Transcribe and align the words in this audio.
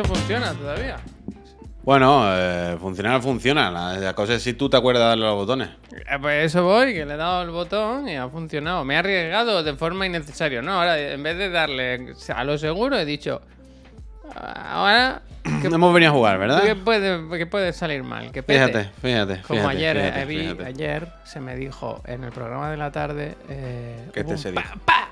Esto 0.00 0.14
funciona 0.14 0.52
todavía. 0.54 0.96
Bueno, 1.82 2.22
eh, 2.32 2.76
funcionar 2.80 3.20
funciona. 3.20 3.68
La, 3.68 3.94
la 3.94 4.14
cosa 4.14 4.34
es 4.34 4.42
si 4.44 4.52
tú 4.52 4.70
te 4.70 4.76
acuerdas 4.76 5.02
de 5.02 5.08
darle 5.08 5.24
los 5.24 5.34
botones. 5.34 5.70
Eh, 5.90 6.18
Pues 6.20 6.44
eso 6.46 6.62
voy, 6.62 6.94
que 6.94 7.04
le 7.04 7.14
he 7.14 7.16
dado 7.16 7.42
el 7.42 7.50
botón 7.50 8.08
y 8.08 8.14
ha 8.16 8.28
funcionado. 8.28 8.84
Me 8.84 8.94
he 8.94 8.98
arriesgado 8.98 9.60
de 9.64 9.74
forma 9.74 10.06
innecesaria. 10.06 10.62
No, 10.62 10.74
ahora 10.74 10.96
en 11.00 11.20
vez 11.20 11.36
de 11.36 11.50
darle 11.50 12.14
a 12.32 12.44
lo 12.44 12.56
seguro, 12.58 12.96
he 12.96 13.04
dicho. 13.04 13.42
Ahora. 14.36 15.22
Hemos 15.64 15.92
venido 15.92 16.12
a 16.12 16.14
jugar, 16.14 16.38
¿verdad? 16.38 16.62
¿Qué 16.62 16.76
puede, 16.76 17.36
qué 17.36 17.46
puede 17.46 17.72
salir 17.72 18.04
mal? 18.04 18.30
Que 18.30 18.44
pete. 18.44 18.60
Fíjate, 18.68 18.90
fíjate. 19.02 19.42
Como 19.48 19.68
ayer, 19.68 19.96
fíjate, 19.96 20.22
eh, 20.22 20.24
vi- 20.26 20.64
ayer 20.64 21.08
se 21.24 21.40
me 21.40 21.56
dijo 21.56 22.02
en 22.06 22.22
el 22.22 22.30
programa 22.30 22.70
de 22.70 22.76
la 22.76 22.92
tarde. 22.92 23.34
Eh, 23.48 24.10
¿Qué 24.14 24.22
te 24.22 24.38
se 24.38 24.52
pa, 24.52 24.60
dijo? 24.60 24.74
pa, 24.84 25.08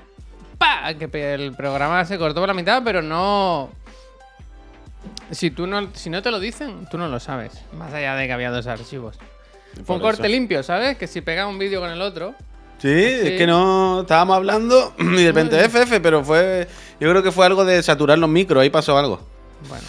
pa, 0.57 0.93
que 0.93 1.09
pe- 1.09 1.33
el 1.33 1.53
programa 1.55 2.05
se 2.05 2.17
cortó 2.17 2.39
por 2.39 2.47
la 2.47 2.53
mitad, 2.53 2.81
pero 2.85 3.01
no. 3.01 3.69
Si 5.31 5.51
tú 5.51 5.67
no, 5.67 5.89
si 5.93 6.09
no 6.09 6.21
te 6.21 6.31
lo 6.31 6.39
dicen, 6.39 6.87
tú 6.89 6.97
no 6.97 7.07
lo 7.07 7.19
sabes. 7.19 7.51
Más 7.73 7.93
allá 7.93 8.15
de 8.15 8.27
que 8.27 8.33
había 8.33 8.51
dos 8.51 8.67
archivos. 8.67 9.17
Fue 9.85 9.95
un 9.95 10.01
corte 10.01 10.23
eso. 10.23 10.31
limpio, 10.31 10.63
¿sabes? 10.63 10.97
Que 10.97 11.07
si 11.07 11.21
pegaba 11.21 11.49
un 11.49 11.59
vídeo 11.59 11.79
con 11.79 11.89
el 11.89 12.01
otro. 12.01 12.33
Sí, 12.79 12.89
es 12.93 13.37
que 13.37 13.45
no 13.47 14.01
estábamos 14.01 14.35
hablando 14.37 14.93
y 14.99 15.23
de 15.23 15.27
repente 15.31 15.59
FF, 15.65 15.99
pero 16.01 16.23
fue. 16.23 16.67
Yo 16.99 17.09
creo 17.09 17.23
que 17.23 17.31
fue 17.31 17.45
algo 17.45 17.65
de 17.65 17.81
saturar 17.83 18.17
los 18.17 18.29
micros, 18.29 18.61
ahí 18.61 18.69
pasó 18.69 18.97
algo. 18.97 19.19
Bueno, 19.67 19.83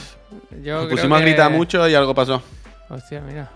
yo 0.65 0.75
Nos 0.77 0.87
creo 0.87 0.89
pusimos 0.97 1.19
que- 1.19 1.23
a 1.25 1.27
gritar 1.27 1.51
mucho 1.51 1.89
y 1.89 1.95
algo 1.95 2.15
pasó. 2.15 2.43
Hostia, 2.89 3.21
mira. 3.21 3.51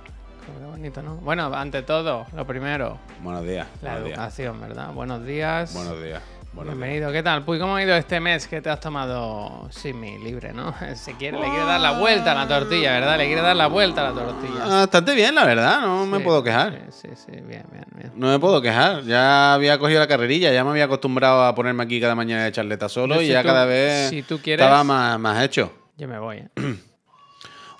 Qué 0.58 0.66
bonito, 0.66 1.02
¿no? 1.02 1.16
Bueno, 1.16 1.52
ante 1.54 1.82
todo, 1.82 2.26
lo 2.34 2.46
primero, 2.46 2.98
Buenos 3.22 3.44
días. 3.44 3.66
la 3.80 3.90
buenos 3.92 4.06
días. 4.08 4.18
educación, 4.18 4.60
¿verdad? 4.60 4.92
Buenos 4.92 5.24
días. 5.24 5.72
Buenos 5.74 6.02
días. 6.02 6.22
Buenos 6.54 6.74
días. 6.74 6.78
Bienvenido, 6.82 7.12
¿qué 7.12 7.22
tal? 7.22 7.44
Puy, 7.44 7.58
¿cómo 7.58 7.76
ha 7.76 7.82
ido 7.82 7.94
este 7.96 8.20
mes 8.20 8.46
que 8.46 8.60
te 8.60 8.68
has 8.68 8.78
tomado 8.78 9.68
simi 9.70 10.18
libre, 10.18 10.52
no? 10.52 10.74
Se 10.94 11.14
quiere, 11.14 11.38
le 11.38 11.48
quiere 11.48 11.64
dar 11.64 11.80
la 11.80 11.98
vuelta 11.98 12.32
a 12.32 12.34
la 12.34 12.46
tortilla, 12.48 12.92
¿verdad? 12.92 13.16
Le 13.16 13.26
quiere 13.26 13.40
dar 13.40 13.56
la 13.56 13.68
vuelta 13.68 14.06
a 14.06 14.12
la 14.12 14.20
tortilla. 14.22 14.60
Ah, 14.64 14.68
Bastante 14.80 15.14
bien, 15.14 15.34
la 15.34 15.44
verdad, 15.46 15.80
no 15.80 16.04
me 16.04 16.20
puedo 16.20 16.42
quejar. 16.42 16.78
Sí, 16.90 17.08
sí, 17.14 17.32
bien, 17.32 17.64
bien, 17.72 17.84
bien. 17.96 18.12
No 18.16 18.28
me 18.28 18.38
puedo 18.38 18.60
quejar. 18.60 19.02
Ya 19.04 19.54
había 19.54 19.78
cogido 19.78 20.00
la 20.00 20.06
carrerilla, 20.06 20.52
ya 20.52 20.62
me 20.62 20.70
había 20.70 20.84
acostumbrado 20.84 21.42
a 21.44 21.54
ponerme 21.54 21.84
aquí 21.84 22.00
cada 22.00 22.14
mañana 22.14 22.44
de 22.44 22.52
charleta 22.52 22.88
solo 22.90 23.20
y 23.22 23.26
si 23.26 23.32
ya 23.32 23.40
tú- 23.42 23.48
cada 23.48 23.64
vez 23.64 24.10
si 24.10 24.22
tú 24.22 24.38
quieres- 24.42 24.62
estaba 24.64 24.84
más, 24.84 25.18
más 25.18 25.42
hecho. 25.42 25.72
Yo 25.96 26.06
me 26.08 26.18
voy, 26.18 26.36
¿eh? 26.38 26.48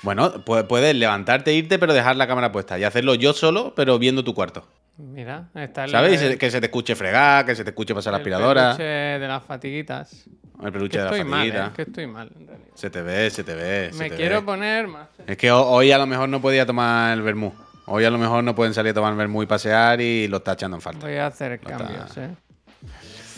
Bueno, 0.03 0.33
pu- 0.45 0.67
puedes 0.67 0.97
levantarte, 0.97 1.53
e 1.53 1.55
irte, 1.55 1.79
pero 1.79 1.93
dejar 1.95 2.17
la 2.17 2.27
cámara 2.27 2.51
puesta 2.51 2.77
y 2.77 2.83
hacerlo 2.83 3.15
yo 3.15 3.33
solo, 3.35 3.73
pero 3.77 4.01
viendo 4.01 4.25
tu 4.25 4.35
cuarto. 4.35 4.67
Mira, 4.99 5.49
está 5.55 5.85
el, 5.85 5.91
¿Sabes? 5.91 6.21
El- 6.23 6.39
que 6.39 6.51
se 6.51 6.61
te 6.61 6.67
escuche 6.67 6.95
fregar, 6.95 7.45
que 7.47 7.55
se 7.57 7.65
te 7.65 7.71
escuche 7.71 7.95
pasar 7.95 8.13
la 8.13 8.19
el 8.19 8.21
aspiradora, 8.23 8.63
peluche 8.77 8.83
de 8.85 9.27
las 9.29 9.43
fatiguitas. 9.45 10.25
el 10.63 10.73
peluche 10.73 10.93
Que 10.93 10.99
de 10.99 11.05
la 11.05 11.11
estoy 11.11 11.25
mal, 11.25 11.39
fatiguita. 11.41 11.67
¿eh? 11.67 11.71
Que 11.75 11.83
estoy 11.83 12.07
mal, 12.07 12.31
en 12.39 12.47
realidad. 12.47 12.69
Se 12.75 12.91
te 12.91 13.03
ve, 13.03 13.31
se 13.31 13.43
te 13.45 13.55
ve. 13.55 13.91
se 13.93 13.99
Me 13.99 14.11
te 14.11 14.17
quiero 14.17 14.41
ve. 14.41 14.47
poner 14.47 14.87
más. 14.89 15.09
Es 15.27 15.37
que 15.37 15.51
ho- 15.51 15.67
hoy 15.67 15.91
a 15.93 15.99
lo 15.99 16.07
mejor 16.07 16.29
no 16.29 16.41
podía 16.41 16.67
tomar 16.67 17.15
el 17.15 17.23
vermú. 17.23 17.53
Hoy 17.87 18.05
a 18.05 18.11
lo 18.11 18.19
mejor 18.19 18.45
no 18.45 18.55
pueden 18.55 18.75
salir 18.75 18.91
a 18.91 18.95
tomar 18.95 19.17
vermú 19.17 19.43
y 19.43 19.47
pasear 19.47 20.01
y 20.01 20.29
lo 20.29 20.37
está 20.37 20.53
echando 20.53 20.77
en 20.77 20.81
falta. 20.81 21.05
Voy 21.07 21.17
a 21.17 21.27
hacer 21.27 21.51
Lo 21.51 21.71
está- 21.71 21.77
cambios, 21.79 22.17
¿eh? 22.19 22.31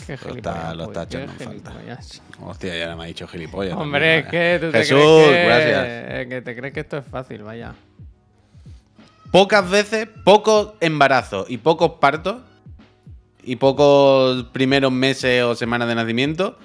Qué 0.05 0.19
Lo 0.23 0.35
está, 0.35 0.75
lo 0.75 0.83
está 0.83 1.03
echando 1.03 1.31
en 1.31 1.39
falta. 1.39 1.73
Hostia, 2.41 2.77
ya 2.77 2.95
me 2.95 3.03
ha 3.05 3.07
dicho 3.07 3.27
gilipollas. 3.27 3.73
Hombre, 3.75 4.19
es 4.19 4.23
también, 4.25 4.31
que 4.31 4.47
vaya. 4.53 4.59
tú 4.59 4.65
te 4.71 4.71
crees 4.71 4.89
que, 4.89 5.45
gracias. 5.45 5.85
eh, 5.87 6.27
que 6.29 6.41
te 6.43 6.55
crees 6.55 6.73
que 6.75 6.79
esto 6.81 6.97
es 6.97 7.05
fácil, 7.05 7.41
vaya. 7.41 7.73
Pocas 9.35 9.69
veces, 9.69 10.07
pocos 10.23 10.75
embarazos 10.79 11.49
y 11.49 11.57
pocos 11.57 11.99
partos 11.99 12.37
y 13.43 13.57
pocos 13.57 14.45
primeros 14.53 14.93
meses 14.93 15.43
o 15.43 15.55
semanas 15.55 15.89
de 15.89 15.95
nacimiento 15.95 16.57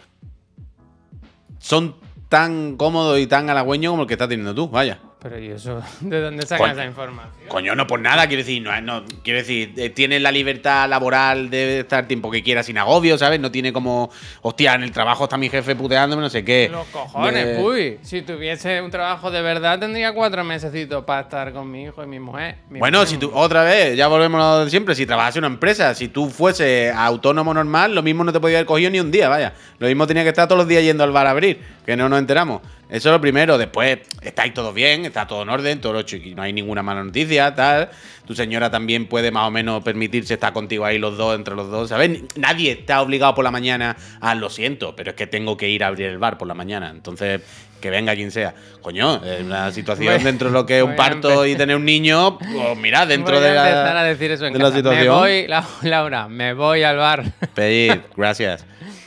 son 1.58 1.96
tan 2.28 2.76
cómodos 2.76 3.18
y 3.18 3.26
tan 3.26 3.50
halagüeños 3.50 3.90
como 3.90 4.02
el 4.02 4.06
que 4.06 4.14
estás 4.14 4.28
teniendo 4.28 4.54
tú, 4.54 4.68
vaya. 4.68 5.00
Pero 5.22 5.38
¿y 5.38 5.48
eso? 5.50 5.82
¿De 6.00 6.18
dónde 6.20 6.42
sacas 6.46 6.58
Coño. 6.60 6.72
esa 6.72 6.84
información? 6.86 7.34
Coño, 7.48 7.74
no 7.74 7.86
por 7.86 8.00
nada, 8.00 8.26
quiero 8.26 8.40
decir, 8.42 8.62
no, 8.62 8.80
no, 8.80 9.04
quiero 9.22 9.40
decir, 9.40 9.74
eh, 9.76 9.90
tienes 9.90 10.22
la 10.22 10.32
libertad 10.32 10.88
laboral 10.88 11.50
de 11.50 11.80
estar 11.80 12.06
tiempo 12.08 12.30
que 12.30 12.42
quieras 12.42 12.64
sin 12.66 12.78
agobio, 12.78 13.18
¿sabes? 13.18 13.38
No 13.38 13.50
tiene 13.50 13.70
como, 13.72 14.10
hostia, 14.40 14.74
en 14.74 14.82
el 14.82 14.92
trabajo 14.92 15.24
está 15.24 15.36
mi 15.36 15.50
jefe 15.50 15.76
puteándome, 15.76 16.22
no 16.22 16.30
sé 16.30 16.42
qué. 16.42 16.70
Los 16.72 16.86
cojones, 16.86 17.44
De- 17.58 17.62
uy. 17.62 17.98
Si 18.02 18.22
tuviese 18.22 18.80
un 18.80 18.90
trabajo 18.90 19.30
de 19.30 19.42
verdad, 19.42 19.78
tendría 19.78 20.14
cuatro 20.14 20.42
mesecitos 20.42 21.04
para 21.04 21.20
estar 21.22 21.52
con 21.52 21.70
mi 21.70 21.84
hijo 21.84 22.02
y 22.02 22.06
mi 22.06 22.18
mujer. 22.18 22.56
Mi 22.70 22.78
Bueno, 22.78 22.98
mujer, 23.00 23.08
si 23.08 23.18
tú, 23.18 23.30
otra 23.34 23.62
vez, 23.62 23.96
ya 23.96 24.06
volvemos 24.08 24.40
a 24.42 24.44
lo 24.58 24.64
de 24.64 24.70
siempre, 24.70 24.94
si 24.94 25.04
trabajas 25.04 25.36
en 25.36 25.44
una 25.44 25.52
empresa, 25.52 25.94
si 25.94 26.08
tú 26.08 26.30
fuese 26.30 26.92
autónomo 26.96 27.52
normal, 27.52 27.94
lo 27.94 28.02
mismo 28.02 28.24
no 28.24 28.32
te 28.32 28.40
podía 28.40 28.56
haber 28.56 28.66
cogido 28.66 28.90
ni 28.90 29.00
un 29.00 29.10
día, 29.10 29.28
vaya. 29.28 29.52
Lo 29.78 29.86
mismo 29.86 30.06
tenía 30.06 30.22
que 30.22 30.30
estar 30.30 30.48
todos 30.48 30.60
los 30.60 30.68
días 30.68 30.82
yendo 30.82 31.04
al 31.04 31.12
bar 31.12 31.26
a 31.26 31.30
abrir, 31.30 31.60
que 31.84 31.94
no 31.96 32.08
nos 32.08 32.18
enteramos. 32.18 32.62
Eso 32.90 33.08
es 33.08 33.12
lo 33.12 33.20
primero, 33.20 33.56
después 33.56 33.98
estáis 34.20 34.52
todo 34.52 34.72
bien, 34.72 35.04
está 35.04 35.26
todo 35.26 35.42
en 35.42 35.48
orden, 35.48 35.80
todo 35.80 35.92
lo 35.92 36.02
chiqui, 36.02 36.34
no 36.34 36.42
hay 36.42 36.52
ninguna 36.52 36.82
mala 36.82 37.04
noticia, 37.04 37.54
tal. 37.54 37.88
Tu 38.26 38.34
señora 38.34 38.70
también 38.70 39.06
puede 39.06 39.30
más 39.30 39.46
o 39.46 39.50
menos 39.50 39.82
permitirse 39.84 40.34
estar 40.34 40.52
contigo 40.52 40.84
ahí 40.84 40.98
los 40.98 41.16
dos, 41.16 41.34
entre 41.36 41.54
los 41.54 41.70
dos, 41.70 41.88
¿sabes? 41.88 42.20
Nadie 42.36 42.72
está 42.72 43.00
obligado 43.00 43.34
por 43.34 43.44
la 43.44 43.50
mañana 43.52 43.96
a 44.20 44.34
lo 44.34 44.50
siento, 44.50 44.94
pero 44.96 45.10
es 45.10 45.16
que 45.16 45.26
tengo 45.28 45.56
que 45.56 45.68
ir 45.68 45.84
a 45.84 45.86
abrir 45.86 46.06
el 46.08 46.18
bar 46.18 46.36
por 46.36 46.48
la 46.48 46.54
mañana, 46.54 46.90
entonces 46.90 47.40
que 47.80 47.90
venga 47.90 48.14
quien 48.14 48.30
sea. 48.30 48.54
Coño, 48.82 49.24
es 49.24 49.40
una 49.42 49.70
situación 49.72 50.14
Voy- 50.16 50.22
dentro 50.24 50.48
de 50.48 50.54
lo 50.54 50.66
que 50.66 50.78
es 50.78 50.84
un 50.84 50.96
parto 50.96 51.46
y 51.46 51.54
tener 51.56 51.76
un 51.76 51.84
niño, 51.84 52.38
pues 52.38 52.76
mira, 52.76 53.06
dentro 53.06 53.36
Voy 53.36 53.44
de 53.44 53.54
la, 53.54 53.68
empezar 53.68 53.96
a 53.96 54.02
decir 54.02 54.30
eso 54.32 54.46
en 54.46 54.52
de 54.52 54.58
la 54.58 54.70
situación. 54.72 55.04
Me 55.04 55.08
voy, 55.10 55.46
La- 55.48 55.64
Laura, 55.82 56.28
me 56.28 56.54
voy 56.54 56.82
al 56.82 56.96
bar. 56.98 57.24
Pedir, 57.54 58.02
gracias. 58.16 58.66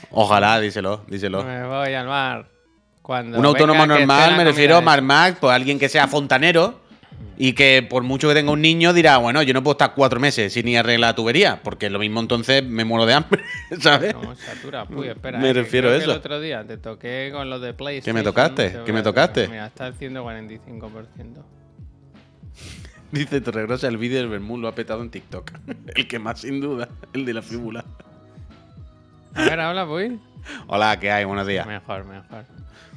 Ojalá, 0.10 0.60
díselo, 0.60 1.04
díselo. 1.08 1.44
me 1.44 1.66
voy 1.68 1.94
al 1.94 2.08
bar. 2.08 2.53
Cuando 3.04 3.38
Un 3.38 3.46
autónomo 3.46 3.86
normal, 3.86 4.38
me 4.38 4.46
refiero 4.46 4.78
a. 4.78 4.82
Marmac, 4.82 5.38
pues 5.38 5.54
alguien 5.54 5.78
que 5.78 5.90
sea 5.90 6.08
fontanero 6.08 6.80
y 7.38 7.52
que 7.52 7.86
por 7.88 8.04
mucho 8.04 8.30
que 8.30 8.34
tenga 8.34 8.52
un 8.52 8.62
niño 8.62 8.94
dirá, 8.94 9.18
bueno, 9.18 9.44
yo 9.44 9.54
no 9.54 9.62
puedo 9.62 9.74
estar 9.74 9.94
cuatro 9.94 10.22
meses 10.22 10.54
sin 10.54 10.66
ni 10.66 10.78
arreglar 10.78 11.10
la 11.10 11.16
tubería, 11.16 11.60
porque 11.62 11.90
lo 11.90 12.00
mismo 12.00 12.22
entonces 12.22 12.64
me 12.64 12.86
muero 12.86 13.06
de 13.06 13.14
hambre, 13.14 13.44
¿sabes? 13.82 14.14
Como 14.14 14.34
satura, 14.36 14.88
uy, 14.90 15.10
espera. 15.10 15.38
Me 15.38 15.50
eh, 15.50 15.54
refiero 15.54 15.90
creo 15.90 16.00
a 16.00 16.02
eso. 16.02 16.12
El 16.12 16.18
otro 16.18 16.40
día 16.40 16.66
te 16.66 16.78
toqué 16.78 17.30
con 17.34 17.50
lo 17.50 17.60
de 17.60 17.74
PlayStation. 17.74 18.16
¿Qué 18.16 18.20
me 18.20 18.24
tocaste? 18.24 18.70
Te 18.70 18.78
voy 18.78 18.86
¿Qué 18.86 18.94
me 18.94 19.00
a- 19.00 19.04
tocaste? 19.04 19.48
Mira, 19.50 19.68
está 19.68 19.88
el 19.88 19.96
145%. 19.98 21.44
Dice 23.12 23.42
Torregrosa, 23.42 23.90
el 23.90 23.98
vídeo 23.98 24.18
del 24.20 24.30
Bermú 24.30 24.58
lo 24.58 24.70
ha 24.70 24.76
petado 24.76 25.02
en 25.02 25.10
TikTok. 25.10 25.52
El 25.96 26.08
que 26.08 26.20
más, 26.20 26.40
sin 26.40 26.62
duda, 26.62 26.88
el 27.12 27.26
de 27.26 27.34
la 27.34 27.42
fíbula. 27.42 27.84
A 29.36 29.44
ver, 29.44 29.60
habla, 29.60 29.86
Puy. 29.86 30.20
Hola, 30.68 30.98
¿qué 31.00 31.12
hay? 31.12 31.26
Buenos 31.26 31.46
días. 31.46 31.68
Mejor, 31.68 32.06
mejor. 32.06 32.46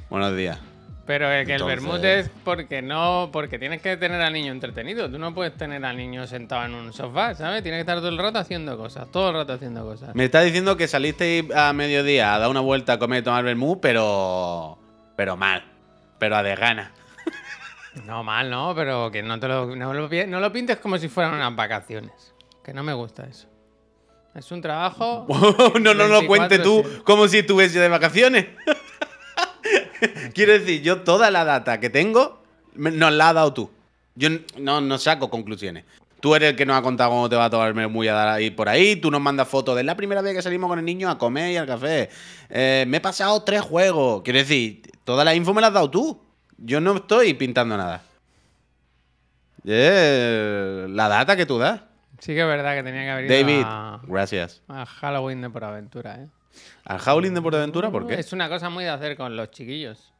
Buenos 0.08 0.36
días. 0.36 0.58
Pero 1.06 1.30
es 1.30 1.46
que 1.46 1.54
el 1.54 1.62
vermut 1.62 2.02
es 2.02 2.28
porque 2.44 2.82
no, 2.82 3.30
porque 3.32 3.60
tienes 3.60 3.80
que 3.80 3.96
tener 3.96 4.20
al 4.20 4.32
niño 4.32 4.50
entretenido. 4.50 5.08
Tú 5.08 5.18
no 5.18 5.32
puedes 5.32 5.56
tener 5.56 5.84
al 5.84 5.96
niño 5.96 6.26
sentado 6.26 6.64
en 6.64 6.74
un 6.74 6.92
sofá, 6.92 7.34
¿sabes? 7.34 7.62
Tienes 7.62 7.78
que 7.78 7.82
estar 7.82 7.98
todo 7.98 8.08
el 8.08 8.18
rato 8.18 8.40
haciendo 8.40 8.76
cosas, 8.76 9.08
todo 9.12 9.28
el 9.28 9.34
rato 9.36 9.52
haciendo 9.52 9.84
cosas. 9.84 10.14
Me 10.16 10.24
está 10.24 10.40
diciendo 10.40 10.76
que 10.76 10.88
salisteis 10.88 11.44
a 11.54 11.72
mediodía 11.72 12.34
a 12.34 12.40
dar 12.40 12.50
una 12.50 12.60
vuelta 12.60 12.94
a 12.94 12.98
comer 12.98 13.20
y 13.20 13.22
tomar 13.22 13.44
vermú, 13.44 13.80
pero. 13.80 14.78
Pero 15.16 15.36
mal. 15.36 15.64
Pero 16.18 16.36
a 16.36 16.42
de 16.42 16.54
gana. 16.56 16.92
No 18.04 18.22
mal, 18.22 18.50
no, 18.50 18.74
pero 18.74 19.10
que 19.10 19.22
no 19.22 19.40
te 19.40 19.48
lo, 19.48 19.74
no 19.74 19.94
lo, 19.94 20.10
no 20.10 20.40
lo 20.40 20.52
pintes 20.52 20.76
como 20.76 20.98
si 20.98 21.08
fueran 21.08 21.32
unas 21.32 21.56
vacaciones. 21.56 22.34
Que 22.62 22.74
no 22.74 22.82
me 22.82 22.92
gusta 22.92 23.24
eso. 23.24 23.48
Es 24.34 24.52
un 24.52 24.60
trabajo. 24.60 25.26
no, 25.80 25.94
no 25.94 26.06
lo 26.06 26.26
cuente 26.26 26.58
tú 26.58 26.82
24/7. 26.82 27.02
como 27.04 27.26
si 27.26 27.38
estuviese 27.38 27.80
de 27.80 27.88
vacaciones. 27.88 28.48
Quiero 30.34 30.52
decir, 30.52 30.82
yo 30.82 31.02
toda 31.02 31.30
la 31.30 31.44
data 31.44 31.80
que 31.80 31.90
tengo 31.90 32.42
me- 32.74 32.90
nos 32.90 33.12
la 33.12 33.28
has 33.30 33.34
dado 33.34 33.52
tú. 33.52 33.70
Yo 34.14 34.28
n- 34.28 34.42
no, 34.58 34.80
no 34.80 34.98
saco 34.98 35.30
conclusiones. 35.30 35.84
Tú 36.20 36.34
eres 36.34 36.50
el 36.50 36.56
que 36.56 36.64
nos 36.66 36.76
ha 36.78 36.82
contado 36.82 37.10
cómo 37.10 37.28
te 37.28 37.36
va 37.36 37.44
a 37.44 37.50
tomar 37.50 37.74
muy 37.88 38.08
a 38.08 38.14
dar 38.14 38.28
ahí 38.28 38.50
por 38.50 38.68
ahí. 38.68 38.96
Tú 38.96 39.10
nos 39.10 39.20
mandas 39.20 39.46
fotos 39.48 39.76
de 39.76 39.84
la 39.84 39.94
primera 39.96 40.22
vez 40.22 40.34
que 40.34 40.42
salimos 40.42 40.68
con 40.68 40.78
el 40.78 40.84
niño 40.84 41.10
a 41.10 41.18
comer 41.18 41.52
y 41.52 41.56
al 41.56 41.66
café. 41.66 42.08
Eh, 42.48 42.84
me 42.88 42.96
he 42.96 43.00
pasado 43.00 43.42
tres 43.42 43.60
juegos. 43.60 44.22
Quiero 44.22 44.38
decir, 44.38 44.82
toda 45.04 45.24
la 45.24 45.34
info 45.34 45.52
me 45.54 45.60
la 45.60 45.68
has 45.68 45.74
dado 45.74 45.90
tú. 45.90 46.20
Yo 46.58 46.80
no 46.80 46.96
estoy 46.96 47.34
pintando 47.34 47.76
nada. 47.76 48.02
Eh, 49.64 50.86
la 50.88 51.08
data 51.08 51.36
que 51.36 51.46
tú 51.46 51.58
das. 51.58 51.80
Sí 52.18 52.32
que 52.34 52.40
es 52.40 52.46
verdad 52.46 52.74
que 52.76 52.82
tenía 52.82 53.02
que 53.02 53.10
haber 53.10 53.24
ido 53.26 53.34
David, 53.34 53.62
a, 53.66 54.00
gracias. 54.06 54.62
a 54.68 54.86
Halloween 54.86 55.42
de 55.42 55.50
por 55.50 55.64
aventura, 55.64 56.16
¿eh? 56.22 56.26
¿Al 56.84 57.00
Howling 57.04 57.32
de 57.34 57.42
Portaventura? 57.42 57.90
¿Por 57.90 58.06
qué? 58.06 58.14
Es 58.14 58.32
una 58.32 58.48
cosa 58.48 58.68
muy 58.70 58.84
de 58.84 58.90
hacer 58.90 59.16
con 59.16 59.36
los 59.36 59.50
chiquillos. 59.50 60.12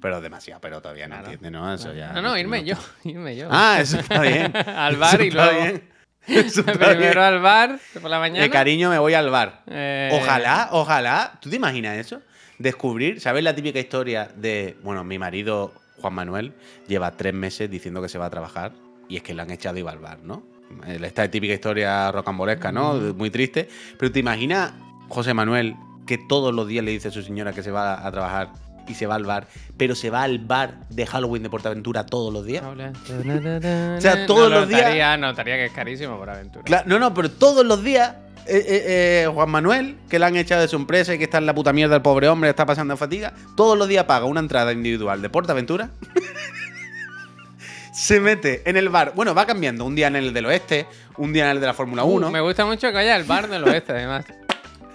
Pero 0.00 0.20
demasiado, 0.20 0.60
pero 0.60 0.80
todavía 0.80 1.08
no 1.08 1.16
Claro. 1.16 1.32
entiende, 1.32 1.50
¿no? 1.58 1.72
Eso 1.74 1.92
ya. 1.92 2.12
No, 2.12 2.22
no, 2.22 2.38
irme 2.38 2.64
yo, 2.64 2.76
irme 3.04 3.36
yo. 3.36 3.48
Ah, 3.50 3.78
eso 3.80 3.98
está 3.98 4.20
bien. 4.22 4.56
al 4.68 4.96
bar 4.96 5.20
y 5.20 5.30
luego. 5.30 5.50
bien. 5.62 5.90
Primero 6.26 6.96
bien. 6.98 7.18
al 7.18 7.40
bar 7.40 7.80
por 8.00 8.10
la 8.10 8.18
mañana. 8.20 8.42
De 8.42 8.50
cariño 8.50 8.90
me 8.90 8.98
voy 8.98 9.14
al 9.14 9.30
bar. 9.30 9.62
Eh, 9.66 10.10
Ojalá, 10.12 10.68
ojalá. 10.72 11.38
¿Tú 11.40 11.50
te 11.50 11.56
imaginas 11.56 11.96
eso? 11.96 12.20
Descubrir, 12.58 13.20
¿sabes 13.20 13.42
la 13.42 13.54
típica 13.54 13.78
historia 13.80 14.28
de, 14.36 14.76
bueno, 14.82 15.02
mi 15.02 15.18
marido 15.18 15.72
Juan 16.00 16.12
Manuel 16.14 16.52
lleva 16.86 17.10
tres 17.12 17.32
meses 17.34 17.70
diciendo 17.70 18.02
que 18.02 18.08
se 18.10 18.18
va 18.18 18.26
a 18.26 18.30
trabajar 18.30 18.72
y 19.08 19.16
es 19.16 19.22
que 19.22 19.34
le 19.34 19.42
han 19.42 19.50
echado 19.50 19.78
y 19.78 19.82
va 19.82 19.92
al 19.92 19.98
bar, 19.98 20.18
¿no? 20.22 20.42
Esta 20.86 21.28
típica 21.28 21.54
historia 21.54 22.12
rocambolesca, 22.12 22.70
¿no? 22.70 22.94
Muy 22.94 23.30
triste. 23.30 23.68
Pero 23.98 24.12
te 24.12 24.20
imaginas, 24.20 24.72
José 25.10 25.34
Manuel, 25.34 25.76
que 26.06 26.16
todos 26.16 26.54
los 26.54 26.66
días 26.66 26.84
le 26.84 26.92
dice 26.92 27.08
a 27.08 27.10
su 27.10 27.22
señora 27.22 27.52
que 27.52 27.62
se 27.62 27.70
va 27.70 28.06
a 28.06 28.10
trabajar 28.10 28.48
y 28.88 28.94
se 28.94 29.06
va 29.06 29.16
al 29.16 29.24
bar. 29.24 29.46
Pero 29.76 29.94
se 29.94 30.08
va 30.10 30.22
al 30.22 30.38
bar 30.38 30.78
de 30.88 31.06
Halloween 31.06 31.42
de 31.42 31.50
Portaventura 31.50 32.06
todos 32.06 32.32
los 32.32 32.44
días. 32.46 32.64
O 32.64 34.00
sea, 34.00 34.24
todos 34.26 34.50
los 34.50 34.66
días- 34.68 34.80
Notaría, 34.82 35.16
notaría 35.16 35.56
que 35.56 35.66
es 35.66 35.72
carísimo 35.72 36.16
por 36.18 36.30
aventura. 36.30 36.82
No, 36.86 36.98
no, 36.98 37.12
pero 37.12 37.30
todos 37.30 37.64
los 37.66 37.84
días. 37.84 38.14
eh, 38.46 38.56
eh, 38.66 38.82
eh, 39.24 39.30
Juan 39.32 39.50
Manuel, 39.50 39.96
que 40.08 40.18
le 40.18 40.24
han 40.24 40.34
echado 40.36 40.62
de 40.62 40.68
su 40.68 40.76
empresa 40.76 41.14
y 41.14 41.18
que 41.18 41.24
está 41.24 41.38
en 41.38 41.46
la 41.46 41.54
puta 41.54 41.72
mierda 41.72 41.94
el 41.96 42.02
pobre 42.02 42.26
hombre, 42.28 42.48
está 42.50 42.64
pasando 42.66 42.96
fatiga, 42.96 43.32
todos 43.54 43.76
los 43.76 43.86
días 43.86 44.04
paga 44.04 44.24
una 44.24 44.40
entrada 44.40 44.72
individual 44.72 45.20
de 45.22 45.28
Portaventura. 45.28 45.90
se 47.92 48.18
mete 48.20 48.62
en 48.68 48.76
el 48.76 48.88
bar. 48.88 49.12
Bueno, 49.14 49.34
va 49.34 49.44
cambiando. 49.46 49.84
Un 49.84 49.94
día 49.94 50.06
en 50.06 50.16
el 50.16 50.32
del 50.32 50.46
oeste, 50.46 50.86
un 51.18 51.32
día 51.32 51.44
en 51.44 51.50
el 51.56 51.60
de 51.60 51.66
la 51.66 51.74
Fórmula 51.74 52.02
1. 52.04 52.26
Uh, 52.26 52.30
me 52.30 52.40
gusta 52.40 52.64
mucho 52.64 52.90
que 52.90 52.96
haya 52.98 53.16
el 53.16 53.24
bar 53.24 53.48
del 53.48 53.62
oeste, 53.64 53.92
además. 53.92 54.24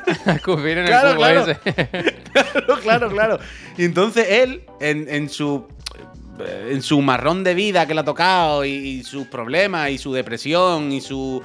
A 0.26 0.32
escupir 0.34 0.78
en 0.78 0.86
Claro, 0.88 1.10
el 1.10 1.16
cubo 1.16 1.26
claro. 1.26 1.52
ese. 1.52 1.60
claro, 2.34 2.80
claro, 2.82 3.10
claro. 3.10 3.40
Y 3.78 3.86
entonces 3.86 4.28
él, 4.30 4.64
en, 4.80 5.08
en 5.10 5.30
su. 5.30 5.68
En 6.70 6.82
su 6.82 7.02
marrón 7.02 7.46
de 7.46 7.54
vida 7.54 7.88
que 7.88 7.94
le 7.94 8.02
ha 8.02 8.04
tocado, 8.04 8.66
y, 8.66 8.70
y 8.70 9.04
sus 9.04 9.26
problemas, 9.28 9.90
y 9.92 9.98
su 9.98 10.12
depresión, 10.12 10.92
y 10.92 11.00
su 11.00 11.42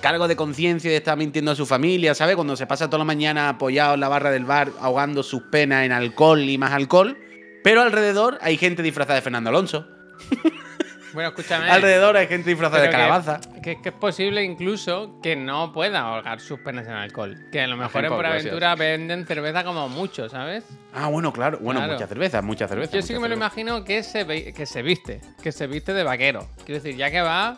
cargo 0.00 0.26
de 0.26 0.34
conciencia 0.34 0.90
de 0.90 0.96
estar 0.96 1.16
mintiendo 1.16 1.52
a 1.52 1.54
su 1.54 1.64
familia, 1.64 2.12
¿sabes? 2.12 2.34
Cuando 2.34 2.56
se 2.56 2.66
pasa 2.66 2.88
toda 2.88 2.98
la 2.98 3.04
mañana 3.04 3.50
apoyado 3.50 3.94
en 3.94 4.00
la 4.00 4.08
barra 4.08 4.32
del 4.32 4.44
bar, 4.44 4.72
ahogando 4.80 5.22
sus 5.22 5.42
penas 5.42 5.86
en 5.86 5.92
alcohol 5.92 6.40
y 6.40 6.58
más 6.58 6.72
alcohol. 6.72 7.16
Pero 7.62 7.82
alrededor 7.82 8.38
hay 8.42 8.56
gente 8.56 8.82
disfrazada 8.82 9.14
de 9.14 9.22
Fernando 9.22 9.50
Alonso. 9.50 9.86
bueno, 11.14 11.28
escúchame. 11.30 11.70
Alrededor 11.70 12.16
hay 12.16 12.26
gente 12.26 12.48
disfrazada 12.50 12.82
de 12.82 12.90
calabaza. 12.90 13.40
Que, 13.62 13.80
que 13.80 13.88
es 13.90 13.94
posible 13.94 14.42
incluso 14.42 15.18
que 15.22 15.36
no 15.36 15.72
pueda 15.72 16.00
ahogar 16.00 16.40
sus 16.40 16.60
penas 16.60 16.86
en 16.86 16.92
alcohol. 16.94 17.36
Que 17.52 17.60
a 17.60 17.66
lo 17.66 17.76
mejor 17.76 18.04
en 18.04 18.12
Ajenco, 18.12 18.26
Aventura 18.26 18.74
venden 18.74 19.26
cerveza 19.26 19.64
como 19.64 19.88
mucho, 19.88 20.28
¿sabes? 20.28 20.64
Ah, 20.94 21.08
bueno, 21.08 21.32
claro. 21.32 21.58
Bueno, 21.60 21.80
Claro. 21.80 21.94
mucha 21.94 22.06
cerveza, 22.06 22.42
mucha 22.42 22.68
cerveza. 22.68 22.92
Yo 22.96 23.02
sí 23.02 23.14
que 23.14 23.20
me 23.20 23.28
lo 23.28 23.34
imagino 23.34 23.84
que 23.84 24.02
se, 24.02 24.24
ve- 24.24 24.52
que 24.52 24.66
se 24.66 24.82
viste, 24.82 25.20
que 25.42 25.52
se 25.52 25.66
viste 25.66 25.92
de 25.94 26.02
vaquero. 26.04 26.48
Quiero 26.64 26.82
decir, 26.82 26.96
ya 26.96 27.10
que 27.10 27.20
va, 27.20 27.56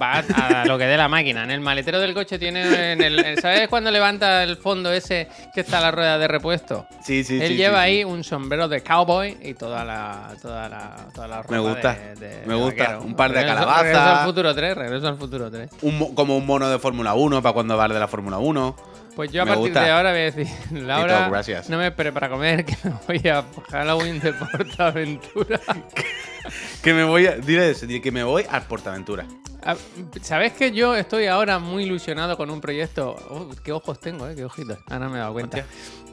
va 0.00 0.18
a 0.18 0.64
lo 0.66 0.76
que 0.78 0.84
dé 0.84 0.96
la 0.96 1.08
máquina. 1.08 1.44
En 1.44 1.50
el 1.50 1.60
maletero 1.60 1.98
del 2.00 2.14
coche 2.14 2.38
tiene, 2.38 2.92
en 2.92 3.02
el, 3.02 3.38
¿sabes 3.40 3.68
cuando 3.68 3.90
levanta 3.90 4.42
el 4.42 4.56
fondo 4.56 4.92
ese 4.92 5.28
que 5.54 5.60
está 5.60 5.80
la 5.80 5.90
rueda 5.90 6.18
de 6.18 6.28
repuesto? 6.28 6.86
Sí, 7.02 7.24
sí, 7.24 7.40
Él 7.40 7.48
sí, 7.48 7.56
lleva 7.56 7.84
sí, 7.84 7.90
sí. 7.90 7.96
ahí 7.98 8.04
un 8.04 8.24
sombrero 8.24 8.68
de 8.68 8.82
cowboy 8.82 9.36
y 9.42 9.54
toda 9.54 9.84
la, 9.84 10.28
toda 10.42 10.68
la, 10.68 10.96
toda 11.14 11.28
la 11.28 11.42
Me 11.48 11.58
gusta, 11.58 11.94
de- 11.94 12.14
de- 12.16 12.46
me 12.46 12.54
de 12.54 12.60
gusta. 12.60 12.82
vaquero. 12.84 13.02
Un 13.02 13.14
par 13.14 13.32
de 13.32 13.40
Regreso- 13.40 13.54
calabazas. 13.54 13.82
Regreso 13.84 14.02
al 14.18 14.24
futuro 14.26 14.54
3, 14.54 14.76
regreso 14.76 15.08
al 15.08 15.16
futuro 15.18 15.50
3. 15.50 15.70
Un 15.82 15.98
mo- 15.98 16.14
como 16.14 16.36
un 16.36 16.46
mono 16.46 16.68
de 16.68 16.78
Fórmula 16.78 17.14
1 17.14 17.42
para 17.42 17.52
cuando 17.52 17.76
va 17.76 17.88
de 17.88 17.98
la 17.98 18.08
Fórmula 18.08 18.38
1. 18.38 18.76
Pues 19.16 19.32
yo 19.32 19.42
a 19.42 19.44
Me 19.46 19.50
partir 19.50 19.64
gusta. 19.72 19.82
de 19.82 19.90
ahora 19.90 20.10
voy 20.12 20.20
a 20.20 20.24
decir, 20.30 20.46
Laura, 20.70 21.28
todo, 21.28 21.62
no 21.70 21.78
me 21.78 21.88
espere 21.88 22.12
para 22.12 22.28
comer, 22.28 22.64
que 22.64 22.76
me 22.84 22.92
voy 23.08 23.28
a 23.28 23.42
Halloween 23.68 24.20
de 24.20 24.32
Portaventura. 24.32 25.58
Que 26.82 26.94
me 26.94 27.04
voy 27.04 27.26
a. 27.26 27.32
Dile 27.36 27.70
eso, 27.70 27.86
que 28.02 28.12
me 28.12 28.22
voy 28.24 28.44
a 28.50 28.60
Portaventura. 28.60 29.26
Ah, 29.64 29.76
¿Sabes 30.22 30.52
que 30.52 30.70
yo 30.72 30.94
estoy 30.94 31.26
ahora 31.26 31.58
muy 31.58 31.84
ilusionado 31.84 32.36
con 32.36 32.48
un 32.50 32.60
proyecto? 32.60 33.16
Oh, 33.30 33.50
qué 33.64 33.72
ojos 33.72 34.00
tengo, 34.00 34.28
eh, 34.28 34.34
qué 34.36 34.44
ojitos. 34.44 34.78
Ahora 34.88 35.08
me 35.08 35.16
he 35.16 35.20
dado 35.20 35.32
cuenta. 35.32 35.64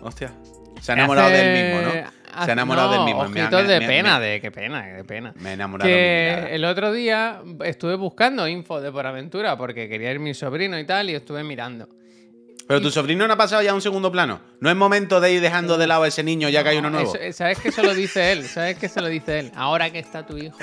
Hostia, 0.01 0.31
hostia. 0.31 0.81
Se 0.81 0.91
ha 0.91 0.95
enamorado 0.95 1.27
Hace- 1.27 1.37
del 1.37 1.65
mismo, 1.73 1.81
¿no? 1.81 1.91
Se 2.43 2.49
ha 2.49 2.53
enamorado 2.53 2.89
del 2.91 2.99
no, 2.99 3.05
mismo. 3.05 3.29
Me 3.29 3.41
ha- 3.41 3.43
Ojitos 3.45 3.63
me- 3.63 3.67
de 3.73 3.79
me- 3.79 3.87
pena, 3.87 4.19
me- 4.19 4.25
de 4.25 4.41
qué 4.41 4.51
pena, 4.51 4.95
qué 4.97 5.03
pena. 5.05 5.33
Me 5.37 5.51
he 5.51 5.53
enamorado 5.53 5.89
de 5.89 5.95
Que 5.95 6.55
el 6.55 6.65
otro 6.65 6.91
día 6.91 7.41
estuve 7.63 7.95
buscando 7.95 8.45
info 8.47 8.81
de 8.81 8.91
Por 8.91 9.05
Aventura 9.07 9.55
porque 9.57 9.87
quería 9.87 10.11
ir 10.11 10.19
mi 10.19 10.33
sobrino 10.33 10.77
y 10.77 10.85
tal 10.85 11.09
y 11.09 11.15
estuve 11.15 11.43
mirando. 11.43 11.87
Pero 12.67 12.81
tu 12.81 12.89
sobrino 12.89 13.27
no 13.27 13.33
ha 13.33 13.37
pasado 13.37 13.61
ya 13.61 13.71
a 13.71 13.73
un 13.75 13.81
segundo 13.81 14.11
plano. 14.11 14.41
No 14.59 14.71
es 14.71 14.75
momento 14.75 15.19
de 15.21 15.31
ir 15.33 15.41
dejando 15.41 15.77
de 15.77 15.85
lado 15.85 16.01
a 16.03 16.07
ese 16.07 16.23
niño 16.23 16.49
ya 16.49 16.63
que 16.63 16.69
hay 16.69 16.77
uno 16.77 16.89
No, 16.89 16.97
nuevo. 16.99 17.15
eso- 17.15 17.37
¿Sabes 17.37 17.59
que 17.59 17.69
eso 17.69 17.83
lo 17.83 17.93
dice 17.93 18.31
él? 18.31 18.47
¿Sabes 18.47 18.77
que 18.79 18.89
se 18.89 19.01
lo 19.01 19.07
dice 19.07 19.37
él? 19.39 19.51
Ahora 19.55 19.91
que 19.91 19.99
está 19.99 20.25
tu 20.25 20.35
hijo, 20.37 20.57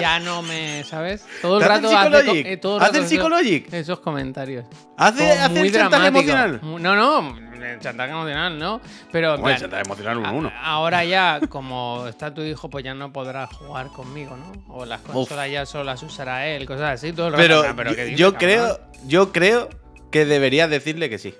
ya 0.00 0.18
no 0.18 0.42
me, 0.42 0.82
¿sabes? 0.84 1.26
Todo 1.42 1.58
el 1.58 1.60
¿Te 1.60 1.64
hace 1.72 1.74
rato 1.82 1.90
el 1.90 2.14
hace, 2.30 2.52
eh, 2.52 2.56
todo 2.56 2.76
el 2.78 2.82
¿Hace 2.82 2.88
rato 2.88 2.98
el 2.98 3.04
esos- 3.04 3.10
psicologic? 3.10 3.72
Esos 3.72 4.00
comentarios. 4.00 4.64
Hace, 4.96 5.30
hace 5.32 5.48
muy 5.58 5.68
el 5.68 5.74
chantaje 5.74 6.02
dramático. 6.10 6.32
emocional. 6.32 6.60
No, 6.82 6.96
no, 6.96 7.38
el 7.66 7.80
chantaje 7.80 8.10
emocional 8.12 8.58
no. 8.58 8.80
Pero 9.12 9.34
en 9.34 9.40
Bueno, 9.42 9.54
el 9.56 9.60
chantaje 9.60 9.82
emocional 9.84 10.16
uno 10.18 10.32
uno. 10.32 10.52
ahora 10.62 11.04
ya, 11.04 11.40
como 11.50 12.06
está 12.08 12.32
tu 12.32 12.40
hijo, 12.40 12.70
pues 12.70 12.82
ya 12.82 12.94
no 12.94 13.12
podrá 13.12 13.46
jugar 13.46 13.88
conmigo, 13.88 14.36
¿no? 14.38 14.74
O 14.74 14.86
las 14.86 15.02
consolas 15.02 15.50
ya 15.50 15.66
solo 15.66 15.84
las 15.84 16.02
usará 16.02 16.46
él, 16.46 16.64
cosas 16.64 16.94
así, 16.94 17.12
todo 17.12 17.26
el 17.26 17.32
rato. 17.34 17.42
Pero, 17.76 17.90
Ah, 17.90 17.94
¿qué 17.94 18.00
yo- 18.00 18.04
dices, 18.04 18.18
yo 18.18 18.32
cabrón? 18.32 18.38
creo, 18.38 18.80
yo 19.06 19.32
creo 19.32 19.68
que 20.16 20.24
deberías 20.24 20.70
decirle 20.70 21.10
que 21.10 21.18
sí. 21.18 21.34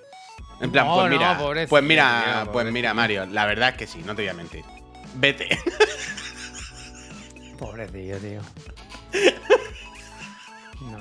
En 0.60 0.70
plan, 0.72 0.86
No, 0.86 0.94
pues 0.94 1.10
no, 1.10 1.18
mira, 1.18 1.38
pues 1.68 1.84
mira, 1.84 2.40
tío, 2.44 2.52
pues 2.52 2.72
mira, 2.72 2.94
Mario, 2.94 3.26
la 3.26 3.44
verdad 3.46 3.70
es 3.70 3.76
que 3.76 3.86
sí, 3.86 4.00
no 4.04 4.14
te 4.14 4.22
voy 4.22 4.28
a 4.30 4.34
mentir. 4.34 4.64
Vete. 5.14 5.48
Pobrecillo, 7.58 8.18
tío. 8.18 8.40
No. 10.80 10.98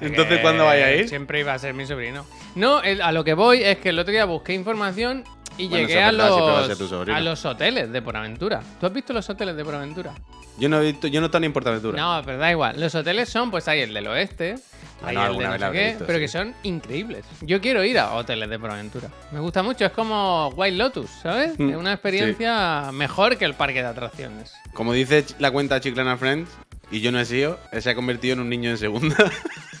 Entonces, 0.00 0.40
¿cuándo 0.40 0.64
vaya 0.64 0.86
a 0.86 0.92
ir? 0.92 1.08
Siempre 1.08 1.38
iba 1.38 1.54
a 1.54 1.58
ser 1.58 1.72
mi 1.72 1.86
sobrino. 1.86 2.26
No, 2.56 2.82
el- 2.82 3.00
a 3.00 3.12
lo 3.12 3.22
que 3.22 3.34
voy 3.34 3.62
es 3.62 3.78
que 3.78 3.90
el 3.90 3.98
otro 4.00 4.10
día 4.12 4.24
busqué 4.24 4.54
información 4.54 5.22
y 5.58 5.68
Bueno, 5.68 5.86
llegué 5.86 6.02
a 6.02 6.12
los, 6.12 7.08
a 7.08 7.20
los 7.20 7.44
hoteles 7.44 7.92
de 7.92 8.02
Poraventura. 8.02 8.60
¿Tú 8.80 8.86
has 8.86 8.92
visto 8.92 9.12
los 9.12 9.28
hoteles 9.28 9.56
de 9.56 9.64
Poraventura? 9.64 10.12
Yo 10.58 10.68
no 10.68 10.80
he 10.80 10.92
visto, 10.92 11.06
yo 11.08 11.20
no 11.20 11.30
ni 11.40 11.46
en 11.46 11.52
Portaventura. 11.52 11.98
No, 12.00 12.22
pero 12.24 12.38
da 12.38 12.50
igual. 12.50 12.78
Los 12.78 12.94
hoteles 12.94 13.28
son, 13.28 13.50
pues 13.50 13.66
hay 13.68 13.80
el 13.80 13.94
del 13.94 14.06
oeste, 14.06 14.56
Ah, 15.02 15.08
hay 15.08 15.16
no, 15.16 15.26
el 15.26 15.38
de 15.38 15.44
no 15.46 15.52
sé 15.66 15.72
qué, 15.72 15.86
visto, 15.88 16.04
pero 16.06 16.18
sí. 16.18 16.24
que 16.24 16.28
son 16.28 16.54
increíbles. 16.62 17.24
Yo 17.40 17.60
quiero 17.60 17.82
ir 17.82 17.98
a 17.98 18.12
hoteles 18.14 18.48
de 18.48 18.58
Poraventura. 18.58 19.08
Me 19.32 19.40
gusta 19.40 19.62
mucho, 19.62 19.84
es 19.86 19.92
como 19.92 20.48
White 20.54 20.76
Lotus, 20.76 21.10
¿sabes? 21.22 21.58
Mm, 21.58 21.70
Es 21.70 21.76
una 21.76 21.92
experiencia 21.94 22.90
mejor 22.92 23.36
que 23.36 23.44
el 23.44 23.54
parque 23.54 23.82
de 23.82 23.88
atracciones. 23.88 24.52
Como 24.74 24.92
dice 24.92 25.24
la 25.38 25.50
cuenta 25.50 25.80
Chiclana 25.80 26.16
Friends, 26.16 26.50
y 26.90 27.00
yo 27.00 27.10
no 27.10 27.18
he 27.18 27.24
sido, 27.24 27.58
se 27.80 27.90
ha 27.90 27.94
convertido 27.94 28.34
en 28.34 28.40
un 28.40 28.48
niño 28.50 28.70
en 28.70 28.78
segunda. 28.78 29.16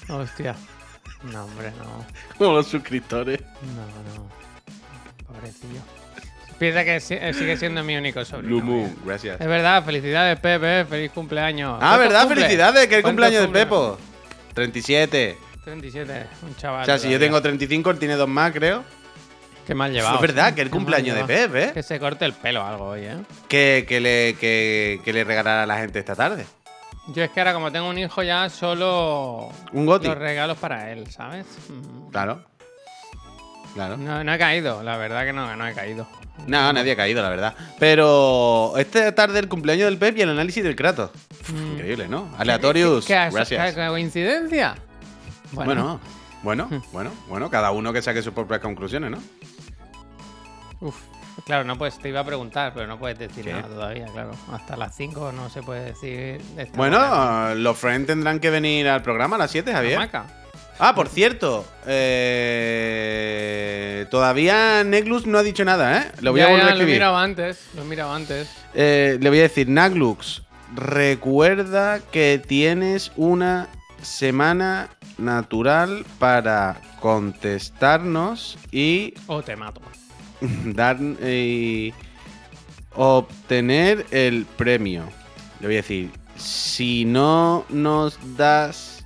Hostia. 0.08 0.56
No, 1.22 1.44
hombre, 1.44 1.70
no. 1.78 2.04
Como 2.38 2.54
los 2.54 2.66
suscriptores. 2.66 3.40
No, 3.40 3.86
no. 4.16 4.41
Pobrecillo. 5.42 5.80
Piensa 6.58 6.84
que 6.84 6.96
eh, 6.96 7.34
sigue 7.34 7.56
siendo 7.56 7.82
mi 7.82 7.96
único 7.96 8.24
sobrino. 8.24 8.50
Lumu, 8.50 8.84
bien. 8.84 8.96
gracias. 9.04 9.40
Es 9.40 9.46
verdad, 9.48 9.84
felicidades, 9.84 10.38
Pepe. 10.38 10.84
Feliz 10.84 11.10
cumpleaños. 11.10 11.74
Ah, 11.76 11.96
¿Cuántos 11.96 11.98
¿verdad? 11.98 12.20
cumple? 12.22 12.40
Felicidades, 12.42 12.86
que 12.86 12.96
el 12.96 13.02
¿Cuántos 13.02 13.10
cumpleaños 13.10 13.44
cumple? 13.46 13.62
Pepo. 13.64 13.98
37. 14.54 15.38
37, 15.64 16.26
un 16.42 16.56
chaval. 16.56 16.82
O 16.82 16.84
sea, 16.84 16.98
si 16.98 17.10
yo 17.10 17.18
tengo 17.18 17.40
35, 17.40 17.90
él 17.90 17.98
tiene 17.98 18.14
dos 18.14 18.28
más, 18.28 18.52
creo. 18.52 18.84
Qué 19.66 19.74
mal 19.74 19.92
llevado. 19.92 20.16
Es 20.16 20.20
verdad, 20.20 20.54
que 20.54 20.62
el 20.62 20.70
cumpleaños 20.70 21.16
de 21.16 21.22
llevado. 21.22 21.52
Pep, 21.52 21.56
¿eh? 21.56 21.70
Que 21.72 21.82
se 21.82 21.98
corte 21.98 22.24
el 22.24 22.32
pelo 22.32 22.62
o 22.62 22.64
algo 22.64 22.84
hoy, 22.90 23.02
¿eh? 23.06 23.16
Que, 23.48 23.84
que 23.88 24.00
le, 24.00 24.36
que, 24.38 25.00
que 25.04 25.12
le 25.12 25.24
regalará 25.24 25.62
a 25.62 25.66
la 25.66 25.78
gente 25.78 25.98
esta 25.98 26.14
tarde. 26.14 26.46
Yo 27.08 27.24
es 27.24 27.30
que 27.30 27.40
ahora, 27.40 27.54
como 27.54 27.72
tengo 27.72 27.88
un 27.88 27.98
hijo, 27.98 28.22
ya 28.22 28.48
solo. 28.48 29.50
Un 29.72 29.86
goti. 29.86 30.06
Los 30.06 30.18
regalos 30.18 30.58
para 30.58 30.92
él, 30.92 31.08
¿sabes? 31.10 31.46
Mm. 31.68 32.10
Claro. 32.10 32.44
Claro. 33.74 33.96
No, 33.96 34.22
no 34.22 34.34
he 34.34 34.38
caído, 34.38 34.82
la 34.82 34.96
verdad 34.96 35.24
que 35.24 35.32
no, 35.32 35.54
no 35.56 35.66
he 35.66 35.72
caído. 35.74 36.06
No, 36.46 36.72
nadie 36.72 36.92
ha 36.92 36.96
caído, 36.96 37.22
la 37.22 37.28
verdad. 37.30 37.54
Pero 37.78 38.72
esta 38.76 39.14
tarde 39.14 39.38
el 39.38 39.48
cumpleaños 39.48 39.86
del 39.86 39.98
Pep 39.98 40.16
y 40.18 40.22
el 40.22 40.30
análisis 40.30 40.62
del 40.64 40.76
Kratos. 40.76 41.10
Mm. 41.52 41.72
Increíble, 41.72 42.08
¿no? 42.08 42.28
Aleatorius. 42.38 43.04
¿Qué, 43.06 43.14
qué- 43.14 43.28
qué- 43.28 43.34
Gracias. 43.34 43.74
qué 43.74 43.86
coincidencia? 43.86 44.74
Bueno, 45.52 46.00
bueno, 46.42 46.68
bueno, 46.92 47.12
bueno, 47.28 47.50
cada 47.50 47.70
uno 47.70 47.92
que 47.92 48.02
saque 48.02 48.22
sus 48.22 48.32
propias 48.32 48.60
conclusiones, 48.60 49.10
¿no? 49.10 49.18
Uf, 50.80 50.96
claro, 51.46 51.64
no 51.64 51.76
puedes, 51.78 51.98
te 51.98 52.08
iba 52.08 52.20
a 52.20 52.24
preguntar, 52.24 52.72
pero 52.74 52.86
no 52.86 52.98
puedes 52.98 53.18
decir 53.18 53.44
¿Qué? 53.44 53.52
nada 53.52 53.68
todavía, 53.68 54.06
claro. 54.06 54.32
Hasta 54.52 54.76
las 54.76 54.96
5 54.96 55.30
no 55.32 55.48
se 55.50 55.62
puede 55.62 55.84
decir. 55.92 56.40
Bueno, 56.74 57.54
los 57.54 57.78
friends 57.78 58.06
tendrán 58.06 58.40
que 58.40 58.50
venir 58.50 58.88
al 58.88 59.02
programa 59.02 59.36
a 59.36 59.40
las 59.40 59.50
7, 59.50 59.72
Javier. 59.72 60.10
Ah, 60.78 60.94
por 60.94 61.08
cierto, 61.08 61.64
eh, 62.72 64.06
todavía 64.10 64.82
Neglus 64.84 65.26
no 65.26 65.38
ha 65.38 65.42
dicho 65.42 65.64
nada, 65.64 65.98
¿eh? 65.98 66.12
Lo 66.20 66.32
voy 66.32 66.40
Ya, 66.40 66.46
a 66.46 66.50
volver 66.50 66.64
ya, 66.66 66.66
a 66.66 66.70
Lo 66.70 66.70
he 66.70 66.78
escribir. 66.80 66.94
mirado 66.96 67.16
antes, 67.18 67.66
lo 67.74 67.82
he 67.82 67.84
mirado 67.84 68.12
antes. 68.12 68.48
Eh, 68.74 69.18
le 69.20 69.28
voy 69.28 69.38
a 69.38 69.42
decir, 69.42 69.68
Naglux, 69.68 70.42
recuerda 70.74 72.00
que 72.10 72.42
tienes 72.44 73.12
una 73.16 73.68
semana 74.02 74.88
natural 75.18 76.04
para 76.18 76.80
contestarnos 77.00 78.58
y 78.72 79.14
O 79.26 79.42
te 79.42 79.54
mato. 79.56 79.80
dar 80.64 80.98
y 81.00 81.92
obtener 82.96 84.04
el 84.10 84.44
premio. 84.56 85.04
Le 85.60 85.66
voy 85.68 85.76
a 85.76 85.78
decir, 85.82 86.10
si 86.36 87.04
no 87.04 87.64
nos 87.68 88.18
das, 88.36 89.01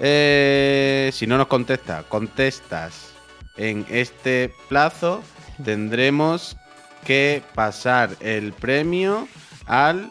eh, 0.00 1.10
si 1.12 1.26
no 1.26 1.36
nos 1.38 1.46
contesta, 1.46 2.04
contestas 2.08 3.12
en 3.56 3.84
este 3.90 4.52
plazo, 4.68 5.22
tendremos 5.62 6.56
que 7.04 7.42
pasar 7.54 8.10
el 8.20 8.52
premio 8.52 9.28
al 9.66 10.10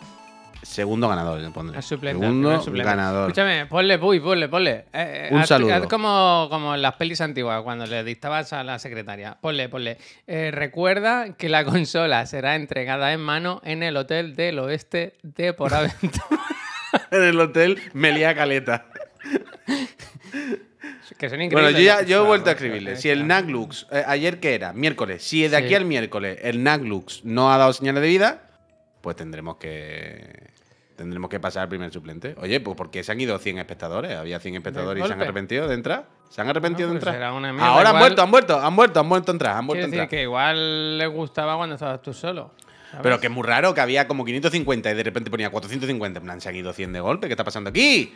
Segundo 0.62 1.08
ganador, 1.08 1.40
le 1.40 1.50
pondré. 1.52 1.78
El 1.78 1.84
suplente. 1.84 2.20
Segundo 2.22 2.62
suplente. 2.62 2.84
ganador. 2.90 3.30
Escúchame, 3.30 3.66
ponle, 3.66 3.98
uy, 3.98 4.20
ponle, 4.20 4.50
ponle. 4.50 4.72
Eh, 4.72 4.84
eh, 4.94 5.30
Un 5.32 5.40
haz- 5.40 5.48
saludo. 5.48 5.74
haz 5.74 5.88
como, 5.88 6.48
como 6.52 6.76
en 6.76 6.82
las 6.82 6.94
pelis 6.96 7.22
antiguas, 7.22 7.64
cuando 7.64 7.86
le 7.88 8.04
dictabas 8.04 8.52
a 8.54 8.64
la 8.66 8.78
secretaria. 8.78 9.38
Ponle, 9.42 9.70
ponle. 9.70 9.98
eh, 10.28 10.52
recuerda 10.54 11.34
que 11.38 11.48
la 11.50 11.64
consola 11.66 12.26
será 12.26 12.56
entregada 12.56 13.14
en 13.14 13.22
mano 13.22 13.62
en 13.64 13.82
el 13.84 13.96
Hotel 13.98 14.36
del 14.36 14.60
Oeste 14.60 15.16
de 15.24 15.54
Poraventura. 15.54 16.26
en 17.12 17.24
el 17.24 17.40
hotel 17.40 17.80
Melía 17.94 18.36
Caleta. 18.36 18.86
que 21.18 21.30
son 21.30 21.38
Bueno, 21.40 21.70
increíbles. 21.70 21.76
yo, 21.76 21.82
ya, 21.82 22.02
yo 22.04 22.24
he 22.24 22.28
vuelto 22.28 22.50
a 22.50 22.54
escribirle. 22.54 22.94
eh, 22.94 22.96
Si 22.98 23.10
el. 23.10 23.28
Naglux, 23.28 23.88
eh, 23.92 24.04
ayer 24.08 24.40
que 24.40 24.56
era, 24.56 24.74
miércoles, 24.74 25.24
si 25.24 25.48
de 25.48 25.56
aquí 25.58 25.70
Sí. 25.70 25.76
al 25.76 25.86
miércoles 25.86 26.40
el 26.42 26.64
Naglux 26.64 27.24
no 27.26 27.52
ha 27.54 27.58
dado 27.58 27.74
señales 27.74 28.02
de 28.02 28.08
vida, 28.08 28.50
pues 29.02 29.16
tendremos 29.16 29.58
que 29.58 30.50
tendremos 30.96 31.30
que 31.30 31.40
pasar 31.40 31.64
al 31.64 31.70
primer 31.70 31.92
suplente. 31.94 32.36
Oye, 32.40 32.60
pues 32.60 32.76
porque 32.76 33.04
se 33.06 33.12
han 33.14 33.22
ido 33.22 33.38
100 33.40 33.58
espectadores, 33.60 34.18
había 34.18 34.38
100 34.40 34.56
espectadores 34.56 35.02
y 35.02 35.08
se 35.08 35.14
han 35.14 35.20
golpe? 35.20 35.24
arrepentido 35.30 35.68
de 35.70 35.76
entrar. 35.76 36.08
¿Se 36.30 36.42
han 36.42 36.50
arrepentido 36.50 36.90
Bueno, 36.90 37.00
de 37.00 37.06
pues 37.06 37.16
entrar? 37.16 37.30
será 37.30 37.34
una 37.38 37.54
mierda, 37.54 37.68
Ahora 37.70 37.90
han 37.92 37.96
igual- 37.96 38.02
vuelto, 38.04 38.22
han 38.22 38.32
vuelto, 38.32 38.60
han 38.60 38.76
vuelto, 38.76 39.00
han 39.00 39.10
vuelto 39.10 39.32
a 39.32 39.34
entrar, 39.34 39.56
han 39.58 39.66
Quiero 39.66 39.72
a 39.72 39.76
decir 39.86 39.94
entrar. 39.94 40.10
que 40.10 40.22
igual 40.24 40.98
les 40.98 41.10
gustaba 41.10 41.56
cuando 41.56 41.76
estabas 41.76 42.02
tú 42.02 42.14
solo. 42.14 42.52
¿sabes? 42.92 43.04
Pero 43.04 43.20
que 43.22 43.28
es 43.28 43.32
muy 43.34 43.44
raro 43.44 43.74
que 43.74 43.80
había 43.80 44.08
como 44.10 44.26
550 44.26 44.92
y 44.92 44.94
de 44.94 45.04
repente 45.04 45.32
ponía 45.32 45.50
450. 45.50 46.20
En 46.20 46.26
plan, 46.26 46.42
se 46.42 46.50
han 46.50 46.56
ido 46.58 46.74
100 46.74 46.92
de 46.92 47.00
golpe. 47.00 47.28
¿Qué 47.28 47.34
está 47.34 47.46
pasando 47.46 47.70
aquí? 47.70 48.14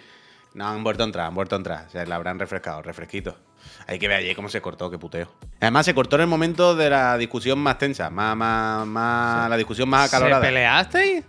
No, 0.53 0.67
han 0.67 0.83
vuelto 0.83 1.03
a 1.03 1.05
entrar, 1.07 1.25
han 1.27 1.33
vuelto 1.35 1.55
a 1.55 1.57
entrar. 1.57 1.85
O 1.87 1.89
sea, 1.89 2.05
la 2.05 2.15
habrán 2.15 2.37
refrescado, 2.37 2.81
refresquito. 2.81 3.35
Hay 3.87 3.97
que 3.97 4.07
ver 4.07 4.17
allí 4.17 4.35
cómo 4.35 4.49
se 4.49 4.61
cortó, 4.61 4.91
qué 4.91 4.99
puteo. 4.99 5.31
Además, 5.59 5.85
se 5.85 5.95
cortó 5.95 6.15
en 6.17 6.23
el 6.23 6.27
momento 6.27 6.75
de 6.75 6.89
la 6.89 7.17
discusión 7.17 7.57
más 7.59 7.77
tensa, 7.79 8.09
más, 8.09 8.35
más, 8.37 8.85
más 8.85 9.49
la 9.49 9.57
discusión 9.57 9.89
más 9.89 10.09
¿Se 10.09 10.15
acalorada. 10.15 10.41
peleasteis? 10.43 11.23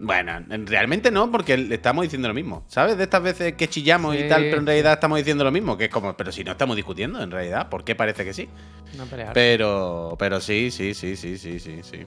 Bueno, 0.00 0.36
en- 0.50 0.66
realmente 0.66 1.10
no, 1.10 1.30
porque 1.32 1.56
le 1.56 1.74
estamos 1.74 2.02
diciendo 2.02 2.28
lo 2.28 2.34
mismo. 2.34 2.62
¿Sabes? 2.68 2.96
De 2.98 3.04
estas 3.04 3.22
veces 3.22 3.54
que 3.54 3.68
chillamos 3.68 4.14
Sí. 4.16 4.24
y 4.24 4.28
tal, 4.28 4.42
pero 4.42 4.58
en 4.58 4.66
realidad 4.66 4.92
estamos 4.92 5.18
diciendo 5.18 5.44
lo 5.44 5.50
mismo. 5.50 5.76
Que 5.76 5.86
es 5.86 5.90
como, 5.90 6.16
pero 6.16 6.30
si 6.30 6.44
no 6.44 6.52
estamos 6.52 6.76
discutiendo, 6.76 7.22
en 7.22 7.30
realidad, 7.30 7.68
¿por 7.68 7.84
qué 7.84 7.94
parece 7.96 8.24
que 8.24 8.32
sí? 8.34 8.48
No 8.96 9.06
pelearon. 9.06 9.34
Pero, 9.34 10.14
pero 10.18 10.40
sí, 10.40 10.70
sí, 10.70 10.94
sí, 10.94 11.16
sí, 11.16 11.38
sí, 11.38 11.58
sí, 11.58 11.80
sí. 11.82 12.06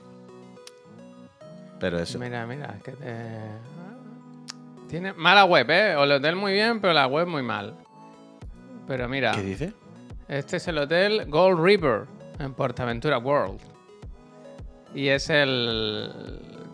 Pero 1.80 2.00
eso. 2.00 2.20
Mira, 2.20 2.46
mira, 2.46 2.75
que 2.84 2.91
te... 2.91 3.15
Tiene 4.92 5.14
mala 5.14 5.46
web, 5.46 5.70
¿eh? 5.72 5.96
O 5.96 6.04
el 6.04 6.12
hotel 6.12 6.36
muy 6.36 6.52
bien, 6.52 6.82
pero 6.82 6.92
la 6.92 7.08
web 7.08 7.26
muy 7.26 7.42
mal. 7.42 7.78
Pero 8.86 9.08
mira, 9.08 9.32
¿Qué 9.32 9.42
dice? 9.42 9.74
este 10.28 10.58
es 10.58 10.68
el 10.68 10.80
hotel 10.80 11.30
Gold 11.30 11.64
River 11.64 12.08
en 12.40 12.54
Portaventura 12.54 13.18
World. 13.18 13.62
Y 14.94 15.08
es 15.08 15.30
el... 15.30 16.12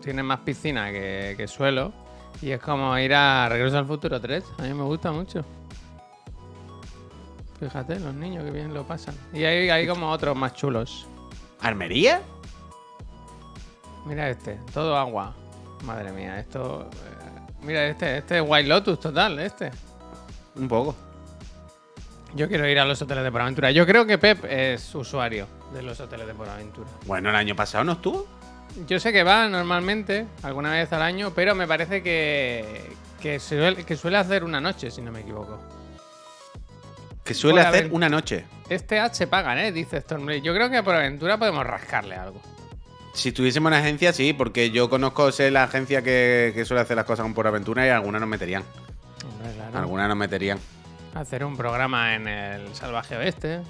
Tiene 0.02 0.24
más 0.24 0.40
piscina 0.40 0.90
que, 0.90 1.34
que 1.36 1.46
suelo. 1.46 1.92
Y 2.42 2.50
es 2.50 2.60
como 2.60 2.98
ir 2.98 3.14
a 3.14 3.48
Regreso 3.48 3.78
al 3.78 3.86
Futuro 3.86 4.20
3. 4.20 4.42
A 4.58 4.62
mí 4.62 4.74
me 4.74 4.82
gusta 4.82 5.12
mucho. 5.12 5.44
Fíjate, 7.60 8.00
los 8.00 8.14
niños 8.14 8.44
que 8.44 8.50
bien 8.50 8.74
lo 8.74 8.84
pasan. 8.84 9.14
Y 9.32 9.44
hay, 9.44 9.70
hay 9.70 9.86
como 9.86 10.10
otros 10.10 10.36
más 10.36 10.54
chulos. 10.54 11.06
¿Armería? 11.60 12.20
Mira 14.06 14.28
este, 14.28 14.58
todo 14.74 14.96
agua. 14.96 15.36
Madre 15.84 16.10
mía, 16.10 16.40
esto. 16.40 16.90
Mira 17.62 17.86
este, 17.86 18.18
este 18.18 18.38
es 18.38 18.44
White 18.46 18.68
Lotus 18.68 19.00
total, 19.00 19.38
este. 19.38 19.70
Un 20.56 20.68
poco. 20.68 20.94
Yo 22.34 22.48
quiero 22.48 22.68
ir 22.68 22.78
a 22.78 22.84
los 22.84 23.00
hoteles 23.00 23.24
de 23.24 23.40
Aventura. 23.40 23.70
Yo 23.70 23.86
creo 23.86 24.06
que 24.06 24.18
Pep 24.18 24.44
es 24.44 24.94
usuario 24.94 25.46
de 25.72 25.82
los 25.82 25.98
hoteles 26.00 26.26
de 26.26 26.32
Aventura. 26.32 26.88
Bueno, 27.06 27.30
el 27.30 27.36
año 27.36 27.56
pasado 27.56 27.84
no 27.84 27.92
estuvo. 27.92 28.26
Yo 28.86 29.00
sé 29.00 29.12
que 29.12 29.22
va 29.22 29.48
normalmente, 29.48 30.26
alguna 30.42 30.72
vez 30.72 30.92
al 30.92 31.02
año, 31.02 31.32
pero 31.34 31.54
me 31.54 31.66
parece 31.66 32.02
que, 32.02 32.92
que, 33.20 33.40
suele, 33.40 33.84
que 33.84 33.96
suele 33.96 34.18
hacer 34.18 34.44
una 34.44 34.60
noche, 34.60 34.90
si 34.90 35.00
no 35.00 35.10
me 35.10 35.20
equivoco. 35.20 35.58
Que 37.24 37.34
suele 37.34 37.60
hacer 37.60 37.88
una 37.92 38.08
noche. 38.08 38.44
Este 38.68 38.98
ad 39.00 39.12
se 39.12 39.26
pagan, 39.26 39.58
¿eh? 39.58 39.72
Dice 39.72 40.00
Stormblade. 40.00 40.42
Yo 40.42 40.54
creo 40.54 40.70
que 40.70 40.82
por 40.82 40.94
aventura 40.94 41.38
podemos 41.38 41.66
rascarle 41.66 42.14
algo. 42.14 42.40
Si 43.18 43.32
tuviésemos 43.32 43.68
una 43.68 43.78
agencia, 43.80 44.12
sí, 44.12 44.32
porque 44.32 44.70
yo 44.70 44.88
conozco 44.88 45.32
sé, 45.32 45.50
la 45.50 45.64
agencia 45.64 46.02
que, 46.02 46.52
que 46.54 46.64
suele 46.64 46.82
hacer 46.82 46.96
las 46.96 47.04
cosas 47.04 47.24
con 47.24 47.34
por 47.34 47.46
aventura 47.48 47.84
y 47.84 47.90
algunas 47.90 48.20
nos 48.20 48.30
meterían. 48.30 48.62
Hombre, 49.28 49.52
claro. 49.54 49.78
Algunas 49.78 50.08
nos 50.08 50.16
meterían. 50.16 50.58
Hacer 51.14 51.44
un 51.44 51.56
programa 51.56 52.14
en 52.14 52.28
el 52.28 52.74
Salvaje 52.76 53.16
Oeste. 53.16 53.60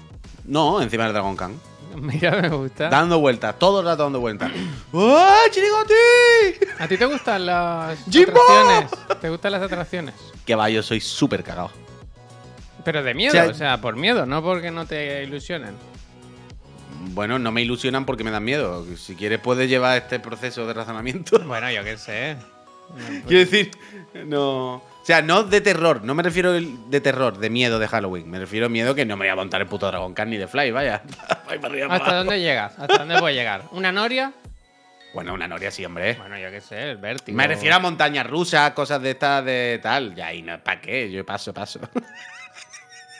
No, 0.45 0.81
encima 0.81 1.05
del 1.05 1.13
Dragon 1.13 1.35
Khan. 1.35 1.55
Mira, 1.95 2.39
me 2.39 2.49
gusta. 2.49 2.89
Dando 2.89 3.19
vueltas, 3.19 3.57
todo 3.57 3.79
el 3.79 3.87
rato 3.87 4.03
dando 4.03 4.19
vueltas. 4.19 4.51
¡Oh, 4.93 5.27
chirigoti! 5.51 6.63
¿A 6.77 6.87
ti 6.87 6.97
te 6.97 7.05
gustan 7.05 7.47
las 7.47 7.97
¡Jimbo! 8.07 8.39
atracciones? 8.47 9.19
¿Te 9.19 9.29
gustan 9.29 9.51
las 9.53 9.63
atracciones? 9.63 10.13
Que 10.45 10.53
va, 10.53 10.69
yo 10.69 10.83
soy 10.83 11.01
súper 11.01 11.43
cagado. 11.43 11.71
Pero 12.85 13.01
de 13.01 13.15
miedo, 13.15 13.31
O 13.31 13.33
sea- 13.33 13.49
o 13.49 13.53
sea, 13.55 13.81
por 13.81 13.95
miedo, 13.95 14.27
no 14.27 14.43
porque 14.43 14.69
no 14.69 14.85
te 14.85 15.23
ilusionen. 15.23 15.73
Bueno, 17.19 17.37
no 17.37 17.51
me 17.51 17.61
ilusionan 17.61 18.05
porque 18.05 18.23
me 18.23 18.31
dan 18.31 18.45
miedo. 18.45 18.85
Si 18.95 19.13
quieres, 19.13 19.39
puedes 19.39 19.69
llevar 19.69 19.97
este 19.97 20.21
proceso 20.21 20.65
de 20.65 20.73
razonamiento. 20.73 21.37
Bueno, 21.45 21.69
yo 21.69 21.83
qué 21.83 21.97
sé. 21.97 22.37
Quiero 23.27 23.39
decir, 23.39 23.71
no. 24.25 24.75
O 24.75 24.83
sea, 25.03 25.21
no 25.21 25.43
de 25.43 25.59
terror, 25.59 26.01
no 26.05 26.15
me 26.15 26.23
refiero 26.23 26.53
de 26.53 27.01
terror, 27.01 27.37
de 27.37 27.49
miedo 27.49 27.77
de 27.77 27.89
Halloween. 27.89 28.29
Me 28.31 28.39
refiero 28.39 28.67
a 28.67 28.69
miedo 28.69 28.95
que 28.95 29.03
no 29.03 29.17
me 29.17 29.25
voy 29.25 29.33
a 29.33 29.35
montar 29.35 29.59
el 29.59 29.67
puto 29.67 29.87
Dragon 29.87 30.13
Khan 30.13 30.29
ni 30.29 30.37
de 30.37 30.47
Fly, 30.47 30.71
vaya. 30.71 31.01
Voy 31.45 31.57
para 31.57 31.73
arriba, 31.73 31.87
para 31.89 32.03
¿Hasta 32.05 32.15
dónde 32.19 32.39
llegas? 32.39 32.79
¿Hasta 32.79 32.99
dónde 32.99 33.19
puedes 33.19 33.35
llegar? 33.35 33.65
¿Una 33.71 33.91
noria? 33.91 34.31
Bueno, 35.13 35.33
una 35.33 35.49
noria 35.49 35.71
sí, 35.71 35.83
hombre. 35.83 36.13
Bueno, 36.13 36.37
yo 36.37 36.49
qué 36.51 36.61
sé, 36.61 36.91
el 36.91 36.97
vértigo. 36.99 37.35
Me 37.35 37.47
refiero 37.47 37.75
a 37.75 37.79
montañas 37.79 38.25
rusas, 38.27 38.71
cosas 38.71 39.01
de 39.01 39.09
estas 39.09 39.43
de 39.43 39.77
tal. 39.83 40.15
Ya, 40.15 40.33
y 40.33 40.41
no, 40.41 40.57
¿para 40.63 40.79
qué? 40.79 41.11
Yo 41.11 41.25
paso, 41.25 41.53
paso. 41.53 41.81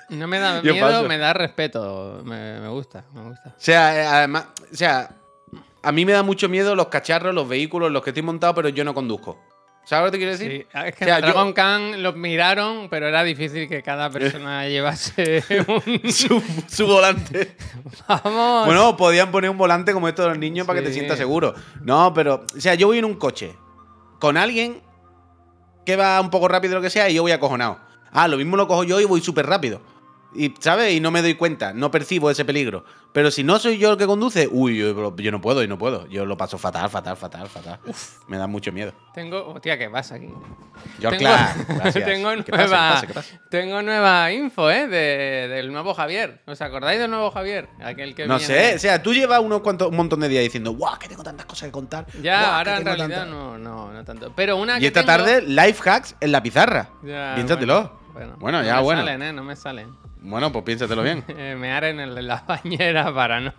o 0.10 0.16
No 0.16 0.28
me 0.28 0.40
da 0.40 0.62
Yo 0.64 0.74
miedo, 0.74 0.88
paso. 0.88 1.04
me 1.08 1.18
da 1.18 1.34
respeto. 1.34 2.22
Me, 2.24 2.60
me 2.60 2.68
gusta, 2.70 3.06
me 3.14 3.22
gusta. 3.24 3.54
sea, 3.58 3.96
eh, 4.02 4.06
además, 4.06 4.48
o 4.72 4.76
sea, 4.76 5.10
a 5.82 5.92
mí 5.92 6.06
me 6.06 6.12
da 6.14 6.24
mucho 6.24 6.50
miedo 6.50 6.76
los 6.76 6.88
cacharros, 6.88 7.34
los 7.34 7.48
vehículos, 7.48 7.92
los 7.92 8.04
que 8.04 8.10
estoy 8.12 8.24
montado, 8.24 8.54
pero 8.56 8.70
yo 8.70 8.84
no 8.84 8.94
conduzco. 8.94 9.40
¿Sabes 9.86 10.06
lo 10.06 10.12
que 10.12 10.12
te 10.12 10.18
quiero 10.20 10.32
decir? 10.34 10.68
Sí, 10.72 10.78
es 10.86 10.96
que 10.96 11.04
O 11.06 11.08
sea, 11.08 11.16
en 11.18 11.22
yo- 11.26 11.28
Dragon 11.32 11.54
Khan 11.54 12.04
los 12.04 12.16
miraron, 12.16 12.90
pero 12.90 13.08
era 13.08 13.24
difícil 13.24 13.68
que 13.68 13.82
cada 13.82 14.10
persona 14.12 14.68
llevase 14.68 15.44
un... 15.68 16.12
su, 16.12 16.44
su 16.68 16.86
volante. 16.86 17.56
¡Vamos! 18.08 18.66
Bueno, 18.68 18.96
podían 18.96 19.32
poner 19.32 19.50
un 19.50 19.58
volante 19.58 19.92
como 19.94 20.08
estos 20.08 20.26
de 20.26 20.30
los 20.30 20.38
niños 20.38 20.68
para 20.68 20.80
que 20.80 20.86
te 20.86 20.94
sientas 20.94 21.18
seguro. 21.18 21.56
No, 21.82 22.14
pero, 22.14 22.46
o 22.56 22.60
sea, 22.62 22.76
yo 22.76 22.86
voy 22.88 23.00
en 23.00 23.06
un 23.06 23.16
coche 23.16 23.56
con 24.20 24.38
alguien 24.38 24.82
que 25.88 25.96
va 25.96 26.22
un 26.22 26.30
poco 26.30 26.48
rápido 26.48 26.76
lo 26.76 26.82
que 26.82 26.92
sea 26.92 27.10
y 27.10 27.16
yo 27.16 27.24
voy 27.24 27.32
acojonado. 27.32 27.80
Ah, 28.12 28.28
lo 28.28 28.38
mismo 28.38 28.58
lo 28.58 28.68
cojo 28.68 28.84
yo 28.84 29.00
y 29.00 29.06
voy 29.06 29.22
súper 29.22 29.48
rápido. 29.48 29.82
Y, 30.36 30.54
¿sabes? 30.60 30.94
Y 30.94 31.00
no 31.00 31.10
me 31.10 31.22
doy 31.24 31.34
cuenta, 31.34 31.74
no 31.74 31.90
percibo 31.90 32.30
ese 32.30 32.46
peligro. 32.46 32.86
Pero 33.12 33.32
si 33.32 33.44
no 33.44 33.58
soy 33.58 33.80
yo 33.80 33.94
el 33.94 33.98
que 33.98 34.06
conduce, 34.06 34.48
uy, 34.52 34.78
yo, 34.78 35.16
yo 35.18 35.32
no 35.32 35.42
puedo 35.42 35.64
y 35.64 35.68
no 35.68 35.80
puedo. 35.80 36.06
Yo 36.08 36.26
lo 36.28 36.38
paso 36.38 36.60
fatal, 36.60 36.88
fatal, 36.92 37.18
fatal, 37.18 37.48
fatal. 37.50 37.80
Me 38.28 38.38
da 38.38 38.46
mucho 38.46 38.72
miedo. 38.72 38.94
Tengo... 39.16 39.48
Hostia, 39.56 39.80
¿qué 39.80 39.90
pasa 39.90 40.16
aquí? 40.16 40.30
George 41.00 41.18
tengo, 41.18 41.32
gracias. 41.80 42.06
tengo 42.06 42.30
¿Qué 42.44 42.52
pasa, 42.52 42.68
nueva, 42.68 43.02
qué 43.02 43.08
pasa, 43.08 43.08
qué 43.08 43.14
pasa? 43.16 43.42
tengo 43.50 43.82
nueva 43.82 44.32
info, 44.32 44.70
¿eh? 44.70 44.88
De- 44.88 45.48
del 45.48 45.72
nuevo 45.74 45.96
Javier. 45.96 46.44
¿Os 46.46 46.62
acordáis 46.62 47.00
del 47.00 47.10
nuevo 47.10 47.32
Javier? 47.32 47.68
Aquel 47.84 48.14
que 48.14 48.28
No 48.28 48.38
viene- 48.38 48.54
sé, 48.54 48.76
o 48.76 48.80
sea, 48.80 49.02
tú 49.02 49.16
llevas 49.16 49.40
unos 49.40 49.62
cuantos, 49.62 49.90
un 49.90 49.96
montón 49.96 50.20
de 50.20 50.30
días 50.30 50.44
diciendo, 50.44 50.74
guau, 50.74 51.00
que 51.00 51.08
tengo 51.08 51.24
tantas 51.24 51.48
cosas 51.48 51.66
que 51.70 51.72
contar. 51.72 52.06
Ya, 52.22 52.58
ahora 52.58 52.78
en 52.78 52.86
realidad 52.86 53.08
tantas". 53.10 53.28
no, 53.30 53.58
no, 53.58 53.92
no 53.92 54.06
tanto. 54.06 54.32
Pero 54.36 54.58
una 54.58 54.78
Y 54.78 54.82
que 54.82 54.88
esta 54.88 55.00
tengo- 55.04 55.08
tarde, 55.26 55.42
life 55.42 55.90
hacks 55.90 56.16
en 56.20 56.32
la 56.32 56.44
pizarra. 56.44 56.90
Ya, 57.02 57.32
Piénsatelo. 57.34 57.98
Bueno, 58.14 58.36
Bueno, 58.40 58.60
no 58.60 58.66
ya, 58.66 58.76
me 58.78 58.82
bueno. 58.84 59.02
salen, 59.02 59.22
¿eh? 59.24 59.34
No 59.34 59.44
me 59.44 59.56
salen. 59.56 59.90
Bueno, 60.22 60.52
pues 60.52 60.66
piénsatelo 60.66 61.04
bien. 61.04 61.24
Eh, 61.30 61.56
mear 61.58 61.84
en 61.86 62.00
el 62.00 62.28
la 62.28 62.42
bañera 62.48 63.14
para 63.14 63.40
no. 63.40 63.54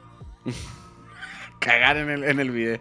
Cagar 1.59 1.97
en 1.99 2.11
el, 2.11 2.25
en 2.25 2.41
el. 2.41 2.81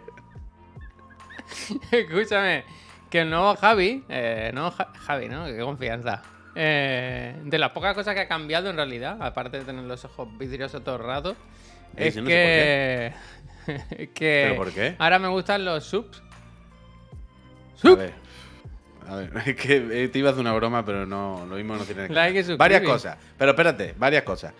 Escúchame, 1.90 2.64
que 3.10 3.20
el 3.22 3.30
nuevo 3.30 3.54
Javi, 3.56 4.04
eh, 4.08 4.50
no 4.54 4.70
Ja- 4.70 4.92
Javi, 5.06 5.28
¿no? 5.28 5.44
Qué 5.46 5.58
confianza. 5.58 6.22
Eh, 6.54 7.36
de 7.44 7.58
las 7.58 7.70
pocas 7.70 7.94
cosas 7.94 8.14
que 8.14 8.20
ha 8.20 8.28
cambiado 8.28 8.70
en 8.70 8.76
realidad, 8.76 9.18
aparte 9.20 9.58
de 9.58 9.64
tener 9.64 9.84
los 9.84 10.04
ojos 10.04 10.28
vidriosos 10.38 10.82
todo 10.82 10.96
el 10.96 11.02
rato, 11.04 11.36
Eh, 11.96 12.08
es 12.08 12.14
sí, 12.14 12.20
no 12.20 12.26
sé 12.26 12.32
que. 12.32 14.08
que 14.14 14.44
¿Pero 14.48 14.56
por 14.56 14.72
qué? 14.72 14.96
Ahora 14.98 15.18
me 15.18 15.28
gustan 15.28 15.64
los 15.64 15.84
subs. 15.84 16.22
A 17.84 17.94
ver. 17.94 18.14
A 19.08 19.16
ver, 19.16 19.30
es 19.46 19.56
que 19.56 20.04
eh, 20.04 20.08
te 20.08 20.18
iba 20.18 20.28
a 20.28 20.32
hacer 20.32 20.40
una 20.40 20.52
broma, 20.52 20.84
pero 20.84 21.06
no, 21.06 21.44
lo 21.48 21.56
mismo 21.56 21.76
no 21.76 21.84
tiene 21.84 22.06
que 22.08 22.12
Like 22.14 22.38
suscribir. 22.40 22.58
Varias 22.58 22.82
cosas. 22.82 23.16
Pero 23.38 23.50
espérate, 23.52 23.94
varias 23.98 24.22
cosas. 24.22 24.52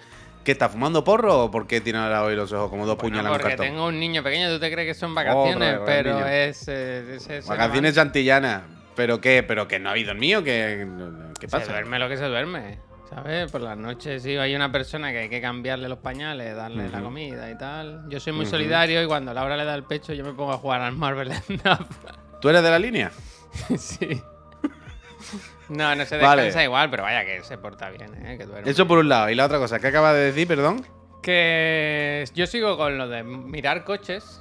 ¿Que 0.45 0.53
está 0.53 0.69
fumando 0.71 1.05
porro 1.05 1.45
o 1.45 1.51
por 1.51 1.67
qué 1.67 1.81
tiene 1.83 1.99
ahora 1.99 2.25
hoy 2.25 2.35
los 2.35 2.51
ojos 2.53 2.71
como 2.71 2.87
dos 2.87 2.97
Bueno, 2.97 3.11
puñales 3.19 3.27
en 3.27 3.33
un 3.33 3.39
porque 3.39 3.49
cartón? 3.57 3.67
tengo 3.67 3.87
un 3.87 4.01
niño 4.01 4.23
pequeño, 4.23 4.49
tú 4.51 4.59
te 4.59 4.73
crees 4.73 4.89
que 4.89 4.95
son 4.99 5.15
vacaciones, 5.15 5.79
pero 5.85 6.27
es. 6.27 6.67
eh, 6.69 7.17
es- 7.17 7.29
es- 7.29 7.47
Vacaciones 7.47 7.99
antillanas. 7.99 8.63
¿Pero 8.97 9.21
qué? 9.21 9.43
¿Pero 9.43 9.69
que 9.69 9.79
no 9.79 9.89
ha 9.91 9.93
habido 9.93 10.13
el 10.13 10.19
mío? 10.19 10.43
¿Qué, 10.43 10.87
qué 11.39 11.47
Se 11.49 11.57
pasa? 11.59 11.73
duerme 11.73 11.99
lo 11.99 12.09
que 12.09 12.17
se 12.17 12.25
duerme. 12.25 12.79
¿Sabes? 13.09 13.51
Por 13.51 13.61
las 13.61 13.77
noches, 13.77 14.23
sí, 14.23 14.37
hay 14.37 14.55
una 14.55 14.71
persona 14.71 15.11
que 15.11 15.19
hay 15.19 15.29
que 15.29 15.41
cambiarle 15.41 15.89
los 15.89 15.99
pañales, 15.99 16.55
darle 16.55 16.89
la 16.89 17.01
comida 17.03 17.51
y 17.51 17.59
tal. 17.59 18.05
Yo 18.09 18.21
soy 18.21 18.33
muy 18.33 18.47
solidario 18.47 19.03
y 19.03 19.07
cuando 19.07 19.35
Laura 19.35 19.57
le 19.57 19.65
da 19.65 19.75
el 19.75 19.83
pecho, 19.85 20.13
yo 20.15 20.25
me 20.25 20.33
pongo 20.33 20.53
a 20.53 20.59
jugar 20.59 20.81
al 20.81 20.93
Marvel 20.97 21.33
Snap. 21.47 21.83
¿Tú 22.41 22.49
eres 22.49 22.63
de 22.63 22.71
la 22.71 22.79
línea? 22.79 23.11
sí. 23.79 24.23
No, 25.69 25.95
no 25.95 26.05
se 26.05 26.17
Vale. 26.19 26.43
descansa 26.43 26.65
igual, 26.65 26.91
pero 26.91 27.05
vaya 27.05 27.25
que 27.25 27.43
se 27.45 27.57
porta 27.59 27.91
bien, 27.91 28.27
¿eh? 28.27 28.37
Que 28.39 28.45
duerme. 28.47 28.69
Eso 28.71 28.87
por 28.89 28.99
un 28.99 29.09
lado. 29.09 29.31
Y 29.31 29.35
la 29.35 29.47
otra 29.47 29.59
cosa, 29.59 29.79
¿qué 29.79 29.87
acabas 29.89 30.15
de 30.15 30.21
decir, 30.21 30.49
perdón? 30.49 30.85
Que 31.23 32.25
yo 32.35 32.47
sigo 32.47 32.77
con 32.77 32.99
lo 32.99 33.09
de 33.09 33.23
mirar 33.23 33.85
coches. 33.85 34.41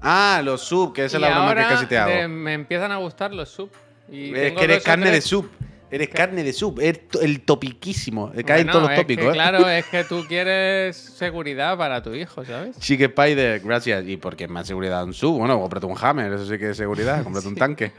Ah, 0.00 0.40
los 0.42 0.62
sub, 0.62 0.92
que 0.94 1.04
esa 1.04 1.18
es 1.18 1.20
la 1.20 1.28
broma 1.30 1.54
que 1.54 1.62
casi 1.62 1.86
te 1.86 1.98
hago. 1.98 2.10
de- 2.10 2.28
me 2.28 2.54
empiezan 2.54 2.90
a 2.92 2.96
gustar 2.96 3.32
los 3.34 3.48
sub. 3.50 3.70
Y 4.10 4.34
Es 4.34 4.52
que 4.52 4.64
eres 4.64 4.82
carne 4.82 5.10
de 5.10 5.20
sub. 5.20 5.50
Eres 5.92 6.08
carne 6.08 6.42
de 6.42 6.54
sub. 6.54 6.80
Eres 6.80 7.02
el 7.20 7.42
topiquísimo. 7.42 8.32
Cae 8.46 8.60
en 8.62 8.66
Bueno, 8.66 8.72
todos 8.72 8.88
los 8.88 8.98
tópicos, 8.98 9.24
que, 9.26 9.30
¿eh? 9.30 9.34
Claro, 9.34 9.68
es 9.68 9.84
que 9.84 10.04
tú 10.04 10.24
quieres 10.26 10.96
seguridad 10.96 11.76
para 11.76 12.02
tu 12.02 12.14
hijo, 12.14 12.46
¿sabes? 12.46 12.78
Chique 12.78 13.04
Spider, 13.04 13.60
gracias. 13.60 14.08
Y 14.08 14.16
porque 14.16 14.44
es 14.44 14.50
más 14.50 14.66
seguridad 14.66 15.04
un 15.04 15.12
sub. 15.12 15.36
Bueno, 15.36 15.60
cómprate 15.60 15.84
un 15.84 15.96
Hammer, 16.00 16.32
eso 16.32 16.46
sí 16.46 16.56
que 16.56 16.70
es 16.70 16.78
seguridad. 16.78 17.22
Cómprate 17.24 17.46
un 17.46 17.56
tanque. 17.56 17.92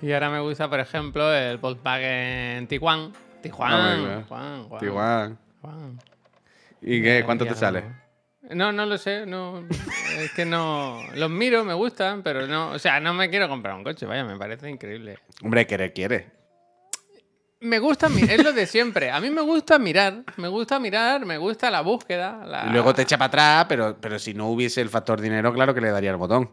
Y 0.00 0.12
ahora 0.12 0.30
me 0.30 0.40
gusta, 0.40 0.70
por 0.70 0.80
ejemplo, 0.80 1.30
el 1.34 1.58
Volkswagen. 1.58 2.66
Juan, 2.80 3.12
Juan, 3.52 4.68
Tiguan. 4.80 5.38
Juan. 5.60 5.98
¿Y 6.80 7.02
qué? 7.02 7.22
¿Cuánto 7.22 7.44
te 7.44 7.54
sale? 7.54 7.84
No, 8.50 8.72
no 8.72 8.86
lo 8.86 8.96
sé, 8.96 9.26
no. 9.26 9.62
es 10.18 10.32
que 10.32 10.46
no. 10.46 11.02
Los 11.16 11.28
miro, 11.28 11.66
me 11.66 11.74
gustan, 11.74 12.22
pero 12.22 12.46
no. 12.46 12.70
O 12.70 12.78
sea, 12.78 12.98
no 12.98 13.12
me 13.12 13.28
quiero 13.28 13.46
comprar 13.46 13.74
un 13.74 13.84
coche, 13.84 14.06
vaya, 14.06 14.24
me 14.24 14.38
parece 14.38 14.70
increíble. 14.70 15.18
Hombre, 15.42 15.66
querer 15.66 15.92
quiere. 15.92 16.37
Me 17.60 17.80
gusta, 17.80 18.06
es 18.06 18.42
lo 18.44 18.52
de 18.52 18.66
siempre. 18.66 19.10
A 19.10 19.20
mí 19.20 19.30
me 19.30 19.40
gusta 19.42 19.78
mirar, 19.80 20.22
me 20.36 20.46
gusta 20.48 20.78
mirar, 20.78 21.26
me 21.26 21.38
gusta 21.38 21.70
la 21.70 21.80
búsqueda. 21.80 22.44
la- 22.46 22.66
Y 22.66 22.70
luego 22.70 22.94
te 22.94 23.02
echa 23.02 23.18
para 23.18 23.26
atrás, 23.28 23.66
pero, 23.68 23.96
pero 24.00 24.18
si 24.18 24.32
no 24.34 24.48
hubiese 24.48 24.80
el 24.80 24.88
factor 24.88 25.20
dinero, 25.20 25.52
claro 25.52 25.74
que 25.74 25.80
le 25.80 25.90
daría 25.90 26.10
el 26.10 26.16
botón. 26.16 26.50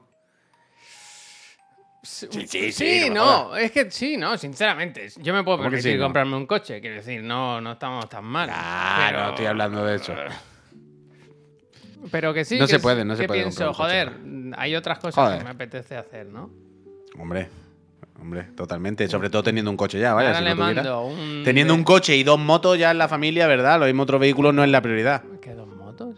Sí, 2.01 2.27
Sí, 2.31 2.47
sí, 2.47 2.71
sí, 2.71 3.09
no 3.09 3.55
es 3.55 3.71
que 3.71 3.89
sí, 3.89 4.15
no, 4.17 4.38
sinceramente. 4.38 5.09
Yo 5.17 5.33
me 5.33 5.43
puedo 5.43 5.57
¿Cómo 5.57 5.69
que 5.69 5.75
permitir 5.77 5.93
sí, 5.93 5.97
no? 5.97 6.03
comprarme 6.05 6.35
un 6.38 6.45
coche, 6.45 6.79
quiero 6.79 6.97
decir, 6.97 7.21
no, 7.24 7.59
no 7.62 7.74
estamos 7.74 8.07
tan 8.09 8.24
mal. 8.25 8.47
Claro, 8.47 9.05
pero- 9.07 9.24
no 9.24 9.29
estoy 9.29 9.45
hablando 9.47 9.85
de 9.85 9.95
eso. 9.95 10.13
Pero 12.12 12.33
que 12.35 12.45
sí. 12.45 12.59
No 12.59 12.67
que 12.67 12.74
se 12.74 12.79
puede, 12.79 13.03
no 13.03 13.15
se 13.15 13.24
que 13.24 13.27
puede 13.27 13.41
pienso, 13.41 13.74
joder, 13.74 14.12
hay 14.57 14.75
otras 14.75 15.00
cosas 15.00 15.15
Joder. 15.25 15.39
que 15.39 15.43
me 15.43 15.50
apetece 15.50 15.97
hacer, 15.97 16.27
¿no? 16.27 16.51
Hombre, 17.17 17.50
hombre, 18.19 18.43
totalmente. 18.55 19.07
Sobre 19.07 19.29
todo 19.29 19.43
teniendo 19.43 19.72
un 19.72 19.77
coche 19.77 20.00
ya, 20.00 20.13
vaya. 20.13 20.29
Ahora 20.29 20.39
si 20.39 20.43
le 20.45 20.50
no 20.55 20.62
tuviera. 20.62 20.84
mando 20.84 21.05
un. 21.05 21.43
Teniendo 21.43 21.74
un 21.74 21.84
coche 21.84 22.15
y 22.15 22.24
dos 22.24 22.39
motos 22.39 22.77
ya 22.77 22.91
en 22.91 22.98
la 22.98 23.07
familia, 23.07 23.48
¿verdad? 23.48 23.79
Los 23.79 23.88
mismos 23.88 24.03
otros 24.03 24.19
vehículos 24.22 24.53
no 24.53 24.63
es 24.63 24.69
la 24.69 24.81
prioridad. 24.81 25.24
¿Qué 25.41 25.53
dos 25.53 25.67
motos? 25.67 26.15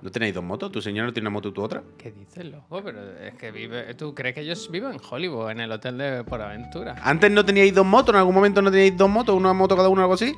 ¿No 0.00 0.10
tenéis 0.12 0.32
dos 0.34 0.44
motos? 0.44 0.70
¿Tu 0.70 0.80
señor 0.80 1.06
no 1.06 1.12
tiene 1.12 1.28
una 1.28 1.34
moto 1.34 1.48
y 1.48 1.52
tú 1.52 1.62
otra? 1.62 1.82
¿Qué 1.96 2.12
dices, 2.12 2.44
loco? 2.44 2.80
Pero 2.84 3.00
es 3.18 3.34
que 3.34 3.50
vive. 3.50 3.94
¿Tú 3.94 4.14
crees 4.14 4.34
que 4.34 4.46
yo 4.46 4.54
vivo 4.70 4.90
en 4.90 5.00
Hollywood, 5.10 5.50
en 5.50 5.60
el 5.60 5.72
hotel 5.72 5.98
de 5.98 6.22
Por 6.22 6.40
Aventura? 6.40 6.94
¿Antes 7.02 7.30
no 7.32 7.44
teníais 7.44 7.74
dos 7.74 7.84
motos? 7.84 8.14
¿En 8.14 8.18
algún 8.20 8.34
momento 8.34 8.62
no 8.62 8.70
teníais 8.70 8.96
dos 8.96 9.10
motos? 9.10 9.34
¿Una 9.34 9.52
moto 9.52 9.74
cada 9.76 9.88
uno 9.88 10.02
o 10.02 10.04
algo 10.04 10.14
así? 10.14 10.34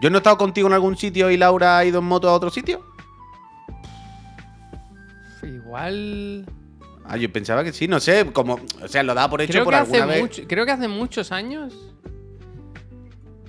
¿Yo 0.00 0.10
no 0.10 0.16
he 0.16 0.20
estado 0.20 0.36
contigo 0.38 0.68
en 0.68 0.74
algún 0.74 0.96
sitio 0.96 1.30
y 1.30 1.36
Laura 1.36 1.78
ha 1.78 1.84
ido 1.84 1.98
en 1.98 2.04
moto 2.04 2.28
a 2.28 2.34
otro 2.34 2.50
sitio? 2.50 2.84
Igual. 5.42 6.46
Ah, 7.04 7.16
yo 7.16 7.30
pensaba 7.32 7.64
que 7.64 7.72
sí, 7.72 7.88
no 7.88 7.98
sé, 8.00 8.26
como, 8.32 8.58
o 8.82 8.88
sea, 8.88 9.02
lo 9.02 9.12
daba 9.14 9.28
por 9.30 9.42
hecho 9.42 9.52
Creo 9.52 9.64
por 9.64 9.74
que, 9.74 9.80
hace 9.80 9.96
alguna 9.96 10.12
vez. 10.12 10.22
mucho, 10.22 10.42
creo 10.48 10.64
que 10.64 10.72
hace 10.72 10.88
muchos 10.88 11.32
años. 11.32 11.74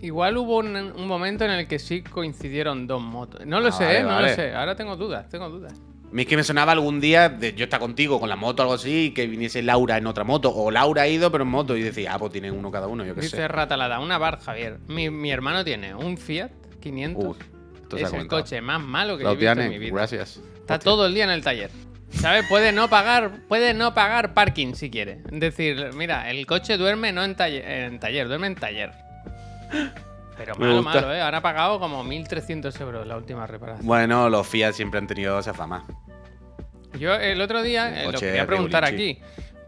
Igual 0.02 0.36
hubo 0.38 0.58
un, 0.58 0.76
un 0.76 1.08
momento 1.08 1.46
en 1.46 1.52
el 1.52 1.68
que 1.68 1.80
sí 1.80 2.02
coincidieron 2.02 2.88
dos 2.88 3.02
motos. 3.02 3.46
No 3.46 3.62
lo 3.62 3.70
Ah, 3.70 3.72
sé, 3.72 3.86
vale, 3.86 4.00
¿eh? 4.00 4.04
no 4.04 4.10
vale. 4.10 4.30
lo 4.30 4.36
sé. 4.36 4.54
Ahora 4.54 4.76
tengo 4.76 4.98
dudas, 4.98 5.30
tengo 5.30 5.50
dudas. 5.50 5.72
A 5.74 6.16
mí 6.16 6.24
es 6.24 6.28
que 6.28 6.36
me 6.36 6.44
sonaba 6.44 6.74
algún 6.74 7.00
día 7.00 7.30
de 7.30 7.54
yo 7.54 7.64
estar 7.64 7.80
contigo 7.80 8.20
con 8.20 8.28
la 8.30 8.36
moto 8.36 8.62
o 8.62 8.66
algo 8.66 8.74
así 8.76 9.06
y 9.06 9.12
que 9.12 9.26
viniese 9.28 9.62
Laura 9.64 9.98
en 9.98 10.06
otra 10.06 10.24
moto. 10.26 10.54
O 10.54 10.70
Laura 10.72 11.04
ha 11.04 11.08
ido, 11.08 11.32
pero 11.32 11.44
en 11.46 11.50
moto. 11.50 11.76
Y 11.78 11.82
decía, 11.84 12.14
ah, 12.16 12.20
pues 12.20 12.34
tienen 12.34 12.54
uno 12.54 12.70
cada 12.70 12.88
uno, 12.88 13.06
yo 13.06 13.16
qué 13.16 13.22
Dice 13.22 13.38
sé. 13.38 13.48
Ratalada, 13.48 14.00
una 14.00 14.18
bar, 14.18 14.40
Javier. 14.42 14.80
Mi, 14.90 15.10
mi 15.10 15.32
hermano 15.32 15.64
tiene 15.64 15.96
un 15.96 16.18
Fiat 16.18 16.52
500. 16.82 17.24
Uy, 17.26 17.36
esto 17.82 17.98
se 17.98 18.04
ha 18.04 18.08
es 18.08 18.14
el 18.14 18.28
coche 18.28 18.62
más 18.62 18.82
malo 18.82 19.18
que 19.18 19.24
Lo 19.24 19.34
yo 19.34 19.40
he 19.50 19.54
visto 19.54 19.62
en 19.62 19.70
mi 19.70 19.80
vida. 19.80 19.94
gracias. 19.96 20.42
Está 20.60 20.78
todo 20.80 21.06
el 21.08 21.14
día 21.14 21.24
en 21.24 21.30
el 21.32 21.42
taller. 21.44 21.72
¿Sabes? 22.20 22.46
Puede 22.48 22.72
no 22.72 22.89
pagar, 22.89 23.32
puede 23.48 23.74
no 23.74 23.93
pagar 23.93 24.34
parking 24.34 24.73
si 24.76 24.89
quiere. 24.89 25.21
Es 25.32 25.39
decir, 25.39 25.91
mira, 25.93 26.30
el 26.30 26.45
coche 26.45 26.78
duerme 26.78 27.12
no 27.12 27.23
en 27.23 27.36
taller, 27.36 27.67
en 27.67 27.99
taller 27.99 28.28
duerme 28.28 28.47
en 28.47 28.56
taller. 28.56 28.91
Pero 30.38 30.56
malo, 30.56 30.82
malo, 30.82 31.13
¿eh? 31.13 31.21
Ahora 31.21 31.39
ha 31.39 31.41
pagado 31.41 31.80
como 31.80 32.04
1.300 32.04 32.80
euros 32.82 33.08
la 33.08 33.17
última 33.17 33.45
reparación. 33.45 33.86
Bueno, 33.86 34.30
los 34.30 34.47
Fiat 34.47 34.73
siempre 34.73 34.99
han 34.99 35.08
tenido 35.08 35.38
esa 35.39 35.54
fama. 35.54 35.86
Yo 36.97 37.13
el 37.15 37.41
otro 37.41 37.62
día 37.62 38.04
eh, 38.04 38.12
lo 38.12 38.19
quería 38.19 38.45
preguntar 38.45 38.86
aquí, 38.86 39.19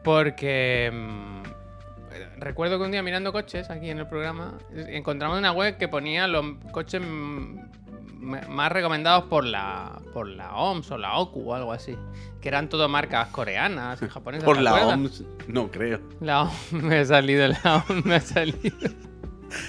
porque 0.03 0.91
mm, 0.93 1.43
recuerdo 2.38 2.77
que 2.77 2.86
un 2.86 2.91
día 2.91 3.01
mirando 3.03 3.31
coches 3.31 3.69
aquí 3.69 3.89
en 3.89 3.99
el 3.99 4.08
programa, 4.08 4.58
encontramos 4.75 5.38
una 5.38 5.51
web 5.51 5.77
que 5.77 5.88
ponía 5.88 6.27
los 6.27 6.45
coches 6.71 7.01
mm, 7.01 7.85
más 8.25 8.71
recomendados 8.71 9.25
por 9.25 9.43
la, 9.45 10.01
por 10.13 10.27
la 10.27 10.55
OMS 10.55 10.91
o 10.91 10.97
la 10.97 11.17
OCU 11.17 11.51
o 11.51 11.53
algo 11.55 11.71
así, 11.71 11.95
que 12.41 12.49
eran 12.49 12.69
todo 12.69 12.89
marcas 12.89 13.29
coreanas 13.29 14.01
y 14.01 14.07
japonesas. 14.09 14.45
Por 14.45 14.57
¿te 14.57 14.63
la 14.63 14.71
acuerdas? 14.71 14.95
OMS, 14.95 15.23
no 15.47 15.71
creo. 15.71 16.01
La 16.19 16.43
OMS 16.43 16.73
me 16.73 16.97
ha 16.99 17.05
salido, 17.05 17.47
la 17.47 17.83
OMS 17.88 18.05
me 18.05 18.15
ha 18.15 18.21
salido. 18.21 18.75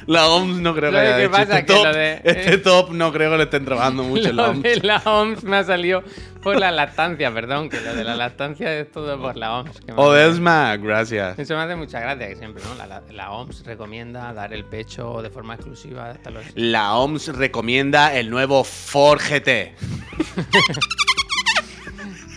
La 0.07 0.27
OMS 0.29 0.61
no 0.61 0.75
creo 0.75 0.91
que 0.91 0.97
¿Sabes 0.97 1.15
haya 1.15 1.31
pasa? 1.31 1.43
este 1.61 1.67
Que 1.67 1.73
top. 1.75 1.85
lo 1.85 1.93
de- 1.93 2.21
Este 2.25 2.55
eh, 2.55 2.59
top 2.59 2.91
no 2.93 3.13
creo 3.13 3.31
que 3.31 3.37
le 3.37 3.43
estén 3.45 3.65
trabajando 3.65 4.03
mucho 4.05 4.29
en 4.31 4.37
la 4.37 4.43
Lo 4.45 4.51
OMS. 4.51 4.63
de 4.63 4.77
la 4.83 5.03
OMS 5.05 5.45
me 5.45 5.57
ha 5.59 5.65
salido 5.65 6.03
por 6.43 6.59
la 6.59 6.71
lactancia, 6.73 7.33
perdón, 7.33 7.69
que 7.69 7.81
lo 7.81 7.95
de 7.95 8.05
la 8.05 8.15
lactancia 8.17 8.73
es 8.79 8.91
todo 8.91 9.21
por 9.21 9.37
la 9.37 9.59
OMS. 9.59 9.81
Odesma, 9.97 10.77
gracias. 10.77 11.39
Eso 11.39 11.55
me 11.57 11.63
hace 11.63 11.77
mucha 11.77 12.01
gracia 12.01 12.29
que 12.29 12.37
siempre, 12.37 12.63
¿no? 12.65 12.75
La, 12.77 12.87
la- 12.87 13.03
la 13.13 13.31
OMS 13.33 13.65
recomienda 13.65 14.33
dar 14.33 14.53
el 14.53 14.65
pecho 14.65 15.21
de 15.23 15.31
forma 15.31 15.55
exclusiva 15.55 16.11
hasta 16.11 16.31
los... 16.31 16.45
La 16.55 16.95
OMS 16.97 17.37
recomienda 17.37 18.15
el 18.17 18.31
nuevo 18.31 18.65
Ford 18.65 19.21
GT. 19.21 19.75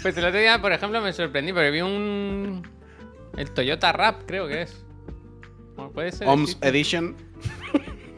Pues 0.02 0.16
el 0.16 0.24
otro 0.26 0.40
día, 0.40 0.62
por 0.62 0.72
ejemplo, 0.72 1.02
me 1.02 1.12
sorprendí 1.12 1.52
porque 1.52 1.72
vi 1.72 1.82
un... 1.82 2.66
El 3.36 3.52
Toyota 3.52 3.92
Rap, 3.92 4.22
creo 4.26 4.48
que 4.48 4.62
es. 4.62 4.86
Puede 5.94 6.12
ser. 6.14 6.28
OMS. 6.28 6.58
Edition. 6.62 7.16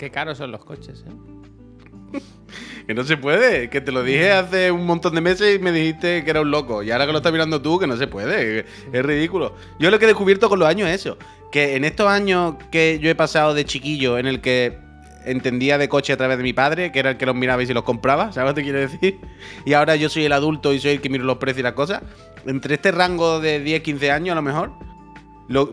Qué 0.01 0.09
caros 0.09 0.39
son 0.39 0.51
los 0.51 0.65
coches, 0.65 1.05
¿eh? 1.07 2.19
Que 2.87 2.95
no 2.95 3.03
se 3.03 3.17
puede, 3.17 3.69
que 3.69 3.81
te 3.81 3.91
lo 3.91 4.01
dije 4.01 4.31
hace 4.31 4.71
un 4.71 4.87
montón 4.87 5.13
de 5.13 5.21
meses 5.21 5.55
y 5.55 5.59
me 5.59 5.71
dijiste 5.71 6.23
que 6.23 6.29
era 6.31 6.41
un 6.41 6.49
loco. 6.49 6.81
Y 6.81 6.89
ahora 6.89 7.05
que 7.05 7.11
lo 7.11 7.19
estás 7.19 7.31
mirando 7.31 7.61
tú, 7.61 7.77
que 7.77 7.85
no 7.85 7.95
se 7.95 8.07
puede, 8.07 8.65
es 8.91 9.05
ridículo. 9.05 9.55
Yo 9.77 9.91
lo 9.91 9.99
que 9.99 10.05
he 10.05 10.07
descubierto 10.07 10.49
con 10.49 10.57
los 10.57 10.67
años 10.67 10.89
es 10.89 11.01
eso, 11.01 11.19
que 11.51 11.75
en 11.75 11.85
estos 11.85 12.07
años 12.07 12.55
que 12.71 12.97
yo 12.99 13.11
he 13.11 13.15
pasado 13.15 13.53
de 13.53 13.63
chiquillo, 13.63 14.17
en 14.17 14.25
el 14.25 14.41
que 14.41 14.75
entendía 15.23 15.77
de 15.77 15.87
coche 15.87 16.13
a 16.13 16.17
través 16.17 16.37
de 16.37 16.43
mi 16.45 16.53
padre, 16.53 16.91
que 16.91 16.97
era 16.97 17.11
el 17.11 17.17
que 17.17 17.27
los 17.27 17.35
miraba 17.35 17.61
y 17.61 17.67
se 17.67 17.75
los 17.75 17.83
compraba, 17.83 18.31
¿sabes 18.31 18.49
lo 18.49 18.55
que 18.55 18.61
te 18.61 18.65
quiero 18.65 18.79
decir? 18.79 19.19
Y 19.67 19.73
ahora 19.73 19.95
yo 19.97 20.09
soy 20.09 20.25
el 20.25 20.33
adulto 20.33 20.73
y 20.73 20.79
soy 20.79 20.93
el 20.93 21.01
que 21.01 21.09
miro 21.09 21.25
los 21.25 21.37
precios 21.37 21.59
y 21.59 21.63
las 21.63 21.73
cosas. 21.73 22.01
Entre 22.47 22.73
este 22.73 22.91
rango 22.91 23.39
de 23.39 23.59
10, 23.59 23.83
15 23.83 24.09
años 24.09 24.31
a 24.31 24.35
lo 24.35 24.41
mejor, 24.41 24.71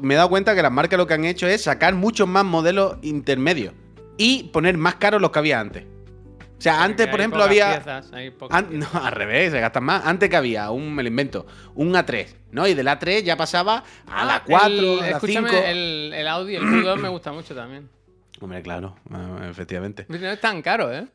me 0.03 0.13
he 0.13 0.17
dado 0.19 0.29
cuenta 0.29 0.55
que 0.55 0.61
las 0.61 0.71
marcas 0.71 0.99
lo 0.99 1.07
que 1.07 1.15
han 1.15 1.25
hecho 1.25 1.47
es 1.47 1.63
sacar 1.63 1.95
muchos 1.95 2.29
más 2.29 2.45
modelos 2.45 2.99
intermedios 3.01 3.73
y 4.19 4.45
poner 4.53 4.77
más 4.77 4.97
caros 4.97 5.23
los 5.23 5.31
que 5.31 5.39
había 5.39 5.59
antes. 5.61 5.85
O 5.85 6.61
sea, 6.61 6.83
antes, 6.83 7.07
Porque 7.07 7.11
por 7.11 7.21
hay 7.21 7.23
ejemplo, 7.23 7.45
había... 7.45 7.75
piezas, 7.77 8.11
An- 8.51 8.67
no, 8.81 8.87
al 8.93 9.13
revés, 9.13 9.53
se 9.53 9.61
gastan 9.61 9.85
más. 9.85 10.05
Antes 10.05 10.29
que 10.29 10.37
había 10.37 10.71
un, 10.71 10.93
me 10.93 11.05
lo 11.05 11.09
invento, 11.09 11.47
un 11.77 11.93
A3, 11.95 12.27
¿no? 12.51 12.67
Y 12.67 12.75
del 12.75 12.89
A3 12.89 13.23
ya 13.23 13.37
pasaba 13.37 13.85
a 14.09 14.25
la 14.25 14.35
Ah, 14.37 14.43
4, 14.45 14.67
el- 14.69 14.89
a 15.01 15.11
la 15.11 15.21
5. 15.21 15.27
Escúchame, 15.47 15.71
el, 15.71 16.13
el 16.15 16.27
Audi, 16.29 16.57
el 16.57 16.65
Q2 16.65 16.97
me 17.01 17.09
gusta 17.09 17.31
mucho 17.33 17.55
también. 17.55 17.89
Hombre, 18.41 18.61
claro, 18.63 18.97
eh, 19.15 19.49
efectivamente. 19.51 20.05
No 20.09 20.17
es 20.17 20.41
tan 20.41 20.61
caro, 20.63 20.93
¿eh? 20.93 21.07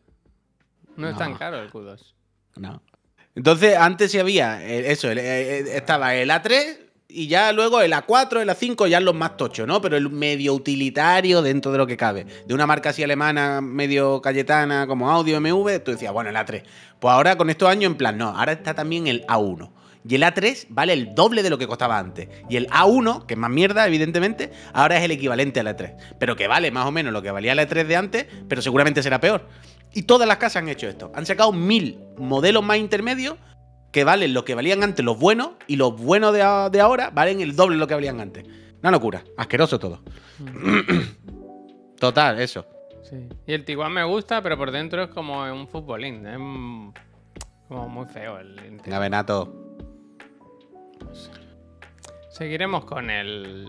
No, 0.96 1.08
es 1.08 1.14
No. 1.14 1.20
tan 1.20 1.36
caro 1.36 1.60
el 1.62 1.70
Q2. 1.72 2.14
No. 2.56 2.82
Entonces, 3.36 3.76
antes 3.76 4.12
sí 4.12 4.20
había 4.20 4.64
eh, 4.64 4.92
eso, 4.92 5.12
eh, 5.12 5.18
eh, 5.18 5.64
estaba 5.76 6.16
el 6.16 6.30
A3 6.30 6.78
y 7.14 7.28
ya 7.28 7.52
luego 7.52 7.80
el 7.82 7.94
A4, 7.94 8.42
el 8.42 8.50
A5, 8.50 8.88
ya 8.88 9.00
los 9.00 9.14
más 9.14 9.38
tochos, 9.38 9.68
¿no? 9.68 9.80
Pero 9.82 9.98
el 9.98 10.10
medio 10.10 10.54
utilitario 10.54 11.44
dentro 11.44 11.72
de 11.72 11.78
lo 11.78 11.86
que 11.86 11.96
cabe. 11.96 12.26
De 12.46 12.54
una 12.54 12.66
marca 12.66 12.90
así 12.90 13.04
alemana, 13.04 13.62
medio 13.62 14.22
cayetana, 14.22 14.88
como 14.88 15.12
Audio 15.12 15.40
MV, 15.40 15.84
tú 15.84 15.92
decías, 15.92 16.12
bueno, 16.12 16.32
el 16.32 16.36
A3. 16.36 16.64
Pues 17.00 17.14
ahora 17.14 17.38
con 17.38 17.52
estos 17.52 17.70
años, 17.70 17.92
en 17.92 17.98
plan, 17.98 18.18
no, 18.18 18.30
ahora 18.30 18.54
está 18.54 18.74
también 18.74 19.08
el 19.08 19.26
A1. 19.28 19.70
Y 20.10 20.16
el 20.16 20.24
A3 20.24 20.66
vale 20.70 20.94
el 20.94 21.14
doble 21.14 21.44
de 21.44 21.50
lo 21.50 21.58
que 21.58 21.68
costaba 21.68 21.98
antes. 22.00 22.28
Y 22.50 22.58
el 22.58 22.68
A1, 22.70 23.26
que 23.26 23.36
es 23.36 23.40
más 23.40 23.52
mierda, 23.52 23.86
evidentemente, 23.88 24.52
ahora 24.74 24.98
es 24.98 25.04
el 25.04 25.12
equivalente 25.12 25.60
al 25.60 25.68
A3. 25.68 25.96
Pero 26.20 26.36
que 26.36 26.48
vale 26.48 26.72
más 26.72 26.88
o 26.88 26.92
menos 26.92 27.14
lo 27.14 27.22
que 27.22 27.32
valía 27.32 27.54
el 27.54 27.60
A3 27.60 27.86
de 27.86 27.96
antes, 27.96 28.26
pero 28.50 28.62
seguramente 28.62 29.04
será 29.04 29.20
peor. 29.20 29.48
Y 29.94 30.04
todas 30.04 30.28
las 30.28 30.38
casas 30.38 30.64
han 30.64 30.70
hecho 30.70 30.88
esto. 30.88 31.12
Han 31.14 31.26
sacado 31.26 31.52
mil 31.52 32.00
modelos 32.18 32.64
más 32.64 32.78
intermedios 32.78 33.36
que 33.94 34.04
valen 34.04 34.34
lo 34.34 34.44
que 34.44 34.56
valían 34.56 34.84
antes 34.84 35.06
los 35.06 35.18
buenos 35.18 35.52
y 35.68 35.78
los 35.78 35.96
buenos 35.96 36.34
de, 36.34 36.40
de 36.40 36.82
ahora 36.82 37.12
valen 37.12 37.40
el 37.40 37.56
doble 37.56 37.76
de 37.76 37.80
lo 37.80 37.88
que 37.88 37.94
valían 37.94 38.20
antes. 38.20 38.44
Una 38.82 38.92
locura. 38.92 39.24
Asqueroso 39.38 39.80
todo. 39.80 40.02
Total, 42.00 42.42
eso. 42.42 42.66
Sí. 43.04 43.30
Y 43.46 43.54
el 43.54 43.64
Tiguan 43.64 43.94
me 43.94 44.04
gusta, 44.04 44.42
pero 44.42 44.58
por 44.58 44.72
dentro 44.72 45.04
es 45.04 45.10
como 45.10 45.44
un 45.44 45.68
futbolín. 45.68 46.26
Es 46.26 46.38
mm, 46.40 46.92
como 47.68 47.88
muy 47.88 48.06
feo 48.08 48.40
el 48.40 48.50
interior. 48.52 48.84
Venga, 48.84 49.00
Benato. 49.00 49.54
Seguiremos 52.30 52.86
con 52.86 53.12
el 53.12 53.68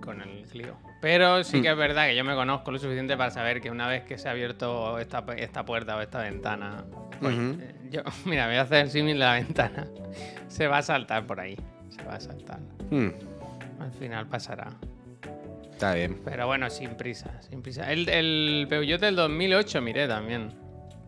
con 0.00 0.22
el 0.22 0.46
Clio. 0.46 0.76
Pero 1.00 1.42
sí 1.44 1.58
Mm. 1.58 1.62
que 1.62 1.70
es 1.70 1.76
verdad 1.76 2.06
que 2.06 2.16
yo 2.16 2.24
me 2.24 2.34
conozco 2.34 2.70
lo 2.70 2.78
suficiente 2.78 3.16
para 3.16 3.30
saber 3.30 3.60
que 3.60 3.70
una 3.70 3.88
vez 3.88 4.02
que 4.04 4.18
se 4.18 4.28
ha 4.28 4.32
abierto 4.32 4.98
esta, 4.98 5.24
esta 5.36 5.64
puerta 5.64 5.96
o 5.96 6.00
esta 6.00 6.18
ventana, 6.20 6.84
pues, 7.20 7.34
eh, 7.38 7.74
yo, 7.90 8.02
mira, 8.26 8.46
voy 8.46 8.56
a 8.56 8.62
hacer 8.62 8.88
símil 8.90 9.18
la 9.18 9.32
ventana. 9.34 9.86
Se 10.48 10.66
va 10.66 10.78
a 10.78 10.82
saltar 10.82 11.26
por 11.26 11.40
ahí. 11.40 11.56
Se 11.88 12.02
va 12.04 12.14
a 12.16 12.20
saltar. 12.20 12.58
Hmm, 12.90 13.10
Al 13.80 13.92
final 13.92 14.26
pasará. 14.26 14.68
está 15.72 15.94
bien. 15.94 16.20
Pero 16.24 16.46
bueno, 16.46 16.68
sin 16.68 16.90
prisa, 16.96 17.40
sin 17.48 17.62
prisa. 17.62 17.90
El, 17.90 18.08
el 18.08 18.66
Peugeot 18.68 19.00
del 19.00 19.16
2008 19.16 19.80
miré 19.80 20.06
también. 20.06 20.52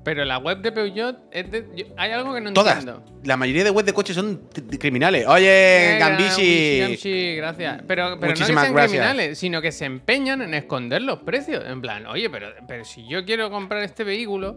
Pero 0.05 0.25
la 0.25 0.39
web 0.39 0.59
de 0.63 0.73
Peugeot 0.73 1.17
es 1.31 1.51
de- 1.51 1.65
yo- 1.77 1.87
hay 1.97 2.11
algo 2.11 2.35
que 2.35 2.41
no 2.41 2.53
Todas. 2.53 2.79
entiendo. 2.79 3.05
La 3.25 3.37
mayoría 3.37 3.63
de 3.63 3.71
webs 3.71 3.87
de 3.87 3.93
coches 3.93 4.17
son 4.17 4.49
criminales. 4.81 5.27
Oye, 5.29 5.97
Gambishi. 6.01 6.81
Gambishi, 6.81 7.37
gracias. 7.37 7.83
Pero, 7.87 7.87
pero 7.87 8.07
no 8.11 8.21
que 8.21 8.27
Muchísimas 8.27 8.65
sean 8.65 8.75
gracias. 8.75 8.91
criminales, 9.01 9.39
sino 9.39 9.63
que 9.63 9.71
se 9.71 9.85
empeñan 9.85 10.43
en 10.43 10.55
esconder 10.55 11.03
los 11.03 11.21
precios. 11.21 11.63
En 11.67 11.81
plan, 11.81 12.07
oye, 12.07 12.29
pero, 12.31 12.49
pero 12.67 12.85
si 12.85 13.07
yo 13.09 13.25
quiero 13.25 13.49
comprar 13.51 13.85
este 13.85 14.03
vehículo, 14.03 14.57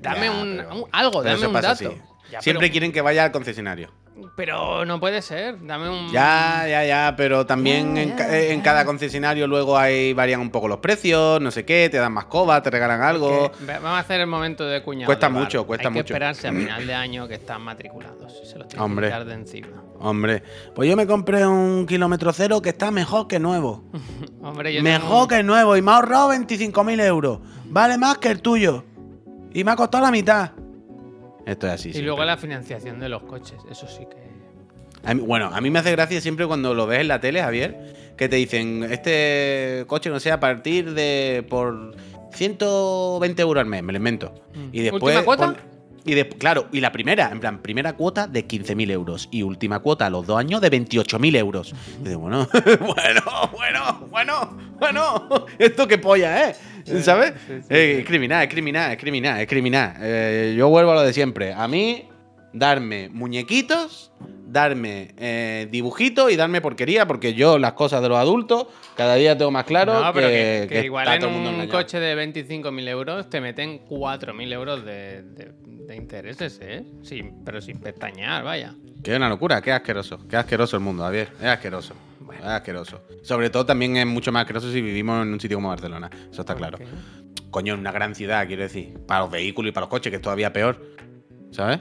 dame 0.00 0.26
Ya, 0.26 0.32
un, 0.32 0.56
pero- 0.56 0.74
un- 0.76 0.84
algo, 0.92 1.22
dame 1.22 1.46
un 1.46 1.52
dato. 1.52 1.94
Ya, 2.30 2.40
Siempre 2.40 2.70
quieren 2.70 2.90
que 2.90 3.00
vaya 3.02 3.24
al 3.24 3.32
concesionario. 3.32 3.92
Pero 4.34 4.84
no 4.84 4.98
puede 5.00 5.22
ser, 5.22 5.56
dame 5.66 5.88
un... 5.90 6.10
Ya, 6.10 6.64
ya, 6.68 6.84
ya, 6.84 7.14
pero 7.16 7.44
también 7.46 7.96
en, 7.96 8.10
ca- 8.12 8.28
cada 8.62 8.84
concesionario 8.84 9.46
luego 9.46 9.76
hay 9.78 10.12
varían 10.14 10.40
un 10.40 10.50
poco 10.50 10.68
los 10.68 10.78
precios, 10.78 11.40
no 11.40 11.50
sé 11.50 11.64
qué, 11.64 11.88
te 11.90 11.98
dan 11.98 12.12
más 12.12 12.24
coba, 12.26 12.62
te 12.62 12.70
regalan 12.70 13.02
algo. 13.02 13.52
Que- 13.52 13.66
Vamos 13.66 13.90
a 13.90 13.98
hacer 13.98 14.20
el 14.20 14.26
momento 14.26 14.64
de 14.64 14.82
cuñado. 14.82 15.06
Cuesta 15.06 15.28
bar. 15.28 15.42
mucho, 15.42 15.66
cuesta 15.66 15.88
Hay 15.88 15.94
que 15.94 16.00
mucho. 16.00 16.12
esperarse 16.14 16.48
a 16.48 16.52
final 16.52 16.86
de 16.86 16.94
año 16.94 17.28
que 17.28 17.34
están 17.34 17.62
matriculados. 17.62 18.32
Se 18.44 18.58
los 18.58 18.68
tienen 18.68 18.82
Hombre. 18.84 19.06
que 19.08 19.12
quitar 19.12 19.24
de 19.26 19.34
encima. 19.34 19.68
Hombre, 19.98 20.42
pues 20.74 20.88
yo 20.88 20.96
me 20.96 21.06
compré 21.06 21.46
un 21.46 21.86
kilómetro 21.86 22.32
cero 22.32 22.60
que 22.62 22.70
está 22.70 22.90
mejor 22.90 23.28
que 23.28 23.38
nuevo. 23.38 23.84
Hombre, 24.42 24.72
yo 24.74 24.82
Mejor 24.82 25.08
tengo- 25.08 25.28
que 25.28 25.42
nuevo 25.42 25.76
y 25.76 25.82
me 25.82 25.90
ha 25.90 25.96
ahorrado 25.96 26.30
25.000 26.32 27.00
euros. 27.04 27.40
Vale 27.66 27.96
más 27.98 28.18
que 28.18 28.30
el 28.30 28.40
tuyo. 28.42 28.84
Y 29.52 29.64
me 29.64 29.70
ha 29.72 29.76
costado 29.76 30.04
la 30.04 30.10
mitad. 30.10 30.52
Esto 31.46 31.66
es 31.68 31.72
así. 31.74 31.88
Y 31.88 31.92
siempre. 31.92 32.06
luego 32.08 32.24
la 32.24 32.36
financiación 32.36 32.98
de 33.00 33.08
los 33.08 33.22
coches, 33.22 33.56
eso 33.70 33.86
sí 33.88 34.04
que... 34.06 34.16
A 35.08 35.14
mí- 35.14 35.22
bueno, 35.22 35.50
a 35.52 35.60
mí 35.60 35.70
me 35.70 35.78
hace 35.78 35.92
gracia 35.92 36.20
siempre 36.20 36.46
cuando 36.46 36.74
lo 36.74 36.86
ves 36.86 37.00
en 37.00 37.08
la 37.08 37.20
tele, 37.20 37.40
Javier, 37.40 38.12
que 38.16 38.28
te 38.28 38.36
dicen, 38.36 38.82
este 38.90 39.84
coche, 39.86 40.10
no 40.10 40.18
sé, 40.20 40.32
a 40.32 40.40
partir 40.40 40.92
de 40.94 41.46
por 41.48 41.94
120 42.32 43.40
euros 43.42 43.60
al 43.62 43.66
mes, 43.68 43.82
me 43.82 43.92
lo 43.92 43.98
invento. 43.98 44.34
Mm. 44.54 44.68
Y 44.72 44.80
después... 44.82 45.02
¿Última 45.16 45.24
cuota? 45.24 45.46
pon- 45.46 45.75
y 46.06 46.14
de- 46.14 46.28
claro, 46.28 46.68
y 46.72 46.80
la 46.80 46.92
primera, 46.92 47.28
en 47.30 47.40
plan, 47.40 47.58
primera 47.60 47.92
cuota 47.94 48.26
de 48.26 48.46
15.000 48.46 48.90
euros 48.90 49.28
y 49.30 49.42
última 49.42 49.80
cuota 49.80 50.06
a 50.06 50.10
los 50.10 50.26
dos 50.26 50.38
años 50.38 50.60
de 50.60 50.70
28.000 50.70 51.36
euros. 51.36 51.74
Y 52.04 52.08
digo, 52.08 52.20
bueno, 52.20 52.48
bueno, 52.80 53.22
bueno, 53.52 54.06
bueno, 54.10 54.58
bueno, 54.78 55.46
esto 55.58 55.86
qué 55.86 55.98
polla, 55.98 56.48
¿eh? 56.50 56.54
¿Sabes? 57.02 57.32
sí, 57.46 57.54
sí, 57.62 57.66
Eh, 57.68 57.92
sí. 57.96 58.00
Es 58.02 58.06
criminal, 58.06 58.44
es 58.44 58.48
criminal, 58.48 58.92
es 58.92 58.98
criminal, 58.98 59.40
es 59.40 59.46
criminal. 59.48 59.94
Eh, 60.00 60.54
yo 60.56 60.68
vuelvo 60.68 60.92
a 60.92 60.94
lo 60.94 61.02
de 61.02 61.12
siempre. 61.12 61.52
A 61.52 61.66
mí, 61.66 62.04
darme 62.52 63.08
muñequitos, 63.10 64.12
darme 64.46 65.08
eh, 65.18 65.66
dibujitos 65.70 66.30
y 66.30 66.36
darme 66.36 66.60
porquería, 66.60 67.04
porque 67.06 67.34
yo 67.34 67.58
las 67.58 67.72
cosas 67.72 68.00
de 68.02 68.08
los 68.08 68.16
adultos 68.16 68.66
cada 68.96 69.16
día 69.16 69.36
tengo 69.36 69.50
más 69.50 69.64
claro 69.64 69.92
no, 70.00 70.06
que, 70.12 70.12
pero 70.14 70.28
que, 70.28 70.66
que 70.68 70.80
que 70.80 70.84
igual 70.86 71.02
está 71.04 71.14
en 71.16 71.20
todo 71.20 71.28
el 71.30 71.34
mundo 71.34 71.50
un 71.50 71.54
engañado. 71.56 71.78
coche 71.80 71.98
de 72.00 72.16
25.000 72.32 72.88
euros 72.88 73.28
te 73.28 73.40
meten 73.42 73.84
4.000 73.86 74.52
euros 74.54 74.84
de, 74.86 75.22
de- 75.22 75.52
de 75.86 75.96
intereses, 75.96 76.58
¿eh? 76.62 76.84
Sin, 77.02 77.44
pero 77.44 77.60
sin 77.60 77.78
pestañear, 77.78 78.44
vaya. 78.44 78.74
Es 79.02 79.16
una 79.16 79.28
locura, 79.28 79.62
qué 79.62 79.72
asqueroso, 79.72 80.18
qué 80.28 80.36
asqueroso 80.36 80.76
el 80.76 80.82
mundo, 80.82 81.04
Javier, 81.04 81.28
es 81.40 81.46
asqueroso. 81.46 81.94
Es 82.38 82.44
asqueroso. 82.44 83.02
Sobre 83.22 83.50
todo 83.50 83.64
también 83.64 83.96
es 83.96 84.06
mucho 84.06 84.32
más 84.32 84.42
asqueroso 84.42 84.70
si 84.70 84.80
vivimos 84.80 85.22
en 85.22 85.32
un 85.32 85.40
sitio 85.40 85.56
como 85.56 85.68
Barcelona. 85.68 86.10
Eso 86.30 86.42
está 86.42 86.54
claro. 86.54 86.78
Coño, 87.50 87.74
en 87.74 87.80
una 87.80 87.92
gran 87.92 88.14
ciudad, 88.14 88.46
quiero 88.46 88.62
decir. 88.62 88.98
Para 89.06 89.20
los 89.20 89.30
vehículos 89.30 89.70
y 89.70 89.72
para 89.72 89.82
los 89.82 89.90
coches, 89.90 90.10
que 90.10 90.16
es 90.16 90.22
todavía 90.22 90.52
peor. 90.52 90.84
¿Sabes? 91.50 91.80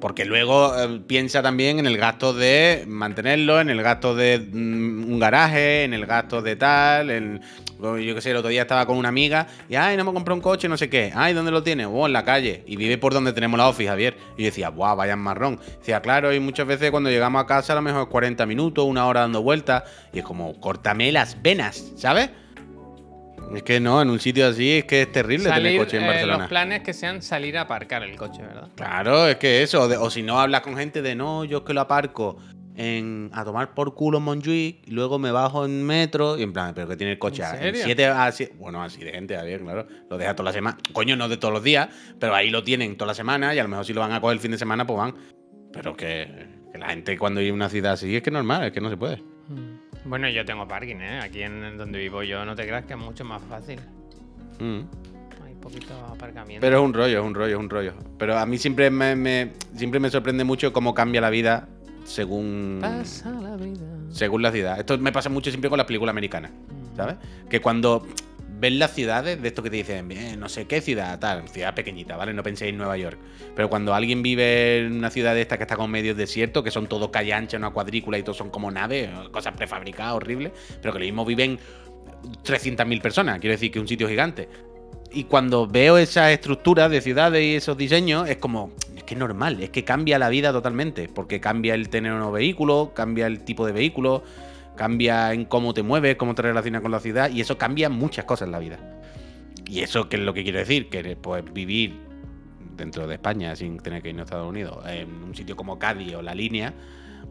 Porque 0.00 0.24
luego 0.24 0.76
eh, 0.76 1.00
piensa 1.06 1.42
también 1.42 1.78
en 1.78 1.86
el 1.86 1.96
gasto 1.96 2.32
de 2.32 2.84
mantenerlo, 2.88 3.60
en 3.60 3.70
el 3.70 3.82
gasto 3.82 4.16
de 4.16 4.38
mm, 4.40 5.12
un 5.12 5.18
garaje, 5.20 5.84
en 5.84 5.94
el 5.94 6.06
gasto 6.06 6.42
de 6.42 6.56
tal. 6.56 7.10
En, 7.10 7.40
yo 7.82 8.14
qué 8.14 8.20
sé, 8.20 8.30
el 8.30 8.36
otro 8.36 8.48
día 8.50 8.62
estaba 8.62 8.86
con 8.86 8.96
una 8.96 9.08
amiga 9.08 9.46
y, 9.68 9.74
ay, 9.74 9.96
no 9.96 10.04
me 10.04 10.12
compré 10.12 10.32
un 10.34 10.40
coche, 10.40 10.68
no 10.68 10.76
sé 10.76 10.88
qué. 10.88 11.12
Ay, 11.14 11.34
¿dónde 11.34 11.50
lo 11.50 11.62
tiene? 11.62 11.84
Oh, 11.86 12.06
en 12.06 12.12
la 12.12 12.24
calle. 12.24 12.62
Y 12.66 12.76
vive 12.76 12.96
por 12.98 13.12
donde 13.12 13.32
tenemos 13.32 13.58
la 13.58 13.68
office, 13.68 13.88
Javier. 13.88 14.16
Y 14.36 14.42
yo 14.42 14.46
decía, 14.46 14.68
guau, 14.68 14.96
vaya 14.96 15.16
marrón. 15.16 15.58
Decía, 15.78 16.00
claro, 16.00 16.32
y 16.32 16.40
muchas 16.40 16.66
veces 16.66 16.90
cuando 16.90 17.10
llegamos 17.10 17.42
a 17.42 17.46
casa 17.46 17.72
a 17.72 17.76
lo 17.76 17.82
mejor 17.82 18.08
40 18.08 18.46
minutos, 18.46 18.84
una 18.84 19.06
hora 19.06 19.20
dando 19.20 19.42
vueltas. 19.42 19.82
Y 20.12 20.18
es 20.20 20.24
como, 20.24 20.58
córtame 20.60 21.10
las 21.12 21.40
venas, 21.42 21.92
¿sabes? 21.96 22.30
Es 23.54 23.62
que 23.64 23.80
no, 23.80 24.00
en 24.00 24.08
un 24.08 24.18
sitio 24.18 24.46
así 24.48 24.78
es 24.78 24.84
que 24.84 25.02
es 25.02 25.12
terrible 25.12 25.44
tener 25.44 25.62
Salir, 25.62 25.78
coche 25.78 25.96
en 25.98 26.04
eh, 26.04 26.06
Barcelona. 26.06 26.38
los 26.38 26.48
planes 26.48 26.82
que 26.82 26.94
sean 26.94 27.20
salir 27.20 27.58
a 27.58 27.62
aparcar 27.62 28.02
el 28.02 28.16
coche, 28.16 28.40
¿verdad? 28.40 28.68
Claro, 28.76 29.26
es 29.26 29.36
que 29.36 29.62
eso. 29.62 29.88
de- 29.88 29.98
o 29.98 30.08
si 30.08 30.22
no, 30.22 30.40
hablas 30.40 30.62
con 30.62 30.74
gente 30.76 31.02
de 31.02 31.14
no, 31.14 31.44
yo 31.44 31.58
es 31.58 31.64
que 31.64 31.74
lo 31.74 31.82
aparco 31.82 32.38
en, 32.76 33.30
a 33.34 33.44
tomar 33.44 33.74
por 33.74 33.94
culo 33.94 34.18
en 34.18 34.24
Montjuic 34.24 34.86
y 34.88 34.90
luego 34.92 35.18
me 35.18 35.30
bajo 35.30 35.64
en 35.64 35.84
metro 35.84 36.38
y 36.38 36.42
en 36.42 36.52
plan, 36.52 36.72
pero 36.74 36.88
que 36.88 36.96
tiene 36.96 37.12
el 37.12 37.18
coche 37.18 37.42
¿En 37.42 37.48
a- 37.48 37.68
en 37.68 37.76
siete 37.76 38.06
a 38.06 38.28
sie- 38.32 38.52
Bueno, 38.56 38.82
así 38.82 39.02
de 39.04 39.10
gente, 39.12 39.36
Javier, 39.36 39.60
claro. 39.60 39.86
Lo 40.08 40.16
deja 40.18 40.34
toda 40.34 40.44
la 40.50 40.52
semana. 40.52 40.78
Coño, 40.92 41.14
no 41.16 41.28
de 41.28 41.36
todos 41.36 41.52
los 41.52 41.62
días, 41.62 41.88
pero 42.18 42.34
ahí 42.34 42.50
lo 42.50 42.62
tienen 42.64 42.96
toda 42.96 43.08
la 43.08 43.14
semana 43.14 43.54
y 43.54 43.58
a 43.58 43.62
lo 43.62 43.68
mejor 43.68 43.84
si 43.84 43.92
lo 43.92 44.00
van 44.00 44.12
a 44.12 44.20
coger 44.20 44.34
el 44.36 44.40
fin 44.40 44.50
de 44.52 44.58
semana, 44.58 44.86
pues 44.86 44.96
van. 44.98 45.14
Pero 45.72 45.94
que, 45.96 46.46
que 46.72 46.78
la 46.78 46.88
gente 46.90 47.18
cuando 47.18 47.40
vive 47.40 47.50
en 47.50 47.54
una 47.56 47.68
ciudad 47.68 47.92
así 47.92 48.14
es 48.16 48.22
que 48.22 48.30
es 48.30 48.34
normal, 48.34 48.64
es 48.64 48.72
que 48.72 48.80
no 48.80 48.88
se 48.90 48.96
puede. 48.96 49.22
Bueno, 50.04 50.28
yo 50.30 50.44
tengo 50.44 50.66
parking, 50.66 50.96
¿eh? 50.96 51.20
Aquí 51.20 51.42
en, 51.42 51.76
donde 51.76 51.98
vivo 51.98 52.22
yo, 52.22 52.44
no 52.44 52.54
te 52.54 52.62
creas 52.66 52.84
que 52.86 52.94
es 52.94 52.98
mucho 52.98 53.24
más 53.24 53.42
fácil. 53.42 53.78
Mm. 54.58 54.80
Hay 55.44 55.54
poquito 55.60 55.94
aparcamiento. 56.06 56.60
Pero 56.60 56.78
es 56.78 56.84
un 56.84 56.92
rollo, 56.94 57.18
es 57.20 57.24
un 57.24 57.34
rollo, 57.34 57.56
es 57.56 57.60
un 57.60 57.70
rollo. 57.70 57.92
Pero 58.18 58.38
a 58.38 58.46
mí 58.46 58.58
siempre 58.58 58.90
me, 58.90 59.14
me- 59.14 59.52
siempre 59.76 60.00
me 60.00 60.10
sorprende 60.10 60.42
mucho 60.44 60.72
cómo 60.72 60.94
cambia 60.94 61.20
la 61.20 61.30
vida 61.30 61.68
según, 62.04 62.78
Pasa 62.80 63.30
la 63.30 63.56
vida. 63.56 63.86
según 64.10 64.42
la 64.42 64.52
ciudad. 64.52 64.78
Esto 64.78 64.98
me 64.98 65.12
pasa 65.12 65.28
mucho 65.28 65.50
siempre 65.50 65.70
con 65.70 65.78
las 65.78 65.86
películas 65.86 66.12
americanas, 66.12 66.50
¿sabes? 66.96 67.16
Que 67.48 67.60
cuando 67.60 68.06
ves 68.58 68.72
las 68.74 68.92
ciudades, 68.94 69.42
de 69.42 69.48
esto 69.48 69.62
que 69.62 69.70
te 69.70 69.76
dicen, 69.76 70.06
bien, 70.06 70.38
no 70.38 70.48
sé 70.48 70.66
qué 70.66 70.80
ciudad, 70.80 71.18
tal, 71.18 71.48
ciudad 71.48 71.74
pequeñita, 71.74 72.16
¿vale? 72.16 72.32
No 72.32 72.42
penséis 72.44 72.70
en 72.70 72.78
Nueva 72.78 72.96
York. 72.96 73.18
Pero 73.56 73.68
cuando 73.68 73.92
alguien 73.92 74.22
vive 74.22 74.78
en 74.86 74.92
una 74.92 75.10
ciudad 75.10 75.34
de 75.34 75.42
estas 75.42 75.58
que 75.58 75.64
está 75.64 75.76
con 75.76 75.90
medio 75.90 76.14
desierto, 76.14 76.62
que 76.62 76.70
son 76.70 76.86
todo 76.86 77.10
calle 77.10 77.32
ancha, 77.32 77.56
una 77.56 77.70
cuadrícula 77.70 78.18
y 78.18 78.22
todo 78.22 78.34
son 78.34 78.50
como 78.50 78.70
naves, 78.70 79.10
cosas 79.32 79.54
prefabricadas, 79.56 80.14
horribles, 80.14 80.52
pero 80.80 80.92
que 80.92 81.00
lo 81.00 81.04
mismo 81.04 81.24
viven 81.24 81.58
300.000 82.44 83.02
personas, 83.02 83.40
quiero 83.40 83.52
decir 83.52 83.72
que 83.72 83.78
es 83.78 83.82
un 83.82 83.88
sitio 83.88 84.08
gigante. 84.08 84.48
Y 85.14 85.24
cuando 85.24 85.66
veo 85.66 85.98
esas 85.98 86.30
estructuras 86.30 86.90
de 86.90 87.00
ciudades 87.00 87.42
y 87.44 87.54
esos 87.54 87.76
diseños, 87.76 88.28
es 88.28 88.38
como, 88.38 88.72
es 88.96 89.02
que 89.04 89.14
es 89.14 89.20
normal, 89.20 89.62
es 89.62 89.70
que 89.70 89.84
cambia 89.84 90.18
la 90.18 90.28
vida 90.28 90.52
totalmente, 90.52 91.08
porque 91.08 91.40
cambia 91.40 91.74
el 91.74 91.90
tener 91.90 92.12
un 92.12 92.18
nuevo 92.18 92.32
vehículo, 92.32 92.92
cambia 92.94 93.26
el 93.26 93.44
tipo 93.44 93.66
de 93.66 93.72
vehículo, 93.72 94.22
cambia 94.76 95.32
en 95.34 95.44
cómo 95.44 95.74
te 95.74 95.82
mueves, 95.82 96.16
cómo 96.16 96.34
te 96.34 96.42
relacionas 96.42 96.80
con 96.80 96.90
la 96.90 97.00
ciudad, 97.00 97.30
y 97.30 97.40
eso 97.40 97.58
cambia 97.58 97.90
muchas 97.90 98.24
cosas 98.24 98.46
en 98.46 98.52
la 98.52 98.58
vida. 98.58 98.78
Y 99.66 99.80
eso 99.80 100.08
que 100.08 100.16
es 100.16 100.22
lo 100.22 100.32
que 100.32 100.42
quiero 100.44 100.58
decir, 100.58 100.88
que 100.88 101.16
pues 101.16 101.44
vivir 101.52 101.98
dentro 102.76 103.06
de 103.06 103.14
España 103.14 103.54
sin 103.54 103.78
tener 103.78 104.02
que 104.02 104.10
ir 104.10 104.18
a 104.18 104.22
Estados 104.22 104.48
Unidos, 104.48 104.78
en 104.86 105.10
un 105.24 105.34
sitio 105.34 105.56
como 105.56 105.78
Cádiz 105.78 106.14
o 106.14 106.22
La 106.22 106.34
Línea, 106.34 106.72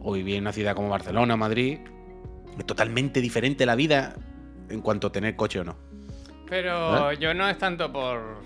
o 0.00 0.12
vivir 0.12 0.36
en 0.36 0.42
una 0.42 0.52
ciudad 0.52 0.74
como 0.74 0.88
Barcelona 0.88 1.34
o 1.34 1.36
Madrid, 1.36 1.78
es 2.58 2.66
totalmente 2.66 3.20
diferente 3.20 3.66
la 3.66 3.74
vida 3.74 4.14
en 4.68 4.80
cuanto 4.80 5.08
a 5.08 5.12
tener 5.12 5.34
coche 5.36 5.60
o 5.60 5.64
no. 5.64 5.91
Pero 6.52 7.12
yo 7.14 7.32
no 7.32 7.48
es 7.48 7.56
tanto 7.56 7.90
por. 7.90 8.42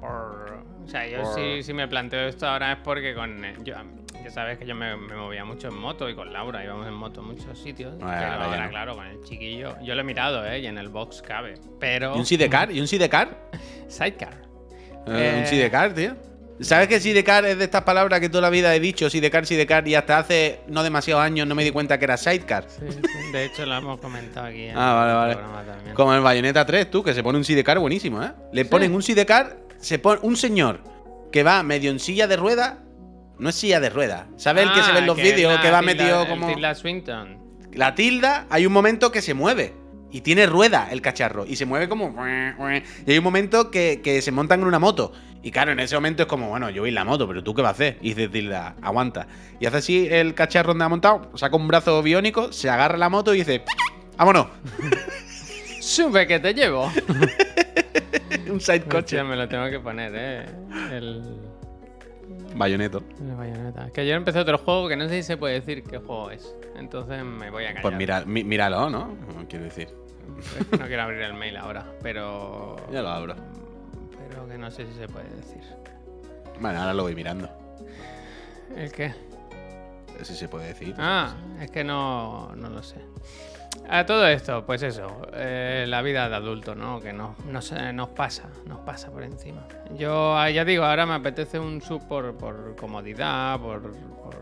por 0.00 0.62
o 0.82 0.88
sea, 0.88 1.06
yo 1.06 1.22
Por- 1.22 1.34
sí, 1.34 1.62
sí 1.62 1.74
me 1.74 1.86
planteo 1.86 2.26
esto 2.26 2.46
ahora 2.48 2.72
es 2.72 2.78
porque 2.78 3.14
con. 3.14 3.44
eh, 3.44 3.54
Yo, 3.62 3.74
ya 4.24 4.30
sabes 4.30 4.56
que 4.56 4.64
yo 4.64 4.74
me, 4.74 4.96
me 4.96 5.14
movía 5.14 5.44
mucho 5.44 5.68
en 5.68 5.74
moto 5.78 6.08
y 6.08 6.14
con 6.14 6.32
Laura 6.32 6.64
íbamos 6.64 6.86
en 6.86 6.94
moto 6.94 7.20
a 7.20 7.24
muchos 7.24 7.58
sitios. 7.58 7.96
Ah, 8.00 8.60
no. 8.64 8.70
claro, 8.70 8.94
con 8.94 9.06
el 9.06 9.22
chiquillo. 9.24 9.76
Yo 9.82 9.94
lo 9.94 10.00
he 10.00 10.04
mirado, 10.04 10.42
¿eh? 10.46 10.60
Y 10.60 10.66
en 10.66 10.78
el 10.78 10.88
box 10.88 11.20
cabe. 11.20 11.54
Pero. 11.78 12.16
¿Y 12.16 12.20
un 12.20 12.24
sidecar? 12.26 12.70
¿Y 12.70 12.80
un 12.80 12.88
sidecar? 12.88 13.36
Sidecar. 13.88 14.34
Eh, 15.06 15.34
Eh. 15.34 15.40
Un 15.40 15.46
sidecar, 15.46 15.92
tío. 15.92 16.16
¿Sabes 16.60 16.86
que 16.88 17.00
sidecar 17.00 17.44
es 17.44 17.58
de 17.58 17.64
estas 17.64 17.82
palabras 17.82 18.20
que 18.20 18.28
toda 18.28 18.42
la 18.42 18.50
vida 18.50 18.74
he 18.74 18.80
dicho? 18.80 19.10
Sidecar, 19.10 19.44
sidecar, 19.44 19.86
y 19.88 19.94
hasta 19.96 20.18
hace 20.18 20.60
no 20.68 20.82
demasiados 20.84 21.22
años 21.24 21.48
no 21.48 21.54
me 21.56 21.64
di 21.64 21.72
cuenta 21.72 21.98
que 21.98 22.04
era 22.04 22.16
sidecar. 22.16 22.66
Sí, 22.68 22.86
sí. 22.90 23.00
De 23.32 23.44
hecho, 23.46 23.66
lo 23.66 23.74
hemos 23.76 23.98
comentado 24.00 24.46
aquí 24.46 24.64
en 24.66 24.78
Ah, 24.78 24.92
vale, 24.94 25.32
el 25.32 25.38
vale. 25.38 25.66
también. 25.72 25.94
Como 25.96 26.14
el 26.14 26.20
Bayonetta 26.20 26.64
3, 26.64 26.90
tú, 26.90 27.02
que 27.02 27.12
se 27.12 27.22
pone 27.24 27.38
un 27.38 27.44
sidecar 27.44 27.78
buenísimo, 27.80 28.22
¿eh? 28.22 28.30
Le 28.52 28.64
ponen 28.64 28.94
un 28.94 29.02
sidecar, 29.02 29.56
se 29.78 29.98
pone 29.98 30.20
un 30.22 30.36
señor 30.36 30.80
que 31.32 31.42
va 31.42 31.62
medio 31.64 31.90
en 31.90 31.98
silla 31.98 32.28
de 32.28 32.36
rueda. 32.36 32.78
No 33.36 33.48
es 33.48 33.56
silla 33.56 33.80
de 33.80 33.90
rueda. 33.90 34.28
¿Sabes 34.36 34.62
el 34.64 34.72
que 34.72 34.82
se 34.82 34.92
ve 34.92 34.98
en 34.98 35.04
Ah, 35.04 35.06
los 35.08 35.16
vídeos 35.16 35.60
que 35.60 35.70
va 35.72 35.80
tilda- 35.80 35.82
metido 35.82 36.28
como. 36.28 36.46
Tilda 36.46 36.74
Swinton. 36.76 37.38
La 37.72 37.96
tilda, 37.96 38.46
hay 38.48 38.64
un 38.64 38.72
momento 38.72 39.10
que 39.10 39.20
se 39.20 39.34
mueve. 39.34 39.74
Y 40.14 40.20
tiene 40.20 40.46
rueda 40.46 40.88
el 40.92 41.02
cacharro. 41.02 41.44
Y 41.44 41.56
se 41.56 41.66
mueve 41.66 41.88
como. 41.88 42.14
Y 42.24 43.10
hay 43.10 43.18
un 43.18 43.24
momento 43.24 43.72
que, 43.72 44.00
que 44.00 44.22
se 44.22 44.30
montan 44.30 44.60
en 44.60 44.66
una 44.68 44.78
moto. 44.78 45.10
Y 45.42 45.50
claro, 45.50 45.72
en 45.72 45.80
ese 45.80 45.96
momento 45.96 46.22
es 46.22 46.28
como, 46.28 46.48
bueno, 46.48 46.70
yo 46.70 46.82
voy 46.82 46.90
en 46.90 46.94
la 46.94 47.04
moto, 47.04 47.26
pero 47.26 47.42
tú 47.42 47.52
qué 47.52 47.62
vas 47.62 47.70
a 47.70 47.72
hacer. 47.72 47.98
Y 48.00 48.14
dice 48.14 48.54
aguanta. 48.80 49.26
Y 49.58 49.66
hace 49.66 49.78
así 49.78 50.06
el 50.08 50.34
cacharro 50.34 50.68
donde 50.68 50.84
ha 50.84 50.88
montado, 50.88 51.32
saca 51.36 51.56
un 51.56 51.66
brazo 51.66 52.00
biónico, 52.00 52.52
se 52.52 52.70
agarra 52.70 52.96
la 52.96 53.08
moto 53.08 53.34
y 53.34 53.38
dice. 53.38 53.64
vámonos. 54.16 54.46
Sube 55.80 56.28
que 56.28 56.38
te 56.38 56.54
llevo. 56.54 56.90
Un 58.50 58.60
side 58.60 58.82
coche. 58.82 58.98
Hostia, 58.98 59.24
me 59.24 59.34
lo 59.34 59.48
tengo 59.48 59.68
que 59.68 59.80
poner, 59.80 60.12
eh. 60.14 60.46
El, 60.92 61.22
Bayoneto. 62.54 63.02
el 63.20 63.34
bayoneta. 63.34 63.90
Que 63.92 64.06
yo 64.06 64.14
empecé 64.14 64.38
otro 64.38 64.58
juego 64.58 64.88
que 64.88 64.96
no 64.96 65.08
sé 65.08 65.16
si 65.16 65.22
se 65.24 65.36
puede 65.36 65.54
decir 65.54 65.82
qué 65.82 65.98
juego 65.98 66.30
es. 66.30 66.54
Entonces 66.76 67.24
me 67.24 67.50
voy 67.50 67.64
a 67.64 67.68
callar. 67.68 67.82
Pues 67.82 67.96
mira, 67.96 68.22
mí- 68.24 68.44
míralo, 68.44 68.88
¿no? 68.90 69.16
Quiero 69.48 69.64
decir. 69.64 69.88
No 70.78 70.86
quiero 70.86 71.02
abrir 71.02 71.20
el 71.22 71.34
mail 71.34 71.56
ahora, 71.56 71.84
pero. 72.02 72.76
Ya 72.90 73.02
lo 73.02 73.08
abro. 73.08 73.34
Pero 74.28 74.46
que 74.48 74.58
no 74.58 74.70
sé 74.70 74.86
si 74.86 74.94
se 74.94 75.08
puede 75.08 75.28
decir. 75.30 75.62
Bueno, 76.60 76.80
ahora 76.80 76.94
lo 76.94 77.02
voy 77.02 77.14
mirando. 77.14 77.48
¿El 78.76 78.90
qué? 78.92 79.14
Si 80.22 80.34
se 80.34 80.48
puede 80.48 80.68
decir. 80.68 80.94
Ah, 80.98 81.34
es 81.60 81.70
que 81.70 81.82
no, 81.84 82.54
no 82.56 82.70
lo 82.70 82.82
sé. 82.82 82.96
A 83.88 84.06
todo 84.06 84.26
esto, 84.28 84.64
pues 84.64 84.82
eso, 84.82 85.26
eh, 85.34 85.84
la 85.88 86.00
vida 86.00 86.28
de 86.28 86.36
adulto, 86.36 86.74
¿no? 86.74 87.00
Que 87.00 87.12
nos, 87.12 87.38
nos, 87.46 87.72
nos 87.92 88.08
pasa, 88.10 88.44
nos 88.66 88.78
pasa 88.80 89.10
por 89.10 89.22
encima. 89.24 89.66
Yo 89.98 90.36
ah, 90.38 90.48
ya 90.48 90.64
digo, 90.64 90.84
ahora 90.84 91.04
me 91.04 91.14
apetece 91.14 91.58
un 91.58 91.82
sub 91.82 92.06
por, 92.06 92.34
por 92.36 92.76
comodidad, 92.76 93.60
por, 93.60 93.82
por, 93.82 94.34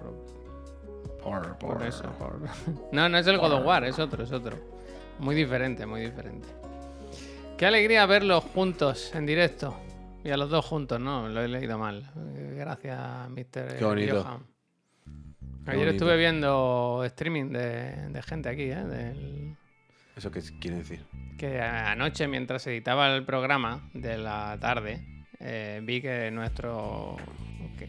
Por, 1.23 1.57
por 1.57 1.83
eso. 1.83 2.05
por- 2.19 2.39
No, 2.93 3.09
no 3.09 3.19
es 3.19 3.27
el 3.27 3.39
God 3.39 3.53
of 3.53 3.67
War, 3.67 3.85
es 3.85 3.99
otro, 3.99 4.23
es 4.23 4.31
otro. 4.33 4.57
Muy 5.19 5.35
diferente, 5.35 5.87
muy 5.87 6.01
diferente. 6.01 6.49
Qué 7.57 7.67
alegría 7.67 8.05
verlos 8.07 8.43
juntos 8.45 9.15
en 9.15 9.27
directo. 9.27 9.79
Y 10.25 10.31
a 10.31 10.37
los 10.37 10.51
dos 10.51 10.65
juntos, 10.65 11.01
¿no? 11.01 11.29
Lo 11.29 11.43
he 11.43 11.49
leído 11.49 11.79
mal. 11.79 12.11
Eh, 12.37 12.55
Gracias, 12.59 12.99
Mr. 13.31 13.77
Qué 13.79 13.85
bonito. 13.85 14.23
Johan. 14.23 14.43
Ayer 15.67 15.77
bonito. 15.77 15.91
estuve 15.91 16.17
viendo 16.17 17.03
streaming 17.07 17.51
de, 17.51 18.09
de 18.09 18.23
gente 18.23 18.49
aquí, 18.49 18.63
¿eh? 18.63 18.85
Del- 18.85 19.57
¿Eso 20.17 20.31
qué 20.31 20.41
quiere 20.61 20.79
decir? 20.79 21.05
que 21.39 21.61
anoche, 21.61 22.29
mientras 22.29 22.65
editaba 22.69 23.13
el 23.17 23.25
programa 23.25 23.89
de 23.95 24.17
la 24.19 24.57
tarde, 24.61 25.25
eh, 25.41 25.81
vi 25.83 26.01
que 26.01 26.31
nuestro 26.31 27.17
que 27.79 27.89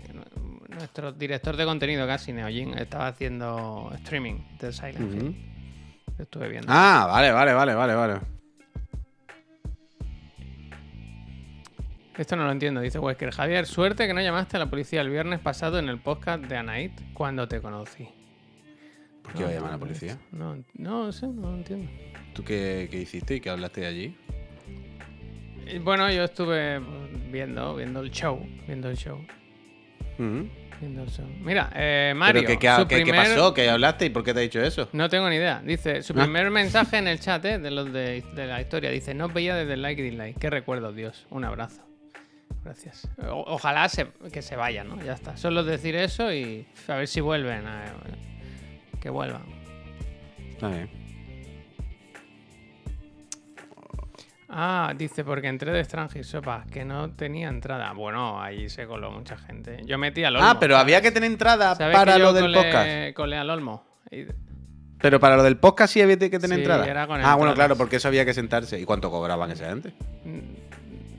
nuestro 0.69 1.11
director 1.11 1.55
de 1.55 1.65
contenido, 1.65 2.07
casi 2.07 2.33
Neojin, 2.33 2.75
estaba 2.79 3.07
haciendo 3.07 3.91
streaming 3.97 4.39
de 4.59 4.71
Silent 4.73 5.13
Hill. 5.13 5.52
Estuve 6.19 6.47
viendo. 6.49 6.67
Ah, 6.71 7.07
vale, 7.09 7.31
vale, 7.31 7.53
vale, 7.53 7.73
vale, 7.75 7.95
vale. 7.95 8.19
Esto 12.17 12.35
no 12.35 12.45
lo 12.45 12.51
entiendo, 12.51 12.79
dice 12.81 12.99
Wesker. 12.99 13.31
Javier, 13.31 13.65
suerte 13.65 14.05
que 14.05 14.13
no 14.13 14.21
llamaste 14.21 14.57
a 14.57 14.59
la 14.59 14.67
policía 14.69 15.01
el 15.01 15.09
viernes 15.09 15.39
pasado 15.39 15.79
en 15.79 15.89
el 15.89 15.99
podcast 15.99 16.43
de 16.43 16.57
Anait 16.57 16.91
cuando 17.13 17.47
te 17.47 17.59
conocí. 17.59 18.07
¿Por 19.23 19.33
qué 19.33 19.43
va 19.43 19.49
a 19.49 19.53
llamar 19.53 19.69
a 19.69 19.73
la 19.73 19.79
policía? 19.79 20.17
No, 20.31 20.63
no 20.75 21.11
sé, 21.11 21.27
no 21.27 21.49
lo 21.51 21.57
entiendo. 21.57 21.89
¿Tú 22.33 22.43
qué, 22.43 22.87
qué 22.91 23.01
hiciste 23.01 23.35
y 23.35 23.39
qué 23.41 23.49
hablaste 23.49 23.85
allí? 23.87 24.15
Y 25.65 25.79
Bueno, 25.79 26.11
yo 26.11 26.23
estuve 26.25 26.79
viendo, 27.31 27.75
viendo 27.75 28.01
el 28.01 28.11
show, 28.11 28.39
viendo 28.67 28.89
el 28.89 28.97
show, 28.97 29.17
Ujú. 29.17 29.27
viendo 30.19 30.47
el 30.47 30.49
show. 30.49 30.62
Mira, 31.41 31.69
eh, 31.75 32.13
Mario, 32.15 32.41
¿Pero 32.45 32.59
qué, 32.59 32.67
su 33.07 33.11
pasó? 33.15 33.53
¿Qué 33.53 33.69
hablaste 33.69 34.05
y 34.05 34.09
por 34.09 34.23
qué 34.23 34.33
te 34.33 34.39
ha 34.39 34.43
dicho 34.43 34.61
eso? 34.61 34.89
No 34.93 35.09
tengo 35.09 35.29
ni 35.29 35.35
idea. 35.37 35.61
Dice, 35.63 36.01
su 36.01 36.13
Ah. 36.13 36.23
primer 36.23 36.49
mensaje 36.51 36.97
en 36.97 37.07
el 37.07 37.19
chat 37.19 37.43
eh, 37.45 37.59
de 37.59 37.71
los 37.71 37.91
de, 37.93 38.23
de 38.35 38.47
la 38.47 38.59
historia. 38.61 38.89
Dice, 38.91 39.13
no 39.13 39.25
os 39.27 39.33
veía 39.33 39.55
desde 39.55 39.73
el 39.73 39.81
like 39.81 40.01
y 40.01 40.05
dislike. 40.09 40.37
Qué 40.39 40.49
recuerdo, 40.49 40.91
Dios. 40.91 41.25
Un 41.29 41.45
abrazo. 41.45 41.81
Gracias. 42.63 43.07
O- 43.29 43.43
ojalá 43.47 43.89
se- 43.89 44.07
que 44.31 44.41
se 44.41 44.55
vayan, 44.55 44.87
¿no? 44.87 45.03
Ya 45.03 45.13
está. 45.13 45.35
Solo 45.37 45.63
decir 45.63 45.95
eso 45.95 46.31
y 46.33 46.65
a 46.87 46.95
ver 46.95 47.07
si 47.07 47.19
vuelven. 47.21 47.65
a- 47.67 47.93
que 49.01 49.09
vuelvan. 49.09 49.43
Está 50.51 50.69
bien. 50.69 50.89
Ah, 54.55 54.93
dice, 54.95 55.23
porque 55.23 55.47
entré 55.47 55.71
de 55.71 55.79
Strange 55.79 56.23
Sopa, 56.23 56.63
que 56.71 56.85
no 56.85 57.09
tenía 57.11 57.47
entrada. 57.49 57.91
Bueno, 57.93 58.39
ahí 58.41 58.69
se 58.69 58.85
coló 58.85 59.09
mucha 59.11 59.35
gente. 59.35 59.81
Yo 59.85 59.97
metí 59.97 60.23
al 60.23 60.35
Olmo. 60.35 60.47
Ah, 60.47 60.57
pero 60.59 60.75
¿sabes? 60.75 60.83
había 60.83 61.01
que 61.01 61.11
tener 61.11 61.31
entrada 61.31 61.73
¿Sabes 61.75 61.95
para 61.97 62.13
que 62.13 62.19
yo 62.19 62.25
lo 62.25 62.33
del 62.33 62.43
colé- 62.45 62.57
podcast. 62.63 63.13
colé 63.15 63.37
al 63.37 63.49
Olmo? 63.49 63.83
Y- 64.11 64.25
Pero 64.99 65.19
para 65.19 65.35
lo 65.37 65.43
del 65.43 65.57
podcast 65.57 65.93
sí 65.93 66.01
había 66.01 66.17
que 66.17 66.29
tener 66.29 66.49
Sí, 66.57 66.61
entrada. 66.61 66.85
era 66.85 67.07
con 67.07 67.15
ah, 67.19 67.33
bueno, 67.35 67.51
entradas. 67.51 67.55
claro, 67.55 67.77
porque 67.77 67.95
eso 67.95 68.07
había 68.07 68.25
que 68.25 68.33
sentarse. 68.33 68.79
¿Y 68.79 68.85
cuánto 68.85 69.09
cobraban 69.09 69.49
esa 69.51 69.69
gente? 69.69 69.93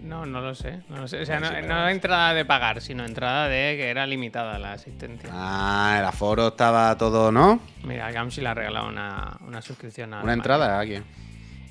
No, 0.03 0.27
no 0.27 0.41
lo 0.41 0.55
sé. 0.55 0.83
No 0.91 0.99
lo 0.99 1.09
sé. 1.09 1.23
O 1.23 1.27
sea, 1.27 1.39
Sí, 1.39 1.45
no, 1.45 1.51
pero- 1.51 1.67
no 1.67 1.89
entrada 1.89 2.35
de 2.35 2.45
pagar, 2.45 2.81
sino 2.81 3.05
entrada 3.05 3.49
de 3.49 3.77
que 3.77 3.89
era 3.89 4.07
limitada 4.07 4.59
la 4.59 4.75
asistencia. 4.75 5.29
Ah, 5.33 5.97
el 5.99 6.05
aforo 6.05 6.49
estaba 6.49 6.97
todo, 6.97 7.33
¿no? 7.33 7.59
Mira, 7.83 8.11
Gamsi 8.13 8.41
le 8.43 8.49
ha 8.49 8.55
regalado 8.55 8.89
una, 8.89 9.37
una 9.47 9.61
suscripción 9.63 10.13
a. 10.15 10.23
Una 10.23 10.35
entrada 10.35 10.77
a 10.77 10.81
alguien. 10.81 11.05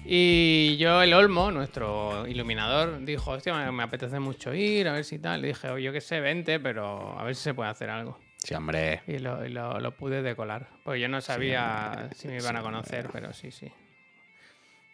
Y 0.05 0.75
yo, 0.77 1.01
el 1.01 1.13
Olmo, 1.13 1.51
nuestro 1.51 2.27
iluminador, 2.27 3.03
dijo: 3.05 3.31
Hostia, 3.31 3.71
me, 3.71 3.83
apetece 3.83 4.19
mucho 4.19 4.53
ir, 4.53 4.87
a 4.87 4.93
ver 4.93 5.05
si 5.05 5.19
tal. 5.19 5.41
Le 5.41 5.49
dije: 5.49 5.69
"Oye, 5.69 5.83
yo 5.85 5.93
qué 5.93 6.01
sé, 6.01 6.19
vente, 6.19 6.59
pero 6.59 7.17
a 7.17 7.23
ver 7.23 7.35
si 7.35 7.43
se 7.43 7.53
puede 7.53 7.69
hacer 7.69 7.89
algo. 7.89 8.19
Sí, 8.37 8.53
hombre. 8.53 9.01
Y 9.07 9.19
lo, 9.19 9.47
lo- 9.47 9.79
lo 9.79 9.91
pude 9.95 10.21
decolar. 10.21 10.67
Porque 10.83 10.99
yo 10.99 11.07
no 11.07 11.21
sabía 11.21 12.09
si 12.13 12.27
me 12.27 12.37
iban 12.37 12.57
a 12.57 12.61
conocer, 12.61 13.09
pero 13.13 13.31
sí, 13.33 13.51
sí. 13.51 13.71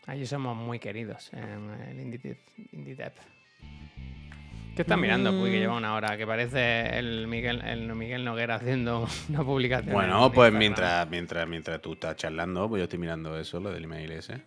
Allí 0.06 0.26
somos 0.26 0.56
muy 0.56 0.78
queridos 0.80 1.32
en 1.34 1.70
el 2.12 2.96
Dev. 2.96 3.14
¿Qué 4.76 4.84
estás 4.84 4.98
mirando, 4.98 5.32
Puy, 5.32 5.52
que 5.52 5.60
lleva 5.60 5.76
una 5.76 5.94
hora? 5.94 6.16
Que 6.16 6.26
parece 6.26 6.98
el 6.98 7.28
Miguel, 7.28 7.62
el 7.66 7.94
Miguel 7.96 8.24
Noguera 8.24 8.56
haciendo 8.56 9.08
una 9.30 9.44
publicación. 9.44 9.94
Bueno, 9.94 10.28
en 10.28 10.32
pues 10.32 10.48
Instagram. 10.48 10.60
mientras, 10.60 11.10
mientras, 11.10 11.48
mientras 11.48 11.82
tú 11.82 11.94
estás 11.94 12.16
charlando, 12.16 12.70
pues 12.70 12.80
yo 12.80 12.84
estoy 12.86 13.00
mirando 13.00 13.38
eso, 13.38 13.60
lo 13.60 13.72
del 13.72 13.84
email 13.84 14.12
ese. 14.12 14.42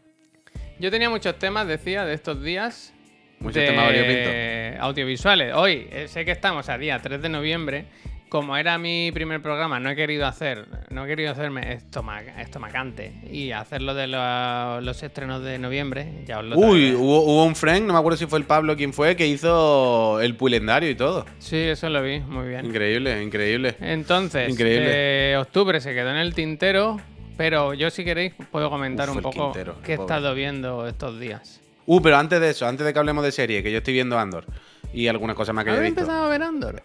Yo 0.82 0.90
tenía 0.90 1.08
muchos 1.08 1.38
temas, 1.38 1.68
decía, 1.68 2.04
de 2.04 2.12
estos 2.12 2.42
días. 2.42 2.92
Muchos 3.38 3.54
de 3.62 3.66
temas 3.68 3.84
variopintos. 3.86 4.80
audiovisuales. 4.84 5.54
Hoy, 5.54 5.86
eh, 5.92 6.08
sé 6.08 6.24
que 6.24 6.32
estamos 6.32 6.68
a 6.68 6.76
día 6.76 6.98
3 7.00 7.22
de 7.22 7.28
noviembre. 7.28 7.84
Como 8.28 8.56
era 8.56 8.78
mi 8.78 9.12
primer 9.12 9.40
programa, 9.40 9.78
no 9.78 9.90
he 9.90 9.94
querido 9.94 10.26
hacer, 10.26 10.66
no 10.90 11.04
he 11.04 11.06
querido 11.06 11.30
hacerme 11.30 11.72
estoma- 11.74 12.20
estomacante 12.40 13.12
y 13.30 13.52
hacerlo 13.52 13.94
de 13.94 14.08
lo- 14.08 14.80
los 14.80 15.00
estrenos 15.04 15.44
de 15.44 15.56
noviembre. 15.60 16.24
Ya 16.26 16.40
os 16.40 16.46
lo 16.46 16.56
Uy, 16.58 16.94
hubo, 16.94 17.20
hubo 17.26 17.44
un 17.44 17.54
friend, 17.54 17.86
no 17.86 17.92
me 17.92 18.00
acuerdo 18.00 18.16
si 18.16 18.26
fue 18.26 18.40
el 18.40 18.44
Pablo 18.44 18.74
quien 18.76 18.92
fue, 18.92 19.14
que 19.14 19.28
hizo 19.28 20.20
el 20.20 20.34
puilendario 20.34 20.90
y 20.90 20.96
todo. 20.96 21.26
Sí, 21.38 21.58
eso 21.58 21.88
lo 21.90 22.02
vi, 22.02 22.18
muy 22.18 22.48
bien. 22.48 22.66
Increíble, 22.66 23.22
increíble. 23.22 23.76
Entonces, 23.80 24.48
Increíble. 24.48 24.88
eh, 25.32 25.36
octubre 25.36 25.80
se 25.80 25.94
quedó 25.94 26.10
en 26.10 26.16
el 26.16 26.34
tintero, 26.34 27.00
pero 27.36 27.74
yo 27.74 27.90
si 27.90 28.04
queréis 28.04 28.34
puedo 28.50 28.70
comentar 28.70 29.08
Uf, 29.10 29.16
un 29.16 29.22
poco 29.22 29.52
Quintero, 29.52 29.76
qué 29.82 29.94
he 29.94 29.96
pobre. 29.96 30.14
estado 30.14 30.34
viendo 30.34 30.86
estos 30.86 31.18
días. 31.18 31.60
Uh, 31.86 32.00
pero 32.00 32.16
antes 32.16 32.40
de 32.40 32.50
eso, 32.50 32.66
antes 32.66 32.86
de 32.86 32.92
que 32.92 32.98
hablemos 32.98 33.24
de 33.24 33.32
serie, 33.32 33.62
que 33.62 33.72
yo 33.72 33.78
estoy 33.78 33.94
viendo 33.94 34.18
Andor 34.18 34.44
y 34.92 35.08
algunas 35.08 35.34
cosas 35.36 35.54
más 35.54 35.64
que 35.64 35.70
yo 35.70 35.74
he 35.74 35.78
¿Habéis 35.78 35.92
visto. 35.94 36.02
empezado 36.02 36.24
a 36.26 36.28
ver 36.28 36.42
Andor? 36.42 36.82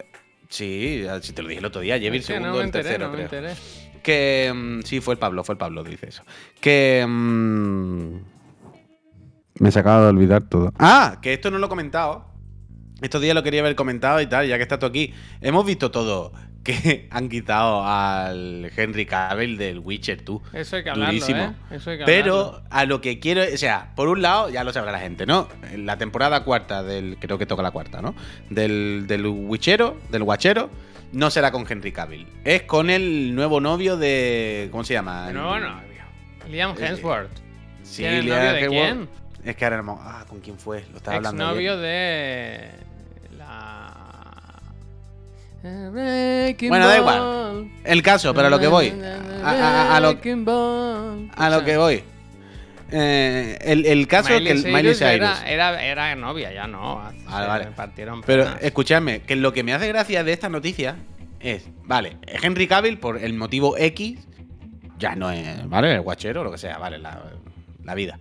Sí, 0.48 1.04
si 1.22 1.32
te 1.32 1.42
lo 1.42 1.48
dije 1.48 1.60
el 1.60 1.66
otro 1.66 1.80
día, 1.82 1.96
llevo 1.98 2.16
el 2.16 2.22
segundo 2.22 2.48
no 2.48 2.54
me 2.54 2.60
el 2.60 2.66
enteré, 2.66 2.84
tercero, 2.84 3.06
no 3.06 3.16
me 3.16 3.26
creo. 3.26 3.40
enteré. 3.40 3.60
Que 4.02 4.52
mm, 4.54 4.80
sí, 4.82 5.00
fue 5.00 5.14
el 5.14 5.18
Pablo, 5.18 5.44
fue 5.44 5.52
el 5.54 5.58
Pablo 5.58 5.84
dice 5.84 6.08
eso. 6.08 6.22
Que 6.60 7.04
mm, 7.06 8.14
me 9.60 9.70
se 9.70 9.78
acaba 9.78 10.02
de 10.04 10.08
olvidar 10.08 10.42
todo. 10.48 10.72
Ah, 10.78 11.18
que 11.20 11.34
esto 11.34 11.50
no 11.50 11.58
lo 11.58 11.66
he 11.66 11.68
comentado. 11.68 12.26
Estos 13.00 13.20
días 13.20 13.34
lo 13.34 13.42
quería 13.42 13.60
haber 13.60 13.76
comentado 13.76 14.20
y 14.20 14.26
tal, 14.26 14.48
ya 14.48 14.56
que 14.56 14.62
está 14.62 14.78
tú 14.78 14.86
aquí. 14.86 15.12
Hemos 15.40 15.64
visto 15.64 15.90
todo 15.90 16.32
que 16.68 17.08
han 17.10 17.28
quitado 17.28 17.84
al 17.86 18.70
Henry 18.76 19.06
Cavill 19.06 19.56
del 19.56 19.78
Witcher 19.78 20.24
2. 20.24 20.42
Eso 20.54 20.76
hay 20.76 20.84
que 20.84 20.90
hablarlo, 20.90 21.12
Durísimo. 21.14 21.42
¿eh? 21.42 21.52
Eso 21.76 21.90
hay 21.90 21.96
que 21.98 22.02
hablarlo. 22.04 22.06
Pero 22.06 22.62
a 22.70 22.84
lo 22.84 23.00
que 23.00 23.18
quiero, 23.18 23.42
o 23.42 23.56
sea, 23.56 23.92
por 23.96 24.08
un 24.08 24.22
lado, 24.22 24.50
ya 24.50 24.64
lo 24.64 24.72
sabrá 24.72 24.92
la 24.92 25.00
gente, 25.00 25.26
¿no? 25.26 25.48
En 25.72 25.86
la 25.86 25.96
temporada 25.98 26.44
cuarta 26.44 26.82
del, 26.82 27.16
creo 27.18 27.38
que 27.38 27.46
toca 27.46 27.62
la 27.62 27.70
cuarta, 27.70 28.02
¿no? 28.02 28.14
Del, 28.50 29.04
del 29.06 29.26
Witchero, 29.26 29.96
del 30.10 30.22
Guachero, 30.24 30.70
no 31.12 31.30
será 31.30 31.50
con 31.50 31.64
Henry 31.68 31.90
Cavill. 31.92 32.26
Es 32.44 32.62
con 32.64 32.90
el 32.90 33.34
nuevo 33.34 33.60
novio 33.60 33.96
de, 33.96 34.68
¿cómo 34.70 34.84
se 34.84 34.92
llama? 34.94 35.28
De 35.28 35.32
nuevo 35.34 35.56
El- 35.56 35.62
novio. 35.62 35.88
Liam 36.50 36.74
Eh, 36.78 36.86
Hemsworth. 36.86 37.30
Sí, 37.82 38.02
¿Quién 38.02 38.14
es 38.14 38.24
Liam 38.26 38.38
novio 38.38 38.52
de 38.52 38.60
Hemsworth. 38.60 38.84
quién? 38.84 39.08
Es 39.44 39.56
que 39.56 39.64
ahora 39.64 39.82
no, 39.82 39.98
ah, 40.02 40.24
¿con 40.28 40.40
quién 40.40 40.58
fue? 40.58 40.84
Lo 40.90 40.98
estaba 40.98 41.16
hablando 41.16 41.44
Exnovio 41.44 41.72
ayer. 41.74 41.82
de 41.82 43.38
la 43.38 43.87
Bueno, 45.62 46.86
da 46.86 46.98
igual. 46.98 47.70
El 47.84 48.02
caso, 48.02 48.32
pero 48.34 48.46
a 48.46 48.50
lo 48.50 48.58
que 48.58 48.68
voy. 48.68 48.92
A, 49.42 49.50
a- 49.50 49.96
a 49.96 50.00
lo, 50.00 50.08
a 50.10 51.64
que 51.64 51.76
voy. 51.76 52.02
Eh, 52.90 53.58
el, 53.62 53.84
el 53.84 54.06
caso 54.06 54.32
es 54.32 54.40
que 54.40 54.50
el 54.50 54.64
Miley 54.64 54.94
Cyrus. 54.94 55.02
Era, 55.12 55.50
era, 55.50 55.84
era 55.84 56.14
novia, 56.16 56.52
ya 56.52 56.66
no. 56.66 56.96
Vale, 56.96 57.18
se 57.20 57.26
vale. 57.30 57.66
partieron 57.76 58.22
Pero 58.22 58.46
escuchadme, 58.60 59.20
que 59.22 59.36
lo 59.36 59.52
que 59.52 59.62
me 59.62 59.74
hace 59.74 59.88
gracia 59.88 60.24
de 60.24 60.32
esta 60.32 60.48
noticia 60.48 60.96
es, 61.40 61.68
vale, 61.84 62.16
Henry 62.26 62.66
Cavill 62.66 62.98
por 62.98 63.18
el 63.18 63.34
motivo 63.34 63.76
X, 63.76 64.20
ya 64.98 65.14
no 65.16 65.30
es, 65.30 65.68
¿vale? 65.68 65.94
El 65.94 66.00
guachero, 66.00 66.42
lo 66.44 66.50
que 66.50 66.58
sea, 66.58 66.78
vale, 66.78 66.98
la, 66.98 67.22
la 67.84 67.94
vida. 67.94 68.18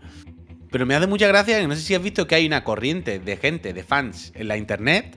Pero 0.69 0.85
me 0.85 0.95
hace 0.95 1.07
mucha 1.07 1.27
gracia 1.27 1.59
que 1.61 1.67
no 1.67 1.75
sé 1.75 1.81
si 1.81 1.95
has 1.95 2.03
visto 2.03 2.27
que 2.27 2.35
hay 2.35 2.45
una 2.45 2.63
corriente 2.65 3.19
de 3.19 3.37
gente, 3.37 3.73
de 3.73 3.83
fans 3.83 4.33
en 4.35 4.49
la 4.49 4.57
internet, 4.57 5.15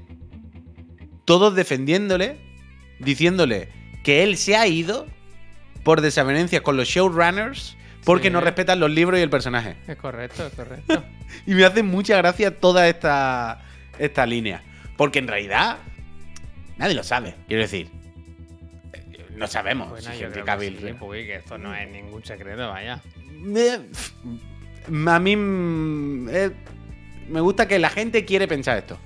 todos 1.31 1.55
defendiéndole, 1.55 2.37
diciéndole 2.99 3.69
que 4.03 4.23
él 4.25 4.37
se 4.37 4.57
ha 4.57 4.67
ido 4.67 5.07
por 5.85 6.01
desavenencias 6.01 6.63
con 6.63 6.77
los 6.77 6.89
showrunners 6.89 7.77
porque 8.05 8.29
Sí. 8.29 8.33
no 8.33 8.41
respetan 8.41 8.81
los 8.81 8.91
libros 8.91 9.19
y 9.21 9.23
el 9.23 9.31
personaje. 9.31 9.77
Es 9.87 9.97
correcto, 9.97 10.47
es 10.47 10.53
correcto. 10.55 11.05
Y 11.47 11.55
me 11.55 11.65
hace 11.65 11.83
mucha 11.85 12.17
gracia 12.17 12.59
toda 12.59 12.89
esta, 12.89 13.63
esta 13.99 14.27
línea. 14.27 14.63
Porque 14.97 15.21
en 15.21 15.29
realidad, 15.29 15.79
nadie 16.77 16.95
lo 16.97 17.05
sabe. 17.05 17.35
Quiero 17.47 17.63
decir, 17.63 17.89
no 19.37 19.47
sabemos 19.47 19.91
Bueno, 19.91 20.11
si 20.13 20.19
yo 20.19 20.25
Henry 20.27 20.33
creo 20.33 20.45
Cavill. 20.45 20.77
que 20.79 20.89
sí, 20.89 20.93
Puy, 20.95 21.27
que 21.27 21.37
esto 21.37 21.57
no 21.59 21.73
es 21.75 21.89
ningún 21.89 22.25
secreto, 22.25 22.69
vaya. 22.71 23.01
Eh, 23.57 23.79
A 25.07 25.19
mí 25.21 25.33
eh, 26.33 26.51
me 27.29 27.41
gusta 27.41 27.69
que 27.69 27.79
la 27.79 27.91
gente 27.91 28.25
quiere 28.25 28.49
pensar 28.49 28.79
esto. 28.79 28.99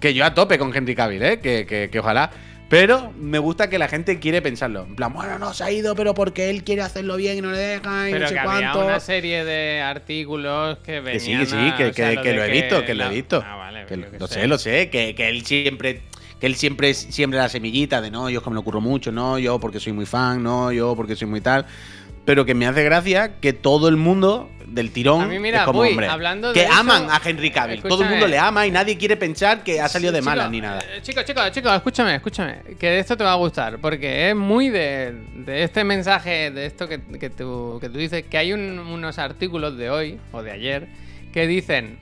Que 0.00 0.14
yo 0.14 0.24
a 0.24 0.34
tope 0.34 0.58
con 0.58 0.74
Henry 0.74 0.94
Cavill, 0.94 1.22
¿eh? 1.22 1.40
Que, 1.40 1.66
que- 1.66 1.88
que 1.90 1.98
ojalá. 2.00 2.30
Pero 2.68 3.12
me 3.18 3.40
gusta 3.40 3.68
que 3.68 3.78
la 3.80 3.88
gente 3.88 4.20
quiere 4.20 4.40
pensarlo. 4.42 4.84
En 4.84 4.94
plan, 4.94 5.12
bueno, 5.12 5.38
no 5.40 5.52
se 5.52 5.64
ha 5.64 5.72
ido, 5.72 5.96
pero 5.96 6.14
porque 6.14 6.50
él 6.50 6.62
quiere 6.62 6.82
hacerlo 6.82 7.16
bien 7.16 7.38
y 7.38 7.40
no 7.40 7.50
le 7.50 7.58
deja 7.58 8.08
y 8.08 8.12
Pero 8.12 8.22
no 8.22 8.28
sé 8.28 8.34
que 8.34 8.38
había 8.40 8.70
cuánto. 8.72 8.86
una 8.86 9.00
serie 9.00 9.44
de 9.44 9.80
artículos 9.80 10.78
que 10.78 11.02
Que 11.02 11.18
sí, 11.18 11.32
venían 11.32 11.40
que 11.40 11.46
sí, 11.50 11.56
a- 11.56 11.76
que, 11.76 11.92
sea, 11.92 12.10
que- 12.16 12.22
que 12.22 12.32
lo 12.34 12.44
he 12.44 12.50
visto, 12.50 12.84
que 12.84 12.94
lo 12.94 13.04
he 13.06 13.08
visto. 13.10 13.44
Ah, 13.44 13.56
vale, 13.56 13.86
Que 13.86 13.96
lo 13.96 14.26
sé, 14.28 14.46
lo 14.46 14.56
sé, 14.58 14.88
que, 14.88 15.14
que 15.16 15.28
él 15.28 15.44
siempre. 15.44 16.02
Que 16.38 16.46
él 16.46 16.54
siempre 16.54 16.94
siembra 16.94 17.42
la 17.42 17.48
semillita 17.50 18.00
de 18.00 18.10
no, 18.10 18.30
yo 18.30 18.38
es 18.38 18.42
que 18.44 18.48
me 18.48 18.54
lo 18.54 18.60
ocurro 18.60 18.80
mucho, 18.80 19.12
no, 19.12 19.38
yo 19.38 19.60
porque 19.60 19.78
soy 19.78 19.92
muy 19.92 20.06
fan, 20.06 20.42
no, 20.42 20.72
yo 20.72 20.96
porque 20.96 21.14
soy 21.14 21.28
muy 21.28 21.42
tal. 21.42 21.66
Pero 22.30 22.44
que 22.46 22.54
me 22.54 22.64
hace 22.68 22.84
gracia 22.84 23.40
que 23.40 23.52
todo 23.52 23.88
el 23.88 23.96
mundo 23.96 24.48
del 24.68 24.92
tirón 24.92 25.22
A 25.22 25.26
mí, 25.26 25.40
mira, 25.40 25.58
es 25.58 25.64
como 25.64 25.80
uy, 25.80 25.88
hombre. 25.88 26.06
hablando 26.06 26.52
que 26.52 26.60
de 26.60 26.66
eso, 26.66 26.74
aman 26.76 27.08
a 27.10 27.20
Henry 27.24 27.50
Cavill. 27.50 27.82
Todo 27.82 28.04
el 28.04 28.10
mundo 28.10 28.28
le 28.28 28.38
ama 28.38 28.68
y 28.68 28.70
nadie 28.70 28.96
quiere 28.96 29.16
pensar 29.16 29.64
que 29.64 29.80
ha 29.80 29.88
salido 29.88 30.12
de 30.12 30.20
Sí, 30.20 30.24
mala 30.24 30.44
chico, 30.44 30.52
ni 30.52 30.60
nada. 30.60 30.78
eh, 30.80 31.00
Chicos, 31.02 31.24
chicos, 31.24 31.50
chicos, 31.50 31.72
escúchame, 31.74 32.14
escúchame. 32.14 32.58
Que 32.78 33.00
esto 33.00 33.16
te 33.16 33.24
va 33.24 33.32
a 33.32 33.34
gustar. 33.34 33.80
Porque 33.80 34.30
es 34.30 34.36
muy 34.36 34.68
de, 34.68 35.12
de 35.44 35.64
este 35.64 35.82
mensaje, 35.82 36.52
de 36.52 36.66
esto 36.66 36.86
que, 36.86 37.00
que 37.02 37.30
tú, 37.30 37.78
que 37.80 37.88
tú 37.88 37.98
dices, 37.98 38.22
que 38.30 38.38
hay 38.38 38.52
un- 38.52 38.78
unos 38.78 39.18
artículos 39.18 39.76
de 39.76 39.90
hoy 39.90 40.20
o 40.30 40.40
de 40.44 40.52
ayer 40.52 40.86
que 41.32 41.48
dicen: 41.48 41.98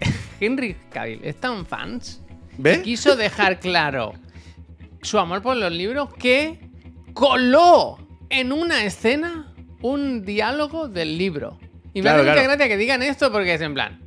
Henry 0.38 0.76
Cavill 0.90 1.20
es 1.24 1.40
tan 1.40 1.64
fans 1.64 2.20
¿Ves? 2.58 2.80
quiso 2.80 3.16
dejar 3.16 3.58
claro 3.58 4.12
su 5.00 5.18
amor 5.18 5.40
por 5.40 5.56
los 5.56 5.72
libros 5.72 6.12
que 6.14 6.60
coló 7.14 7.98
en 8.30 8.52
una 8.52 8.84
escena 8.84 9.52
un 9.80 10.24
diálogo 10.24 10.88
del 10.88 11.16
libro. 11.18 11.58
Y 11.94 11.98
me 12.00 12.02
Claro, 12.02 12.22
hace 12.22 12.30
mucha 12.30 12.42
gracia 12.42 12.68
que 12.68 12.76
digan 12.76 13.02
esto 13.02 13.30
porque 13.32 13.54
es 13.54 13.60
en 13.60 13.74
plan. 13.74 14.00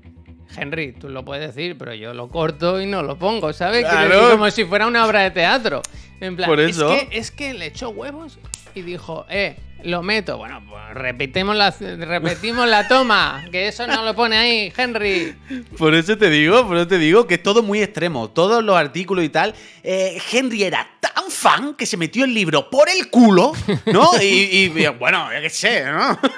Henry, 0.58 0.92
tú 0.92 1.08
lo 1.10 1.24
puedes 1.24 1.56
decir, 1.56 1.78
pero 1.78 1.94
yo 1.94 2.14
lo 2.14 2.28
corto 2.28 2.82
y 2.82 2.86
no 2.86 3.04
lo 3.04 3.18
pongo, 3.18 3.54
¿sabes? 3.54 3.82
Quiero 3.86 3.90
Claro. 4.08 4.16
decir, 4.22 4.32
como 4.32 4.52
si 4.52 4.66
fuera 4.66 4.86
una 4.88 5.06
obra 5.06 5.22
de 5.22 5.32
teatro. 5.32 5.82
En 6.20 6.36
plan, 6.36 6.50
Por 6.50 6.60
eso. 6.60 6.92
Es, 6.94 7.04
que, 7.08 7.18
es 7.18 7.32
que 7.32 7.54
le 7.54 7.68
echó 7.68 7.90
huevos 7.90 8.38
y 8.76 8.82
dijo, 8.82 9.26
eh, 9.30 9.56
lo 9.84 10.02
meto. 10.04 10.38
Bueno, 10.38 10.62
pues 10.70 10.82
repetimos 10.94 11.56
la, 11.56 11.72
repetimos 11.72 12.68
la 12.68 12.88
toma, 12.88 13.46
que 13.52 13.68
eso 13.68 13.88
no 13.88 14.04
lo 14.04 14.16
pone 14.16 14.38
ahí, 14.38 14.74
Henry. 14.76 15.36
Por 15.78 15.96
eso 15.96 16.18
te 16.18 16.30
digo, 16.30 16.68
por 16.68 16.78
eso 16.78 16.88
te 16.88 16.98
digo 16.98 17.28
que 17.28 17.36
es 17.36 17.44
todo 17.44 17.64
muy 17.64 17.82
extremo. 17.82 18.30
Todos 18.30 18.64
los 18.64 18.76
artículos 18.76 19.24
y 19.26 19.30
tal. 19.30 19.54
eh, 19.84 20.22
Henry 20.32 20.64
era 20.64 20.88
tan 21.00 21.30
fan 21.30 21.74
que 21.76 21.86
se 21.86 21.98
metió 21.98 22.26
el 22.26 22.34
libro 22.34 22.70
por 22.70 22.90
el 22.90 23.10
culo, 23.10 23.54
¿no? 23.86 24.12
y, 24.22 24.70
bueno, 25.00 25.30
ya 25.32 25.42
que 25.42 25.50
sé, 25.50 25.86
¿no? 25.86 26.20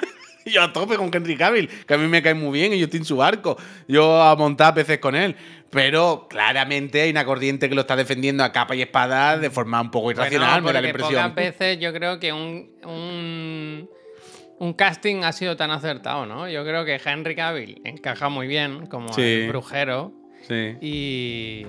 Yo 0.46 0.62
a 0.62 0.72
tope 0.72 0.96
con 0.96 1.10
Henry 1.12 1.36
Cavill, 1.36 1.68
que 1.68 1.94
a 1.94 1.98
mí 1.98 2.06
me 2.06 2.22
cae 2.22 2.34
muy 2.34 2.58
bien 2.58 2.74
y 2.74 2.78
yo 2.78 2.84
estoy 2.84 2.98
en 2.98 3.06
su 3.06 3.16
barco. 3.16 3.56
Yo 3.88 4.20
a 4.22 4.36
montar 4.36 4.74
peces 4.74 4.98
con 4.98 5.14
él. 5.14 5.34
Pero 5.74 6.26
claramente 6.30 7.02
hay 7.02 7.10
una 7.10 7.24
corriente 7.24 7.68
que 7.68 7.74
lo 7.74 7.80
está 7.82 7.96
defendiendo 7.96 8.44
a 8.44 8.52
capa 8.52 8.74
y 8.76 8.82
espada 8.82 9.36
de 9.38 9.50
forma 9.50 9.80
un 9.80 9.90
poco 9.90 10.10
irracional, 10.12 10.62
Bueno, 10.62 10.66
me 10.66 10.72
da 10.72 10.80
la 10.80 10.88
impresión. 10.88 11.14
Pocas 11.30 11.34
veces 11.34 11.78
yo 11.80 11.92
creo 11.92 12.18
que 12.20 12.32
un, 12.32 12.70
un, 12.86 13.90
un 14.60 14.72
casting 14.74 15.24
ha 15.24 15.32
sido 15.32 15.56
tan 15.56 15.70
acertado, 15.72 16.26
¿no? 16.26 16.48
Yo 16.48 16.64
creo 16.64 16.84
que 16.84 17.00
Henry 17.04 17.34
Cavill 17.34 17.80
encaja 17.84 18.28
muy 18.28 18.46
bien 18.46 18.86
como 18.86 19.12
Sí. 19.12 19.22
el 19.22 19.48
brujero. 19.48 20.12
Sí. 20.46 20.76
Y, 20.80 21.66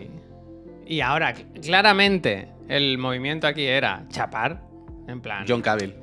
y 0.85 1.01
ahora, 1.01 1.33
cl- 1.33 1.61
claramente, 1.65 2.49
el 2.69 2.97
movimiento 2.97 3.47
aquí 3.47 3.65
era 3.65 4.05
chapar. 4.09 4.61
En 5.07 5.21
plan, 5.21 5.45
John 5.47 5.61
Cavill. 5.61 5.93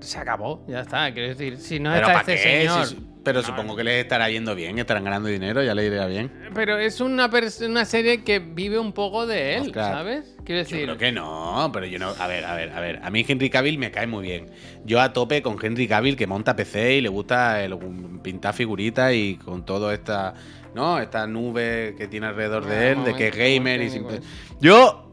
se 0.00 0.18
acabó, 0.18 0.64
ya 0.66 0.80
está. 0.80 1.12
Quiero 1.12 1.28
decir, 1.28 1.58
si 1.58 1.78
no 1.78 1.94
está 1.94 2.06
¿para 2.06 2.20
este 2.20 2.34
qué? 2.36 2.38
señor. 2.60 2.86
Si- 2.86 3.06
pero 3.24 3.40
No, 3.40 3.46
supongo 3.46 3.76
que 3.76 3.84
les 3.84 4.02
estará 4.02 4.30
yendo 4.30 4.54
bien, 4.54 4.78
estarán 4.78 5.04
ganando 5.04 5.28
dinero, 5.28 5.62
ya 5.62 5.74
le 5.74 5.86
irá 5.86 6.06
bien. 6.06 6.30
Pero 6.54 6.78
es 6.78 7.00
una, 7.00 7.30
una 7.68 7.84
serie 7.84 8.22
que 8.24 8.38
vive 8.38 8.78
un 8.78 8.92
poco 8.92 9.26
de 9.26 9.56
él, 9.56 9.62
Oscar, 9.68 9.92
¿sabes? 9.92 10.36
Quiero 10.44 10.62
Yo 10.62 10.68
decir, 10.68 10.84
creo 10.84 10.98
que 10.98 11.12
no, 11.12 11.70
pero 11.72 11.86
yo 11.86 11.98
no. 11.98 12.08
A 12.18 12.26
ver, 12.26 12.44
a 12.44 12.54
ver, 12.54 12.70
a 12.72 12.80
ver. 12.80 13.00
A 13.02 13.10
mí 13.10 13.24
Henry 13.28 13.50
Cavill 13.50 13.78
me 13.78 13.90
cae 13.90 14.06
muy 14.06 14.22
bien. 14.26 14.46
Yo 14.84 15.00
a 15.00 15.12
tope 15.12 15.42
con 15.42 15.56
Henry 15.62 15.86
Cavill 15.86 16.16
que 16.16 16.26
monta 16.26 16.56
PC 16.56 16.94
y 16.96 17.00
le 17.02 17.08
gusta 17.08 17.62
el- 17.62 17.78
pintar 18.22 18.54
figuritas 18.54 19.12
y 19.14 19.36
con 19.36 19.64
todo 19.64 19.92
esta. 19.92 20.34
¿No? 20.74 20.98
Esta 21.00 21.26
nube 21.26 21.94
que 21.98 22.06
tiene 22.06 22.28
alrededor 22.28 22.62
Ah, 22.66 22.70
de 22.70 22.90
él, 22.92 23.04
de 23.04 23.14
que 23.14 23.28
es 23.28 23.36
gamer 23.36 23.82
y 23.82 23.90
simple- 23.90 24.20
Yo 24.60 25.12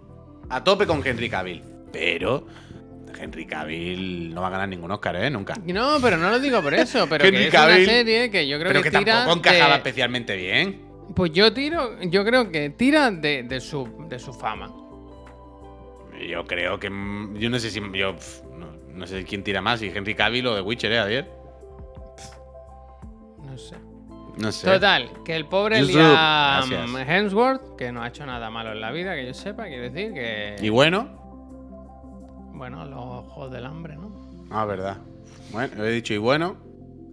a 0.50 0.64
tope 0.64 0.86
con 0.88 1.06
Henry 1.06 1.30
Cavill. 1.30 1.64
Pero 1.92 2.46
Henry 3.20 3.46
Cavill 3.46 4.34
no 4.34 4.42
va 4.42 4.48
a 4.48 4.52
ganar 4.52 4.70
ningún 4.70 4.92
Oscar, 4.92 5.16
¿eh? 5.16 5.30
Nunca. 5.30 5.56
No, 5.66 5.98
pero 6.02 6.18
no 6.18 6.30
lo 6.30 6.40
digo 6.40 6.62
por 6.62 6.74
eso, 6.74 7.08
pero 7.10 7.26
Henry 7.26 7.38
que 7.40 7.48
es 7.48 7.54
Cavill, 7.54 7.84
una 7.84 7.86
serie 7.86 8.30
que 8.32 8.48
yo 8.48 8.58
creo 8.60 8.70
Pero 8.70 8.84
que, 8.84 8.92
que 8.92 8.98
tira 9.00 9.14
tampoco 9.26 9.38
encajaba 9.40 9.72
de- 9.72 9.78
especialmente 9.78 10.36
bien. 10.36 10.82
Pues 11.16 11.32
yo 11.32 11.54
tiro, 11.54 12.02
yo 12.04 12.26
creo 12.26 12.52
que 12.52 12.70
tira 12.72 13.10
de, 13.12 13.44
de 13.44 13.60
su, 13.62 14.06
de 14.10 14.20
su 14.20 14.34
fama. 14.34 14.72
Yo 16.30 16.46
creo 16.46 16.80
que. 16.80 16.90
mm, 16.90 17.38
Yo 17.38 17.50
no 17.50 17.60
sé 17.60 17.70
si. 17.70 17.80
Yo 17.94 18.16
no, 18.58 18.68
no 18.94 19.08
sé 19.08 19.24
quién 19.24 19.44
tira 19.44 19.62
más, 19.62 19.80
si 19.80 19.88
Henry 19.88 20.16
Cavill 20.16 20.48
o 20.48 20.56
The 20.56 20.62
Witcher, 20.62 20.92
¿eh? 20.92 21.00
Ayer. 21.00 21.28
No 23.44 23.58
sé. 23.58 23.76
No 24.38 24.52
sé. 24.52 24.68
Total, 24.68 25.10
que 25.26 25.36
el 25.36 25.46
pobre 25.46 25.82
Liam. 25.82 26.96
Hemsworth, 27.08 27.76
que 27.76 27.92
no 27.92 28.04
ha 28.04 28.08
hecho 28.10 28.26
nada 28.26 28.50
malo 28.50 28.72
en 28.72 28.82
la 28.82 28.92
vida, 28.92 29.16
que 29.16 29.26
yo 29.26 29.34
sepa, 29.34 29.66
quiere 29.68 29.90
decir 29.90 30.14
que. 30.14 30.56
Y 30.62 30.70
bueno. 30.70 31.27
Bueno, 32.58 32.86
los 32.86 32.98
ojos 33.00 33.52
del 33.52 33.66
hambre, 33.66 33.96
¿no? 33.96 34.12
Ah, 34.50 34.66
verdad. 34.66 34.98
Bueno, 35.52 35.84
he 35.84 35.92
dicho 35.92 36.14
y 36.14 36.18
bueno. 36.18 36.58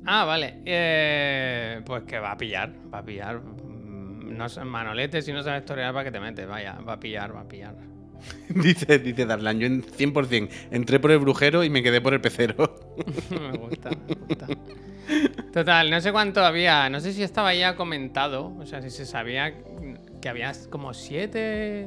Ah, 0.06 0.24
vale. 0.24 0.60
Eh, 0.64 1.80
pues 1.84 2.04
que 2.04 2.18
va 2.18 2.32
a 2.32 2.36
pillar, 2.36 2.72
va 2.92 2.98
a 2.98 3.04
pillar. 3.04 3.40
Mm, 3.40 4.36
No 4.36 4.48
sé, 4.48 4.64
Manolete, 4.64 5.22
si 5.22 5.32
no 5.32 5.42
sabes 5.42 5.60
historiar, 5.62 5.92
¿para 5.92 6.04
qué 6.04 6.10
te 6.10 6.20
metes? 6.20 6.46
Vaya, 6.46 6.78
va 6.86 6.94
a 6.94 7.00
pillar, 7.00 7.34
va 7.34 7.40
a 7.40 7.48
pillar. 7.48 7.74
dice, 8.48 8.98
dice 8.98 9.26
Darlan, 9.26 9.58
yo 9.58 9.66
en 9.66 9.82
100% 9.82 10.48
entré 10.70 10.98
por 10.98 11.10
el 11.10 11.18
brujero 11.18 11.62
y 11.64 11.70
me 11.70 11.82
quedé 11.82 12.00
por 12.00 12.14
el 12.14 12.20
pecero. 12.20 12.54
me 13.30 13.56
gusta, 13.58 13.90
me 13.90 14.14
gusta. 14.14 14.46
Total, 15.52 15.90
no 15.90 16.00
sé 16.00 16.10
cuánto 16.12 16.42
había, 16.44 16.88
no 16.88 17.00
sé 17.00 17.12
si 17.12 17.22
estaba 17.22 17.54
ya 17.54 17.76
comentado, 17.76 18.54
o 18.58 18.66
sea, 18.66 18.80
si 18.82 18.90
se 18.90 19.04
sabía 19.06 19.54
que 20.20 20.28
había 20.28 20.52
como 20.70 20.94
siete 20.94 21.86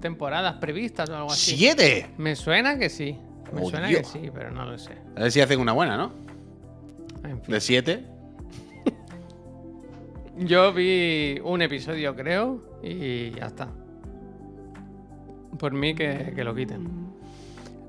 temporadas 0.00 0.54
previstas 0.54 1.08
o 1.10 1.16
algo 1.16 1.30
así. 1.30 1.56
¡Siete! 1.56 2.10
Me 2.18 2.36
suena 2.36 2.78
que 2.78 2.88
sí, 2.90 3.18
me 3.52 3.62
Oh, 3.62 3.70
suena 3.70 3.88
Dios. 3.88 4.10
que 4.12 4.20
sí, 4.20 4.30
pero 4.32 4.50
no 4.50 4.64
lo 4.64 4.78
sé. 4.78 4.92
A 5.16 5.20
ver 5.20 5.32
si 5.32 5.40
hacen 5.40 5.60
una 5.60 5.72
buena, 5.72 5.96
¿no? 5.96 6.12
En 7.24 7.42
fin. 7.42 7.52
De 7.54 7.60
siete. 7.60 8.04
Yo 10.36 10.72
vi 10.72 11.40
un 11.42 11.62
episodio, 11.62 12.14
creo, 12.14 12.62
y 12.82 13.30
ya 13.32 13.46
está. 13.46 13.68
Por 15.58 15.72
mí 15.72 15.94
que, 15.94 16.32
que 16.34 16.44
lo 16.44 16.54
quiten. 16.54 17.06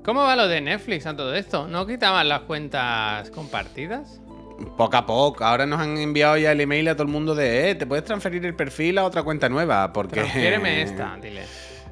¿Cómo 0.02 0.22
va 0.22 0.34
lo 0.36 0.48
de 0.48 0.60
Netflix 0.62 1.04
a 1.06 1.14
todo 1.14 1.34
esto? 1.34 1.68
¿No 1.68 1.86
quitaban 1.86 2.26
las 2.28 2.40
cuentas 2.42 3.30
compartidas? 3.30 4.22
Poco 4.76 4.96
a 4.96 5.04
poco. 5.04 5.44
Ahora 5.44 5.66
nos 5.66 5.78
han 5.78 5.98
enviado 5.98 6.38
ya 6.38 6.52
el 6.52 6.60
email 6.62 6.88
a 6.88 6.94
todo 6.94 7.02
el 7.04 7.12
mundo 7.12 7.34
de, 7.34 7.70
eh, 7.70 7.74
te 7.74 7.86
puedes 7.86 8.04
transferir 8.06 8.44
el 8.46 8.54
perfil 8.56 8.96
a 8.98 9.04
otra 9.04 9.22
cuenta 9.22 9.48
nueva. 9.50 9.92
Porque. 9.92 10.20
Transfiéreme 10.20 10.80
esta, 10.82 11.16
dile. 11.20 11.42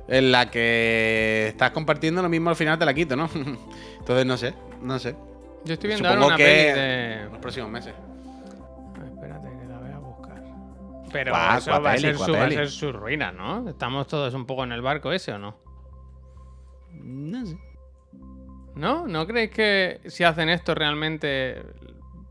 En 0.09 0.31
la 0.31 0.51
que 0.51 1.49
estás 1.49 1.73
compartiendo 1.73 2.23
lo 2.23 2.29
mismo 2.29 2.51
al 2.51 2.57
final 2.57 2.79
te 2.79 2.85
la 2.85 2.95
quito, 2.95 3.17
¿no? 3.17 3.29
Entonces 3.99 4.27
no 4.27 4.37
sé, 4.37 4.55
no 4.81 4.99
sé. 4.99 5.17
Yo 5.65 5.75
estoy 5.75 5.89
viendo 5.89 6.09
ahora 6.09 6.21
Supongo 6.21 6.29
una 6.29 6.37
que 6.37 6.45
peli 6.45 6.81
de. 6.81 7.29
los 7.31 7.39
próximos 7.39 7.71
meses. 7.71 7.95
Espérate 9.05 9.49
que 9.49 9.67
la 9.67 9.79
voy 9.79 9.91
a 9.91 9.99
buscar. 9.99 10.43
Pero 11.13 11.33
Guau, 11.33 11.59
eso 11.59 11.83
va, 11.83 11.93
a 11.93 11.99
ser 11.99 12.15
su, 12.17 12.21
va 12.21 12.27
a 12.27 12.31
guapeli. 12.31 12.55
ser 12.55 12.71
su 12.71 12.93
ruina, 12.93 13.33
¿no? 13.33 13.69
Estamos 13.69 14.07
todos 14.07 14.33
un 14.35 14.47
poco 14.47 14.63
en 14.65 14.73
el 14.73 14.81
barco 14.83 15.11
ese 15.13 15.33
o 15.33 15.39
no. 15.39 15.57
No 16.93 17.45
sé. 17.47 17.59
¿No? 18.77 19.07
¿No 19.09 19.27
creéis 19.27 19.51
que 19.51 20.01
si 20.07 20.23
hacen 20.23 20.49
esto 20.51 20.75
realmente 20.75 21.63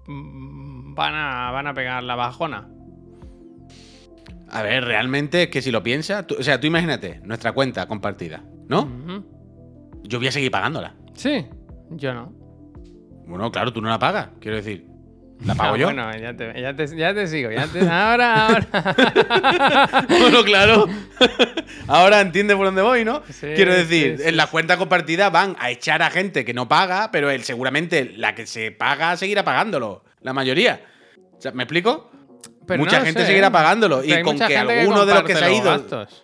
mm, 0.08 0.94
van 0.96 1.16
a, 1.16 1.52
van 1.52 1.68
a 1.68 1.74
pegar 1.74 2.04
la 2.04 2.16
bajona? 2.16 2.70
A 4.50 4.62
ver, 4.62 4.84
realmente 4.86 5.44
es 5.44 5.50
que 5.50 5.62
si 5.62 5.72
lo 5.72 5.82
piensas, 5.84 6.28
tú- 6.28 6.36
o 6.40 6.44
sea, 6.44 6.60
tú 6.60 6.68
imagínate, 6.68 7.20
nuestra 7.24 7.52
cuenta 7.52 7.88
compartida, 7.88 8.44
¿no? 8.68 9.24
Yo 10.04 10.20
voy 10.20 10.28
a 10.28 10.32
seguir 10.32 10.52
pagándola. 10.52 10.96
Sí, 11.14 11.46
yo 11.92 12.14
no. 12.14 12.32
Bueno, 13.28 13.52
claro, 13.52 13.74
tú 13.74 13.82
no 13.82 13.90
la 13.90 13.98
pagas, 14.00 14.30
quiero 14.40 14.58
decir. 14.58 14.86
La 15.44 15.56
pago 15.56 15.74
Ah, 15.74 15.78
yo. 15.78 15.86
Bueno, 15.88 16.16
ya 16.18 16.36
te, 16.36 16.62
ya 16.62 16.76
te- 16.76 16.96
ya 16.98 17.14
te 17.14 17.28
sigo. 17.28 17.52
Ya 17.52 17.68
te- 17.68 17.80
ahora, 17.90 18.48
ahora. 18.48 20.06
bueno, 20.08 20.44
claro. 20.44 20.86
Ahora 21.88 22.22
entiende 22.22 22.56
por 22.56 22.66
dónde 22.66 22.82
voy, 22.82 23.06
¿no? 23.06 23.22
Sí, 23.30 23.48
Quiero 23.56 23.72
decir, 23.74 24.18
sí, 24.18 24.24
sí, 24.24 24.30
en 24.30 24.38
las 24.38 24.50
cuentas 24.50 24.78
compartidas 24.78 25.32
van 25.32 25.56
a 25.60 25.70
echar 25.70 26.02
a 26.02 26.10
gente 26.10 26.44
que 26.44 26.52
no 26.54 26.68
paga, 26.68 27.12
pero 27.12 27.30
él 27.30 27.44
seguramente 27.44 28.14
la 28.18 28.34
que 28.34 28.48
se 28.48 28.72
paga 28.72 29.16
seguirá 29.18 29.44
pagándolo. 29.44 30.04
La 30.22 30.34
mayoría. 30.34 30.82
¿Me 31.54 31.64
explico? 31.64 32.10
Pero 32.66 32.84
Mucha 32.84 33.00
no 33.00 33.06
gente 33.06 33.22
sé, 33.22 33.28
seguirá 33.28 33.48
¿eh? 33.48 33.52
pagándolo. 33.52 34.04
Y 34.04 34.22
con 34.22 34.38
que 34.40 34.58
alguno 34.58 35.06
de 35.06 35.14
los 35.14 35.24
que 35.24 35.36
se 35.36 35.46
ha 35.46 35.52
ido. 35.52 35.66
gastos. 35.66 36.24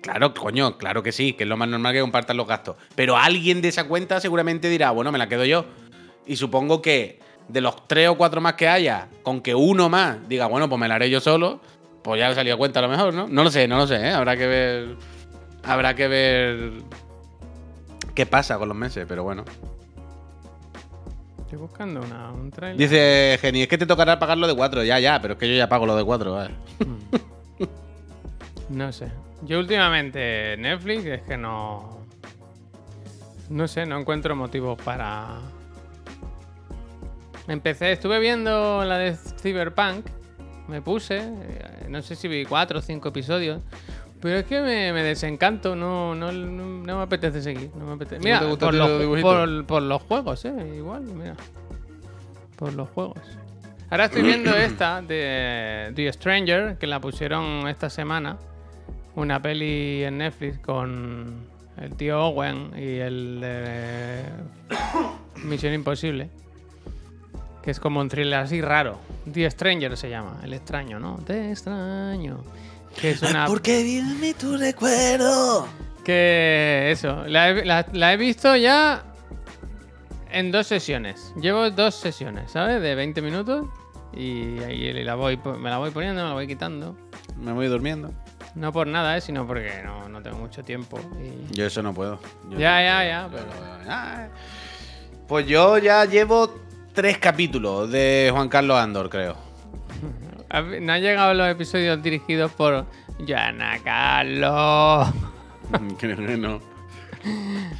Claro, 0.00 0.32
coño, 0.34 0.78
claro 0.78 1.02
que 1.02 1.10
sí, 1.10 1.32
que 1.32 1.42
es 1.42 1.48
lo 1.48 1.56
más 1.56 1.68
normal 1.68 1.92
que 1.92 2.00
compartan 2.00 2.36
los 2.36 2.46
gastos. 2.46 2.76
Pero 2.94 3.16
alguien 3.16 3.60
de 3.60 3.68
esa 3.68 3.84
cuenta 3.84 4.20
seguramente 4.20 4.68
dirá, 4.68 4.92
bueno, 4.92 5.10
me 5.10 5.18
la 5.18 5.28
quedo 5.28 5.44
yo. 5.44 5.66
Y 6.26 6.36
supongo 6.36 6.80
que 6.80 7.18
de 7.48 7.60
los 7.60 7.88
tres 7.88 8.08
o 8.08 8.16
cuatro 8.16 8.40
más 8.40 8.54
que 8.54 8.68
haya, 8.68 9.08
con 9.22 9.40
que 9.40 9.54
uno 9.54 9.88
más 9.88 10.28
diga, 10.28 10.46
bueno, 10.46 10.68
pues 10.68 10.80
me 10.80 10.86
la 10.88 10.94
haré 10.94 11.10
yo 11.10 11.20
solo, 11.20 11.60
pues 12.02 12.20
ya 12.20 12.32
salió 12.34 12.54
a 12.54 12.56
cuenta 12.56 12.78
a 12.78 12.82
lo 12.82 12.88
mejor, 12.88 13.14
¿no? 13.14 13.26
No 13.26 13.42
lo 13.42 13.50
sé, 13.50 13.66
no 13.66 13.76
lo 13.78 13.86
sé, 13.86 13.96
¿eh? 13.96 14.10
Habrá 14.10 14.36
que 14.36 14.46
ver. 14.46 14.96
Habrá 15.64 15.94
que 15.94 16.06
ver. 16.06 16.72
¿Qué 18.14 18.26
pasa 18.26 18.58
con 18.58 18.68
los 18.68 18.76
meses? 18.76 19.06
Pero 19.08 19.24
bueno. 19.24 19.44
Estoy 21.46 21.60
buscando 21.60 22.00
una, 22.00 22.32
un 22.32 22.50
trailer. 22.50 22.76
Dice 22.76 23.38
Geni, 23.40 23.62
es 23.62 23.68
que 23.68 23.78
te 23.78 23.86
tocará 23.86 24.18
pagar 24.18 24.36
lo 24.36 24.48
de 24.48 24.56
cuatro. 24.56 24.82
Ya, 24.82 24.98
ya, 24.98 25.22
pero 25.22 25.34
es 25.34 25.38
que 25.38 25.48
yo 25.48 25.54
ya 25.54 25.68
pago 25.68 25.86
lo 25.86 25.94
de 25.94 26.02
cuatro. 26.02 26.32
vale. 26.32 26.54
No 28.68 28.90
sé. 28.90 29.12
Yo 29.42 29.60
últimamente 29.60 30.56
Netflix 30.58 31.04
es 31.04 31.22
que 31.22 31.36
no. 31.36 32.00
No 33.48 33.68
sé, 33.68 33.86
no 33.86 33.96
encuentro 33.96 34.34
motivos 34.34 34.76
para. 34.82 35.36
Empecé, 37.46 37.92
estuve 37.92 38.18
viendo 38.18 38.84
la 38.84 38.98
de 38.98 39.14
Cyberpunk. 39.14 40.04
Me 40.66 40.82
puse, 40.82 41.18
eh, 41.18 41.86
no 41.88 42.02
sé 42.02 42.16
si 42.16 42.26
vi 42.26 42.44
cuatro 42.44 42.80
o 42.80 42.82
cinco 42.82 43.10
episodios. 43.10 43.62
Pero 44.26 44.38
es 44.38 44.44
que 44.46 44.60
me, 44.60 44.92
me 44.92 45.04
desencanto, 45.04 45.76
no, 45.76 46.12
no, 46.16 46.32
no, 46.32 46.64
no 46.64 46.96
me 46.96 47.02
apetece 47.04 47.40
seguir. 47.40 47.70
No 47.76 47.86
me 47.86 47.92
apetece. 47.92 48.20
Mira, 48.24 48.40
te 48.40 48.46
gusta 48.46 48.66
por, 48.66 48.74
los 48.74 49.20
por, 49.22 49.66
por 49.66 49.82
los 49.82 50.02
juegos, 50.02 50.44
eh, 50.46 50.74
igual, 50.76 51.02
mira. 51.02 51.36
Por 52.56 52.74
los 52.74 52.88
juegos. 52.88 53.20
Ahora 53.88 54.06
estoy 54.06 54.22
viendo 54.22 54.50
esta 54.56 55.00
de 55.00 55.92
The 55.94 56.12
Stranger, 56.12 56.76
que 56.76 56.88
la 56.88 57.00
pusieron 57.00 57.68
esta 57.68 57.88
semana. 57.88 58.36
Una 59.14 59.40
peli 59.40 60.02
en 60.02 60.18
Netflix 60.18 60.58
con 60.58 61.46
el 61.80 61.94
tío 61.94 62.20
Owen 62.20 62.72
y 62.76 62.96
el 62.96 63.38
de 63.40 64.22
Misión 65.44 65.72
Imposible. 65.72 66.30
Que 67.62 67.70
es 67.70 67.78
como 67.78 68.00
un 68.00 68.08
thriller 68.08 68.40
así 68.40 68.60
raro. 68.60 68.98
The 69.32 69.48
Stranger 69.52 69.96
se 69.96 70.10
llama. 70.10 70.40
El 70.42 70.52
extraño, 70.52 70.98
¿no? 70.98 71.20
Te 71.24 71.52
extraño. 71.52 72.42
Que 73.00 73.10
es 73.10 73.22
una. 73.22 73.46
qué 73.62 73.82
vive 73.82 74.34
tu 74.34 74.56
recuerdo? 74.56 75.68
Que 76.04 76.90
eso. 76.92 77.24
La 77.26 77.50
he, 77.50 77.64
la- 77.64 77.86
la 77.92 78.12
he 78.12 78.16
visto 78.16 78.54
ya 78.56 79.02
en 80.30 80.50
dos 80.52 80.66
sesiones. 80.66 81.32
Llevo 81.40 81.70
dos 81.70 81.94
sesiones, 81.94 82.50
¿sabes? 82.52 82.80
De 82.80 82.94
20 82.94 83.20
minutos. 83.22 83.66
Y 84.14 84.58
ahí 84.60 84.92
la 85.04 85.14
voy, 85.14 85.38
me 85.58 85.68
la 85.68 85.78
voy 85.78 85.90
poniendo, 85.90 86.22
me 86.22 86.28
la 86.28 86.34
voy 86.34 86.46
quitando. 86.46 86.96
Me 87.38 87.52
voy 87.52 87.66
durmiendo. 87.66 88.12
No 88.54 88.72
por 88.72 88.86
nada, 88.86 89.16
¿eh? 89.18 89.20
sino 89.20 89.46
porque 89.46 89.82
no, 89.84 90.08
no 90.08 90.22
tengo 90.22 90.38
mucho 90.38 90.62
tiempo. 90.64 90.98
y- 91.22 91.54
Yo 91.54 91.66
eso 91.66 91.82
no 91.82 91.92
puedo. 91.92 92.18
Yo- 92.50 92.58
Ya, 92.58 92.80
ya, 92.82 93.04
ya. 93.04 93.28
Pero... 93.30 93.44
Ah, 93.88 94.28
Pues 95.28 95.46
yo 95.46 95.76
ya 95.78 96.04
llevo 96.06 96.54
tres 96.94 97.18
capítulos 97.18 97.90
de 97.90 98.30
Juan 98.32 98.48
Carlos 98.48 98.78
Andor, 98.78 99.10
creo. 99.10 99.36
¿Ha- 100.50 100.62
¿No 100.62 100.92
han 100.92 101.00
llegado 101.02 101.34
los 101.34 101.48
episodios 101.48 102.02
dirigidos 102.02 102.52
por 102.52 102.86
Joana 103.26 103.78
Carlos? 103.82 105.08
creo 105.98 106.16
que 106.16 106.36
no. 106.36 106.60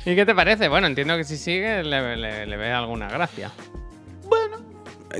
¿Y 0.04 0.14
qué 0.16 0.26
te 0.26 0.34
parece? 0.34 0.68
Bueno, 0.68 0.86
entiendo 0.88 1.16
que 1.16 1.24
si 1.24 1.36
sigue 1.36 1.84
le, 1.84 2.16
le, 2.16 2.46
le 2.46 2.56
ve 2.56 2.72
alguna 2.72 3.08
gracia. 3.08 3.50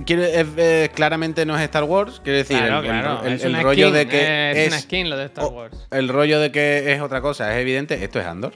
Es- 0.07 0.49
es- 0.59 0.89
claramente 0.91 1.47
no 1.47 1.57
es 1.57 1.63
Star 1.63 1.85
Wars, 1.85 2.21
quiero 2.23 2.39
decir, 2.39 2.59
Claro, 2.59 2.81
el, 2.81 2.85
claro. 2.85 3.23
el- 3.25 3.33
es 3.35 3.45
el 3.45 3.51
una 3.51 3.63
rollo 3.63 3.87
skin, 3.87 3.95
de 3.95 4.09
que 4.09 4.21
eh, 4.21 4.51
es, 4.51 4.59
es, 4.59 4.69
una 4.69 4.79
skin 4.81 5.11
lo 5.11 5.17
de 5.17 5.25
Star 5.27 5.45
o- 5.45 5.49
Wars. 5.49 5.87
el 5.91 6.09
rollo 6.09 6.41
de 6.41 6.51
que 6.53 6.93
es 6.93 7.01
otra 7.01 7.21
cosa, 7.21 7.53
es 7.55 7.61
evidente. 7.63 8.03
Esto 8.05 8.19
es 8.21 8.27
Andor. 8.27 8.53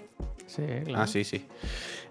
Sí, 0.47 0.63
claro. 0.85 1.03
Ah, 1.03 1.07
sí, 1.07 1.25
sí. 1.25 1.47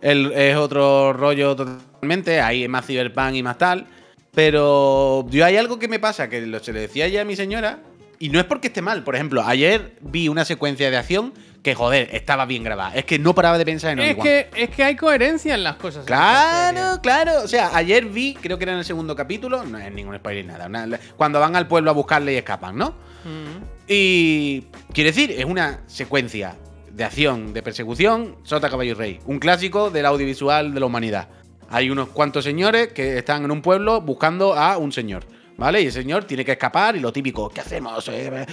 El- 0.02 0.32
es 0.32 0.56
otro 0.56 1.12
rollo 1.14 1.56
totalmente, 1.56 2.40
hay 2.42 2.68
más 2.70 2.86
cyberpunk 2.88 3.34
y 3.36 3.44
más 3.44 3.58
tal. 3.58 3.86
Pero 4.34 5.26
yo 5.30 5.46
hay 5.46 5.58
algo 5.58 5.80
que 5.80 5.88
me 5.88 6.00
pasa, 6.00 6.30
que 6.30 6.42
lo, 6.42 6.60
se 6.60 6.74
le 6.74 6.82
decía 6.82 7.08
ya 7.08 7.22
a 7.22 7.26
mi 7.26 7.36
señora, 7.36 7.80
y 8.20 8.30
no 8.30 8.40
es 8.40 8.46
porque 8.46 8.68
esté 8.68 8.82
mal. 8.82 9.04
Por 9.04 9.16
ejemplo, 9.16 9.42
ayer 9.46 9.96
vi 10.02 10.28
una 10.28 10.46
secuencia 10.46 10.92
de 10.92 10.98
acción 10.98 11.34
que, 11.64 11.76
joder, 11.76 12.10
estaba 12.14 12.46
bien 12.46 12.64
grabada. 12.64 12.96
Es 12.96 13.06
que 13.06 13.18
no 13.20 13.34
paraba 13.36 13.58
de 13.58 13.66
pensar 13.66 13.92
en 13.92 14.00
Es 14.00 14.12
Obi-Wan. 14.14 14.24
que, 14.28 14.50
es 14.56 14.70
que 14.70 14.84
hay 14.84 14.96
coherencia 14.96 15.56
en 15.56 15.64
las 15.64 15.76
cosas. 15.76 16.06
Claro, 16.06 17.02
claro. 17.02 17.44
O 17.44 17.48
sea, 17.48 17.76
ayer 17.76 18.06
vi, 18.06 18.34
creo 18.36 18.58
que 18.58 18.64
era 18.66 18.74
en 18.74 18.80
el 18.80 18.86
segundo 18.86 19.16
capítulo, 19.16 19.64
no 19.66 19.78
es 19.78 19.92
ningún 19.92 20.16
spoiler 20.18 20.46
nada. 20.46 20.68
una- 20.68 21.00
cuando 21.18 21.40
van 21.40 21.56
al 21.56 21.68
pueblo 21.68 21.90
a 21.92 21.94
buscarle 21.94 22.34
y 22.34 22.38
escapan, 22.38 22.78
¿no? 22.78 22.90
Mm. 23.26 23.64
Y 23.88 24.62
quiere 24.94 25.12
decir, 25.12 25.32
es 25.32 25.46
una 25.46 25.82
secuencia 25.88 26.56
de 26.92 27.04
acción, 27.04 27.54
de 27.54 27.62
persecución, 27.64 28.36
Sota 28.44 28.70
Caballo 28.70 28.92
y 28.92 28.94
Rey. 28.94 29.20
Un 29.26 29.40
clásico 29.40 29.90
del 29.90 30.06
audiovisual 30.06 30.74
de 30.74 30.80
la 30.80 30.86
humanidad. 30.86 31.28
Hay 31.70 31.90
unos 31.90 32.10
cuantos 32.10 32.44
señores 32.44 32.90
que 32.94 33.18
están 33.18 33.44
en 33.44 33.52
un 33.52 33.62
pueblo 33.62 34.02
buscando 34.02 34.54
a 34.54 34.78
un 34.78 34.92
señor. 34.92 35.24
¿Vale? 35.58 35.82
Y 35.82 35.88
el 35.88 35.92
señor 35.92 36.24
tiene 36.24 36.46
que 36.46 36.54
escapar 36.54 36.96
y 36.96 37.02
lo 37.02 37.12
típico, 37.12 37.50
¿qué 37.50 37.60
hacemos? 37.60 38.08
Eh, 38.08 38.46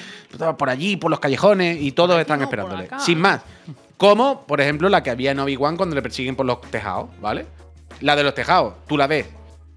por 0.59 0.69
allí, 0.69 0.97
por 0.97 1.09
los 1.09 1.21
callejones, 1.21 1.81
y 1.81 1.93
todos 1.93 2.19
están 2.19 2.43
esperándole. 2.43 2.89
Sin 2.99 3.21
más. 3.21 3.43
Como, 3.97 4.45
por 4.45 4.61
ejemplo, 4.61 4.89
la 4.89 5.05
que 5.05 5.11
había 5.11 5.31
en 5.31 5.39
Obi-Wan 5.39 5.77
cuando 5.77 5.95
le 5.95 6.03
persiguen 6.03 6.35
por 6.35 6.47
los 6.47 6.61
tejados, 6.63 7.09
¿vale? 7.21 7.47
La 8.01 8.17
de 8.17 8.25
los 8.25 8.35
tejados, 8.35 8.75
tú 8.89 8.97
la 8.97 9.07
ves 9.07 9.27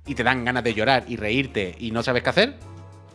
y 0.08 0.16
te 0.16 0.24
dan 0.24 0.44
ganas 0.44 0.64
de 0.64 0.74
llorar 0.74 1.04
y 1.08 1.18
reírte 1.18 1.76
y 1.80 1.92
no 1.92 2.02
sabes 2.02 2.24
qué 2.24 2.30
hacer, 2.30 2.56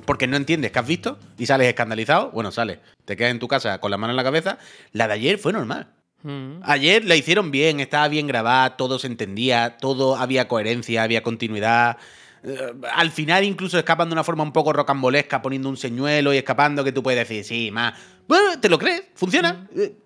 porque 0.04 0.28
no 0.28 0.36
entiendes 0.36 0.70
qué 0.70 0.78
has 0.78 0.86
visto 0.86 1.18
y 1.36 1.46
sales 1.46 1.66
escandalizado, 1.66 2.30
bueno, 2.30 2.52
sales, 2.52 2.78
te 3.04 3.16
quedas 3.16 3.32
en 3.32 3.40
tu 3.40 3.48
casa 3.48 3.80
con 3.80 3.90
la 3.90 3.98
mano 3.98 4.12
en 4.12 4.16
la 4.16 4.24
cabeza. 4.24 4.58
La 4.92 5.08
de 5.08 5.14
ayer 5.14 5.38
fue 5.38 5.52
normal. 5.52 5.88
Mm. 6.24 6.60
Ayer 6.62 7.04
la 7.04 7.14
hicieron 7.16 7.50
bien, 7.50 7.78
estaba 7.80 8.08
bien 8.08 8.26
grabada, 8.26 8.76
todo 8.76 8.98
se 8.98 9.06
entendía, 9.06 9.76
todo 9.78 10.16
había 10.16 10.48
coherencia, 10.48 11.02
había 11.04 11.22
continuidad. 11.22 11.98
Eh, 12.42 12.72
al 12.92 13.10
final 13.10 13.44
incluso 13.44 13.78
escapan 13.78 14.08
de 14.08 14.14
una 14.14 14.24
forma 14.24 14.42
un 14.42 14.52
poco 14.52 14.72
rocambolesca 14.72 15.40
poniendo 15.42 15.68
un 15.68 15.76
señuelo 15.76 16.34
y 16.34 16.38
escapando 16.38 16.82
que 16.82 16.92
tú 16.92 17.02
puedes 17.02 17.28
decir, 17.28 17.44
sí, 17.44 17.70
más. 17.70 17.94
Bueno, 18.26 18.58
¿te 18.60 18.68
lo 18.68 18.78
crees? 18.78 19.04
¿Funciona? 19.14 19.68
Eh, 19.76 19.96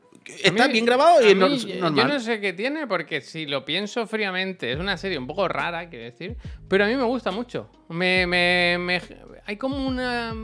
A 0.45 0.49
Está 0.49 0.67
mí- 0.67 0.73
bien 0.75 0.85
grabado 0.85 1.23
y 1.23 1.29
es 1.31 1.35
mí, 1.37 1.75
normal. 1.81 1.95
Yo 1.97 2.13
no 2.15 2.21
sé 2.21 2.39
qué 2.41 2.53
tiene, 2.53 2.87
porque 2.87 3.23
si 3.23 3.47
lo 3.47 3.65
pienso 3.65 4.07
fríamente, 4.07 4.71
es 4.73 4.79
una 4.79 4.97
serie 4.99 5.17
un 5.17 5.27
poco 5.27 5.49
rara, 5.49 5.89
quiero 5.89 6.05
decir, 6.05 6.37
pero 6.69 6.85
a 6.85 6.89
mí 6.89 6.95
me 6.97 7.05
gusta 7.05 7.31
mucho. 7.31 7.71
Me, 7.89 8.27
me, 8.27 8.77
me- 8.79 9.01
hay 9.47 9.57
como 9.57 9.87
una. 9.87 10.35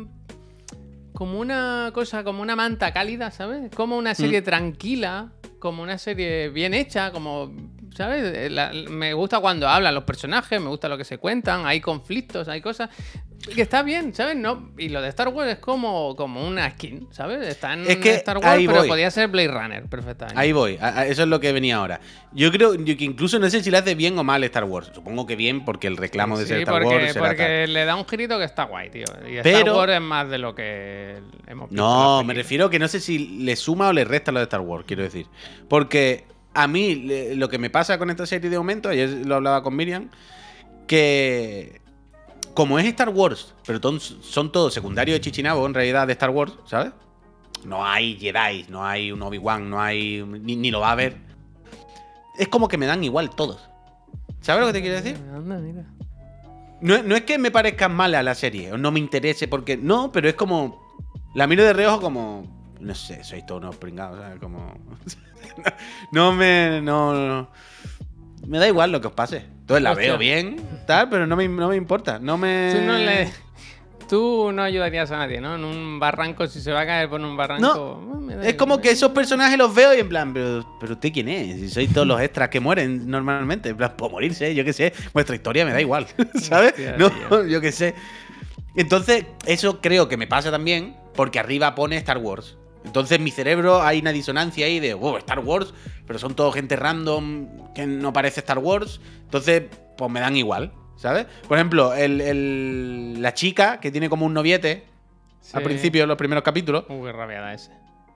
Como 1.15 1.39
una 1.39 1.91
cosa, 1.95 2.25
como 2.25 2.43
una 2.43 2.57
manta 2.57 2.93
cálida, 2.93 3.31
¿sabes? 3.31 3.71
Como 3.75 3.97
una 3.97 4.15
serie 4.15 4.41
Mm. 4.41 4.45
tranquila, 4.45 5.33
como 5.61 5.83
una 5.83 5.97
serie 5.97 6.49
bien 6.51 6.75
hecha, 6.75 7.11
como. 7.13 7.53
¿Sabes? 7.97 8.37
Eh, 8.37 8.51
la- 8.51 8.73
me 8.91 9.15
gusta 9.15 9.39
cuando 9.39 9.69
hablan 9.69 9.95
los 9.95 10.03
personajes, 10.03 10.61
me 10.61 10.69
gusta 10.69 10.89
lo 10.89 10.99
que 10.99 11.05
se 11.05 11.19
cuentan, 11.19 11.65
hay 11.65 11.81
conflictos, 11.81 12.49
hay 12.49 12.61
cosas. 12.61 12.91
Que 13.55 13.61
está 13.61 13.83
bien, 13.83 14.15
¿sabes? 14.15 14.37
No, 14.37 14.71
y 14.79 14.89
lo 14.89 15.03
de 15.03 15.09
Star 15.11 15.29
Wars 15.29 15.51
es 15.53 15.59
como, 15.59 16.17
como 16.17 16.47
una 16.47 16.71
skin, 16.71 17.09
¿sabes? 17.11 17.47
Está 17.47 17.75
en 17.75 17.83
Es 17.87 17.99
que 17.99 18.15
Star 18.15 18.39
Wars, 18.39 18.63
pero 18.67 18.79
voy. 18.79 18.89
podía 18.89 19.11
ser 19.11 19.29
Blade 19.29 19.49
Runner 19.49 19.85
perfectamente. 19.85 20.41
Ahí 20.41 20.53
voy, 20.53 20.79
a- 20.81 21.01
a- 21.01 21.07
eso 21.07 21.23
es 21.25 21.29
lo 21.29 21.41
que 21.41 21.53
venía 21.53 21.77
ahora. 21.77 22.01
Yo 22.33 22.51
creo 22.51 22.75
yo 22.75 22.97
que 22.97 23.05
incluso 23.05 23.39
no 23.39 23.51
sé 23.51 23.63
si 23.63 23.71
le 23.71 23.77
hace 23.77 23.95
bien 23.95 24.19
o 24.19 24.25
mal 24.25 24.43
Star 24.45 24.65
Wars. 24.65 24.91
Supongo 24.95 25.27
que 25.27 25.37
bien 25.37 25.65
porque 25.65 25.89
el 25.89 25.99
reclamo 25.99 26.39
de 26.39 26.45
Sí, 26.45 26.49
ser 26.49 26.61
Star 26.61 26.75
porque, 26.81 26.95
Wars 26.97 27.13
será 27.13 27.27
porque 27.27 27.43
tal. 27.67 27.73
le 27.75 27.85
da 27.85 27.97
un 27.97 28.07
girito 28.07 28.39
que 28.39 28.45
está 28.45 28.65
guay, 28.65 28.89
tío. 28.89 29.05
Y 29.29 29.37
Star 29.37 29.43
Pero- 29.43 29.77
Wars 29.77 29.93
es 29.93 30.01
más 30.01 30.31
de 30.31 30.39
lo 30.39 30.55
que 30.55 31.19
hemos 31.47 31.69
visto. 31.69 31.85
No, 31.85 32.25
me 32.25 32.33
refiero 32.33 32.71
que 32.71 32.79
no 32.79 32.89
sé 32.89 32.99
si 32.99 33.19
le 33.41 33.57
suma 33.57 33.89
o 33.89 33.93
le 33.93 34.05
resta 34.05 34.33
lo 34.33 34.39
de 34.39 34.45
Star 34.45 34.61
Wars, 34.61 34.85
quiero 34.87 35.03
decir. 35.03 35.27
Porque 35.69 36.25
a 36.55 36.67
mí 36.67 36.95
lo 37.37 37.49
que 37.51 37.59
me 37.59 37.69
pasa 37.69 37.99
con 37.99 38.09
esta 38.09 38.25
serie 38.25 38.49
de 38.49 38.57
momento, 38.57 38.89
ayer 38.89 39.11
lo 39.27 39.35
hablaba 39.35 39.63
con 39.63 39.77
Miriam, 39.77 40.09
que 40.87 41.81
como 42.55 42.79
es 42.79 42.87
Star 42.87 43.09
Wars, 43.09 43.53
pero 43.67 43.81
son 44.01 44.53
todos 44.53 44.73
secundarios 44.73 45.17
de 45.17 45.21
Chichinabo 45.21 45.67
en 45.67 45.75
realidad 45.75 46.07
de 46.07 46.13
Star 46.13 46.31
Wars, 46.31 46.53
¿sabes? 46.67 46.93
No 47.65 47.85
hay 47.85 48.17
Jedi, 48.17 48.67
no 48.69 48.85
hay 48.87 49.11
un 49.11 49.23
Obi-Wan, 49.23 49.69
no 49.69 49.81
hay. 49.81 50.23
Ni, 50.23 50.55
ni 50.57 50.71
lo 50.71 50.81
va 50.81 50.89
a 50.91 50.93
haber. 50.93 51.17
Es 52.39 52.49
como 52.49 52.69
que 52.69 52.77
me 52.77 52.87
dan 52.87 53.03
igual 53.03 53.31
todos. 53.31 53.69
¿Sabes 54.41 54.61
lo 54.61 54.67
que 54.69 54.75
te 54.75 54.83
quiero 54.83 54.97
decir? 54.97 55.17
Anda, 55.35 55.57
mira. 55.57 55.85
No, 56.81 57.03
no 57.03 57.17
es 57.17 57.23
que 57.23 57.39
me 57.39 57.51
parezca 57.51 57.89
mala 57.89 58.23
la 58.23 58.35
serie, 58.35 58.73
o 58.73 58.79
no 58.79 58.91
me 58.91 59.01
interese, 59.01 59.49
porque. 59.49 59.77
No, 59.77 60.13
pero 60.13 60.29
es 60.29 60.35
como. 60.35 60.83
La 61.35 61.47
miro 61.47 61.65
de 61.65 61.73
reojo 61.73 62.01
como. 62.01 62.75
No 62.81 62.95
sé, 62.95 63.25
sois 63.25 63.47
todos 63.47 63.63
unos 63.63 63.77
pringados, 63.77 64.21
¿sabes? 64.21 64.39
Como. 64.39 64.79
no 66.13 66.33
me. 66.33 66.81
No, 66.83 67.15
no. 67.15 67.49
Me 68.47 68.59
da 68.59 68.69
igual 68.69 68.93
lo 68.93 69.01
que 69.01 69.07
os 69.07 69.15
pase. 69.15 69.47
Entonces 69.65 69.83
la 69.83 69.93
Hostia. 69.93 70.09
veo 70.09 70.19
bien. 70.19 70.57
tal, 70.87 71.09
pero 71.09 71.27
no 71.27 71.37
me, 71.37 71.49
no 71.49 71.71
me 71.71 71.77
importa. 71.77 72.19
No 72.19 72.37
me. 72.37 72.71
Tú 72.75 72.83
no, 72.83 72.99
le... 72.99 73.33
Tú 74.11 74.53
no 74.53 74.63
ayudarías 74.63 75.11
a 75.11 75.17
nadie, 75.17 75.41
¿no? 75.41 75.55
En 75.55 75.65
un 75.65 75.99
barranco, 75.99 76.47
si 76.47 76.61
se 76.61 76.71
va 76.71 76.83
a 76.83 76.87
caer 76.87 77.09
por 77.09 77.19
un 77.19 77.35
barranco. 77.35 77.99
No, 78.21 78.43
Es 78.43 78.57
como 78.57 78.79
que 78.79 78.91
esos 78.91 79.13
personajes 79.13 79.57
los 79.57 79.75
veo 79.75 79.95
y 79.95 80.01
en 80.01 80.09
plan, 80.11 80.35
pero, 80.35 80.77
pero 80.79 80.93
usted 80.93 81.11
quién 81.11 81.29
es? 81.31 81.61
Si 81.61 81.71
sois 81.71 81.91
todos 81.91 82.07
los 82.07 82.21
extras 82.21 82.51
que 82.51 82.61
mueren 82.61 83.09
normalmente, 83.09 83.71
en 83.71 83.79
plan, 83.79 83.95
por 83.97 84.11
morirse, 84.11 84.55
yo 84.55 84.63
qué 84.67 84.75
sé, 84.75 84.93
vuestra 85.15 85.35
historia 85.35 85.65
me 85.65 85.73
da 85.73 85.81
igual, 85.81 86.07
¿sabes? 86.35 86.73
Hostia, 86.73 86.97
no, 86.99 87.11
tío. 87.11 87.47
yo 87.49 87.63
qué 87.63 87.73
sé. 87.73 87.95
Entonces, 88.77 89.25
eso 89.47 89.81
creo 89.81 90.07
que 90.09 90.19
me 90.19 90.27
pasa 90.27 90.51
también 90.51 90.95
porque 91.15 91.39
arriba 91.39 91.75
pone 91.75 91.97
Star 91.97 92.19
Wars. 92.19 92.59
Entonces, 92.85 93.19
mi 93.19 93.31
cerebro 93.31 93.83
hay 93.83 94.01
una 94.01 94.13
disonancia 94.13 94.67
ahí 94.67 94.79
de, 94.79 94.97
Star 95.19 95.39
Wars, 95.41 95.73
pero 96.07 96.19
son 96.19 96.35
todo 96.35 96.53
gente 96.53 96.77
random 96.77 97.73
que 97.75 97.87
no 97.87 98.13
parece 98.13 98.41
Star 98.41 98.59
Wars. 98.59 99.01
Entonces, 99.23 99.65
pues 99.97 100.11
me 100.11 100.21
dan 100.21 100.37
igual, 100.37 100.73
¿sabes? 100.97 101.27
Por 101.49 101.57
ejemplo, 101.59 101.95
el- 101.95 102.21
el- 102.21 103.23
la 103.23 103.33
chica 103.35 103.81
que 103.81 103.91
tiene 103.91 104.09
como 104.09 104.27
un 104.27 104.35
noviete 104.35 104.85
al 105.53 105.63
principio 105.63 106.03
de 106.03 106.07
los 106.07 106.17
primeros 106.17 106.45
capítulos. 106.45 106.85
Uy, 106.89 107.07
qué 107.07 107.13
rabiada 107.13 107.53
ese. 107.55 107.71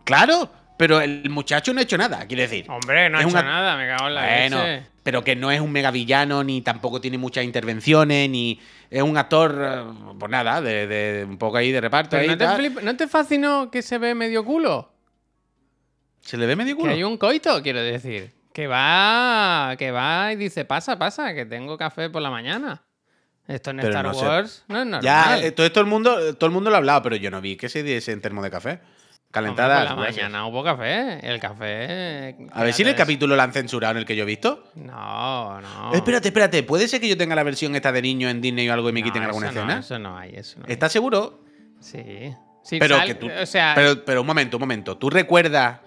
Claro, 0.04 0.50
pero 0.78 1.02
el 1.02 1.28
muchacho 1.28 1.74
no 1.74 1.80
ha 1.80 1.82
hecho 1.82 1.98
nada, 1.98 2.26
quiero 2.26 2.40
decir. 2.42 2.64
Hombre, 2.70 3.10
no 3.10 3.18
ha 3.18 3.20
hecho 3.20 3.28
una- 3.30 3.42
nada, 3.42 3.76
me 3.76 3.86
cago 3.86 4.08
en 4.08 4.14
la 4.14 4.22
Bueno, 4.22 4.64
leche. 4.64 4.86
pero 5.02 5.22
que 5.22 5.36
no 5.36 5.50
es 5.50 5.60
un 5.60 5.70
mega 5.72 5.90
villano, 5.90 6.42
ni 6.42 6.62
tampoco 6.62 7.00
tiene 7.00 7.18
muchas 7.18 7.44
intervenciones, 7.44 8.30
ni 8.30 8.58
es 8.90 9.02
un 9.02 9.18
actor, 9.18 9.58
eh, 9.60 9.84
pues 10.18 10.30
nada, 10.30 10.62
de, 10.62 10.86
de 10.86 11.24
un 11.24 11.36
poco 11.36 11.58
ahí 11.58 11.70
de 11.72 11.80
reparto. 11.82 12.10
Pero 12.16 12.22
ahí 12.22 12.28
¿no, 12.28 12.38
te 12.38 12.46
flip- 12.46 12.80
¿no 12.80 12.96
te 12.96 13.06
fascinó 13.08 13.70
que 13.70 13.82
se 13.82 13.98
ve 13.98 14.14
medio 14.14 14.44
culo? 14.44 14.90
¿Se 16.20 16.36
le 16.36 16.46
ve 16.46 16.56
medio 16.56 16.74
Que 16.76 16.80
culo? 16.82 16.92
hay 16.94 17.02
un 17.04 17.16
coito, 17.16 17.62
quiero 17.62 17.80
decir. 17.82 18.32
Que 18.52 18.66
va, 18.66 19.74
que 19.78 19.90
va 19.90 20.32
y 20.32 20.36
dice, 20.36 20.64
pasa, 20.64 20.98
pasa, 20.98 21.32
que 21.34 21.44
tengo 21.46 21.76
café 21.78 22.10
por 22.10 22.22
la 22.22 22.30
mañana. 22.30 22.82
Esto 23.46 23.70
en 23.70 23.76
Pero 23.78 23.88
Star 23.88 24.04
no 24.04 24.14
sé. 24.14 24.26
Wars 24.26 24.64
no 24.68 24.78
es 24.80 24.84
normal. 24.86 25.02
Ya, 25.02 25.38
eh, 25.40 25.52
todo 25.52 25.64
esto 25.64 25.80
el 25.80 25.86
mundo, 25.86 26.34
todo 26.36 26.46
el 26.46 26.52
mundo 26.52 26.68
lo 26.70 26.76
ha 26.76 26.78
hablado, 26.78 27.02
pero 27.02 27.16
yo 27.16 27.30
no 27.30 27.40
vi 27.40 27.56
que 27.56 27.68
se 27.68 27.82
diese 27.82 28.12
en 28.12 28.20
termo 28.20 28.42
de 28.42 28.50
café. 28.50 28.80
Hombre, 29.30 29.54
Calentada. 29.54 29.94
por 29.94 29.98
la 30.04 30.10
mañana 30.10 30.46
hubo 30.46 30.64
café. 30.64 31.18
El 31.22 31.38
café... 31.38 32.34
A 32.52 32.64
ver 32.64 32.72
si 32.72 32.80
en 32.82 32.88
el 32.88 32.94
capítulo 32.94 33.36
lo 33.36 33.42
han 33.42 33.52
censurado 33.52 33.92
en 33.92 33.98
el 33.98 34.04
que 34.06 34.16
yo 34.16 34.22
he 34.22 34.26
visto. 34.26 34.64
No, 34.74 35.60
no. 35.60 35.92
Espérate, 35.94 36.28
espérate. 36.28 36.62
¿Puede 36.62 36.88
ser 36.88 37.00
que 37.00 37.08
yo 37.08 37.16
tenga 37.16 37.34
la 37.34 37.42
versión 37.42 37.74
esta 37.76 37.92
de 37.92 38.00
niño 38.00 38.28
en 38.30 38.40
Disney 38.40 38.68
o 38.68 38.72
algo 38.72 38.88
y 38.88 38.92
me 38.92 39.00
No, 39.00 39.04
quiten 39.04 39.22
alguna 39.22 39.48
escena? 39.48 39.74
No, 39.74 39.80
eso 39.80 39.98
no 39.98 40.16
hay, 40.16 40.34
eso 40.34 40.58
no 40.58 40.64
hay. 40.66 40.72
¿Estás 40.72 40.92
seguro? 40.92 41.40
Sí. 41.78 42.32
Sí, 42.62 42.78
Pero 42.78 42.96
sal- 42.96 43.06
que 43.06 43.14
tú. 43.16 43.28
O 43.42 43.46
sea, 43.46 43.72
pero, 43.74 44.04
pero 44.04 44.22
un 44.22 44.26
momento, 44.26 44.56
un 44.56 44.60
momento. 44.62 44.96
¿Tú 44.96 45.10
recuerdas 45.10 45.80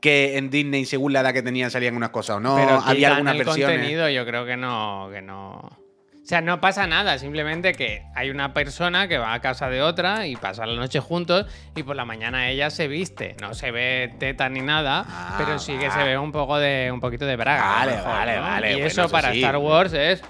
que 0.00 0.36
en 0.38 0.48
Disney, 0.50 0.84
según 0.86 1.12
la 1.12 1.20
edad 1.20 1.32
que 1.34 1.42
tenían, 1.42 1.70
salían 1.70 1.94
unas 1.96 2.10
cosas 2.10 2.36
o 2.36 2.40
no? 2.40 2.56
pero 2.56 2.80
había 2.84 3.08
algunas 3.12 3.34
el 3.36 3.44
versiones. 3.44 3.76
contenido, 3.76 4.08
yo 4.08 4.24
creo 4.24 4.46
que 4.46 4.56
no, 4.56 5.08
que 5.12 5.20
no. 5.22 5.78
O 6.28 6.30
sea, 6.30 6.42
no 6.42 6.60
pasa 6.60 6.86
nada, 6.86 7.18
simplemente 7.18 7.72
que 7.72 8.04
hay 8.14 8.28
una 8.28 8.52
persona 8.52 9.08
que 9.08 9.16
va 9.16 9.32
a 9.32 9.40
casa 9.40 9.70
de 9.70 9.80
otra 9.80 10.26
y 10.26 10.36
pasa 10.36 10.66
la 10.66 10.74
noche 10.76 11.00
juntos 11.00 11.46
y 11.74 11.82
por 11.84 11.96
la 11.96 12.04
mañana 12.04 12.50
ella 12.50 12.68
se 12.68 12.86
viste. 12.86 13.34
No 13.40 13.54
se 13.54 13.70
ve 13.70 14.14
teta 14.18 14.46
ni 14.50 14.60
nada, 14.60 15.06
Ah, 15.08 15.36
pero 15.38 15.58
sí 15.58 15.78
que 15.78 15.90
se 15.90 16.04
ve 16.04 16.18
un 16.18 16.30
poco 16.30 16.58
de 16.58 16.90
un 16.92 17.00
poquito 17.00 17.24
de 17.24 17.34
braga. 17.36 17.62
Vale, 17.66 17.92
vale, 18.02 18.36
¿no? 18.36 18.42
vale, 18.42 18.68
Y 18.68 18.74
bueno, 18.74 18.86
eso 18.88 19.00
eso 19.04 19.10
para 19.10 19.32
sí. 19.32 19.38
Star 19.38 19.56
Wars 19.56 19.94
es 19.94 20.20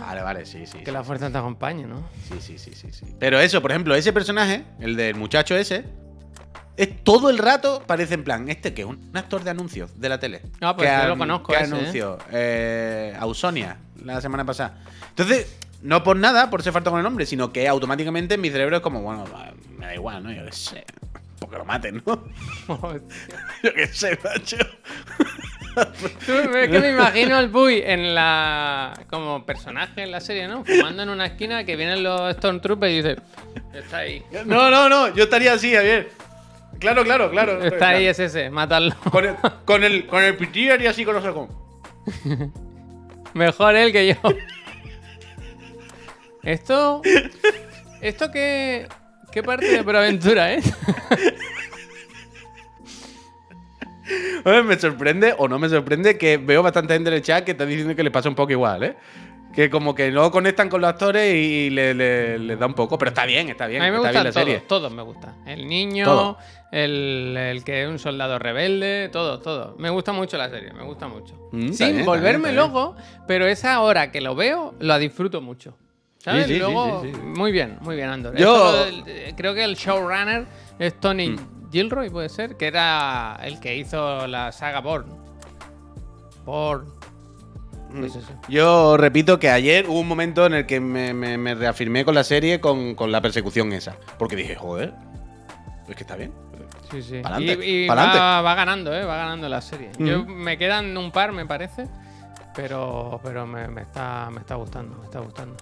Vale, 0.00 0.22
vale, 0.22 0.44
sí, 0.44 0.66
sí. 0.66 0.78
que 0.78 0.86
sí, 0.86 0.90
la 0.90 1.04
fuerza 1.04 1.30
te 1.30 1.38
acompañe, 1.38 1.84
¿no? 1.86 2.02
sí, 2.28 2.40
sí, 2.40 2.58
sí, 2.58 2.72
sí, 2.74 2.88
sí. 2.90 3.14
Pero 3.20 3.38
eso, 3.38 3.62
por 3.62 3.70
ejemplo, 3.70 3.94
ese 3.94 4.12
personaje, 4.12 4.64
el 4.80 4.96
del 4.96 5.14
muchacho 5.14 5.54
ese, 5.56 5.84
es 6.76 7.04
todo 7.04 7.30
el 7.30 7.38
rato 7.38 7.80
parece 7.86 8.14
en 8.14 8.24
plan, 8.24 8.48
este 8.48 8.74
que 8.74 8.82
es 8.82 8.88
un 8.88 9.08
actor 9.14 9.44
de 9.44 9.50
anuncios 9.50 10.00
de 10.00 10.08
la 10.08 10.18
tele. 10.18 10.42
Ah, 10.60 10.74
pues 10.74 10.90
que 10.90 10.96
yo 11.00 11.08
lo 11.10 11.16
conozco 11.16 11.54
ese, 11.54 11.62
¿eh? 11.62 11.66
anunció 11.66 12.18
eh, 12.32 13.16
Ausonia 13.20 13.76
la 14.04 14.20
semana 14.20 14.44
pasada. 14.44 14.78
Entonces, 15.10 15.58
no 15.82 16.02
por 16.02 16.16
nada, 16.16 16.50
por 16.50 16.62
ser 16.62 16.72
falta 16.72 16.90
con 16.90 16.98
el 16.98 17.04
nombre, 17.04 17.26
sino 17.26 17.52
que 17.52 17.68
automáticamente 17.68 18.34
en 18.34 18.40
mi 18.40 18.50
cerebro 18.50 18.76
es 18.76 18.82
como, 18.82 19.02
bueno, 19.02 19.24
me 19.78 19.86
da 19.86 19.94
igual, 19.94 20.22
¿no? 20.22 20.32
Yo 20.32 20.44
qué 20.44 20.52
sé. 20.52 20.84
Porque 21.38 21.58
lo 21.58 21.64
maten, 21.64 22.02
¿no? 22.06 22.24
Yo 23.62 23.74
qué 23.74 23.86
sé, 23.88 24.18
macho. 24.24 24.56
Tú, 26.24 26.32
Es 26.32 26.70
que 26.70 26.78
me 26.78 26.90
imagino 26.90 27.36
al 27.36 27.50
Puy 27.50 27.82
en 27.84 28.14
la. 28.14 28.98
como 29.10 29.44
personaje 29.44 30.04
en 30.04 30.10
la 30.12 30.20
serie, 30.20 30.46
¿no? 30.46 30.64
Fumando 30.64 31.02
en 31.02 31.08
una 31.08 31.26
esquina 31.26 31.64
que 31.64 31.76
vienen 31.76 32.02
los 32.02 32.34
Stormtroopers 32.36 32.92
y 32.92 32.96
dice. 32.96 33.16
Está 33.74 33.98
ahí. 33.98 34.22
No, 34.46 34.70
no, 34.70 34.88
no, 34.88 35.12
yo 35.14 35.24
estaría 35.24 35.52
así, 35.52 35.74
Javier. 35.74 36.10
Claro, 36.78 37.04
claro, 37.04 37.30
claro. 37.30 37.62
Está 37.62 37.90
ahí, 37.90 38.06
es 38.06 38.18
ese, 38.18 38.50
mátalo. 38.50 38.94
Con 39.10 39.24
el, 39.24 39.36
con 39.64 39.84
el, 39.84 40.06
con 40.06 40.22
el 40.22 40.36
pitillo 40.36 40.72
haría 40.72 40.90
así 40.90 41.04
con 41.04 41.14
los 41.14 41.24
ojos. 41.24 41.50
Mejor 43.34 43.76
él 43.76 43.92
que 43.92 44.08
yo. 44.08 44.14
Esto. 46.42 47.02
Esto 48.00 48.30
qué. 48.30 48.88
¿Qué 49.32 49.42
parte 49.42 49.66
de 49.66 49.82
Proaventura, 49.82 50.54
eh? 50.54 50.62
Oye, 54.44 54.62
me 54.62 54.78
sorprende 54.78 55.34
o 55.38 55.48
no 55.48 55.58
me 55.58 55.68
sorprende 55.68 56.16
que 56.16 56.36
veo 56.36 56.62
bastante 56.62 56.94
gente 56.94 57.08
en 57.08 57.16
el 57.16 57.22
chat 57.22 57.44
que 57.44 57.52
está 57.52 57.66
diciendo 57.66 57.96
que 57.96 58.04
le 58.04 58.10
pasa 58.10 58.28
un 58.28 58.34
poco 58.34 58.52
igual, 58.52 58.84
¿eh? 58.84 58.96
Que 59.54 59.70
como 59.70 59.94
que 59.94 60.10
no 60.10 60.30
conectan 60.30 60.68
con 60.68 60.80
los 60.80 60.90
actores 60.90 61.32
y 61.34 61.70
le, 61.70 61.94
le- 61.94 62.38
les 62.38 62.58
da 62.58 62.66
un 62.66 62.74
poco. 62.74 62.98
Pero 62.98 63.10
está 63.10 63.24
bien, 63.24 63.48
está 63.48 63.66
bien. 63.66 63.82
A 63.82 63.84
mí 63.86 63.90
me 63.92 63.96
está 63.98 64.10
bien 64.10 64.24
la 64.24 64.32
serie. 64.32 64.60
todos, 64.66 64.92
me 64.92 65.02
gustan. 65.02 65.46
El 65.46 65.68
niño, 65.68 66.36
el, 66.72 67.36
el 67.38 67.62
que 67.64 67.82
es 67.84 67.88
un 67.88 67.98
soldado 68.00 68.38
rebelde, 68.38 69.08
todo, 69.12 69.38
todo. 69.40 69.76
Me 69.78 69.90
gusta 69.90 70.12
mucho 70.12 70.36
la 70.36 70.48
serie, 70.50 70.72
me 70.72 70.82
gusta 70.82 71.06
mucho. 71.06 71.34
Mm, 71.52 71.68
Sin 71.72 71.86
bien, 71.86 71.98
está 72.00 72.04
volverme 72.10 72.48
bien, 72.50 72.58
está 72.58 72.68
bien. 72.68 72.84
loco, 72.84 72.96
pero 73.28 73.46
esa 73.46 73.80
hora 73.80 74.10
que 74.10 74.20
lo 74.20 74.34
veo, 74.34 74.74
la 74.80 74.98
disfruto 74.98 75.40
mucho. 75.40 75.76
¿Sabes? 76.18 76.46
Sí, 76.46 76.56
Luego, 76.58 77.02
sí, 77.02 77.12
muy 77.22 77.52
bien, 77.52 77.76
muy 77.82 77.96
bien, 77.96 78.08
Andor. 78.08 78.34
Yo- 78.36 78.86
eh, 79.06 79.34
creo 79.36 79.54
que 79.54 79.62
el 79.62 79.76
showrunner 79.76 80.46
es 80.78 80.98
Tony 80.98 81.28
Mm. 81.30 81.70
Gilroy, 81.70 82.08
puede 82.10 82.28
ser, 82.30 82.56
que 82.56 82.66
era 82.66 83.38
el 83.44 83.60
que 83.60 83.76
hizo 83.76 84.26
la 84.26 84.50
saga 84.50 84.80
Born. 84.80 85.06
Born. 86.44 86.86
Mm. 87.94 88.00
Pues 88.00 88.16
eso. 88.16 88.32
Yo 88.48 88.96
repito 88.96 89.38
que 89.38 89.50
ayer 89.50 89.88
hubo 89.88 90.00
un 90.00 90.08
momento 90.08 90.46
en 90.46 90.54
el 90.54 90.66
que 90.66 90.80
me, 90.80 91.14
me- 91.14 91.38
me 91.38 91.54
reafirmé 91.54 92.04
con 92.04 92.14
la 92.14 92.24
serie 92.24 92.60
con, 92.60 92.94
con 92.94 93.12
la 93.12 93.20
persecución 93.20 93.72
esa. 93.72 93.94
Porque 94.18 94.34
dije, 94.36 94.56
joder, 94.56 94.92
es 95.88 95.94
que 95.96 96.02
está 96.02 96.16
bien. 96.16 96.32
Sí, 96.90 97.02
sí. 97.02 97.20
Pa'lante, 97.22 97.58
y 97.66 97.84
y 97.84 97.86
pa'lante. 97.88 98.18
va, 98.18 98.42
va 98.42 98.54
ganando, 98.54 98.94
¿eh? 98.94 99.04
Va 99.04 99.16
ganando 99.16 99.48
la 99.48 99.60
serie. 99.60 99.90
Yo, 99.98 100.20
Ujú. 100.22 100.30
me 100.32 100.58
quedan 100.58 100.96
un 100.96 101.10
par, 101.12 101.32
me 101.32 101.46
parece. 101.46 101.86
Pero, 102.54 103.20
pero 103.22 103.46
me, 103.46 103.66
me 103.68 103.82
está, 103.82 104.28
me 104.32 104.40
está 104.40 104.54
gustando, 104.54 104.96
me 104.98 105.04
está 105.04 105.18
gustando. 105.20 105.56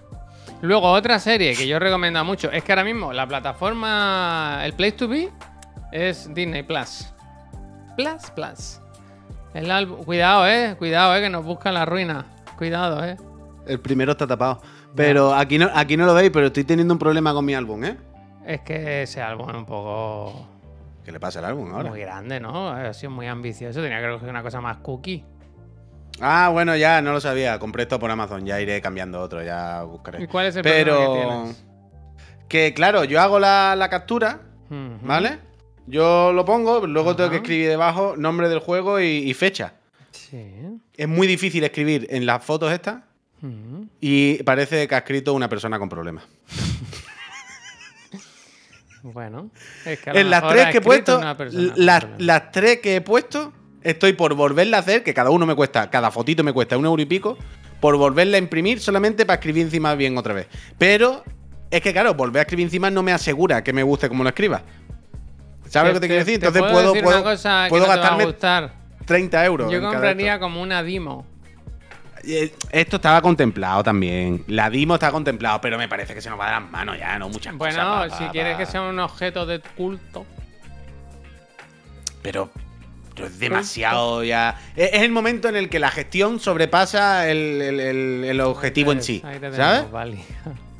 Luego, 0.61 0.91
otra 0.91 1.17
serie 1.19 1.55
que 1.55 1.67
yo 1.67 1.79
recomiendo 1.79 2.23
mucho. 2.23 2.51
Es 2.51 2.63
que 2.63 2.71
ahora 2.71 2.83
mismo 2.83 3.11
la 3.13 3.25
plataforma, 3.27 4.59
el 4.63 4.73
Place 4.73 4.91
to 4.93 5.07
Be, 5.07 5.29
es 5.91 6.31
Disney 6.33 6.63
Plus. 6.63 7.11
Plus, 7.95 8.29
Plus. 8.35 8.79
El 9.53 9.69
álbum. 9.71 10.03
Cuidado, 10.03 10.47
eh. 10.47 10.75
Cuidado, 10.77 11.15
eh, 11.15 11.21
que 11.21 11.29
nos 11.29 11.45
buscan 11.45 11.73
la 11.73 11.85
ruina. 11.85 12.25
Cuidado, 12.57 13.03
eh. 13.05 13.17
El 13.67 13.79
primero 13.79 14.11
está 14.13 14.27
tapado. 14.27 14.61
Pero 14.95 15.33
aquí 15.33 15.57
no, 15.57 15.69
aquí 15.73 15.97
no 15.97 16.05
lo 16.05 16.13
veis, 16.13 16.31
pero 16.31 16.47
estoy 16.47 16.63
teniendo 16.63 16.93
un 16.93 16.99
problema 16.99 17.33
con 17.33 17.45
mi 17.45 17.53
álbum, 17.55 17.83
¿eh? 17.83 17.97
Es 18.45 18.61
que 18.61 19.03
ese 19.03 19.21
álbum 19.21 19.49
es 19.49 19.55
un 19.55 19.65
poco. 19.65 20.47
¿Qué 21.03 21.11
le 21.11 21.19
pasa 21.19 21.39
al 21.39 21.45
álbum 21.45 21.73
ahora? 21.73 21.89
Muy 21.89 22.01
grande, 22.01 22.39
¿no? 22.39 22.69
Ha 22.69 22.93
sido 22.93 23.11
muy 23.11 23.27
ambicioso. 23.27 23.81
Tenía 23.81 24.01
que 24.01 24.09
coger 24.09 24.29
una 24.29 24.43
cosa 24.43 24.61
más 24.61 24.77
cookie. 24.77 25.23
Ah, 26.21 26.49
bueno, 26.51 26.75
ya 26.75 27.01
no 27.01 27.11
lo 27.11 27.19
sabía. 27.19 27.57
Compré 27.59 27.83
esto 27.83 27.99
por 27.99 28.11
Amazon. 28.11 28.45
Ya 28.45 28.61
iré 28.61 28.81
cambiando 28.81 29.19
otro, 29.21 29.41
ya 29.43 29.83
buscaré. 29.83 30.23
¿Y 30.23 30.27
cuál 30.27 30.45
es 30.47 30.55
el 30.55 30.61
Pero. 30.63 30.95
problema 30.95 31.15
que 31.15 31.41
tienes? 31.41 31.65
Que 32.47 32.73
claro, 32.73 33.03
yo 33.03 33.19
hago 33.21 33.39
la, 33.39 33.75
la 33.75 33.89
captura. 33.89 34.39
¿vale? 34.69 35.39
Yo 35.87 36.31
lo 36.33 36.45
pongo, 36.45 36.85
luego 36.87 37.15
tengo 37.15 37.29
que 37.29 37.37
escribir 37.37 37.69
debajo 37.69 38.15
nombre 38.17 38.49
del 38.49 38.59
juego 38.59 38.99
y, 38.99 39.05
y 39.05 39.33
fecha. 39.33 39.73
Sí. 40.11 40.53
Es 40.95 41.07
muy 41.07 41.27
difícil 41.27 41.63
escribir 41.63 42.07
en 42.09 42.25
las 42.25 42.43
fotos 42.43 42.71
estas 42.71 43.03
Ujú. 43.41 43.87
y 43.99 44.41
parece 44.43 44.87
que 44.87 44.95
ha 44.95 44.99
escrito 44.99 45.33
una 45.33 45.49
persona 45.49 45.79
con 45.79 45.89
problemas. 45.89 46.25
Bueno, 49.03 49.49
es 49.85 49.99
que 49.99 50.09
a 50.09 50.13
lo 50.13 50.19
En 50.19 50.29
las 50.29 50.47
tres 50.47 50.67
que 50.67 50.77
he 50.77 50.81
puesto, 50.81 51.21
las, 51.75 52.05
las 52.19 52.51
tres 52.53 52.79
que 52.79 52.95
he 52.95 53.01
puesto, 53.01 53.51
estoy 53.81 54.13
por 54.13 54.33
volverla 54.33 54.77
a 54.77 54.79
hacer, 54.79 55.03
que 55.03 55.13
cada 55.13 55.29
uno 55.29 55.45
me 55.45 55.55
cuesta, 55.55 55.89
cada 55.89 56.09
fotito 56.09 56.41
me 56.41 56.53
cuesta 56.53 56.77
un 56.77 56.85
euro 56.85 57.01
y 57.01 57.05
pico, 57.05 57.37
por 57.81 57.97
volverla 57.97 58.37
a 58.37 58.39
imprimir 58.39 58.79
solamente 58.79 59.25
para 59.25 59.35
escribir 59.35 59.63
encima 59.63 59.93
bien 59.95 60.17
otra 60.17 60.33
vez. 60.33 60.47
Pero 60.77 61.25
es 61.69 61.81
que, 61.81 61.91
claro, 61.91 62.13
volver 62.13 62.39
a 62.39 62.43
escribir 62.43 62.63
encima 62.63 62.89
no 62.89 63.03
me 63.03 63.11
asegura 63.11 63.61
que 63.61 63.73
me 63.73 63.83
guste 63.83 64.07
como 64.07 64.23
lo 64.23 64.29
escriba. 64.29 64.63
¿Sabes 65.73 65.93
lo 65.93 65.99
que 65.99 65.99
te 66.01 66.07
quiero 66.07 66.19
decir? 66.25 66.35
Entonces 66.35 66.61
puedo 66.61 66.73
puedo, 66.73 66.87
decir 66.93 67.03
puedo, 67.03 67.17
una 67.21 67.29
cosa 67.31 67.63
que 67.65 67.69
puedo 67.69 67.81
no 67.81 67.85
te 67.85 67.89
va 67.89 67.93
a 67.93 67.97
gastarme 68.01 68.25
gustar. 68.25 68.73
30 69.05 69.45
euros. 69.45 69.71
Yo 69.71 69.81
compraría 69.81 70.39
como 70.39 70.61
una 70.61 70.81
Dimo. 70.83 71.25
Eh, 72.25 72.53
Esto 72.71 72.95
estaba 72.97 73.21
contemplado 73.21 73.83
también. 73.83 74.45
La 74.47 74.69
Dimo 74.69 74.93
está 74.93 75.11
contemplado, 75.11 75.59
pero 75.59 75.77
me 75.77 75.89
parece 75.89 76.13
que 76.13 76.21
se 76.21 76.29
nos 76.29 76.39
va 76.39 76.45
de 76.45 76.51
las 76.61 76.71
manos 76.71 76.97
ya, 76.97 77.19
¿no? 77.19 77.27
Muchas 77.27 77.55
Bueno, 77.57 77.75
cosas. 77.83 78.09
pa- 78.11 78.17
si 78.17 78.25
quieres 78.31 78.55
que 78.55 78.65
sea 78.65 78.81
un 78.83 78.97
objeto 78.99 79.45
de 79.45 79.59
culto. 79.75 80.25
Pero 82.21 82.49
Pero 83.15 83.27
es 83.27 83.37
demasiado 83.39 84.23
ya. 84.23 84.57
Es 84.75 85.01
el 85.01 85.11
momento 85.11 85.47
en 85.49 85.55
el 85.55 85.69
que 85.69 85.79
la 85.79 85.91
gestión 85.91 86.39
sobrepasa 86.39 87.29
el, 87.29 87.61
el- 87.61 87.79
el- 87.79 88.23
el 88.23 88.41
objetivo 88.41 88.91
en 88.91 89.03
sí. 89.03 89.21
Ahí 89.25 89.39
te 89.39 89.51
¿Sabes? 89.51 89.83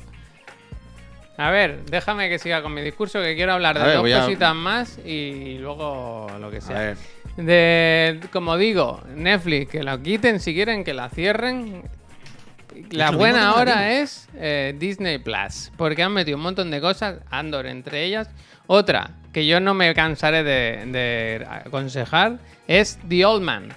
A 1.36 1.50
ver, 1.50 1.84
déjame 1.86 2.28
que 2.28 2.38
siga 2.38 2.62
con 2.62 2.72
mi 2.72 2.80
discurso, 2.82 3.20
que 3.20 3.34
quiero 3.34 3.54
hablar 3.54 3.76
de 3.76 3.82
A 3.82 3.86
ver, 3.86 3.96
dos 3.96 4.12
a- 4.12 4.20
cositas 4.24 4.54
más 4.54 4.98
y 5.04 5.58
luego 5.58 6.28
lo 6.40 6.50
que 6.50 6.58
A 6.58 6.60
sea. 6.60 6.78
ver. 6.78 6.96
De, 7.36 8.20
como 8.32 8.56
digo, 8.56 9.02
Netflix, 9.16 9.70
que 9.72 9.82
la 9.82 9.98
quiten 10.00 10.38
si 10.38 10.54
quieren, 10.54 10.84
que 10.84 10.94
la 10.94 11.08
cierren. 11.08 11.82
La 12.90 13.10
buena 13.10 13.40
que 13.40 13.44
me 13.46 13.52
hora 13.62 13.74
la 13.76 13.92
es 13.92 14.28
eh, 14.36 14.74
Disney 14.78 15.18
Plus, 15.18 15.72
porque 15.76 16.02
han 16.04 16.12
metido 16.12 16.36
un 16.36 16.42
montón 16.44 16.70
de 16.70 16.80
cosas, 16.80 17.16
Andor 17.30 17.66
entre 17.66 18.04
ellas. 18.04 18.28
Otra, 18.68 19.10
que 19.32 19.46
yo 19.46 19.58
no 19.60 19.74
me 19.74 19.92
cansaré 19.94 20.42
de, 20.44 20.86
de 20.86 21.46
aconsejar, 21.48 22.38
es 22.68 22.98
The 23.08 23.24
Old 23.26 23.42
Man. 23.42 23.68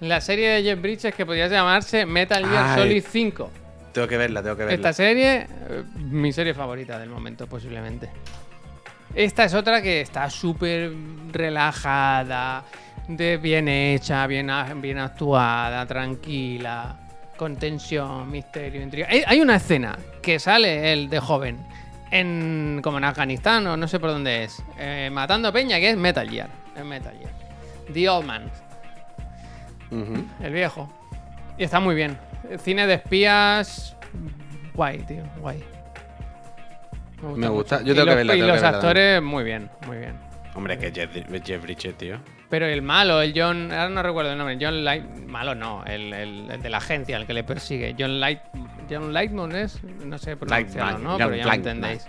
La 0.00 0.20
serie 0.20 0.48
de 0.50 0.62
Jeff 0.64 0.80
Bridges 0.80 1.14
que 1.14 1.24
podría 1.24 1.46
llamarse 1.46 2.04
Metal 2.06 2.44
Gear. 2.48 2.78
Solid 2.78 3.04
5. 3.08 3.50
Tengo 3.92 4.08
que 4.08 4.16
verla, 4.16 4.42
tengo 4.42 4.56
que 4.56 4.64
verla. 4.64 4.74
Esta 4.74 4.92
serie, 4.92 5.46
eh, 5.68 5.84
mi 5.96 6.32
serie 6.32 6.54
favorita 6.54 6.98
del 6.98 7.10
momento, 7.10 7.46
posiblemente. 7.46 8.08
Esta 9.14 9.44
es 9.44 9.54
otra 9.54 9.82
que 9.82 10.00
está 10.00 10.30
súper 10.30 10.90
relajada, 11.30 12.64
de 13.06 13.36
bien 13.36 13.68
hecha, 13.68 14.26
bien, 14.26 14.50
bien 14.76 14.98
actuada, 14.98 15.84
tranquila, 15.86 16.96
con 17.36 17.56
tensión, 17.56 18.30
misterio, 18.30 18.80
intriga. 18.80 19.08
Hay, 19.26 19.40
una 19.40 19.56
escena 19.56 19.98
que 20.22 20.38
sale 20.38 20.94
él 20.94 21.10
de 21.10 21.20
joven, 21.20 21.58
en, 22.10 22.80
como 22.82 22.96
en 22.98 23.04
Afganistán 23.04 23.66
o 23.66 23.76
no 23.76 23.86
sé 23.86 24.00
por 24.00 24.10
dónde 24.10 24.44
es, 24.44 24.62
eh, 24.78 25.10
matando 25.12 25.48
a 25.48 25.52
Peña, 25.52 25.78
que 25.78 25.90
es 25.90 25.96
Metal 25.96 26.28
Gear. 26.28 26.48
Es 26.74 26.84
Metal 26.84 27.14
Gear. 27.18 27.32
The 27.92 28.08
Old 28.08 28.26
Man. 28.26 28.50
El 30.40 30.52
viejo. 30.54 30.90
Y 31.58 31.64
está 31.64 31.80
muy 31.80 31.94
bien. 31.94 32.16
Cine 32.58 32.86
de 32.86 32.94
espías. 32.94 33.96
Guay, 34.74 34.98
tío, 35.00 35.22
guay. 35.38 35.62
Me 37.36 37.48
gusta. 37.48 37.82
Yo 37.82 37.94
tengo 37.94 38.06
y 38.06 38.10
que 38.10 38.14
verla, 38.16 38.34
Y 38.34 38.38
tengo 38.38 38.46
que 38.48 38.52
los 38.54 38.62
verla 38.62 38.78
actores, 38.78 39.22
muy 39.22 39.44
bien, 39.44 39.70
muy 39.86 39.96
bien. 39.98 40.14
Hombre, 40.54 40.76
que 40.78 40.90
Jeff, 40.92 41.10
Jeff 41.44 41.62
Bridges, 41.62 41.96
tío. 41.96 42.18
Pero 42.50 42.66
el 42.66 42.82
malo, 42.82 43.22
el 43.22 43.32
John. 43.34 43.70
Ahora 43.72 43.88
no 43.88 44.02
recuerdo 44.02 44.32
el 44.32 44.38
nombre. 44.38 44.58
John 44.60 44.84
Light. 44.84 45.04
Malo 45.26 45.54
no, 45.54 45.84
el, 45.86 46.12
el- 46.12 46.50
el 46.50 46.60
de 46.62 46.68
la 46.68 46.78
agencia, 46.78 47.16
el 47.16 47.26
que 47.26 47.32
le 47.32 47.44
persigue. 47.44 47.94
John 47.98 48.20
Light. 48.20 48.40
John 48.90 49.12
Lightman 49.14 49.52
es. 49.54 49.82
No 49.84 50.18
sé 50.18 50.36
pronunciarlo, 50.36 50.90
Lightman, 50.90 51.02
¿no? 51.02 51.10
John 51.10 51.18
Pero 51.18 51.36
ya 51.36 51.46
Lightman. 51.46 51.76
entendéis. 51.76 52.06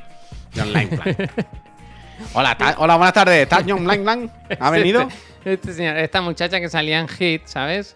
John 0.55 0.73
Langland. 0.73 1.31
hola, 2.33 2.57
hola, 2.77 2.95
buenas 2.97 3.13
tardes. 3.13 3.43
¿Está 3.43 3.61
John 3.65 3.87
Langland? 3.87 4.29
¿Ha 4.59 4.69
venido? 4.71 5.03
Este, 5.37 5.53
este 5.53 5.73
señor, 5.73 5.97
esta 5.97 6.21
muchacha 6.21 6.59
que 6.59 6.67
salía 6.69 6.99
en 6.99 7.07
Hit, 7.07 7.43
¿sabes? 7.45 7.95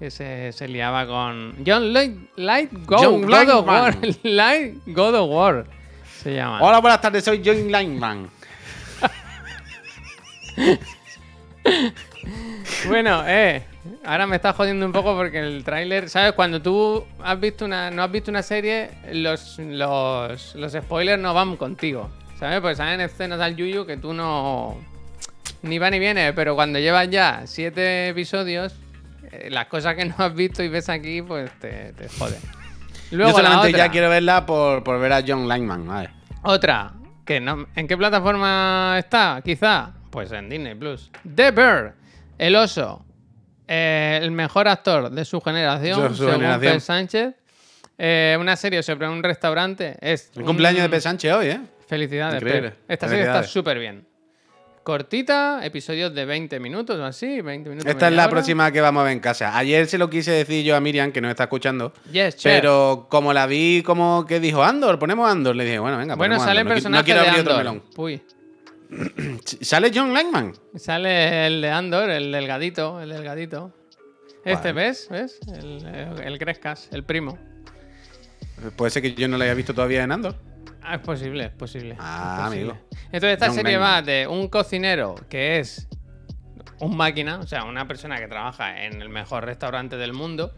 Que 0.00 0.10
se, 0.10 0.50
se 0.52 0.66
liaba 0.66 1.06
con. 1.06 1.56
John 1.64 1.92
Light, 1.92 2.16
Light 2.36 2.70
Go, 2.86 2.96
John 2.96 3.20
God 3.20 3.50
of 3.50 3.66
War. 3.66 3.94
Lightman. 3.94 4.16
Light 4.36 4.74
God 4.86 5.14
of 5.14 5.30
War. 5.30 5.66
Se 6.22 6.34
llama. 6.34 6.58
Hola, 6.62 6.80
buenas 6.80 7.02
tardes. 7.02 7.22
Soy 7.22 7.42
John 7.44 7.70
Langland. 7.70 8.30
Bueno, 12.86 13.22
eh. 13.26 13.62
Ahora 14.04 14.26
me 14.26 14.36
está 14.36 14.52
jodiendo 14.52 14.84
un 14.84 14.92
poco 14.92 15.14
porque 15.14 15.38
el 15.38 15.64
tráiler, 15.64 16.08
¿sabes? 16.08 16.32
Cuando 16.32 16.60
tú 16.60 17.04
has 17.22 17.38
visto 17.38 17.64
una, 17.64 17.90
no 17.90 18.02
has 18.02 18.10
visto 18.10 18.30
una 18.30 18.42
serie, 18.42 18.90
los, 19.12 19.58
los, 19.58 20.54
los 20.54 20.72
spoilers 20.72 21.20
no 21.20 21.34
van 21.34 21.56
contigo. 21.56 22.10
¿Sabes? 22.38 22.60
Pues 22.60 22.78
salen 22.78 23.00
escenas 23.00 23.40
al 23.40 23.56
yuyu 23.56 23.86
que 23.86 23.96
tú 23.96 24.12
no. 24.14 24.78
Ni 25.62 25.78
va 25.78 25.90
ni 25.90 25.98
viene, 25.98 26.32
pero 26.32 26.54
cuando 26.54 26.78
llevas 26.78 27.08
ya 27.10 27.42
siete 27.44 28.08
episodios, 28.08 28.74
las 29.48 29.66
cosas 29.66 29.94
que 29.96 30.04
no 30.04 30.14
has 30.18 30.34
visto 30.34 30.62
y 30.62 30.68
ves 30.68 30.88
aquí, 30.88 31.22
pues 31.22 31.50
te, 31.58 31.92
te 31.92 32.08
joden. 32.08 32.40
Luego, 33.12 33.30
Yo 33.32 33.36
solamente 33.38 33.72
la 33.72 33.78
ya 33.78 33.90
quiero 33.90 34.08
verla 34.08 34.46
por, 34.46 34.84
por 34.84 35.00
ver 35.00 35.12
a 35.12 35.22
John 35.26 35.48
Langman. 35.48 35.86
Vale. 35.86 36.10
Otra, 36.42 36.92
que 37.24 37.40
no, 37.40 37.66
¿en 37.74 37.86
qué 37.88 37.96
plataforma 37.96 38.96
está? 38.98 39.40
Quizá. 39.44 39.92
Pues 40.10 40.30
en 40.32 40.48
Disney 40.48 40.74
Plus. 40.74 41.10
The 41.34 41.50
Bear, 41.50 41.94
el 42.38 42.56
oso, 42.56 43.04
eh, 43.68 44.18
el 44.22 44.30
mejor 44.30 44.66
actor 44.68 45.10
de 45.10 45.24
su 45.24 45.40
generación, 45.40 46.02
De 46.02 46.08
su 46.10 46.14
según 46.16 46.32
generación. 46.34 46.80
Sánchez. 46.80 47.34
Eh, 47.98 48.36
una 48.40 48.56
serie 48.56 48.82
sobre 48.82 49.08
un 49.08 49.22
restaurante. 49.22 49.96
Es 50.00 50.30
El 50.34 50.40
un- 50.42 50.46
cumpleaños 50.46 50.82
de 50.82 50.88
P. 50.88 51.00
Sánchez 51.00 51.32
hoy, 51.32 51.46
¿eh? 51.48 51.60
Felicidades, 51.86 52.40
Increíble. 52.40 52.74
Esta 52.88 53.08
serie 53.08 53.24
está 53.24 53.42
súper 53.42 53.78
bien. 53.78 54.06
Cortita, 54.82 55.60
episodios 55.64 56.14
de 56.14 56.24
20 56.24 56.58
minutos 56.58 56.98
o 56.98 57.04
así, 57.04 57.40
20 57.42 57.68
minutos. 57.68 57.90
Esta 57.90 58.08
es 58.08 58.14
la 58.14 58.22
hora. 58.24 58.30
próxima 58.30 58.72
que 58.72 58.80
vamos 58.80 59.02
a 59.02 59.04
ver 59.04 59.12
en 59.12 59.20
casa. 59.20 59.56
Ayer 59.56 59.86
se 59.86 59.98
lo 59.98 60.08
quise 60.08 60.30
decir 60.32 60.64
yo 60.64 60.74
a 60.74 60.80
Miriam, 60.80 61.12
que 61.12 61.20
nos 61.20 61.30
está 61.30 61.44
escuchando. 61.44 61.92
Yes, 62.10 62.36
chef. 62.36 62.52
Pero 62.60 63.06
como 63.10 63.32
la 63.32 63.46
vi 63.46 63.82
como 63.84 64.24
que 64.26 64.40
dijo 64.40 64.62
Andor, 64.64 64.98
ponemos 64.98 65.30
Andor, 65.30 65.54
le 65.54 65.64
dije, 65.64 65.78
bueno, 65.78 65.98
venga, 65.98 66.14
Bueno, 66.16 66.36
ponemos 66.36 66.44
sale 66.44 66.60
Andor. 66.60 66.64
No 66.64 66.70
qui- 66.70 66.74
personaje 66.74 67.00
no 67.00 67.04
quiero 67.04 67.20
de 67.22 67.28
abrir 67.28 67.40
otro 67.42 67.56
Andor. 67.58 67.74
melón. 67.74 67.82
Uy. 67.96 68.22
¿Sale 69.60 69.92
John 69.94 70.12
Langman? 70.14 70.54
Sale 70.76 71.46
el 71.46 71.60
de 71.60 71.70
Andor, 71.70 72.10
el 72.10 72.32
delgadito, 72.32 73.00
el 73.00 73.10
delgadito. 73.10 73.72
Este, 74.44 74.72
Vale. 74.72 74.88
¿ves? 74.88 75.08
¿Ves? 75.10 75.38
El, 75.58 75.86
el, 75.86 76.20
el 76.22 76.38
Crescas, 76.38 76.88
el 76.90 77.04
primo. 77.04 77.38
Puede 78.76 78.90
ser 78.90 79.02
que 79.02 79.12
yo 79.14 79.28
no 79.28 79.36
la 79.38 79.44
haya 79.44 79.54
visto 79.54 79.74
todavía 79.74 80.02
en 80.02 80.12
Andor. 80.12 80.34
Ah, 80.82 80.96
es 80.96 81.00
posible, 81.00 81.44
es 81.44 81.52
posible. 81.52 81.96
Ah, 81.98 82.36
es 82.38 82.44
posible. 82.44 82.70
amigo. 82.72 82.86
Entonces, 83.12 83.32
esta 83.32 83.50
serie 83.50 83.76
va 83.76 84.02
de 84.02 84.26
un 84.26 84.48
cocinero 84.48 85.14
que 85.28 85.58
es 85.58 85.88
un 86.80 86.96
máquina, 86.96 87.38
o 87.38 87.46
sea, 87.46 87.64
una 87.64 87.86
persona 87.86 88.18
que 88.18 88.26
trabaja 88.26 88.84
en 88.84 89.02
el 89.02 89.08
mejor 89.08 89.44
restaurante 89.44 89.96
del 89.96 90.12
mundo, 90.12 90.54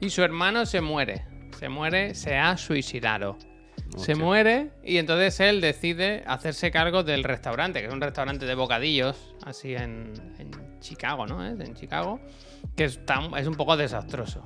y 0.00 0.10
su 0.10 0.22
hermano 0.22 0.66
se 0.66 0.80
muere. 0.80 1.24
Se 1.58 1.68
muere, 1.68 2.14
se 2.14 2.36
ha 2.36 2.56
suicidado. 2.56 3.38
Se 3.96 4.14
muere 4.14 4.72
y 4.84 4.98
entonces 4.98 5.40
él 5.40 5.60
decide 5.60 6.22
hacerse 6.26 6.70
cargo 6.70 7.02
del 7.02 7.24
restaurante, 7.24 7.80
que 7.80 7.86
es 7.86 7.92
un 7.92 8.00
restaurante 8.00 8.44
de 8.44 8.54
bocadillos, 8.54 9.34
así 9.44 9.74
en, 9.74 10.12
en 10.38 10.80
Chicago, 10.80 11.26
¿no? 11.26 11.44
¿Es? 11.46 11.58
En 11.60 11.74
Chicago, 11.74 12.20
que 12.76 12.84
está, 12.84 13.20
es 13.38 13.46
un 13.46 13.54
poco 13.54 13.76
desastroso. 13.76 14.44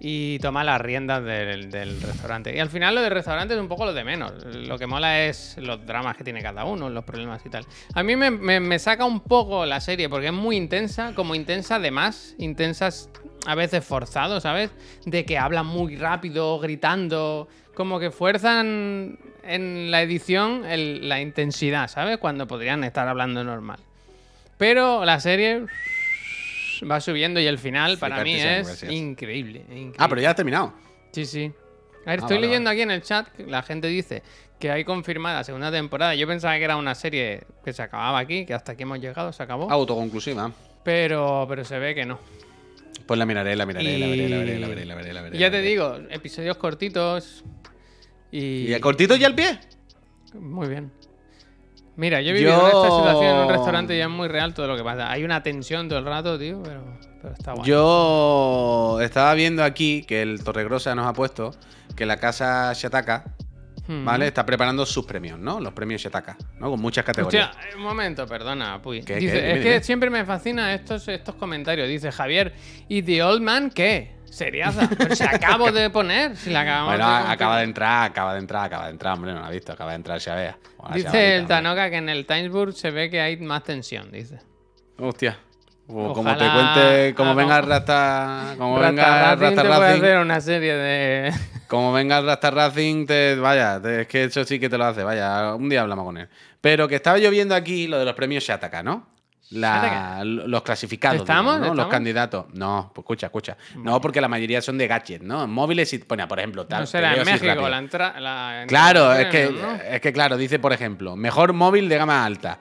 Y 0.00 0.38
toma 0.38 0.62
las 0.62 0.80
riendas 0.80 1.24
del, 1.24 1.70
del 1.70 2.00
restaurante. 2.00 2.54
Y 2.54 2.60
al 2.60 2.68
final 2.68 2.94
lo 2.94 3.02
del 3.02 3.10
restaurante 3.10 3.54
es 3.54 3.60
un 3.60 3.66
poco 3.66 3.84
lo 3.84 3.92
de 3.92 4.04
menos. 4.04 4.32
Lo 4.54 4.78
que 4.78 4.86
mola 4.86 5.24
es 5.24 5.56
los 5.58 5.84
dramas 5.84 6.16
que 6.16 6.22
tiene 6.22 6.40
cada 6.40 6.64
uno, 6.64 6.88
los 6.88 7.04
problemas 7.04 7.44
y 7.44 7.50
tal. 7.50 7.66
A 7.94 8.02
mí 8.04 8.14
me, 8.14 8.30
me- 8.30 8.60
me 8.60 8.78
saca 8.78 9.04
un 9.04 9.18
poco 9.20 9.66
la 9.66 9.80
serie 9.80 10.08
porque 10.08 10.28
es 10.28 10.32
muy 10.32 10.56
intensa, 10.56 11.12
como 11.16 11.34
intensa 11.34 11.80
de 11.80 11.90
más, 11.90 12.36
intensas 12.38 13.10
a 13.46 13.56
veces 13.56 13.84
forzado, 13.84 14.40
¿sabes? 14.40 14.70
De 15.04 15.24
que 15.24 15.36
hablan 15.36 15.66
muy 15.66 15.96
rápido, 15.96 16.60
gritando, 16.60 17.48
como 17.74 17.98
que 17.98 18.12
fuerzan 18.12 19.18
en 19.42 19.90
la 19.90 20.02
edición 20.02 20.62
la 21.08 21.20
intensidad, 21.20 21.88
¿sabes? 21.88 22.18
Cuando 22.18 22.46
podrían 22.46 22.84
estar 22.84 23.08
hablando 23.08 23.42
normal. 23.42 23.80
Pero 24.58 25.04
la 25.04 25.18
serie 25.20 25.66
va 26.82 27.00
subiendo 27.00 27.40
y 27.40 27.46
el 27.46 27.58
final 27.58 27.98
para 27.98 28.22
mí 28.22 28.34
es 28.34 28.82
increíble, 28.84 29.60
increíble. 29.60 29.94
Ah, 29.98 30.08
pero 30.08 30.20
ya 30.20 30.30
has 30.30 30.36
terminado. 30.36 30.72
Sí, 31.12 31.24
sí. 31.24 31.52
A 32.06 32.10
ver, 32.10 32.20
Ah, 32.20 32.22
estoy 32.22 32.36
vale, 32.36 32.46
leyendo 32.46 32.70
aquí 32.70 32.80
en 32.82 32.90
el 32.90 33.02
chat 33.02 33.26
la 33.40 33.62
gente 33.62 33.88
dice 33.88 34.22
que 34.58 34.70
hay 34.70 34.84
confirmada 34.84 35.44
segunda 35.44 35.70
temporada. 35.70 36.14
Yo 36.14 36.26
pensaba 36.26 36.56
que 36.58 36.64
era 36.64 36.76
una 36.76 36.94
serie 36.94 37.44
que 37.64 37.72
se 37.72 37.82
acababa 37.82 38.18
aquí, 38.18 38.44
que 38.46 38.54
hasta 38.54 38.72
aquí 38.72 38.82
hemos 38.84 38.98
llegado, 39.00 39.32
se 39.32 39.42
acabó. 39.42 39.70
Autoconclusiva. 39.70 40.50
Pero, 40.84 41.46
pero 41.48 41.64
se 41.64 41.78
ve 41.78 41.94
que 41.94 42.04
no. 42.06 42.18
Pues 43.06 43.18
la 43.18 43.26
miraré, 43.26 43.56
la 43.56 43.66
miraré, 43.66 43.98
la 43.98 44.06
veré, 44.06 44.28
la 44.28 44.38
veré, 44.38 44.58
la 44.58 44.68
veré, 44.68 44.84
la 44.84 44.94
veré, 44.94 45.12
la 45.12 45.22
veré. 45.22 45.38
Ya 45.38 45.46
la 45.46 45.50
te 45.52 45.56
veré. 45.58 45.68
digo, 45.70 45.96
episodios 46.10 46.56
cortitos 46.56 47.44
y... 48.30 48.68
¿Y 48.68 48.72
el 48.72 48.80
cortito 48.80 49.16
y 49.16 49.24
al 49.24 49.34
pie? 49.34 49.58
Muy 50.34 50.68
bien. 50.68 50.90
Mira, 51.98 52.20
yo 52.22 52.30
he 52.30 52.32
vivido 52.32 52.52
Yo- 52.58 52.66
esta 52.84 52.96
situación 52.96 53.24
en 53.36 53.42
un 53.42 53.48
restaurante 53.50 53.96
y 53.96 54.00
es 54.00 54.08
muy 54.08 54.28
real 54.28 54.54
todo 54.54 54.66
lo 54.68 54.76
que 54.76 54.84
pasa. 54.84 55.10
Hay 55.10 55.24
una 55.24 55.42
tensión 55.42 55.88
todo 55.88 55.98
el 55.98 56.04
rato, 56.06 56.38
tío, 56.38 56.62
pero, 56.62 56.82
pero 57.20 57.34
está 57.34 57.52
guay. 57.52 57.68
Yo 57.68 58.98
estaba 59.02 59.34
viendo 59.34 59.64
aquí 59.64 60.04
que 60.06 60.22
el 60.22 60.42
Torregrosa 60.42 60.94
nos 60.94 61.06
ha 61.06 61.12
puesto 61.12 61.52
que 61.96 62.06
la 62.06 62.16
casa 62.16 62.72
Shataka, 62.72 63.24
Hmm. 63.88 64.04
¿vale? 64.04 64.26
Está 64.26 64.44
preparando 64.44 64.84
sus 64.84 65.06
premios, 65.06 65.38
¿no? 65.38 65.60
Los 65.60 65.72
premios 65.72 66.02
Shataka, 66.02 66.36
¿no? 66.60 66.70
Con 66.70 66.78
muchas 66.78 67.06
categorías. 67.06 67.48
Hostia, 67.56 67.76
un 67.78 67.82
momento, 67.82 68.26
perdona, 68.26 68.82
Puy. 68.82 69.02
¿Qué, 69.02 69.16
Dice, 69.16 69.32
qué? 69.32 69.38
Dime, 69.40 69.52
es 69.54 69.62
que 69.64 69.70
dime. 69.70 69.82
siempre 69.82 70.10
me 70.10 70.24
fascinan 70.26 70.70
estos, 70.70 71.08
estos 71.08 71.34
comentarios. 71.36 71.88
Dice 71.88 72.12
Javier, 72.12 72.52
¿y 72.86 73.00
The 73.02 73.22
Old 73.22 73.40
Man 73.40 73.70
qué? 73.70 74.17
Seriaza. 74.38 74.88
Pero 74.96 75.14
si 75.16 75.24
acabo 75.24 75.72
de 75.72 75.90
poner, 75.90 76.36
si 76.36 76.50
la 76.50 76.60
acabamos 76.60 76.94
Bueno, 76.96 77.08
de 77.26 77.32
acaba 77.32 77.58
de 77.58 77.64
entrar, 77.64 78.04
acaba 78.10 78.32
de 78.34 78.38
entrar, 78.38 78.64
acaba 78.64 78.84
de 78.86 78.90
entrar, 78.92 79.14
hombre, 79.14 79.32
no 79.34 79.40
la 79.40 79.46
ha 79.48 79.50
visto, 79.50 79.72
acaba 79.72 79.90
de 79.90 79.96
entrar 79.96 80.20
Xavea. 80.20 80.56
Hola, 80.76 80.94
Dice 80.94 81.36
el. 81.36 81.46
Tanoka 81.46 81.90
que 81.90 81.96
en 81.96 82.08
el 82.08 82.24
Timesburg 82.24 82.72
se 82.74 82.90
ve 82.90 83.10
que 83.10 83.20
hay 83.20 83.36
más 83.38 83.64
tensión, 83.64 84.10
dice. 84.12 84.38
Hostia. 84.98 85.36
O 85.90 86.12
como 86.12 86.36
te 86.36 86.44
cuente, 86.50 87.14
como 87.16 87.34
venga 87.34 87.62
Rasta, 87.62 88.54
como 88.58 88.78
Rasta 88.78 88.90
venga 88.90 89.34
Racing 89.36 89.56
Rasta 89.56 89.62
Racing, 89.78 90.02
hacer 90.04 90.18
una 90.18 90.40
serie 90.42 90.74
de... 90.74 91.32
como 91.66 91.92
venga 91.94 92.20
Rasta 92.20 92.50
Racing, 92.50 93.06
te, 93.06 93.36
vaya, 93.36 93.80
te- 93.80 94.02
es 94.02 94.06
que 94.06 94.24
eso 94.24 94.44
sí 94.44 94.60
que 94.60 94.68
te 94.68 94.76
lo 94.76 94.84
hace, 94.84 95.02
vaya, 95.02 95.54
un 95.54 95.66
día 95.70 95.80
hablamos 95.80 96.04
con 96.04 96.18
él. 96.18 96.28
Pero 96.60 96.88
que 96.88 96.96
estaba 96.96 97.16
yo 97.16 97.30
viendo 97.30 97.54
aquí 97.54 97.86
lo 97.86 97.98
de 97.98 98.04
los 98.04 98.14
premios 98.14 98.44
Shataka, 98.44 98.82
¿no? 98.82 99.06
La- 99.50 100.22
los 100.24 100.62
clasificados, 100.62 101.20
¿Estamos? 101.20 101.54
digamos, 101.56 101.76
¿no? 101.76 101.82
los 101.82 101.90
candidatos. 101.90 102.46
No, 102.54 102.90
pues 102.94 103.04
escucha, 103.04 103.26
escucha. 103.26 103.56
No, 103.76 104.00
porque 104.00 104.20
la 104.20 104.28
mayoría 104.28 104.60
son 104.60 104.76
de 104.78 104.86
gadgets, 104.86 105.24
¿no? 105.24 105.46
Móviles 105.46 105.92
y, 105.92 105.98
bueno, 106.06 106.28
por 106.28 106.38
ejemplo, 106.38 106.66
tal. 106.66 106.80
No 106.80 106.86
será 106.86 107.14
en 107.14 107.24
México 107.24 107.68
la 107.68 107.78
entrada. 107.78 108.66
Claro, 108.66 109.14
es 109.14 109.26
que, 109.28 109.50
¿no? 109.50 109.74
es 109.74 110.00
que 110.00 110.12
claro, 110.12 110.36
dice 110.36 110.58
por 110.58 110.72
ejemplo, 110.72 111.16
mejor 111.16 111.52
móvil 111.52 111.88
de 111.88 111.96
gama 111.96 112.24
alta. 112.24 112.58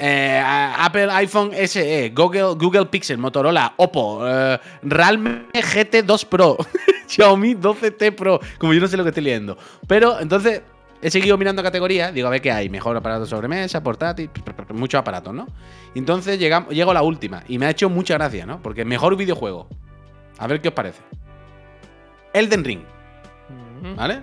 Eh, 0.00 0.40
Apple 0.44 1.10
iPhone 1.10 1.50
SE, 1.66 2.12
Google, 2.14 2.54
Google 2.54 2.86
Pixel, 2.86 3.18
Motorola, 3.18 3.72
Oppo, 3.78 4.20
eh, 4.28 4.56
Realme 4.82 5.46
GT 5.52 6.04
2 6.04 6.24
Pro, 6.26 6.56
Xiaomi 7.08 7.54
12T 7.56 8.14
Pro, 8.14 8.38
como 8.58 8.72
yo 8.74 8.80
no 8.80 8.86
sé 8.86 8.96
lo 8.96 9.02
que 9.02 9.08
estoy 9.08 9.24
leyendo. 9.24 9.58
Pero 9.88 10.20
entonces 10.20 10.62
he 11.02 11.10
seguido 11.10 11.36
mirando 11.38 11.62
categorías, 11.62 12.12
digo 12.12 12.26
a 12.28 12.30
ver 12.30 12.40
qué 12.40 12.50
hay, 12.52 12.68
mejor 12.68 12.96
aparato 12.96 13.22
de 13.22 13.26
sobremesa, 13.30 13.82
portátil, 13.82 14.30
muchos 14.74 14.98
aparatos, 14.98 15.32
¿no? 15.34 15.46
Entonces 15.94 16.38
llegamos, 16.38 16.72
llego 16.74 16.90
a 16.90 16.94
la 16.94 17.02
última 17.02 17.42
y 17.48 17.58
me 17.58 17.66
ha 17.66 17.70
hecho 17.70 17.88
mucha 17.88 18.14
gracia, 18.14 18.46
¿no? 18.46 18.60
Porque 18.62 18.84
mejor 18.84 19.16
videojuego. 19.16 19.68
A 20.38 20.46
ver 20.46 20.60
qué 20.60 20.68
os 20.68 20.74
parece. 20.74 21.00
Elden 22.32 22.64
Ring. 22.64 22.82
¿vale? 23.96 24.22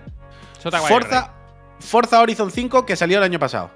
Forza, 0.87 1.33
Forza 1.79 2.19
Horizon 2.21 2.51
5 2.51 2.85
que 2.85 2.95
salió 2.95 3.17
el 3.19 3.23
año 3.23 3.39
pasado. 3.39 3.71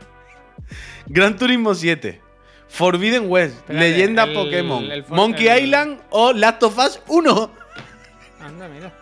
Gran 1.06 1.36
Turismo 1.36 1.74
7. 1.74 2.20
Forbidden 2.68 3.28
West. 3.30 3.56
Espérate, 3.56 3.88
Leyenda 3.90 4.24
el- 4.24 4.34
Pokémon. 4.34 4.84
el 4.90 5.04
Monkey 5.08 5.48
Island 5.64 6.00
o 6.10 6.32
Last 6.32 6.62
of 6.62 6.78
Us 6.78 7.00
1. 7.08 7.34
Rey. 7.34 8.46
Anda, 8.46 8.68
mira. 8.68 8.92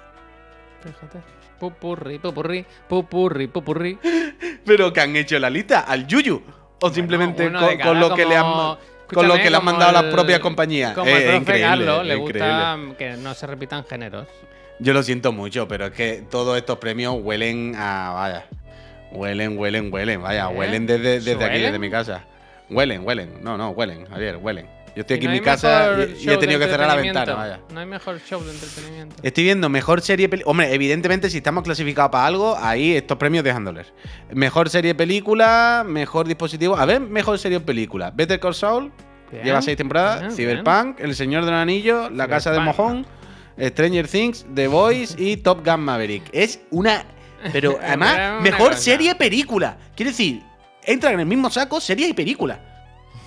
Fíjate. 0.82 1.18
Pupurri, 1.58 2.18
pupurri, 2.18 2.64
pupurri, 2.88 3.46
pupurri. 3.48 3.98
Pero 4.64 4.92
que 4.92 5.00
han 5.00 5.16
hecho 5.16 5.38
la 5.38 5.50
lista 5.50 5.80
al 5.80 6.06
Yuyu. 6.06 6.42
O 6.80 6.90
simplemente 6.90 7.50
con, 7.82 7.98
lo 7.98 8.14
que 8.14 8.24
le 8.24 8.36
han, 8.36 8.76
con 9.12 9.26
lo 9.26 9.34
que 9.34 9.50
le 9.50 9.56
han 9.56 9.64
mandado 9.64 9.90
las 9.92 10.04
propias 10.04 10.38
compañías. 10.40 10.92
Como 10.94 11.08
Eh, 11.10 11.36
el 11.36 11.42
profe 11.42 11.60
Carlos, 11.60 12.06
le 12.06 12.14
gusta 12.14 12.76
increíble. 12.76 12.96
que 12.96 13.16
no 13.22 13.34
se 13.34 13.46
repitan 13.48 13.84
géneros. 13.84 14.28
Yo 14.78 14.92
lo 14.92 15.02
siento 15.02 15.32
mucho, 15.32 15.66
pero 15.66 15.86
es 15.86 15.92
que 15.92 16.22
todos 16.30 16.56
estos 16.56 16.78
premios 16.78 17.16
huelen 17.20 17.74
a. 17.76 18.12
Vaya. 18.12 18.46
Huelen, 19.10 19.58
huelen, 19.58 19.92
huelen. 19.92 20.22
Vaya, 20.22 20.44
¿Eh? 20.50 20.54
huelen 20.54 20.86
desde, 20.86 21.18
desde 21.20 21.44
aquí, 21.44 21.58
desde 21.58 21.78
mi 21.80 21.90
casa. 21.90 22.24
Huelen, 22.70 23.04
huelen. 23.04 23.42
No, 23.42 23.56
no, 23.56 23.70
huelen, 23.70 24.06
Javier, 24.06 24.36
huelen. 24.36 24.68
Yo 24.98 25.02
estoy 25.02 25.18
aquí 25.18 25.26
no 25.26 25.32
en 25.32 25.38
mi 25.38 25.44
casa 25.44 25.92
y, 25.96 26.24
y 26.24 26.26
he 26.26 26.30
de 26.32 26.38
tenido 26.38 26.58
que 26.58 26.66
cerrar 26.66 26.88
la 26.88 26.96
ventana, 26.96 27.34
vaya. 27.34 27.60
No 27.72 27.78
hay 27.78 27.86
mejor 27.86 28.20
show 28.20 28.42
de 28.42 28.50
entretenimiento. 28.50 29.14
Estoy 29.22 29.44
viendo 29.44 29.68
mejor 29.68 30.00
serie 30.00 30.28
película. 30.28 30.50
Hombre, 30.50 30.74
evidentemente, 30.74 31.30
si 31.30 31.36
estamos 31.36 31.62
clasificados 31.62 32.10
para 32.10 32.26
algo, 32.26 32.56
ahí 32.60 32.96
estos 32.96 33.16
premios 33.16 33.44
dejan 33.44 33.64
doler. 33.64 33.86
Mejor 34.32 34.68
serie 34.70 34.96
película, 34.96 35.84
mejor 35.86 36.26
dispositivo. 36.26 36.76
A 36.76 36.84
ver, 36.84 36.98
mejor 36.98 37.38
serie 37.38 37.60
película. 37.60 38.10
Better 38.10 38.40
Call 38.40 38.56
Saul, 38.56 38.90
Bien, 39.30 39.44
lleva 39.44 39.62
seis 39.62 39.76
temporadas. 39.76 40.20
bien, 40.20 40.32
Cyberpunk, 40.32 40.98
El 40.98 41.14
Señor 41.14 41.44
del 41.44 41.54
Anillo, 41.54 42.10
La 42.10 42.26
Casa 42.26 42.50
de 42.50 42.58
Cyberpunk. 42.58 42.76
Mojón, 42.76 43.06
Stranger 43.56 44.08
Things, 44.08 44.46
The 44.52 44.66
Voice 44.66 45.14
y 45.16 45.36
Top 45.36 45.64
Gun 45.64 45.78
Maverick. 45.78 46.24
Es 46.32 46.58
una. 46.72 47.04
Pero 47.52 47.78
además, 47.82 48.42
mejor 48.42 48.74
serie 48.74 49.14
película. 49.14 49.78
Quiere 49.94 50.10
decir, 50.10 50.42
entran 50.82 51.14
en 51.14 51.20
el 51.20 51.26
mismo 51.26 51.50
saco 51.50 51.80
serie 51.80 52.08
y 52.08 52.14
película. 52.14 52.67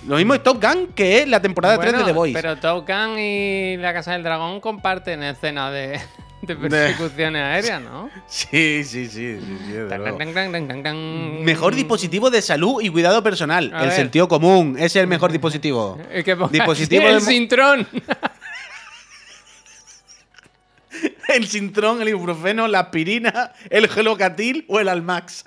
Lo 0.07 0.15
mismo 0.17 0.33
es 0.33 0.41
Top 0.41 0.61
Gun 0.63 0.87
que 0.95 1.19
es 1.19 1.27
la 1.27 1.41
temporada 1.41 1.77
3 1.77 1.85
de 1.85 1.97
Bueno, 1.97 2.07
The 2.07 2.13
Voice. 2.13 2.33
Pero 2.33 2.57
Top 2.57 2.87
Gun 2.87 3.19
y 3.19 3.77
la 3.77 3.93
Casa 3.93 4.13
del 4.13 4.23
Dragón 4.23 4.59
comparten 4.59 5.21
escena 5.21 5.69
de, 5.69 5.99
de 6.41 6.55
persecuciones 6.55 7.41
aéreas, 7.43 7.81
¿no? 7.81 8.09
Sí, 8.27 8.83
sí, 8.83 9.05
sí, 9.07 9.39
sí, 9.39 9.57
sí, 9.67 9.73
Tan, 9.89 10.33
tan, 10.33 10.83
tan. 10.83 11.43
Mejor 11.43 11.75
dispositivo 11.75 12.29
de 12.29 12.41
salud 12.41 12.81
y 12.81 12.89
cuidado 12.89 13.21
personal. 13.21 13.71
A 13.73 13.83
el 13.83 13.89
ver. 13.89 13.95
sentido 13.95 14.27
común. 14.27 14.75
Ese 14.77 14.85
es 14.85 14.95
el 14.97 15.07
mejor 15.07 15.31
dispositivo. 15.31 15.99
El 16.11 16.23
que 16.23 16.35
Dispositivo 16.51 17.07
el 17.07 17.15
de 17.15 17.21
Sintrón. 17.21 17.87
El 21.29 21.47
Sintrón, 21.47 22.01
el 22.01 22.09
ibuprofeno, 22.09 22.67
la 22.67 22.79
aspirina, 22.81 23.53
el 23.69 23.87
gelocatil 23.87 24.65
o 24.67 24.79
el 24.79 24.89
Almax. 24.89 25.45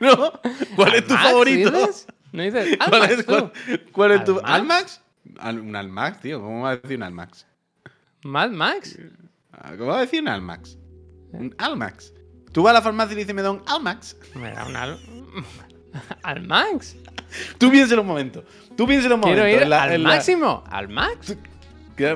¿No? 0.00 0.32
¿Cuál 0.76 0.94
es 0.94 1.06
tu 1.06 1.14
¿Almax, 1.14 1.30
favorito? 1.30 1.90
¿No 2.32 2.42
dices 2.42 2.76
¿Cuál 2.88 2.94
Almax, 3.02 3.12
es, 3.12 3.24
cuál- 3.24 3.52
cuál 3.92 4.12
es 4.12 4.24
tu 4.24 4.40
¿Almax? 4.42 4.50
¿Almax? 4.50 5.00
Al- 5.38 5.60
un 5.60 5.76
Almax, 5.76 6.20
tío. 6.20 6.40
¿Cómo 6.40 6.62
va 6.62 6.70
a 6.70 6.76
decir 6.76 6.96
un 6.96 7.02
Almax? 7.04 7.46
¿Mad 8.24 8.50
Max? 8.50 8.98
Ah, 9.52 9.72
¿Cómo 9.76 9.86
va 9.90 9.98
a 9.98 10.00
decir 10.02 10.22
un 10.22 10.28
Almax? 10.28 10.76
Un 11.32 11.54
Almax. 11.58 12.12
Tú 12.52 12.62
vas 12.62 12.70
a 12.70 12.74
la 12.74 12.82
farmacia 12.82 13.14
y 13.14 13.16
dices, 13.16 13.34
me 13.34 13.42
da 13.42 13.50
un 13.50 13.62
Almax. 13.66 14.16
Me 14.34 14.50
da 14.52 14.66
un 14.66 14.76
al... 14.76 14.98
¿Almax? 16.22 16.96
Tú 17.58 17.70
piénselo 17.70 18.02
un 18.02 18.08
momento. 18.08 18.44
Tú 18.76 18.86
piénselo 18.86 19.14
un 19.16 19.20
momento. 19.22 19.42
Quiero 19.42 19.62
ir 19.62 19.68
la- 19.68 19.82
al 19.84 19.92
en 19.92 20.02
la- 20.02 20.08
máximo. 20.10 20.64
¿Al 20.70 20.88
Max? 20.88 21.36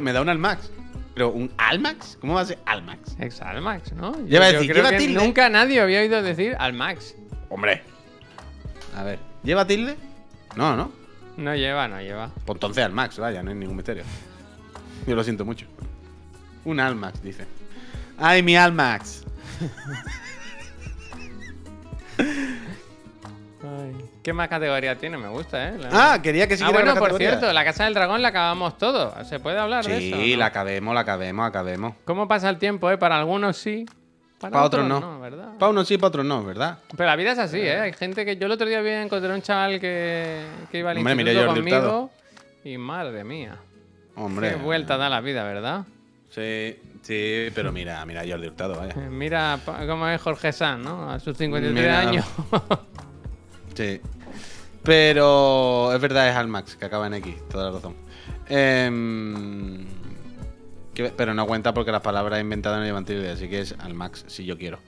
Me 0.01 0.13
da 0.13 0.21
un 0.21 0.29
Almax. 0.29 0.71
Pero 1.15 1.31
un 1.31 1.51
Almax, 1.57 2.19
¿cómo 2.21 2.35
va 2.35 2.43
a 2.43 2.45
ser 2.45 2.59
Almax? 2.67 3.17
Ex 3.19 3.41
al 3.41 3.63
Max, 3.63 3.93
¿no? 3.95 4.13
Yo, 4.21 4.27
Lleva 4.27 4.47
a 4.47 4.51
yo 4.51 4.59
decir, 4.59 4.73
creo 4.73 4.85
lleva 4.85 4.91
que 4.99 4.99
tilde. 5.07 5.15
nunca 5.25 5.49
nadie 5.49 5.81
había 5.81 6.01
oído 6.01 6.21
decir 6.23 6.55
al 6.59 6.75
Max. 6.75 7.15
Hombre. 7.49 7.83
A 8.95 9.03
ver, 9.03 9.19
¿lleva 9.43 9.67
tilde? 9.67 9.97
No, 10.57 10.77
no. 10.77 10.91
No 11.37 11.55
lleva, 11.55 11.87
no 11.89 12.01
lleva. 12.01 12.31
Pues 12.47 12.57
entonces 12.57 12.85
Almax, 12.85 13.19
vaya, 13.19 13.43
no 13.43 13.51
hay 13.51 13.57
ningún 13.57 13.77
misterio. 13.77 14.05
Yo 15.07 15.15
lo 15.15 15.23
siento 15.23 15.45
mucho. 15.45 15.67
Un 16.65 16.81
Almax, 16.81 17.23
dice. 17.23 17.45
¡Ay, 18.19 18.43
mi 18.43 18.57
Almax! 18.57 19.25
Ay, 23.63 23.97
¿Qué 24.23 24.33
más 24.33 24.49
categoría 24.49 24.97
tiene? 24.97 25.17
Me 25.19 25.29
gusta, 25.29 25.69
¿eh? 25.71 25.79
La- 25.79 26.13
Ah, 26.15 26.23
quería 26.23 26.47
que 26.47 26.55
Ah, 26.55 26.59
siguiera 26.59 26.79
bueno, 26.79 26.93
por 26.95 27.03
categoría. 27.09 27.31
cierto, 27.39 27.53
la 27.53 27.65
Casa 27.65 27.85
del 27.85 27.95
Dragón 27.95 28.23
la 28.23 28.29
acabamos 28.29 28.79
todo. 28.79 29.13
¿Se 29.25 29.41
puede 29.41 29.59
hablar 29.59 29.85
de 29.85 29.97
eso? 30.09 30.17
Sí, 30.17 30.33
no? 30.33 30.39
la 30.39 30.47
acabemos, 30.47 30.95
la 30.95 31.01
acabemos, 31.01 31.47
acabemos. 31.49 31.95
¿Cómo 32.05 32.29
pasa 32.29 32.49
el 32.49 32.59
tiempo, 32.59 32.91
eh? 32.91 32.99
Para 32.99 33.19
algunos 33.19 33.57
sí. 33.57 33.87
Para, 34.41 34.53
Para 34.53 34.65
otros 34.65 34.87
no. 34.87 35.21
¿verdad? 35.21 35.57
Para 35.59 35.71
unos 35.71 35.89
sí, 35.89 35.97
para 35.97 36.09
otros 36.09 36.25
no, 36.27 36.45
¿verdad? 36.45 36.79
Pero 36.95 37.07
la 37.07 37.17
vida 37.17 37.33
es 37.33 37.39
así, 37.39 37.59
¿eh? 37.59 37.79
Hay 37.81 37.93
gente 37.95 38.25
que... 38.25 38.37
Yo 38.37 38.47
el 38.47 38.53
otro 38.53 38.67
día 38.67 38.81
vi, 38.83 38.91
encontré 38.91 39.33
un 39.33 39.41
chaval 39.43 39.81
que, 39.81 40.43
que 40.71 40.79
iba 40.79 40.91
al 40.91 40.99
Hombre, 40.99 41.15
instituto 41.15 41.55
conmigo. 41.55 42.11
Y 42.65 42.77
madre 42.79 43.25
mía. 43.25 43.57
Hombre. 44.15 44.51
Qué 44.51 44.57
vuelta 44.57 44.97
da 44.97 45.09
la 45.09 45.21
vida, 45.21 45.43
¿verdad? 45.45 45.85
Sí, 46.31 46.77
sí, 47.03 47.49
pero 47.55 47.73
mira, 47.73 48.05
mira 48.05 48.23
Jordi 48.29 48.49
Hurtado, 48.49 48.75
vaya. 48.77 48.93
Eh, 48.93 49.09
Mira 49.09 49.59
cómo 49.87 50.09
es 50.09 50.21
Jorge 50.21 50.53
Sanz, 50.53 50.85
¿no? 50.85 51.11
A 51.11 51.19
sus 51.19 51.37
53 51.37 51.73
Mira. 51.83 52.01
años. 52.01 52.25
Sí. 53.75 54.01
Pero 54.83 55.93
es 55.93 56.01
verdad, 56.01 56.29
es 56.31 56.37
Almax, 56.37 56.77
que 56.77 56.85
acaba 56.87 57.07
en 57.09 57.15
X, 57.15 57.37
toda 57.51 57.65
la 57.67 57.71
razón. 57.73 57.95
Em, 58.49 59.85
pero 61.17 61.35
no 61.35 61.47
cuenta 61.47 61.75
porque 61.75 61.93
las 61.93 62.03
palabras 62.03 62.41
inventadas 62.41 62.79
no 62.81 62.85
llevan 62.85 63.05
tilde, 63.05 63.31
así 63.31 63.49
que 63.49 63.61
es 63.61 63.75
Almax, 63.79 64.25
si 64.29 64.45
yo 64.45 64.57
quiero. 64.59 64.79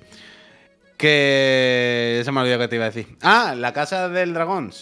Que. 0.96 2.22
Se 2.24 2.32
me 2.32 2.40
olvidó 2.40 2.58
que 2.58 2.68
te 2.68 2.76
iba 2.76 2.84
a 2.84 2.90
decir. 2.90 3.16
Ah, 3.22 3.54
la 3.56 3.72
casa 3.72 4.08
del 4.08 4.34
dragón. 4.34 4.72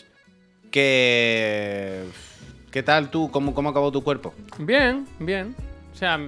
Que. 0.70 2.05
¿Qué 2.70 2.83
tal 2.83 3.11
tú? 3.11 3.31
¿Cómo, 3.31 3.55
cómo 3.55 3.68
acabó 3.68 3.93
tu 3.93 4.03
cuerpo? 4.03 4.35
bien, 4.59 5.07
bien. 5.18 5.55
O 5.93 5.97
sea, 5.97 6.18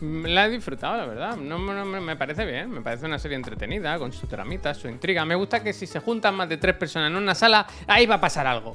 la 0.00 0.46
he 0.46 0.50
disfrutado, 0.50 0.96
la 0.96 1.06
verdad. 1.06 1.36
No, 1.36 1.58
no, 1.58 1.84
me 1.84 2.16
parece 2.16 2.46
bien. 2.46 2.70
Me 2.70 2.80
parece 2.80 3.06
una 3.06 3.18
serie 3.18 3.36
entretenida, 3.36 3.98
con 3.98 4.12
su 4.12 4.26
tramita, 4.26 4.72
su 4.72 4.88
intriga. 4.88 5.24
Me 5.24 5.34
gusta 5.34 5.62
que 5.62 5.72
si 5.72 5.86
se 5.86 6.00
juntan 6.00 6.34
más 6.34 6.48
de 6.48 6.56
tres 6.56 6.76
personas 6.76 7.10
en 7.10 7.16
una 7.16 7.34
sala, 7.34 7.66
ahí 7.86 8.06
va 8.06 8.16
a 8.16 8.20
pasar 8.20 8.46
algo. 8.46 8.74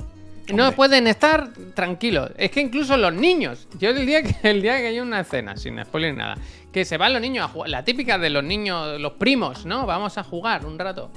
No 0.53 0.63
Hombre. 0.63 0.75
pueden 0.75 1.07
estar 1.07 1.49
tranquilos. 1.73 2.31
Es 2.37 2.51
que 2.51 2.61
incluso 2.61 2.97
los 2.97 3.13
niños. 3.13 3.67
Yo 3.79 3.89
el 3.89 4.05
día 4.05 4.21
que 4.21 4.35
el 4.49 4.61
día 4.61 4.77
que 4.77 4.87
hay 4.87 4.99
una 4.99 5.21
escena, 5.21 5.57
sin 5.57 5.83
spoiler 5.83 6.13
ni 6.13 6.19
nada, 6.19 6.37
que 6.71 6.85
se 6.85 6.97
van 6.97 7.13
los 7.13 7.21
niños 7.21 7.45
a 7.45 7.47
jugar. 7.47 7.69
La 7.69 7.83
típica 7.83 8.17
de 8.17 8.29
los 8.29 8.43
niños, 8.43 8.99
los 8.99 9.13
primos, 9.13 9.65
¿no? 9.65 9.85
Vamos 9.85 10.17
a 10.17 10.23
jugar 10.23 10.65
un 10.65 10.77
rato. 10.77 11.09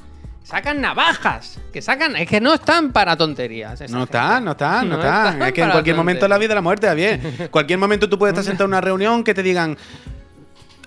Sacan 0.45 0.81
navajas. 0.81 1.61
Que 1.73 1.83
sacan. 1.83 2.17
Es 2.17 2.27
que 2.27 2.41
no 2.41 2.55
están 2.55 2.91
para 2.91 3.17
tonterías. 3.17 3.81
No 3.91 4.05
están, 4.05 4.47
no 4.47 4.53
están, 4.53 4.89
no, 4.89 4.95
están. 4.95 5.43
Es 5.43 5.53
que 5.53 5.63
en 5.63 5.71
cualquier 5.71 5.95
momento 5.95 6.27
la 6.27 6.39
vida 6.39 6.55
la 6.55 6.63
muerte, 6.63 6.87
Javier. 6.87 7.49
cualquier 7.51 7.79
momento 7.79 8.09
tú 8.09 8.19
puedes 8.19 8.33
estar 8.33 8.45
sentado 8.45 8.65
en 8.65 8.71
una 8.71 8.81
reunión 8.81 9.25
que 9.25 9.35
te 9.35 9.43
digan. 9.43 9.77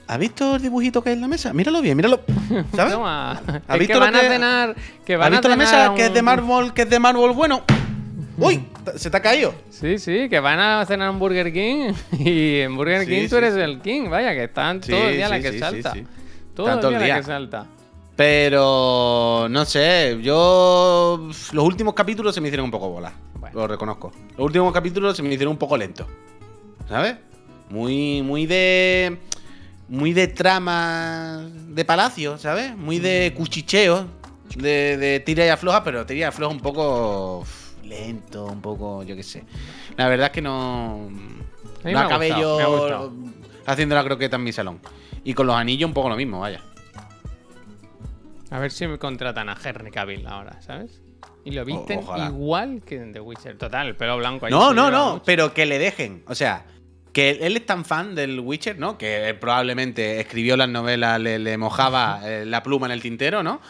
¿Has 0.07 0.17
visto 0.17 0.55
el 0.55 0.61
dibujito 0.63 1.03
que 1.03 1.09
hay 1.11 1.15
en 1.15 1.21
la 1.21 1.27
mesa? 1.27 1.53
Míralo 1.53 1.79
bien, 1.79 1.95
míralo. 1.95 2.21
¿Sabes? 2.75 2.93
Toma. 2.95 3.31
¿Has 3.31 3.39
Es 3.69 3.79
visto 3.79 3.93
que 3.93 3.93
lo 3.93 3.99
van 3.99 4.15
a 4.15 4.19
cenar. 4.19 4.75
Que 5.05 5.13
¿Has 5.13 5.19
van 5.19 5.31
visto 5.31 5.47
a 5.47 5.51
la 5.51 5.55
mesa 5.57 5.93
que 5.95 6.05
es 6.07 6.13
de 6.13 6.21
mármol, 6.23 6.73
que 6.73 6.81
es 6.81 6.89
de 6.89 6.99
mármol 6.99 7.31
bueno? 7.33 7.63
¡Uy! 8.41 8.63
Se 8.95 9.09
te 9.09 9.17
ha 9.17 9.21
caído. 9.21 9.53
Sí, 9.69 9.97
sí, 9.99 10.27
que 10.29 10.39
van 10.39 10.59
a 10.59 10.85
cenar 10.85 11.09
un 11.11 11.19
Burger 11.19 11.51
King. 11.53 11.93
Y 12.19 12.59
en 12.59 12.75
Burger 12.75 13.05
Sí, 13.05 13.07
King 13.11 13.27
tú 13.29 13.37
eres 13.37 13.53
sí. 13.53 13.59
el 13.59 13.81
King. 13.81 14.09
Vaya, 14.09 14.33
que 14.33 14.45
están 14.45 14.81
todo 14.81 15.07
el 15.07 15.15
día 15.15 15.29
la 15.29 15.39
que 15.39 15.57
salta. 15.59 15.93
sí. 15.93 16.05
Todo 16.55 16.89
el 16.89 16.99
día, 16.99 17.07
la 17.07 17.17
que 17.17 17.23
salta. 17.23 17.65
Pero 18.15 19.47
no 19.49 19.65
sé, 19.65 20.19
yo 20.21 21.29
los 21.53 21.65
últimos 21.65 21.93
capítulos 21.93 22.35
se 22.35 22.41
me 22.41 22.49
hicieron 22.49 22.65
un 22.65 22.71
poco 22.71 22.89
bola, 22.89 23.13
Bueno. 23.39 23.61
lo 23.61 23.67
reconozco. 23.67 24.11
Los 24.37 24.45
últimos 24.45 24.71
capítulos 24.73 25.15
se 25.17 25.23
me 25.23 25.29
hicieron 25.33 25.53
un 25.53 25.57
poco 25.57 25.75
lentos, 25.77 26.05
¿sabes? 26.87 27.15
Muy, 27.69 28.21
muy 28.21 28.45
de, 28.45 29.17
muy 29.87 30.13
de 30.13 30.27
trama 30.27 31.49
de 31.69 31.83
palacio, 31.85 32.37
¿sabes? 32.37 32.75
Muy 32.77 32.99
de 32.99 33.33
cuchicheo, 33.35 34.05
de, 34.55 34.97
de 34.97 35.19
tira 35.21 35.45
y 35.45 35.49
afloja, 35.49 35.83
pero 35.83 36.05
tira 36.05 36.19
y 36.19 36.23
afloja 36.23 36.53
un 36.53 36.59
poco 36.59 37.43
lento, 37.91 38.45
un 38.45 38.61
poco, 38.61 39.03
yo 39.03 39.15
qué 39.15 39.23
sé. 39.23 39.43
La 39.97 40.07
verdad 40.07 40.27
es 40.27 40.31
que 40.31 40.41
no. 40.41 41.09
No 41.83 41.99
acabé 41.99 42.29
yo 42.29 43.11
haciendo 43.65 43.95
la 43.95 44.03
croqueta 44.03 44.37
en 44.37 44.43
mi 44.43 44.51
salón. 44.51 44.79
Y 45.23 45.33
con 45.33 45.45
los 45.45 45.55
anillos 45.55 45.87
un 45.87 45.93
poco 45.93 46.09
lo 46.09 46.15
mismo, 46.15 46.39
vaya. 46.39 46.61
A 48.49 48.59
ver 48.59 48.71
si 48.71 48.87
me 48.87 48.97
contratan 48.97 49.49
a 49.49 49.57
Henry 49.63 49.91
Cavill 49.91 50.25
ahora, 50.27 50.61
¿sabes? 50.61 51.01
Y 51.43 51.51
lo 51.51 51.65
visten 51.65 51.99
ojalá. 51.99 52.27
igual 52.27 52.81
que 52.85 52.95
en 52.95 53.13
The 53.13 53.19
Witcher. 53.19 53.57
Total, 53.57 53.87
el 53.87 53.95
pelo 53.95 54.17
blanco 54.17 54.45
ahí. 54.45 54.51
No, 54.51 54.73
no, 54.73 54.91
no, 54.91 55.13
mucho. 55.13 55.23
pero 55.25 55.53
que 55.53 55.65
le 55.65 55.79
dejen. 55.79 56.23
O 56.27 56.35
sea, 56.35 56.65
que 57.13 57.31
él 57.41 57.57
es 57.57 57.65
tan 57.65 57.85
fan 57.85 58.15
del 58.15 58.39
Witcher, 58.39 58.77
¿no? 58.77 58.97
Que 58.97 59.29
él 59.29 59.39
probablemente 59.39 60.19
escribió 60.19 60.57
las 60.57 60.69
novelas, 60.69 61.19
le, 61.19 61.39
le 61.39 61.57
mojaba 61.57 62.21
eh, 62.23 62.45
la 62.45 62.61
pluma 62.61 62.87
en 62.87 62.91
el 62.91 63.01
tintero, 63.01 63.41
¿no? 63.41 63.61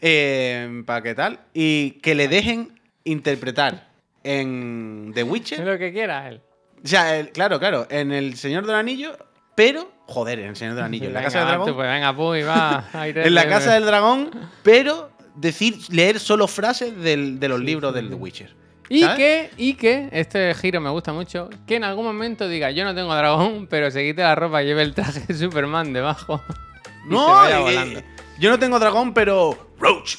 Eh, 0.00 0.82
¿Para 0.84 1.02
qué 1.02 1.14
tal? 1.14 1.40
Y 1.54 1.92
que 2.02 2.14
le 2.14 2.28
dejen 2.28 2.75
interpretar 3.06 3.88
en 4.24 5.12
The 5.14 5.22
Witcher. 5.22 5.60
lo 5.66 5.78
que 5.78 5.92
quiera 5.92 6.28
él. 6.28 6.40
O 6.84 6.86
sea, 6.86 7.16
el- 7.18 7.30
claro, 7.30 7.58
claro, 7.58 7.86
en 7.90 8.12
El 8.12 8.36
Señor 8.36 8.66
del 8.66 8.76
Anillo, 8.76 9.16
pero. 9.54 9.90
Joder, 10.06 10.38
en 10.40 10.46
El 10.50 10.56
Señor 10.56 10.74
del 10.74 10.84
Anillo, 10.84 11.06
en 11.06 11.14
la 11.14 11.20
Venga, 11.20 11.26
Casa 11.28 11.38
del 11.40 11.48
Dragón. 11.48 11.74
Pues 11.74 11.88
venga, 11.88 12.14
puy, 12.16 12.42
va. 12.42 12.84
aire 12.92 13.22
En 13.26 13.34
la. 13.34 13.48
Casa 13.48 13.72
del 13.74 13.86
Dragón, 13.86 14.30
pero 14.62 15.10
decir, 15.34 15.76
leer 15.90 16.20
solo 16.20 16.46
frases 16.46 16.96
del- 17.00 17.40
de 17.40 17.48
los 17.48 17.60
libros 17.60 17.94
del 17.94 18.08
The 18.08 18.14
Witcher. 18.14 18.54
Y 18.88 19.00
¿sabes? 19.02 19.16
que, 19.16 19.50
y 19.56 19.74
que, 19.74 20.08
este 20.12 20.54
giro 20.54 20.80
me 20.80 20.90
gusta 20.90 21.12
mucho, 21.12 21.50
que 21.66 21.74
en 21.74 21.82
algún 21.82 22.04
momento 22.04 22.46
diga, 22.48 22.70
yo 22.70 22.84
no 22.84 22.94
tengo 22.94 23.12
dragón, 23.16 23.66
pero 23.70 23.90
se 23.90 24.04
quite 24.04 24.22
la 24.22 24.34
ropa 24.36 24.62
y 24.62 24.66
lleve 24.66 24.82
el 24.82 24.94
traje 24.94 25.20
de 25.26 25.34
Superman 25.34 25.92
debajo. 25.92 26.40
y 27.04 27.08
se 27.08 27.14
No, 27.14 27.26
vaya 27.28 27.58
eh, 27.58 27.62
volando. 27.62 28.00
yo 28.38 28.50
no 28.50 28.58
tengo 28.58 28.78
dragón, 28.78 29.12
pero. 29.14 29.72
Roach. 29.78 30.16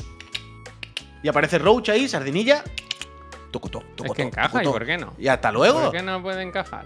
Y 1.27 1.29
aparece 1.29 1.59
Roach 1.59 1.89
ahí, 1.89 2.07
sardinilla. 2.07 2.63
Tocotó, 3.51 3.79
Es 3.79 3.95
tocotó, 3.97 4.13
que 4.13 4.21
encaja, 4.21 4.63
¿y 4.63 4.65
por 4.65 4.85
qué 4.85 4.97
no? 4.97 5.13
Y 5.17 5.27
hasta 5.27 5.51
luego. 5.51 5.81
¿Por 5.81 5.91
qué 5.91 6.01
no 6.01 6.21
puede 6.23 6.41
encajar? 6.41 6.85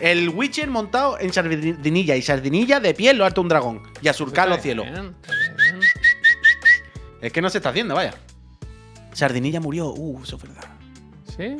El 0.00 0.28
Witcher 0.28 0.70
montado 0.70 1.18
en 1.18 1.32
sardinilla 1.32 2.14
y 2.14 2.22
sardinilla 2.22 2.78
de 2.78 2.94
piel 2.94 3.18
lo 3.18 3.24
harta 3.24 3.40
un 3.40 3.48
dragón. 3.48 3.82
Y 4.00 4.06
a 4.06 4.12
surcar 4.12 4.48
los 4.48 4.62
cielos. 4.62 4.86
bien, 4.86 5.16
está 5.20 5.32
bien. 5.32 5.80
Es 7.20 7.32
que 7.32 7.42
no 7.42 7.50
se 7.50 7.58
está 7.58 7.70
haciendo, 7.70 7.96
vaya. 7.96 8.14
Sardinilla 9.12 9.58
murió. 9.58 9.88
Uh, 9.88 10.22
eso 10.22 10.36
es 10.36 10.42
verdad. 10.42 10.68
¿Sí? 11.36 11.56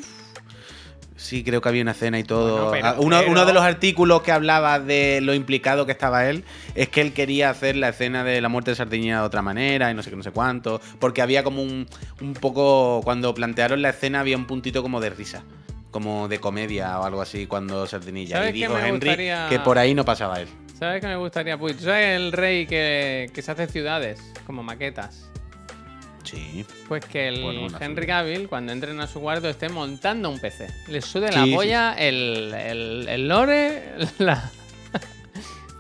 Sí, 1.20 1.44
creo 1.44 1.60
que 1.60 1.68
había 1.68 1.82
una 1.82 1.90
escena 1.90 2.18
y 2.18 2.24
todo. 2.24 2.68
Bueno, 2.68 2.70
pero- 2.72 2.86
Ah, 2.86 2.94
uno, 2.98 3.18
pero- 3.20 3.30
uno 3.30 3.44
de 3.44 3.52
los 3.52 3.62
artículos 3.62 4.22
que 4.22 4.32
hablaba 4.32 4.80
de 4.80 5.20
lo 5.20 5.34
implicado 5.34 5.84
que 5.84 5.92
estaba 5.92 6.28
él 6.30 6.44
es 6.74 6.88
que 6.88 7.02
él 7.02 7.12
quería 7.12 7.50
hacer 7.50 7.76
la 7.76 7.90
escena 7.90 8.24
de 8.24 8.40
la 8.40 8.48
muerte 8.48 8.70
de 8.70 8.74
Sardinilla 8.76 9.20
de 9.20 9.26
otra 9.26 9.42
manera 9.42 9.90
y 9.90 9.94
no 9.94 10.02
sé 10.02 10.08
qué, 10.10 10.16
no 10.16 10.22
sé 10.22 10.30
cuánto. 10.30 10.80
Porque 10.98 11.20
había 11.20 11.42
como 11.44 11.62
un, 11.62 11.86
un 12.22 12.32
poco. 12.34 13.02
Cuando 13.04 13.34
plantearon 13.34 13.82
la 13.82 13.90
escena, 13.90 14.20
había 14.20 14.36
un 14.36 14.46
puntito 14.46 14.82
como 14.82 14.98
de 15.00 15.10
risa. 15.10 15.44
Como 15.90 16.26
de 16.28 16.38
comedia 16.38 16.98
o 17.00 17.04
algo 17.04 17.20
así 17.20 17.46
cuando 17.46 17.86
Sardinilla. 17.86 18.36
¿Sabes 18.36 18.50
Y 18.50 18.60
dijo 18.60 18.78
Henry 18.78 18.90
gustaría? 18.92 19.46
que 19.50 19.58
por 19.60 19.78
ahí 19.78 19.92
no 19.94 20.04
pasaba 20.04 20.40
él. 20.40 20.48
¿Sabes 20.78 21.02
qué 21.02 21.06
me 21.08 21.16
gustaría? 21.16 21.58
Pues, 21.58 21.76
¿tú 21.76 21.84
sabes 21.84 22.16
el 22.16 22.32
rey 22.32 22.66
que, 22.66 23.28
que 23.34 23.42
se 23.42 23.50
hace 23.52 23.66
ciudades, 23.66 24.18
como 24.46 24.62
maquetas? 24.62 25.30
Sí. 26.22 26.64
Pues 26.88 27.04
que 27.06 27.28
el 27.28 27.42
Bueno, 27.42 27.68
Henry 27.80 28.06
Cavill, 28.06 28.48
cuando 28.48 28.72
entren 28.72 29.00
a 29.00 29.06
su 29.06 29.20
cuarto, 29.20 29.48
esté 29.48 29.68
montando 29.68 30.28
un 30.30 30.38
PC. 30.38 30.68
Le 30.88 31.00
sude 31.00 31.32
la 31.32 31.42
Sí, 31.44 31.50
sí, 31.50 31.54
polla 31.54 31.94
el, 31.94 32.52
el, 32.54 33.08
el 33.08 33.28
lore, 33.28 33.82
la... 34.18 34.50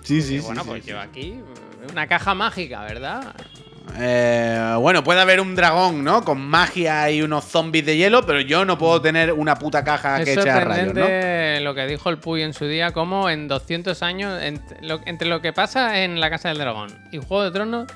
Sí, 0.02 0.22
sí, 0.22 0.36
Y 0.36 0.38
bueno, 0.40 0.64
pues 0.64 0.84
yo 0.84 0.98
aquí, 0.98 1.38
una 1.90 2.06
caja 2.06 2.34
mágica, 2.34 2.82
¿verdad? 2.82 3.32
Eh, 3.98 4.74
bueno, 4.78 5.02
puede 5.04 5.20
haber 5.20 5.40
un 5.40 5.54
dragón, 5.54 6.02
¿no? 6.04 6.24
Con 6.24 6.40
magia 6.40 7.10
y 7.10 7.22
unos 7.22 7.44
zombies 7.44 7.84
de 7.86 7.96
hielo, 7.96 8.24
pero 8.24 8.40
yo 8.40 8.64
no 8.64 8.78
puedo 8.78 9.00
tener 9.00 9.32
una 9.32 9.56
puta 9.56 9.84
caja 9.84 10.22
que 10.24 10.32
eche 10.32 10.50
a 10.50 10.60
rayos, 10.60 10.94
¿no? 10.94 11.00
lo 11.64 11.74
que 11.74 11.86
dijo 11.86 12.08
el 12.10 12.18
Puy 12.18 12.42
en 12.42 12.54
su 12.54 12.66
día, 12.66 12.92
como 12.92 13.28
en 13.28 13.46
200 13.48 14.02
años, 14.02 14.40
lo- 14.80 15.00
entre 15.06 15.28
lo 15.28 15.40
que 15.40 15.52
pasa 15.52 16.02
en 16.02 16.18
la 16.20 16.30
Casa 16.30 16.48
del 16.48 16.58
Dragón 16.58 16.88
y 17.12 17.18
Juego 17.18 17.44
de 17.44 17.50
Tronos, 17.50 17.86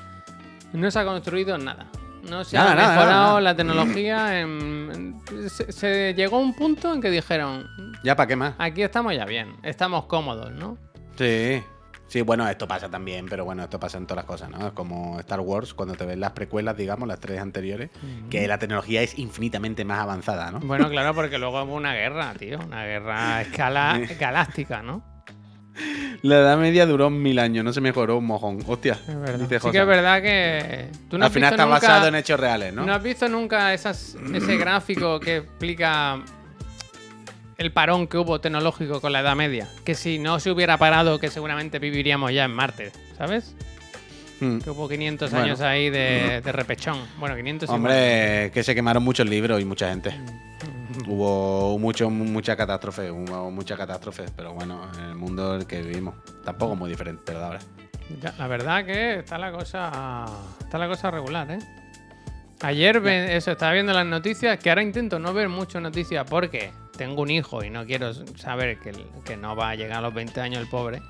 no 0.73 0.91
se 0.91 0.99
ha 0.99 1.05
construido 1.05 1.57
nada. 1.57 1.85
No 2.29 2.43
se 2.43 2.55
Nada, 2.57 2.71
ha 2.71 2.75
nada, 2.75 2.89
mejorado 2.95 3.25
nada, 3.27 3.41
la 3.41 3.55
tecnología. 3.55 4.39
en- 4.41 5.21
en- 5.29 5.49
se, 5.49 5.71
se 5.71 6.13
llegó 6.15 6.37
a 6.37 6.39
un 6.39 6.53
punto 6.53 6.93
en 6.93 7.01
que 7.01 7.09
dijeron, 7.11 7.67
Ya, 8.03 8.15
¿para 8.15 8.27
qué 8.27 8.35
más? 8.35 8.53
aquí 8.57 8.81
estamos 8.83 9.13
ya 9.15 9.25
bien, 9.25 9.55
estamos 9.63 10.05
cómodos, 10.05 10.51
¿no? 10.51 10.77
Sí. 11.17 11.61
Sí, 12.07 12.21
bueno, 12.21 12.47
esto 12.47 12.67
pasa 12.67 12.87
también, 12.87 13.25
pero 13.27 13.45
bueno, 13.45 13.63
esto 13.63 13.79
pasa 13.79 13.97
en 13.97 14.05
todas 14.05 14.17
las 14.17 14.25
cosas, 14.25 14.49
¿no? 14.51 14.67
Es 14.67 14.73
como 14.73 15.19
Star 15.21 15.39
Wars, 15.39 15.73
cuando 15.73 15.95
te 15.95 16.05
ves 16.05 16.17
las 16.19 16.31
precuelas, 16.33 16.77
digamos, 16.77 17.07
las 17.07 17.19
tres 17.19 17.39
anteriores, 17.41 17.89
que 18.29 18.47
la 18.47 18.59
tecnología 18.59 19.01
es 19.01 19.17
infinitamente 19.17 19.83
más 19.85 19.99
avanzada, 19.99 20.51
¿no? 20.51 20.59
Bueno, 20.59 20.87
claro, 20.89 21.15
porque 21.15 21.39
luego 21.39 21.63
hubo 21.63 21.73
una 21.73 21.93
guerra, 21.95 22.33
tío, 22.37 22.59
una 22.59 22.85
guerra 22.85 23.37
a 23.37 23.41
escala 23.41 23.99
galáctica, 24.19 24.83
¿no? 24.83 25.03
La 26.21 26.35
edad 26.39 26.57
media 26.57 26.85
duró 26.85 27.09
mil 27.09 27.37
años, 27.39 27.63
no 27.65 27.73
se 27.73 27.81
mejoró 27.81 28.17
un 28.17 28.25
mojón. 28.25 28.59
Hostia. 28.65 28.93
Es 29.07 29.19
verdad. 29.19 29.39
dice 29.39 29.55
Sí 29.55 29.59
Josa. 29.61 29.71
que 29.71 29.79
es 29.79 29.87
verdad 29.87 30.21
que 30.21 30.87
tú 31.09 31.17
no 31.17 31.25
Al 31.25 31.27
has 31.29 31.33
final 31.33 31.49
visto 31.51 31.63
está 31.63 31.65
nunca- 31.65 31.87
basado 31.87 32.07
en 32.07 32.15
hechos 32.15 32.39
reales, 32.39 32.73
¿no? 32.73 32.85
¿No 32.85 32.93
has 32.93 33.03
visto 33.03 33.27
nunca 33.27 33.73
esas, 33.73 34.15
ese 34.33 34.57
gráfico 34.57 35.19
que 35.19 35.37
explica 35.37 36.19
el 37.57 37.71
parón 37.71 38.07
que 38.07 38.17
hubo 38.17 38.39
tecnológico 38.41 39.01
con 39.01 39.11
la 39.13 39.19
Edad 39.21 39.35
Media? 39.35 39.67
Que 39.83 39.95
si 39.95 40.17
no 40.19 40.39
se 40.39 40.51
hubiera 40.51 40.77
parado, 40.77 41.19
que 41.19 41.29
seguramente 41.29 41.79
viviríamos 41.79 42.31
ya 42.33 42.45
en 42.45 42.51
Marte, 42.51 42.91
¿sabes? 43.17 43.55
Hmm. 44.39 44.59
Que 44.59 44.69
hubo 44.69 44.89
500 44.89 45.29
Bueno. 45.31 45.45
años 45.45 45.61
ahí 45.61 45.89
de, 45.89 46.41
de 46.45 46.51
repechón. 46.51 46.97
Bueno, 47.19 47.35
500 47.35 47.67
igual. 47.67 47.79
Hombre, 47.79 48.51
que 48.53 48.63
se 48.63 48.75
quemaron 48.75 49.03
muchos 49.03 49.27
libros 49.29 49.61
y 49.61 49.65
mucha 49.65 49.89
gente. 49.89 50.11
Mm. 50.11 50.54
Hubo 51.07 51.77
mucho, 51.79 52.09
mucha 52.09 52.55
catástrofe, 52.55 53.11
hubo 53.11 53.51
mucha 53.51 53.75
catástrofe, 53.77 54.25
pero 54.35 54.53
bueno, 54.53 54.81
en 54.97 55.05
el 55.05 55.15
mundo 55.15 55.55
en 55.55 55.61
el 55.61 55.67
que 55.67 55.81
vivimos. 55.81 56.15
Tampoco 56.43 56.75
muy 56.75 56.89
diferente, 56.89 57.31
¿verdad? 57.33 57.47
Ahora. 57.47 57.59
Ya, 58.21 58.33
la 58.37 58.47
verdad 58.47 58.85
que 58.85 59.19
está 59.19 59.37
la 59.37 59.51
cosa 59.51 60.25
está 60.59 60.77
la 60.77 60.87
cosa 60.87 61.09
regular, 61.11 61.49
¿eh? 61.51 61.59
Ayer 62.61 62.99
ve- 63.01 63.35
eso 63.35 63.51
estaba 63.51 63.73
viendo 63.73 63.93
las 63.93 64.05
noticias, 64.05 64.57
que 64.59 64.69
ahora 64.69 64.81
intento 64.81 65.19
no 65.19 65.33
ver 65.33 65.49
mucho 65.49 65.79
noticias 65.81 66.25
porque 66.29 66.71
tengo 66.97 67.21
un 67.23 67.29
hijo 67.29 67.63
y 67.63 67.69
no 67.69 67.85
quiero 67.85 68.13
saber 68.37 68.79
que, 68.79 68.91
que 69.25 69.35
no 69.37 69.55
va 69.55 69.71
a 69.71 69.75
llegar 69.75 69.97
a 69.99 70.01
los 70.01 70.13
20 70.13 70.39
años 70.39 70.61
el 70.61 70.67
pobre. 70.69 71.01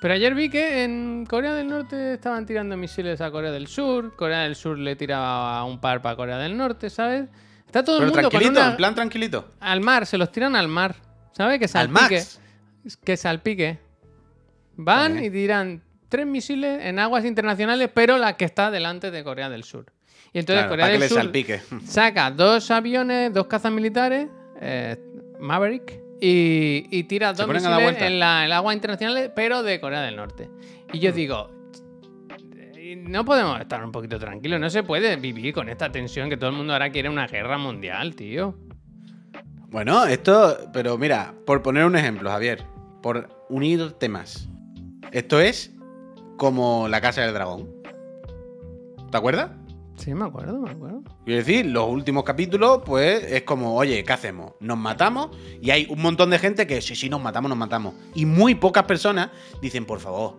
Pero 0.00 0.14
ayer 0.14 0.34
vi 0.34 0.48
que 0.48 0.84
en 0.84 1.26
Corea 1.28 1.54
del 1.54 1.68
Norte 1.68 2.14
estaban 2.14 2.46
tirando 2.46 2.76
misiles 2.76 3.20
a 3.20 3.30
Corea 3.30 3.50
del 3.50 3.66
Sur, 3.66 4.14
Corea 4.16 4.40
del 4.40 4.54
Sur 4.56 4.78
le 4.78 4.94
tiraba 4.96 5.62
un 5.64 5.80
par 5.80 6.00
para 6.00 6.16
Corea 6.16 6.38
del 6.38 6.56
Norte, 6.56 6.90
¿sabes? 6.90 7.28
Está 7.66 7.84
todo 7.84 7.98
el 7.98 8.04
mundo 8.06 8.22
con 8.22 8.30
tranquilito, 8.30 8.60
una- 8.60 8.70
en 8.70 8.76
plan 8.76 8.94
tranquilito. 8.94 9.50
al 9.60 9.80
mar, 9.80 10.06
se 10.06 10.16
los 10.18 10.30
tiran 10.32 10.56
al 10.56 10.68
mar, 10.68 10.94
¿sabes? 11.32 11.58
Que 11.58 11.64
Al 11.64 11.70
salpique. 11.70 12.22
Que 13.04 13.16
salpique. 13.16 13.78
Van 14.76 15.22
y 15.22 15.30
tiran 15.30 15.82
tres 16.08 16.26
misiles 16.26 16.84
en 16.84 16.98
aguas 16.98 17.24
internacionales, 17.24 17.90
pero 17.92 18.18
la 18.18 18.36
que 18.36 18.44
está 18.44 18.70
delante 18.70 19.10
de 19.10 19.24
Corea 19.24 19.48
del 19.48 19.64
Sur. 19.64 19.86
Y 20.32 20.38
entonces 20.38 20.64
Claro, 20.66 20.70
Corea 20.70 20.88
del 20.88 21.08
Sur 21.08 21.18
salpique. 21.18 21.60
saca 21.86 22.30
dos 22.30 22.70
aviones, 22.70 23.32
dos 23.32 23.46
cazas 23.46 23.72
militares, 23.72 24.28
eh, 24.60 24.96
Maverick, 25.40 26.00
y, 26.20 26.86
y 26.90 27.04
tira 27.04 27.32
dos 27.32 27.48
misiles 27.48 27.74
vueltas. 27.82 28.02
en 28.04 28.18
la, 28.18 28.44
en 28.46 28.52
aguas 28.52 28.74
internacionales, 28.74 29.30
pero 29.34 29.62
de 29.62 29.80
Corea 29.80 30.02
del 30.02 30.16
Norte. 30.16 30.48
Y 30.92 30.98
yo 31.00 31.12
digo, 31.12 31.50
eh, 31.50 31.55
no 33.04 33.24
podemos 33.24 33.60
estar 33.60 33.84
un 33.84 33.92
poquito 33.92 34.18
tranquilos, 34.18 34.60
no 34.60 34.70
se 34.70 34.82
puede 34.82 35.16
vivir 35.16 35.54
con 35.54 35.68
esta 35.68 35.90
tensión 35.90 36.28
que 36.28 36.36
todo 36.36 36.50
el 36.50 36.56
mundo 36.56 36.72
ahora 36.72 36.90
quiere 36.90 37.08
una 37.08 37.26
guerra 37.26 37.58
mundial, 37.58 38.14
tío. 38.14 38.56
Bueno, 39.68 40.06
esto, 40.06 40.70
pero 40.72 40.96
mira, 40.96 41.34
por 41.44 41.62
poner 41.62 41.84
un 41.84 41.96
ejemplo, 41.96 42.30
Javier, 42.30 42.64
por 43.02 43.28
unir 43.48 43.92
temas. 43.92 44.48
Esto 45.12 45.40
es 45.40 45.72
como 46.36 46.88
la 46.88 47.00
Casa 47.00 47.22
del 47.22 47.34
Dragón. 47.34 47.68
¿Te 49.10 49.16
acuerdas? 49.16 49.50
Sí, 49.96 50.14
me 50.14 50.26
acuerdo, 50.26 50.58
me 50.58 50.70
acuerdo. 50.70 51.02
Quiero 51.24 51.38
decir, 51.38 51.66
los 51.66 51.88
últimos 51.88 52.24
capítulos, 52.24 52.82
pues 52.84 53.24
es 53.32 53.42
como, 53.42 53.74
oye, 53.76 54.04
¿qué 54.04 54.12
hacemos? 54.12 54.52
Nos 54.60 54.76
matamos 54.76 55.30
y 55.60 55.70
hay 55.70 55.86
un 55.88 56.02
montón 56.02 56.30
de 56.30 56.38
gente 56.38 56.66
que 56.66 56.80
sí, 56.82 56.94
sí, 56.94 57.08
nos 57.08 57.22
matamos, 57.22 57.48
nos 57.48 57.58
matamos. 57.58 57.94
Y 58.14 58.26
muy 58.26 58.54
pocas 58.54 58.84
personas 58.84 59.30
dicen, 59.62 59.86
por 59.86 60.00
favor, 60.00 60.36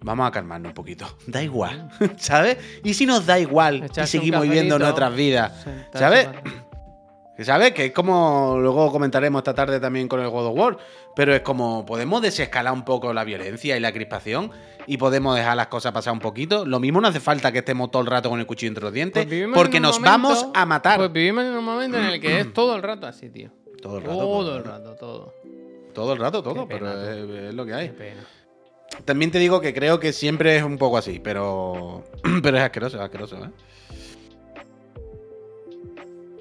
vamos 0.00 0.26
a 0.26 0.30
calmarnos 0.30 0.70
un 0.70 0.74
poquito. 0.74 1.06
Da 1.26 1.42
igual, 1.42 1.90
¿sabes? 2.16 2.58
¿Y 2.84 2.94
si 2.94 3.06
nos 3.06 3.26
da 3.26 3.38
igual 3.38 3.76
y 3.82 3.84
Echarse 3.86 4.18
seguimos 4.18 4.42
viviendo 4.42 4.78
nuestras 4.78 5.14
vidas? 5.14 5.66
¿Sabes? 5.94 6.28
¿Sabes? 7.40 7.70
Que 7.72 7.86
es 7.86 7.92
como, 7.92 8.56
luego 8.58 8.90
comentaremos 8.90 9.38
esta 9.38 9.54
tarde 9.54 9.78
también 9.78 10.08
con 10.08 10.18
el 10.20 10.28
God 10.28 10.46
of 10.46 10.58
War, 10.58 10.76
pero 11.14 11.32
es 11.32 11.40
como, 11.42 11.86
podemos 11.86 12.20
desescalar 12.20 12.72
un 12.72 12.84
poco 12.84 13.12
la 13.12 13.22
violencia 13.22 13.76
y 13.76 13.80
la 13.80 13.92
crispación 13.92 14.50
y 14.88 14.96
podemos 14.96 15.36
dejar 15.36 15.56
las 15.56 15.68
cosas 15.68 15.92
pasar 15.92 16.12
un 16.14 16.18
poquito. 16.18 16.66
Lo 16.66 16.80
mismo 16.80 17.00
no 17.00 17.06
hace 17.06 17.20
falta 17.20 17.52
que 17.52 17.58
estemos 17.58 17.92
todo 17.92 18.02
el 18.02 18.08
rato 18.08 18.28
con 18.28 18.40
el 18.40 18.46
cuchillo 18.46 18.70
entre 18.70 18.82
los 18.82 18.92
dientes, 18.92 19.24
Pues 19.24 19.46
porque 19.54 19.78
nos 19.78 20.00
momento- 20.00 20.10
vamos 20.10 20.46
a 20.52 20.66
matar. 20.66 20.96
Pues 20.98 21.12
vivimos 21.12 21.44
en 21.44 21.52
un 21.52 21.64
momento 21.64 21.96
en 21.96 22.06
el 22.06 22.20
que 22.20 22.40
es 22.40 22.52
todo 22.52 22.74
el 22.74 22.82
rato 22.82 23.06
así, 23.06 23.28
tío. 23.30 23.50
todo 23.80 23.98
el 23.98 24.02
rato. 24.04 24.18
Todo 24.18 24.56
el 24.56 24.64
rato, 24.64 24.94
todo. 24.96 25.34
Todo 25.94 26.12
el 26.14 26.18
rato, 26.18 26.42
todo, 26.42 26.66
pena, 26.66 26.80
pero 26.80 27.10
es, 27.12 27.44
es 27.50 27.54
lo 27.54 27.64
que 27.64 27.70
Qué 27.70 27.76
hay. 27.76 27.88
pena. 27.90 28.20
También 29.04 29.30
te 29.30 29.38
digo 29.38 29.60
que 29.60 29.72
creo 29.74 30.00
que 30.00 30.12
siempre 30.12 30.56
es 30.56 30.62
un 30.62 30.76
poco 30.78 30.98
así, 30.98 31.18
pero, 31.20 32.04
pero 32.42 32.56
es 32.56 32.62
asqueroso, 32.62 32.96
es 32.98 33.02
asqueroso, 33.02 33.44
¿eh? 33.44 33.50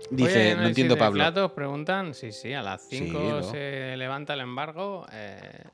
Dice, 0.09 0.53
Oye, 0.53 0.55
no 0.55 0.67
entiendo, 0.67 0.97
Pablo. 0.97 1.17
Platos 1.21 1.51
preguntan, 1.51 2.13
sí, 2.13 2.31
sí, 2.31 2.53
a 2.53 2.61
las 2.61 2.87
5 2.87 3.19
¿no? 3.19 3.43
se 3.43 3.95
levanta 3.97 4.33
el 4.35 4.39
embargo. 4.39 5.05
eh, 5.11 5.65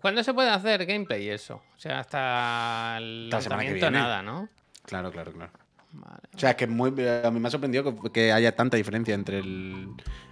¿Cuándo 0.00 0.24
se 0.24 0.32
puede 0.32 0.48
hacer 0.48 0.86
gameplay 0.86 1.24
y 1.24 1.28
eso? 1.28 1.56
O 1.76 1.78
sea, 1.78 2.00
hasta 2.00 2.96
el 2.96 3.26
que 3.28 3.36
lanzamiento 3.36 3.90
nada, 3.90 4.22
¿no? 4.22 4.48
Claro, 4.86 5.10
claro, 5.12 5.32
claro. 5.32 5.52
Vale. 5.92 6.22
O 6.34 6.38
sea, 6.38 6.50
es 6.50 6.56
que 6.56 6.66
muy, 6.66 6.88
a 7.06 7.30
mí 7.30 7.38
me 7.38 7.48
ha 7.48 7.50
sorprendido 7.50 7.84
que, 8.00 8.10
que 8.10 8.32
haya 8.32 8.56
tanta 8.56 8.78
diferencia 8.78 9.14
entre 9.14 9.40
el 9.40 9.88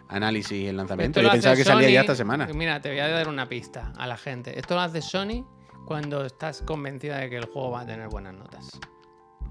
análisis 0.08 0.52
y 0.52 0.66
el 0.66 0.78
lanzamiento. 0.78 1.20
Yo 1.20 1.30
pensaba 1.30 1.54
que 1.54 1.64
salía 1.64 1.90
ya 1.90 2.00
Sony- 2.00 2.04
esta 2.04 2.14
semana. 2.14 2.48
Mira, 2.54 2.80
te 2.80 2.88
voy 2.88 3.00
a 3.00 3.08
dar 3.08 3.28
una 3.28 3.46
pista 3.46 3.92
a 3.98 4.06
la 4.06 4.16
gente. 4.16 4.58
Esto 4.58 4.74
lo 4.74 4.80
hace 4.80 5.02
Sony 5.02 5.44
cuando 5.84 6.24
estás 6.24 6.62
convencida 6.62 7.18
de 7.18 7.30
que 7.30 7.36
el 7.36 7.46
juego 7.46 7.70
va 7.72 7.80
a 7.82 7.86
tener 7.86 8.08
buenas 8.08 8.34
notas. 8.34 8.70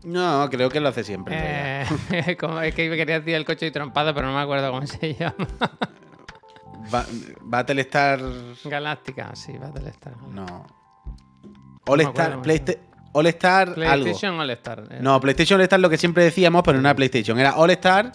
No, 0.03 0.47
creo 0.49 0.69
que 0.69 0.80
lo 0.80 0.89
hace 0.89 1.03
siempre. 1.03 1.36
Eh, 1.38 2.38
como 2.39 2.61
es 2.61 2.73
que 2.73 2.89
quería 2.89 3.19
decir 3.19 3.36
el 3.36 3.43
coche 3.45 3.67
y 3.67 3.71
trompado, 3.71 4.13
pero 4.13 4.27
no 4.27 4.34
me 4.34 4.41
acuerdo 4.41 4.71
cómo 4.71 4.88
se 4.88 5.13
llama. 5.19 5.36
Ba- 6.89 7.05
Battlestar. 7.41 8.19
Galáctica, 8.63 9.36
sí, 9.36 9.57
Battlestar. 9.57 10.15
No. 10.32 10.65
All 11.88 12.01
Star. 12.01 12.41
Playsta- 12.41 12.77
All 13.11 13.25
Star. 13.27 13.67
Algo. 13.69 13.75
PlayStation 13.75 14.39
All 14.39 14.49
Star. 14.51 14.84
eh. 14.89 14.99
No, 15.01 15.19
PlayStation 15.19 15.59
All 15.59 15.63
Star 15.63 15.80
lo 15.80 15.89
que 15.89 15.97
siempre 15.97 16.23
decíamos, 16.23 16.61
pero 16.63 16.80
no 16.80 16.88
era 16.88 16.95
PlayStation. 16.95 17.38
Era 17.39 17.55
All 17.57 17.69
Star. 17.71 18.11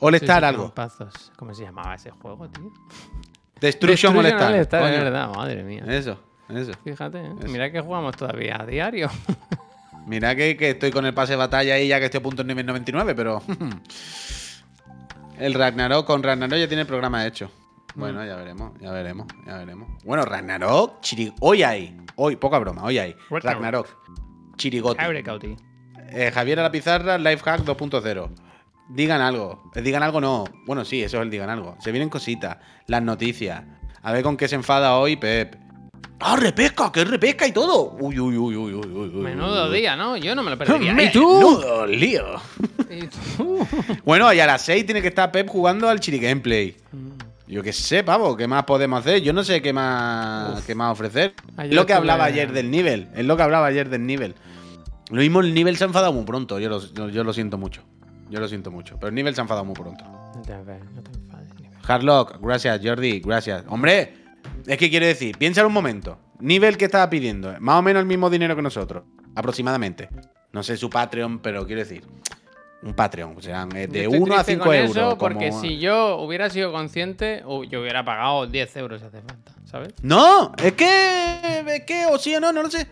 All 0.00 0.14
Star 0.16 0.44
algo. 0.44 0.62
trompazos. 0.64 1.30
¿Cómo 1.36 1.54
se 1.54 1.62
llamaba 1.62 1.94
ese 1.94 2.10
juego, 2.10 2.48
tío? 2.48 2.72
Destruction, 3.60 4.16
All 4.16 4.26
Star. 4.26 4.52
All 4.54 4.58
Star, 4.60 4.92
es 4.92 5.04
verdad, 5.04 5.28
madre 5.34 5.62
mía. 5.62 5.84
Eso, 5.86 6.18
eso. 6.56 6.72
Fíjate, 6.84 7.18
¿eh? 7.18 7.32
Eso. 7.38 7.48
mira 7.48 7.70
que 7.70 7.80
jugamos 7.80 8.16
todavía 8.16 8.60
a 8.60 8.66
diario. 8.66 9.08
Mira 10.06 10.34
que, 10.34 10.56
que 10.56 10.70
estoy 10.70 10.90
con 10.90 11.04
el 11.04 11.12
pase 11.12 11.34
de 11.34 11.36
batalla 11.36 11.74
ahí 11.74 11.86
ya 11.86 11.98
que 12.00 12.06
estoy 12.06 12.18
a 12.18 12.22
punto 12.22 12.40
en 12.42 12.48
nivel 12.48 12.64
99, 12.66 13.14
pero. 13.14 13.42
el 15.38 15.54
Ragnarok, 15.54 16.06
con 16.06 16.22
Ragnarok 16.22 16.58
ya 16.58 16.66
tiene 16.68 16.82
el 16.82 16.86
programa 16.86 17.26
hecho. 17.26 17.50
Mm. 17.94 18.00
Bueno, 18.00 18.24
ya 18.24 18.36
veremos, 18.36 18.72
ya 18.80 18.90
veremos, 18.92 19.26
ya 19.46 19.58
veremos. 19.58 19.88
Bueno, 20.04 20.24
Ragnarok, 20.24 21.00
chiri- 21.02 21.34
hoy 21.40 21.62
hay, 21.62 21.96
hoy, 22.16 22.36
poca 22.36 22.58
broma, 22.58 22.82
hoy 22.84 22.98
hay. 22.98 23.14
Ragnarok. 23.30 23.88
Chirigoti. 24.56 25.56
Eh, 26.12 26.30
Javier 26.32 26.60
a 26.60 26.62
la 26.64 26.70
pizarra, 26.72 27.18
Lifehack 27.18 27.60
2.0. 27.64 28.30
Digan 28.88 29.20
algo. 29.20 29.70
Eh, 29.74 29.82
Digan 29.82 30.02
algo 30.02 30.20
no. 30.20 30.44
Bueno, 30.66 30.84
sí, 30.84 31.02
eso 31.02 31.18
es 31.18 31.22
el 31.22 31.30
digan 31.30 31.48
algo. 31.50 31.76
Se 31.80 31.92
vienen 31.92 32.08
cositas. 32.08 32.56
Las 32.86 33.02
noticias. 33.02 33.62
A 34.02 34.12
ver 34.12 34.22
con 34.22 34.36
qué 34.36 34.48
se 34.48 34.56
enfada 34.56 34.96
hoy 34.96 35.16
Pep. 35.16 35.54
¡Ah, 36.22 36.36
repesca! 36.36 36.92
¡Que 36.92 37.00
es 37.02 37.08
repesca 37.08 37.46
y 37.46 37.52
todo! 37.52 37.96
Uy, 37.98 38.18
uy, 38.18 38.36
uy, 38.36 38.56
uy, 38.56 38.74
uy, 38.74 38.86
uy, 38.86 39.08
uy. 39.08 39.22
Menudo 39.22 39.70
día, 39.70 39.96
¿no? 39.96 40.16
Yo 40.18 40.34
no 40.34 40.42
me 40.42 40.50
lo 40.50 40.58
perdería. 40.58 40.92
¡Menudo 40.92 41.86
¿Y 41.88 41.92
tú? 41.92 41.98
lío! 41.98 42.26
¿Y 42.90 43.06
tú? 43.36 43.66
Bueno, 44.04 44.30
y 44.32 44.40
a 44.40 44.46
las 44.46 44.60
6 44.62 44.84
tiene 44.84 45.00
que 45.00 45.08
estar 45.08 45.32
Pep 45.32 45.48
jugando 45.48 45.88
al 45.88 45.98
Chiri 45.98 46.18
Gameplay. 46.18 46.76
Yo 47.46 47.62
qué 47.62 47.72
sé, 47.72 48.04
pavo, 48.04 48.36
¿qué 48.36 48.46
más 48.46 48.64
podemos 48.64 49.00
hacer? 49.00 49.22
Yo 49.22 49.32
no 49.32 49.42
sé 49.42 49.60
qué 49.62 49.72
más, 49.72 50.62
qué 50.64 50.74
más 50.74 50.92
ofrecer. 50.92 51.34
Ayer 51.56 51.72
Es 51.72 51.76
lo 51.76 51.86
que 51.86 51.94
hablaba 51.94 52.24
ayer 52.24 52.52
del 52.52 52.70
nivel. 52.70 53.08
Es 53.16 53.24
lo 53.24 53.36
que 53.36 53.42
hablaba 53.42 53.66
ayer 53.66 53.88
del 53.88 54.06
nivel. 54.06 54.34
Lo 55.10 55.20
mismo 55.20 55.40
el 55.40 55.52
nivel 55.52 55.76
se 55.76 55.84
ha 55.84 55.88
enfadado 55.88 56.12
muy 56.12 56.24
pronto. 56.24 56.60
Yo 56.60 56.68
lo, 56.68 57.10
yo, 57.10 57.24
lo 57.24 57.32
siento 57.32 57.58
mucho. 57.58 57.82
Yo 58.28 58.38
lo 58.38 58.46
siento 58.46 58.70
mucho. 58.70 58.96
Pero 59.00 59.08
el 59.08 59.14
nivel 59.14 59.34
se 59.34 59.40
ha 59.40 59.42
enfadado 59.42 59.64
muy 59.64 59.74
pronto. 59.74 60.04
No 60.04 60.42
te, 60.42 60.52
no 60.52 61.02
te 61.02 61.10
enfades, 61.18 61.48
Hardlock, 61.82 62.38
gracias, 62.40 62.80
Jordi, 62.84 63.18
gracias. 63.18 63.64
Hombre, 63.68 64.19
es 64.66 64.78
que 64.78 64.90
quiere 64.90 65.06
decir, 65.06 65.36
piénsalo 65.38 65.68
un 65.68 65.74
momento. 65.74 66.18
Nivel 66.40 66.76
que 66.76 66.86
estaba 66.86 67.08
pidiendo, 67.10 67.54
más 67.60 67.76
o 67.78 67.82
menos 67.82 68.00
el 68.00 68.06
mismo 68.06 68.30
dinero 68.30 68.56
que 68.56 68.62
nosotros, 68.62 69.04
aproximadamente. 69.34 70.08
No 70.52 70.62
sé 70.62 70.76
su 70.76 70.88
Patreon, 70.90 71.38
pero 71.40 71.66
quiero 71.66 71.80
decir, 71.82 72.02
un 72.82 72.94
Patreon, 72.94 73.34
o 73.36 73.42
sea, 73.42 73.68
eh, 73.74 73.86
de 73.86 74.04
estoy 74.04 74.18
1 74.18 74.34
a 74.34 74.42
triste 74.42 74.52
5 74.52 74.64
con 74.64 74.74
euros. 74.74 74.96
eso 74.96 75.18
porque 75.18 75.48
como- 75.50 75.60
si 75.60 75.78
yo 75.78 76.16
hubiera 76.16 76.48
sido 76.48 76.72
consciente, 76.72 77.42
uh, 77.44 77.62
yo 77.64 77.82
hubiera 77.82 78.04
pagado 78.04 78.46
10 78.46 78.74
euros 78.76 79.00
si 79.00 79.06
hace 79.06 79.20
falta, 79.20 79.52
¿sabes? 79.64 79.92
No, 80.02 80.52
es 80.62 80.72
que, 80.72 81.62
es 81.66 81.82
que, 81.84 82.06
o 82.06 82.18
sí 82.18 82.34
o 82.34 82.40
no, 82.40 82.52
no 82.52 82.62
lo 82.62 82.70
sé. 82.70 82.86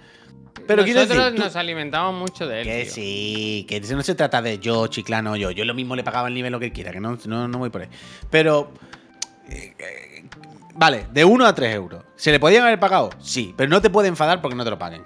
Pero 0.66 0.84
quiero 0.84 1.00
Nosotros 1.00 1.24
decir, 1.32 1.40
nos 1.40 1.56
alimentamos 1.56 2.14
mucho 2.14 2.46
de 2.46 2.60
él. 2.60 2.66
que 2.66 2.82
tío. 2.82 2.92
sí, 2.92 3.66
que 3.66 3.78
eso 3.78 3.96
no 3.96 4.02
se 4.02 4.14
trata 4.14 4.42
de 4.42 4.58
yo, 4.58 4.86
chiclano, 4.88 5.34
yo. 5.36 5.50
Yo 5.50 5.64
lo 5.64 5.72
mismo 5.72 5.96
le 5.96 6.04
pagaba 6.04 6.28
el 6.28 6.34
nivel 6.34 6.52
lo 6.52 6.60
que 6.60 6.72
quiera, 6.72 6.90
que 6.92 7.00
no, 7.00 7.16
no, 7.24 7.48
no 7.48 7.58
voy 7.58 7.70
por 7.70 7.80
ahí. 7.82 7.88
Pero. 8.30 8.70
eh, 9.48 9.72
eh, 9.78 10.07
vale, 10.78 11.06
de 11.12 11.24
1 11.24 11.46
a 11.46 11.54
3 11.54 11.74
euros. 11.74 12.04
¿Se 12.16 12.30
le 12.30 12.40
podían 12.40 12.64
haber 12.64 12.80
pagado? 12.80 13.10
Sí, 13.20 13.54
pero 13.56 13.68
no 13.70 13.80
te 13.82 13.90
puede 13.90 14.08
enfadar 14.08 14.40
porque 14.40 14.56
no 14.56 14.64
te 14.64 14.70
lo 14.70 14.78
paguen. 14.78 15.04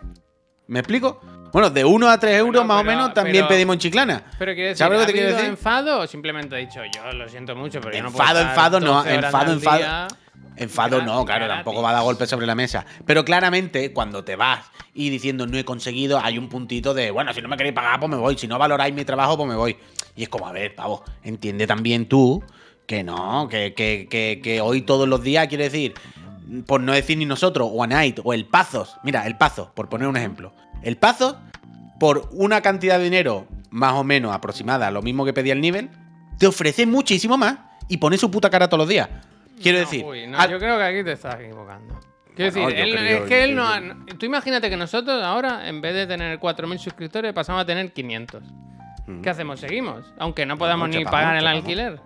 ¿Me 0.68 0.78
explico? 0.80 1.20
Bueno, 1.52 1.68
de 1.68 1.84
1 1.84 2.08
a 2.08 2.18
3 2.18 2.38
euros 2.38 2.52
Bueno, 2.62 2.64
más 2.68 2.80
o 2.80 2.84
pero- 2.84 2.96
menos 2.96 3.14
también 3.14 3.44
pero- 3.44 3.48
pedimos 3.48 3.74
en 3.74 3.80
chiclana. 3.80 4.22
Pero 4.38 4.54
quiero 4.54 4.68
decir, 4.68 4.78
¿Sabes 4.78 4.98
lo 4.98 4.98
que 5.00 5.02
¿ha 5.04 5.06
te 5.06 5.12
quiero 5.12 5.34
decir? 5.36 5.50
enfado 5.50 6.00
o 6.00 6.06
simplemente 6.06 6.54
ha 6.54 6.58
dicho 6.58 6.80
yo 6.94 7.12
lo 7.12 7.28
siento 7.28 7.54
mucho, 7.54 7.80
pero 7.80 7.94
yo 7.96 8.02
no 8.02 8.10
puedo 8.10 8.22
Enfado, 8.24 8.40
enfado, 8.48 8.80
no, 8.80 8.94
12 8.94 9.08
horas 9.18 9.24
enfado, 9.34 9.52
enfado. 9.52 9.78
día? 9.78 10.08
Enfado 10.56 10.96
Gratis, 10.98 11.06
no, 11.06 11.24
claro, 11.24 11.44
gratis. 11.46 11.64
tampoco 11.64 11.82
va 11.82 11.90
a 11.90 11.92
dar 11.94 12.02
golpes 12.02 12.28
sobre 12.28 12.46
la 12.46 12.54
mesa. 12.54 12.84
Pero 13.06 13.24
claramente, 13.24 13.92
cuando 13.92 14.22
te 14.22 14.36
vas 14.36 14.64
y 14.94 15.08
diciendo 15.10 15.46
no 15.46 15.56
he 15.56 15.64
conseguido, 15.64 16.20
hay 16.22 16.36
un 16.38 16.48
puntito 16.48 16.92
de, 16.94 17.10
bueno, 17.10 17.32
si 17.32 17.40
no 17.40 17.48
me 17.48 17.56
queréis 17.56 17.74
pagar, 17.74 17.98
pues 17.98 18.10
me 18.10 18.16
voy. 18.16 18.36
Si 18.36 18.46
no 18.46 18.58
valoráis 18.58 18.94
mi 18.94 19.04
trabajo, 19.04 19.36
pues 19.36 19.48
me 19.48 19.54
voy. 19.56 19.76
Y 20.14 20.22
es 20.24 20.28
como, 20.28 20.46
a 20.46 20.52
ver, 20.52 20.74
pavo, 20.74 21.04
entiende 21.22 21.66
también 21.66 22.06
tú 22.06 22.42
que 22.86 23.04
no, 23.04 23.48
que, 23.48 23.74
que, 23.74 24.06
que, 24.10 24.40
que 24.42 24.60
hoy 24.60 24.82
todos 24.82 25.08
los 25.08 25.22
días, 25.22 25.46
quiere 25.48 25.64
decir, 25.64 25.94
por 26.66 26.80
no 26.80 26.92
decir 26.92 27.16
ni 27.18 27.24
nosotros, 27.24 27.68
o 27.72 27.82
a 27.82 27.86
Night, 27.86 28.20
o 28.22 28.32
el 28.34 28.44
Pazos. 28.46 28.96
Mira, 29.02 29.26
el 29.26 29.36
Pazos, 29.36 29.68
por 29.70 29.88
poner 29.88 30.08
un 30.08 30.16
ejemplo. 30.16 30.52
El 30.82 30.96
Pazos, 30.96 31.36
por 31.98 32.28
una 32.32 32.60
cantidad 32.60 32.98
de 32.98 33.04
dinero 33.04 33.46
más 33.70 33.94
o 33.94 34.04
menos 34.04 34.34
aproximada 34.34 34.88
a 34.88 34.90
lo 34.90 35.00
mismo 35.02 35.24
que 35.24 35.32
pedía 35.32 35.52
el 35.54 35.60
nivel, 35.60 35.88
te 36.38 36.46
ofrece 36.46 36.84
muchísimo 36.86 37.38
más 37.38 37.58
y 37.88 37.96
pone 37.98 38.18
su 38.18 38.30
puta 38.30 38.50
cara 38.50 38.68
todos 38.68 38.80
los 38.80 38.88
días. 38.88 39.08
Quiero 39.62 39.78
No, 39.78 39.84
decir, 39.84 40.04
uy, 40.04 40.26
no, 40.26 40.38
al- 40.38 40.50
yo 40.50 40.58
creo 40.58 40.76
que 40.76 40.84
aquí 40.84 41.04
te 41.04 41.12
estás 41.12 41.40
equivocando. 41.40 41.98
Quiero 42.34 42.52
Bueno, 42.52 42.68
decir, 42.68 42.82
él- 42.84 42.96
creo- 42.96 43.22
es 43.22 43.28
que 43.28 43.44
él 43.44 43.54
no 43.54 43.66
ha- 43.68 43.78
creo- 43.78 43.96
Tú 44.18 44.26
imagínate 44.26 44.68
que 44.68 44.76
nosotros 44.76 45.22
ahora, 45.22 45.68
en 45.68 45.80
vez 45.80 45.94
de 45.94 46.06
tener 46.06 46.38
4.000 46.38 46.78
suscriptores, 46.78 47.32
pasamos 47.32 47.62
a 47.62 47.64
tener 47.66 47.92
500. 47.92 48.42
Mm. 49.06 49.20
¿Qué 49.20 49.30
hacemos? 49.30 49.60
¿Seguimos? 49.60 50.04
Aunque 50.18 50.44
no 50.46 50.56
podamos 50.58 50.88
No, 50.88 50.98
ni 50.98 51.04
pagar 51.04 51.36
el 51.36 51.46
alquiler. 51.46 52.00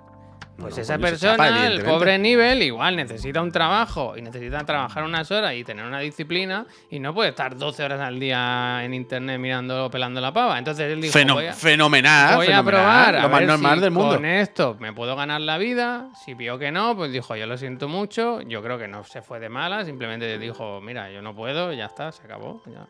Pues 0.58 0.74
no, 0.74 0.82
esa 0.82 0.94
se 0.94 0.98
persona, 0.98 1.66
el 1.66 1.82
pobre 1.82 2.18
nivel, 2.18 2.62
igual 2.62 2.96
necesita 2.96 3.42
un 3.42 3.52
trabajo 3.52 4.16
y 4.16 4.22
necesita 4.22 4.64
trabajar 4.64 5.04
unas 5.04 5.30
horas 5.30 5.54
y 5.54 5.64
tener 5.64 5.84
una 5.84 6.00
disciplina 6.00 6.66
y 6.90 6.98
no 6.98 7.12
puede 7.12 7.30
estar 7.30 7.56
12 7.56 7.84
horas 7.84 8.00
al 8.00 8.18
día 8.18 8.82
en 8.82 8.94
internet 8.94 9.38
mirando 9.38 9.86
o 9.86 9.90
pelando 9.90 10.20
la 10.20 10.32
pava. 10.32 10.58
Entonces 10.58 10.90
él 10.90 11.02
dijo, 11.02 11.34
voy 11.34 11.46
a, 11.46 11.52
fenomenal. 11.52 12.36
voy 12.36 12.46
a 12.46 12.48
fenomenal, 12.48 12.64
probar 12.64 13.16
a 13.16 13.22
Lo 13.22 13.28
más 13.28 13.40
ver 13.40 13.48
normal 13.48 13.74
si 13.74 13.80
del 13.82 13.90
mundo. 13.90 14.14
con 14.14 14.24
esto 14.24 14.76
me 14.80 14.92
puedo 14.94 15.14
ganar 15.14 15.42
la 15.42 15.58
vida. 15.58 16.08
Si 16.24 16.32
vio 16.32 16.58
que 16.58 16.72
no, 16.72 16.96
pues 16.96 17.12
dijo, 17.12 17.36
yo 17.36 17.46
lo 17.46 17.58
siento 17.58 17.88
mucho. 17.88 18.40
Yo 18.40 18.62
creo 18.62 18.78
que 18.78 18.88
no 18.88 19.04
se 19.04 19.20
fue 19.20 19.38
de 19.40 19.50
mala, 19.50 19.84
simplemente 19.84 20.38
dijo, 20.38 20.80
mira, 20.80 21.10
yo 21.10 21.20
no 21.20 21.34
puedo, 21.34 21.72
ya 21.74 21.86
está, 21.86 22.12
se 22.12 22.22
acabó. 22.22 22.62
Ya 22.66 22.86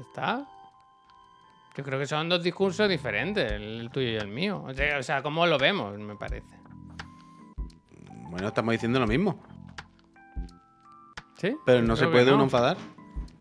está. 0.00 0.46
Yo 1.76 1.82
creo 1.82 1.98
que 1.98 2.06
son 2.06 2.28
dos 2.28 2.42
discursos 2.42 2.88
diferentes, 2.88 3.50
el 3.50 3.90
tuyo 3.92 4.08
y 4.08 4.16
el 4.16 4.28
mío. 4.28 4.64
O 4.64 5.02
sea, 5.02 5.18
o 5.18 5.22
¿cómo 5.22 5.46
lo 5.46 5.58
vemos? 5.58 5.98
Me 5.98 6.14
parece. 6.14 6.46
Bueno, 8.30 8.48
estamos 8.48 8.72
diciendo 8.72 9.00
lo 9.00 9.06
mismo. 9.06 9.42
¿Sí? 11.36 11.56
Pero 11.66 11.82
no 11.82 11.96
se 11.96 12.02
creo 12.02 12.12
puede 12.12 12.26
no. 12.26 12.34
uno 12.34 12.44
enfadar. 12.44 12.76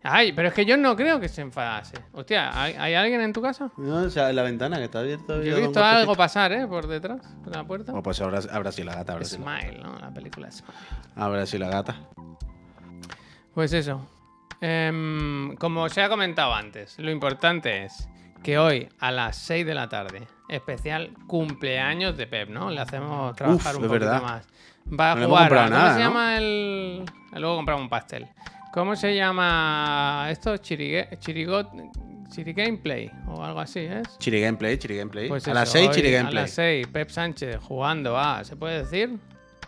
Ay, 0.02 0.34
pero 0.34 0.50
es 0.50 0.54
que 0.54 0.66
yo 0.66 0.76
no 0.76 0.96
creo 0.96 1.20
que 1.20 1.30
se 1.30 1.42
enfadase. 1.42 1.96
Hostia, 2.12 2.62
¿hay, 2.62 2.74
hay 2.74 2.94
alguien 2.96 3.22
en 3.22 3.32
tu 3.32 3.42
casa? 3.42 3.72
No, 3.78 3.98
o 3.98 4.10
sea, 4.10 4.32
en 4.32 4.36
la 4.36 4.44
ventana 4.44 4.78
que 4.78 4.86
está 4.86 5.00
abierta. 5.00 5.42
Yo 5.42 5.56
he 5.56 5.62
visto 5.62 5.82
algo 5.82 6.16
pasar, 6.16 6.52
¿eh? 6.52 6.68
Por 6.68 6.88
detrás 6.88 7.22
de 7.46 7.52
la 7.52 7.64
puerta. 7.66 7.94
Oh, 7.94 8.04
pues 8.04 8.20
ahora, 8.20 8.40
ahora 8.52 8.72
sí 8.72 8.84
la 8.84 8.96
gata. 8.96 9.14
Ahora 9.14 9.26
sí 9.26 9.38
la, 9.38 9.62
Smile, 9.62 9.80
¿no? 9.82 9.98
La 10.00 10.12
película 10.12 10.52
Smile. 10.52 10.74
ahora 11.16 11.46
sí 11.46 11.58
la 11.58 11.70
gata. 11.70 11.96
Pues 13.54 13.72
eso. 13.72 14.06
Em, 14.60 15.56
como 15.56 15.88
se 15.88 16.02
ha 16.02 16.10
comentado 16.10 16.54
antes, 16.54 16.98
lo 17.00 17.12
importante 17.12 17.86
es 17.86 18.10
que 18.44 18.58
hoy 18.58 18.90
a 19.00 19.12
las 19.12 19.38
6 19.38 19.66
de 19.66 19.74
la 19.74 19.88
tarde, 19.90 20.28
especial 20.50 21.12
cumpleaños 21.28 22.18
de 22.18 22.28
Pep, 22.28 22.50
¿no? 22.50 22.70
Le 22.70 22.80
hacemos 22.82 23.36
trabajar 23.36 23.76
Uf, 23.76 23.82
un 23.82 23.88
poquito 23.88 24.06
verdad. 24.06 24.22
más. 24.22 24.48
Va 25.00 25.14
a 25.14 25.16
No 25.16 25.24
hemos 25.24 25.38
jugar. 25.40 25.54
a- 25.54 25.64
¿Cómo 25.66 25.70
nada, 25.78 25.94
se 25.94 26.00
¿no? 26.00 26.06
llama 26.06 26.38
el. 26.38 27.06
Luego 27.34 27.56
compramos 27.56 27.84
un 27.84 27.90
pastel. 27.90 28.28
¿Cómo 28.74 28.96
se 28.96 29.16
llama 29.16 30.28
esto? 30.30 30.58
Chirigue... 30.58 31.10
Chirigot. 31.20 31.70
Chirigameplay 32.32 33.12
o 33.28 33.44
algo 33.44 33.60
así, 33.60 33.82
¿es? 33.82 34.18
Chiri 34.18 34.42
Gameplay, 34.42 34.78
Chiri 34.80 34.98
Gameplay. 34.98 35.28
Pues 35.30 35.48
a 35.48 35.52
eso, 35.52 35.60
las 35.60 35.70
6, 35.70 35.90
hoy 35.90 35.96
Chiri 35.96 36.08
A 36.16 36.18
Gameplay. 36.18 36.42
las 36.44 36.52
6, 36.52 36.88
Pep 36.88 37.10
Sánchez 37.12 37.58
jugando 37.62 38.18
a. 38.18 38.44
¿Se 38.44 38.56
puede 38.56 38.80
decir? 38.80 39.20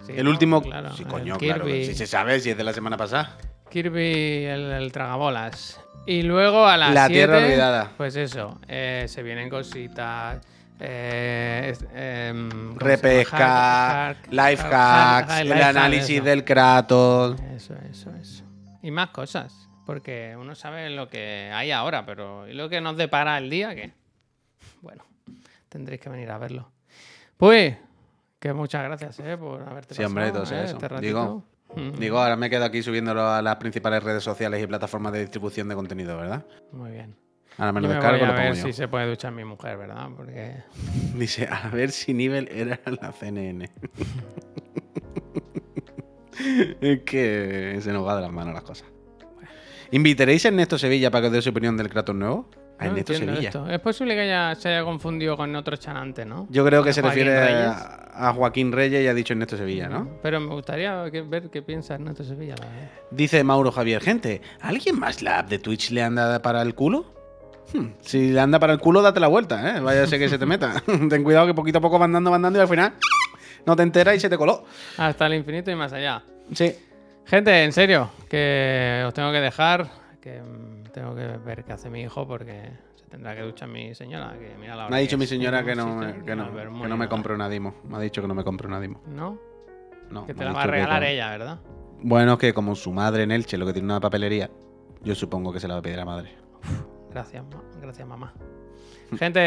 Sí, 0.05 0.13
El 0.17 0.23
¿no? 0.25 0.31
último. 0.31 0.61
Claro, 0.63 0.91
sí, 0.95 1.03
coño, 1.05 1.37
claro. 1.37 1.65
Si 1.65 1.93
se 1.93 2.07
sabe, 2.07 2.39
si 2.39 2.49
es 2.49 2.57
de 2.57 2.63
la 2.63 2.73
semana 2.73 2.97
pasada. 2.97 3.37
Kirby 3.69 4.45
el, 4.45 4.71
el 4.71 4.91
tragabolas. 4.91 5.79
Y 6.07 6.21
luego 6.21 6.65
a 6.67 6.77
las 6.77 6.93
La 6.93 7.07
7, 7.07 7.13
Tierra 7.13 7.37
Olvidada. 7.39 7.91
Pues 7.97 8.15
eso, 8.15 8.59
eh, 8.67 9.05
se 9.07 9.23
vienen 9.23 9.49
cositas. 9.49 10.39
Eh, 10.79 11.73
em. 11.95 12.75
Repesca, 12.77 14.15
life 14.29 14.61
hack- 14.63 14.73
hacks, 14.73 15.31
hack- 15.33 15.41
el 15.41 15.49
life 15.49 15.63
análisis 15.63 16.15
eso. 16.17 16.23
del 16.25 16.43
Kratos. 16.43 17.39
Eso, 17.55 17.75
eso, 17.89 18.11
eso. 18.21 18.43
Y 18.83 18.91
más 18.91 19.09
cosas. 19.09 19.67
Porque 19.85 20.35
uno 20.37 20.53
sabe 20.55 20.89
lo 20.89 21.07
que 21.07 21.49
hay 21.53 21.71
ahora, 21.71 22.05
pero 22.05 22.47
¿y 22.47 22.53
lo 22.53 22.69
que 22.69 22.81
nos 22.81 22.97
depara 22.97 23.37
el 23.37 23.49
día? 23.49 23.73
¿Qué? 23.75 23.93
Bueno, 24.81 25.03
tendréis 25.69 26.01
que 26.01 26.09
venir 26.09 26.29
a 26.31 26.37
verlo. 26.37 26.69
Pues, 27.37 27.77
que 28.39 28.51
muchas 28.53 28.83
gracias, 28.83 29.19
¿eh? 29.19 29.37
Por 29.37 29.61
haberte 29.61 29.93
Sí, 29.95 30.03
pasado, 30.03 30.39
¿eh? 30.39 30.43
eso. 30.43 30.55
Este 30.55 30.87
ratito. 30.87 30.99
Digo, 31.01 31.43
Digo, 31.99 32.19
ahora 32.19 32.35
me 32.35 32.49
quedo 32.49 32.65
aquí 32.65 32.81
subiéndolo 32.81 33.27
a 33.27 33.41
las 33.41 33.55
principales 33.57 34.03
redes 34.03 34.23
sociales 34.23 34.63
y 34.63 34.67
plataformas 34.67 35.13
de 35.13 35.21
distribución 35.21 35.67
de 35.67 35.75
contenido, 35.75 36.17
¿verdad? 36.17 36.45
Muy 36.71 36.91
bien. 36.91 37.15
Ahora 37.57 37.71
me 37.71 37.81
Yo 37.81 37.87
lo 37.87 37.87
me 37.87 37.93
descargo 37.95 38.17
voy 38.19 38.25
a 38.25 38.27
lo 38.27 38.33
pongo 38.35 38.49
ver 38.49 38.57
yo. 38.57 38.65
si 38.67 38.73
se 38.73 38.87
puede 38.87 39.07
duchar 39.07 39.31
mi 39.31 39.45
mujer, 39.45 39.77
¿verdad? 39.77 40.09
Porque... 40.15 40.55
Dice, 41.15 41.47
a 41.49 41.69
ver 41.69 41.91
si 41.91 42.13
nivel 42.13 42.49
era 42.51 42.79
la 43.01 43.11
CNN. 43.11 43.69
es 46.81 46.99
que 47.03 47.77
se 47.81 47.93
nos 47.93 48.05
va 48.05 48.15
de 48.15 48.21
las 48.21 48.31
manos 48.31 48.53
las 48.53 48.63
cosas. 48.63 48.87
¿Invitaréis 49.91 50.45
a 50.45 50.49
Ernesto 50.49 50.77
Sevilla 50.77 51.11
para 51.11 51.23
que 51.23 51.27
os 51.27 51.33
dé 51.33 51.41
su 51.41 51.49
opinión 51.51 51.77
del 51.77 51.89
Kratos 51.89 52.15
nuevo? 52.15 52.49
A 52.77 52.83
No 52.85 52.89
Ernesto 52.91 53.13
Sevilla. 53.13 53.39
esto. 53.49 53.69
Es 53.69 53.79
posible 53.79 54.15
que 54.15 54.21
haya, 54.21 54.53
se 54.55 54.69
haya 54.69 54.83
confundido 54.83 55.37
con 55.37 55.55
otro 55.55 55.77
chanante, 55.77 56.25
¿no? 56.25 56.45
Yo 56.49 56.65
creo 56.65 56.83
que 56.83 56.89
¿A 56.89 56.93
se 56.93 57.01
Joaquín 57.01 57.25
refiere 57.25 57.47
a, 57.65 58.09
a 58.13 58.33
Joaquín 58.33 58.71
Reyes 58.71 59.03
y 59.03 59.07
ha 59.07 59.13
dicho 59.13 59.33
Ernesto 59.33 59.55
Sevilla, 59.57 59.87
¿no? 59.87 60.09
Pero 60.21 60.39
me 60.41 60.53
gustaría 60.53 61.09
que- 61.09 61.21
ver 61.21 61.49
qué 61.49 61.61
piensa 61.61 61.93
Ernesto 61.95 62.23
Sevilla. 62.23 62.55
la 62.59 62.65
verdad. 62.65 62.89
Dice 63.11 63.43
Mauro 63.43 63.71
Javier, 63.71 64.01
gente, 64.01 64.41
¿a 64.61 64.67
¿alguien 64.69 64.99
más 64.99 65.21
la 65.21 65.39
app 65.39 65.49
de 65.49 65.59
Twitch 65.59 65.91
le 65.91 66.03
anda 66.03 66.41
para 66.41 66.61
el 66.61 66.75
culo? 66.75 67.13
Hmm, 67.73 67.87
Si 68.01 68.31
le 68.31 68.39
anda 68.41 68.59
para 68.59 68.73
el 68.73 68.79
culo, 68.79 69.01
date 69.01 69.19
la 69.19 69.27
vuelta, 69.27 69.77
¿eh? 69.77 69.79
Vaya 69.79 70.03
a 70.03 70.07
ser 70.07 70.19
que 70.19 70.27
se 70.29 70.37
te 70.37 70.45
meta. 70.45 70.73
Ten 71.09 71.23
cuidado 71.23 71.47
que 71.47 71.53
poquito 71.53 71.77
a 71.77 71.81
poco 71.81 71.97
va 71.97 72.05
andando, 72.05 72.29
va 72.29 72.35
andando 72.35 72.59
y 72.59 72.61
al 72.61 72.67
final 72.67 72.93
no 73.65 73.75
te 73.75 73.83
enteras 73.83 74.15
y 74.15 74.19
se 74.19 74.29
te 74.29 74.37
coló. 74.37 74.65
Hasta 74.97 75.25
el 75.27 75.33
infinito 75.35 75.71
y 75.71 75.75
más 75.75 75.91
allá. 75.93 76.21
Sí. 76.53 76.75
Gente, 77.25 77.63
en 77.63 77.71
serio, 77.71 78.11
que 78.29 79.03
os 79.07 79.13
tengo 79.13 79.31
que 79.31 79.39
dejar, 79.39 79.87
que 80.21 80.41
mm, 80.41 80.64
tengo 80.95 81.13
que 81.13 81.27
ver 81.27 81.65
qué 81.65 81.73
hace 81.73 81.89
mi 81.89 82.01
hijo 82.01 82.25
porque 82.25 82.71
se 82.95 83.05
tendrá 83.07 83.35
que 83.35 83.41
duchar 83.41 83.67
mi 83.67 83.93
señora. 83.93 84.33
Que 84.39 84.55
mira 84.57 84.75
la 84.77 84.83
hora 84.83 84.89
Me 84.91 84.95
ha 84.95 84.99
dicho 84.99 85.17
mi 85.17 85.27
señora 85.27 85.61
que 85.65 85.75
no, 85.75 85.93
me- 85.97 86.23
que 86.23 86.35
no, 86.37 86.51
que 86.55 86.87
me 86.95 87.09
compre 87.09 87.33
una 87.35 87.49
Dimo. 87.49 87.75
Me 87.83 87.97
ha 87.97 87.99
dicho 87.99 88.21
que 88.21 88.27
no 88.29 88.33
me 88.33 88.45
compre 88.45 88.67
una 88.67 88.79
Dimo. 88.79 89.01
¿No? 89.07 89.37
No, 90.09 90.25
Que 90.25 90.33
te 90.33 90.45
la 90.45 90.53
va 90.53 90.61
a 90.61 90.65
que 90.65 90.71
regalar 90.71 91.03
ella, 91.03 91.29
¿verdad? 91.31 91.59
Bueno, 92.01 92.37
que 92.37 92.53
como 92.53 92.75
su 92.75 92.93
madre 92.93 93.23
en 93.23 93.31
Elche 93.31 93.57
lo 93.57 93.65
que 93.65 93.73
tiene 93.73 93.85
una 93.87 93.99
papelería, 93.99 94.49
yo 95.01 95.15
supongo 95.15 95.51
que 95.51 95.59
se 95.59 95.67
la 95.67 95.73
va 95.75 95.79
a 95.79 95.83
pedir 95.83 95.99
a 95.99 96.05
madre. 96.05 96.29
Gracias, 97.11 97.43
ma- 97.43 97.63
gracias 97.81 98.07
mamá. 98.07 98.33
Gente, 99.17 99.39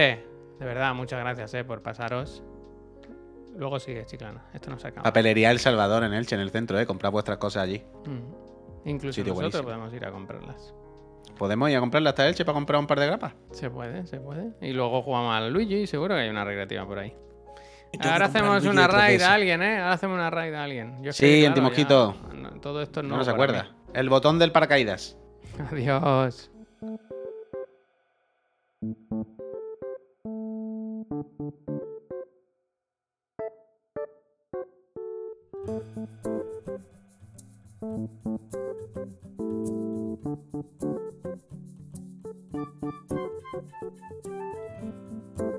de 0.58 0.64
verdad, 0.66 0.94
muchas 0.94 1.18
gracias 1.20 1.54
eh, 1.54 1.64
por 1.64 1.82
pasaros. 1.82 2.42
Luego 3.56 3.78
sigue, 3.80 4.04
chiclana. 4.04 4.44
Esto 4.52 4.70
no 4.70 4.78
se 4.78 4.88
acaba. 4.88 5.02
Papelería 5.02 5.50
El 5.50 5.58
Salvador 5.58 6.04
en 6.04 6.12
Elche, 6.12 6.34
en 6.34 6.40
el 6.42 6.50
centro, 6.50 6.78
¿eh? 6.78 6.86
Comprad 6.86 7.10
vuestras 7.10 7.38
cosas 7.38 7.62
allí. 7.64 7.82
Mm. 8.04 8.88
Incluso 8.88 9.16
Sitio 9.16 9.32
nosotros 9.34 9.62
buenísimo. 9.64 9.64
podemos 9.64 9.94
ir 9.94 10.04
a 10.04 10.10
comprarlas. 10.12 10.74
¿Podemos 11.36 11.70
ir 11.70 11.76
a 11.76 11.80
comprarla 11.80 12.10
hasta 12.10 12.26
Elche 12.28 12.44
para 12.44 12.54
comprar 12.54 12.80
un 12.80 12.86
par 12.86 12.98
de 13.00 13.06
grapas? 13.06 13.32
Se 13.52 13.70
puede, 13.70 14.06
se 14.06 14.18
puede. 14.20 14.52
Y 14.60 14.72
luego 14.72 15.02
jugamos 15.02 15.34
al 15.34 15.52
Luigi 15.52 15.76
y 15.76 15.86
seguro 15.86 16.14
que 16.14 16.22
hay 16.22 16.28
una 16.28 16.44
recreativa 16.44 16.86
por 16.86 16.98
ahí. 16.98 17.14
Ahora 18.00 18.26
hacemos 18.26 18.64
una 18.64 18.86
raid 18.86 19.20
a 19.22 19.34
alguien, 19.34 19.62
¿eh? 19.62 19.78
Ahora 19.78 19.92
hacemos 19.94 20.14
una 20.16 20.30
raid 20.30 20.54
a 20.54 20.64
alguien. 20.64 21.02
Yo 21.02 21.12
Sí, 21.12 21.24
que, 21.26 21.40
claro, 21.40 21.54
Timosquito. 21.54 22.14
ya- 22.28 22.34
no, 22.34 22.50
todo 22.60 22.82
esto 22.82 23.02
No, 23.02 23.08
no 23.10 23.16
no 23.18 23.24
se 23.24 23.30
acuerda. 23.30 23.70
El 23.94 24.08
botón 24.10 24.38
del 24.38 24.52
paracaídas. 24.52 25.16
Adiós. 25.72 26.50
Thank 42.58 42.72
you. 45.40 45.57